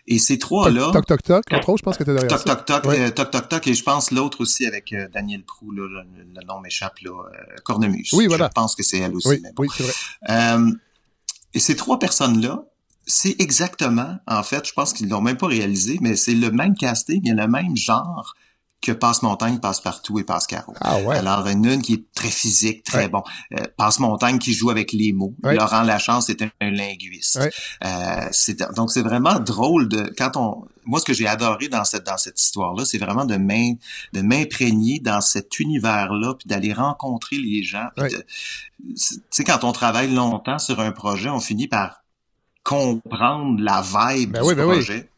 [0.08, 0.92] Et ces trois-là.
[0.92, 3.50] Toc Toc Toc, autres, je pense que tu derrière toc, Toc Toc Toc, Toc Toc
[3.50, 7.12] Toc, et je pense l'autre aussi avec Daniel Prou, là, le, nom m'échappe, là,
[7.64, 8.12] Cornemuse.
[8.14, 8.48] Oui, voilà.
[8.48, 9.30] Je pense que c'est elle aussi.
[9.30, 10.72] Oui, oui c'est vrai.
[11.54, 12.64] et ces trois personnes-là,
[13.08, 16.76] c'est exactement, en fait, je pense qu'ils l'ont même pas réalisé, mais c'est le même
[16.76, 18.36] casting, il y a le même genre
[18.82, 20.74] que Passe-Montagne, Passe-Partout et Passe-Carreau.
[20.82, 21.18] Ah ouais.
[21.18, 23.24] Alors, une, une qui est très physique, très bon.
[23.54, 25.34] Euh, Passe-Montagne qui joue avec les mots.
[25.42, 27.40] Laurent Lachance est un, linguiste.
[27.84, 30.14] Euh, c'est, donc, c'est vraiment drôle de...
[30.16, 33.36] quand on Moi, ce que j'ai adoré dans cette, dans cette histoire-là, c'est vraiment de,
[33.36, 37.88] de m'imprégner dans cet univers-là, puis d'aller rencontrer les gens.
[37.98, 38.16] Tu
[39.32, 42.04] sais, quand on travaille longtemps sur un projet, on finit par
[42.68, 45.10] comprendre la vibe ben du ben projet.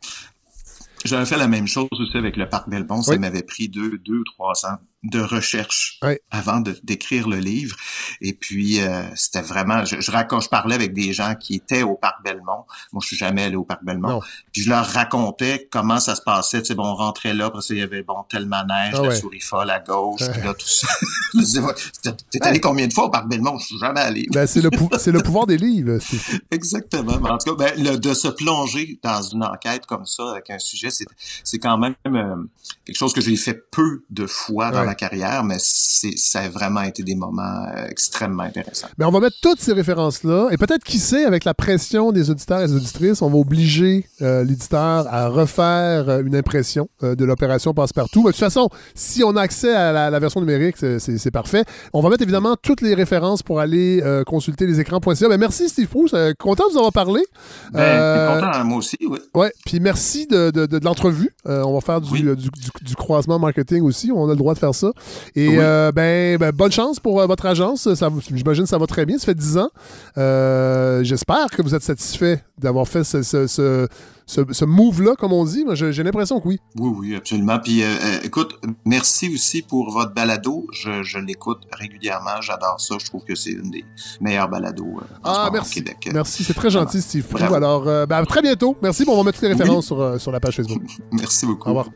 [1.03, 3.01] J'avais fait la même chose aussi avec le parc Belmont.
[3.01, 7.75] Ça m'avait pris deux, deux, trois ans de recherche avant de d'écrire le livre.
[8.21, 11.83] Et puis euh, c'était vraiment, je, je, raconte, je parlais avec des gens qui étaient
[11.83, 12.65] au parc Belmont.
[12.91, 14.21] Moi, je suis jamais allé au parc Belmont.
[14.51, 16.59] Puis je leur racontais comment ça se passait.
[16.59, 19.15] Tu sais, bon, on rentrait là, parce qu'il y avait bon tel manège, ah la
[19.15, 20.87] souris folle à gauche, puis là tout ça.
[22.31, 23.57] T'es allé combien de fois au parc Belmont?
[23.57, 24.27] Je suis jamais allé.
[24.31, 25.99] Ben, c'est le c'est le pouvoir des livres.
[26.51, 27.13] Exactement.
[27.13, 30.59] en tout cas, ben, le, de se plonger dans une enquête comme ça avec un
[30.59, 31.05] sujet, c'est
[31.43, 32.35] c'est quand même euh,
[32.85, 37.03] quelque chose que j'ai fait peu de fois dans carrière, mais ça a vraiment été
[37.03, 38.87] des moments euh, extrêmement intéressants.
[38.97, 42.29] Mais on va mettre toutes ces références-là, et peut-être, qui sait, avec la pression des
[42.29, 47.25] auditeurs et des auditrices, on va obliger euh, l'éditeur à refaire euh, une impression de
[47.25, 48.23] l'opération Passe-Partout.
[48.23, 51.63] de toute façon, si on a accès à la, version numérique, c'est parfait.
[51.93, 55.29] On va mettre évidemment toutes les références pour aller consulter les écrans.ca.
[55.29, 57.21] Ben, merci Steve Proust, content de vous avoir parlé.
[57.71, 59.19] Ben, content, moi aussi, oui.
[59.33, 61.31] Ouais, puis merci de, de, l'entrevue.
[61.45, 62.49] on va faire du, du,
[62.81, 64.11] du, croisement marketing aussi.
[64.11, 64.91] On a le droit de faire ça ça.
[65.35, 67.87] Et ben, ben, bonne chance pour votre agence.
[68.33, 69.17] J'imagine que ça va très bien.
[69.17, 69.69] Ça fait 10 ans.
[71.03, 73.87] J'espère que vous êtes satisfait d'avoir fait ce, ce
[74.29, 75.65] ce, move-là, comme on dit.
[75.73, 76.59] J'ai l'impression que oui.
[76.77, 77.59] Oui, oui, absolument.
[77.59, 80.67] Puis, euh, euh, écoute, merci aussi pour votre balado.
[80.71, 82.41] Je, l'écoute régulièrement.
[82.41, 82.95] J'adore ça.
[82.99, 83.85] Je trouve que c'est une des
[84.21, 85.79] meilleures balados euh, ah, merci.
[85.79, 86.09] au Québec.
[86.13, 88.77] Merci, c'est très gentil, Steve Alors, ben, à très bientôt.
[88.81, 89.05] Merci.
[89.05, 90.83] Bon, on va mettre toutes les références sur, sur la page Facebook.
[91.11, 91.67] merci beaucoup.
[91.67, 91.89] Au revoir.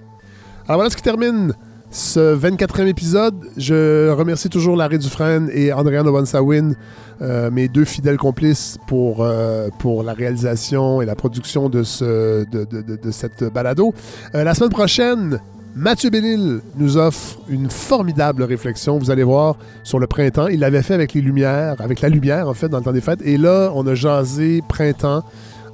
[0.67, 1.53] Alors, voilà ce qui termine
[1.93, 3.35] ce 24e épisode.
[3.55, 6.73] Je remercie toujours Larry Dufresne et Andréane Obansawin,
[7.22, 12.45] euh, mes deux fidèles complices pour, euh, pour la réalisation et la production de, ce,
[12.49, 13.93] de, de, cette balado.
[14.33, 15.39] Euh, la semaine prochaine,
[15.75, 20.47] Mathieu Bellil nous offre une formidable réflexion, vous allez voir, sur le printemps.
[20.47, 23.01] Il l'avait fait avec les lumières, avec la lumière en fait, dans le temps des
[23.01, 23.22] fêtes.
[23.23, 25.23] Et là, on a jasé printemps.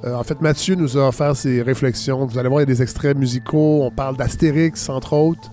[0.04, 2.26] en fait, Mathieu nous a offert ses réflexions.
[2.26, 3.80] Vous allez voir, il y a des extraits musicaux.
[3.84, 5.50] On parle d'Astérix, entre autres.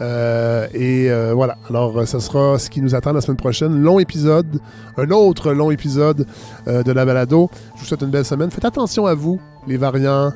[0.00, 1.56] Euh, et euh, voilà.
[1.68, 3.80] Alors, euh, ce sera ce qui nous attend la semaine prochaine.
[3.80, 4.60] Long épisode,
[4.96, 6.26] un autre long épisode
[6.66, 7.50] de la balado.
[7.74, 8.50] Je vous souhaite une belle semaine.
[8.50, 10.32] Faites attention à vous, les variants.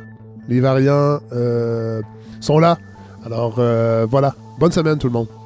[0.48, 1.18] Les variants
[2.40, 2.78] sont là.
[3.24, 3.60] Alors,
[4.08, 4.34] voilà.
[4.58, 5.39] Bonne semaine, tout le monde.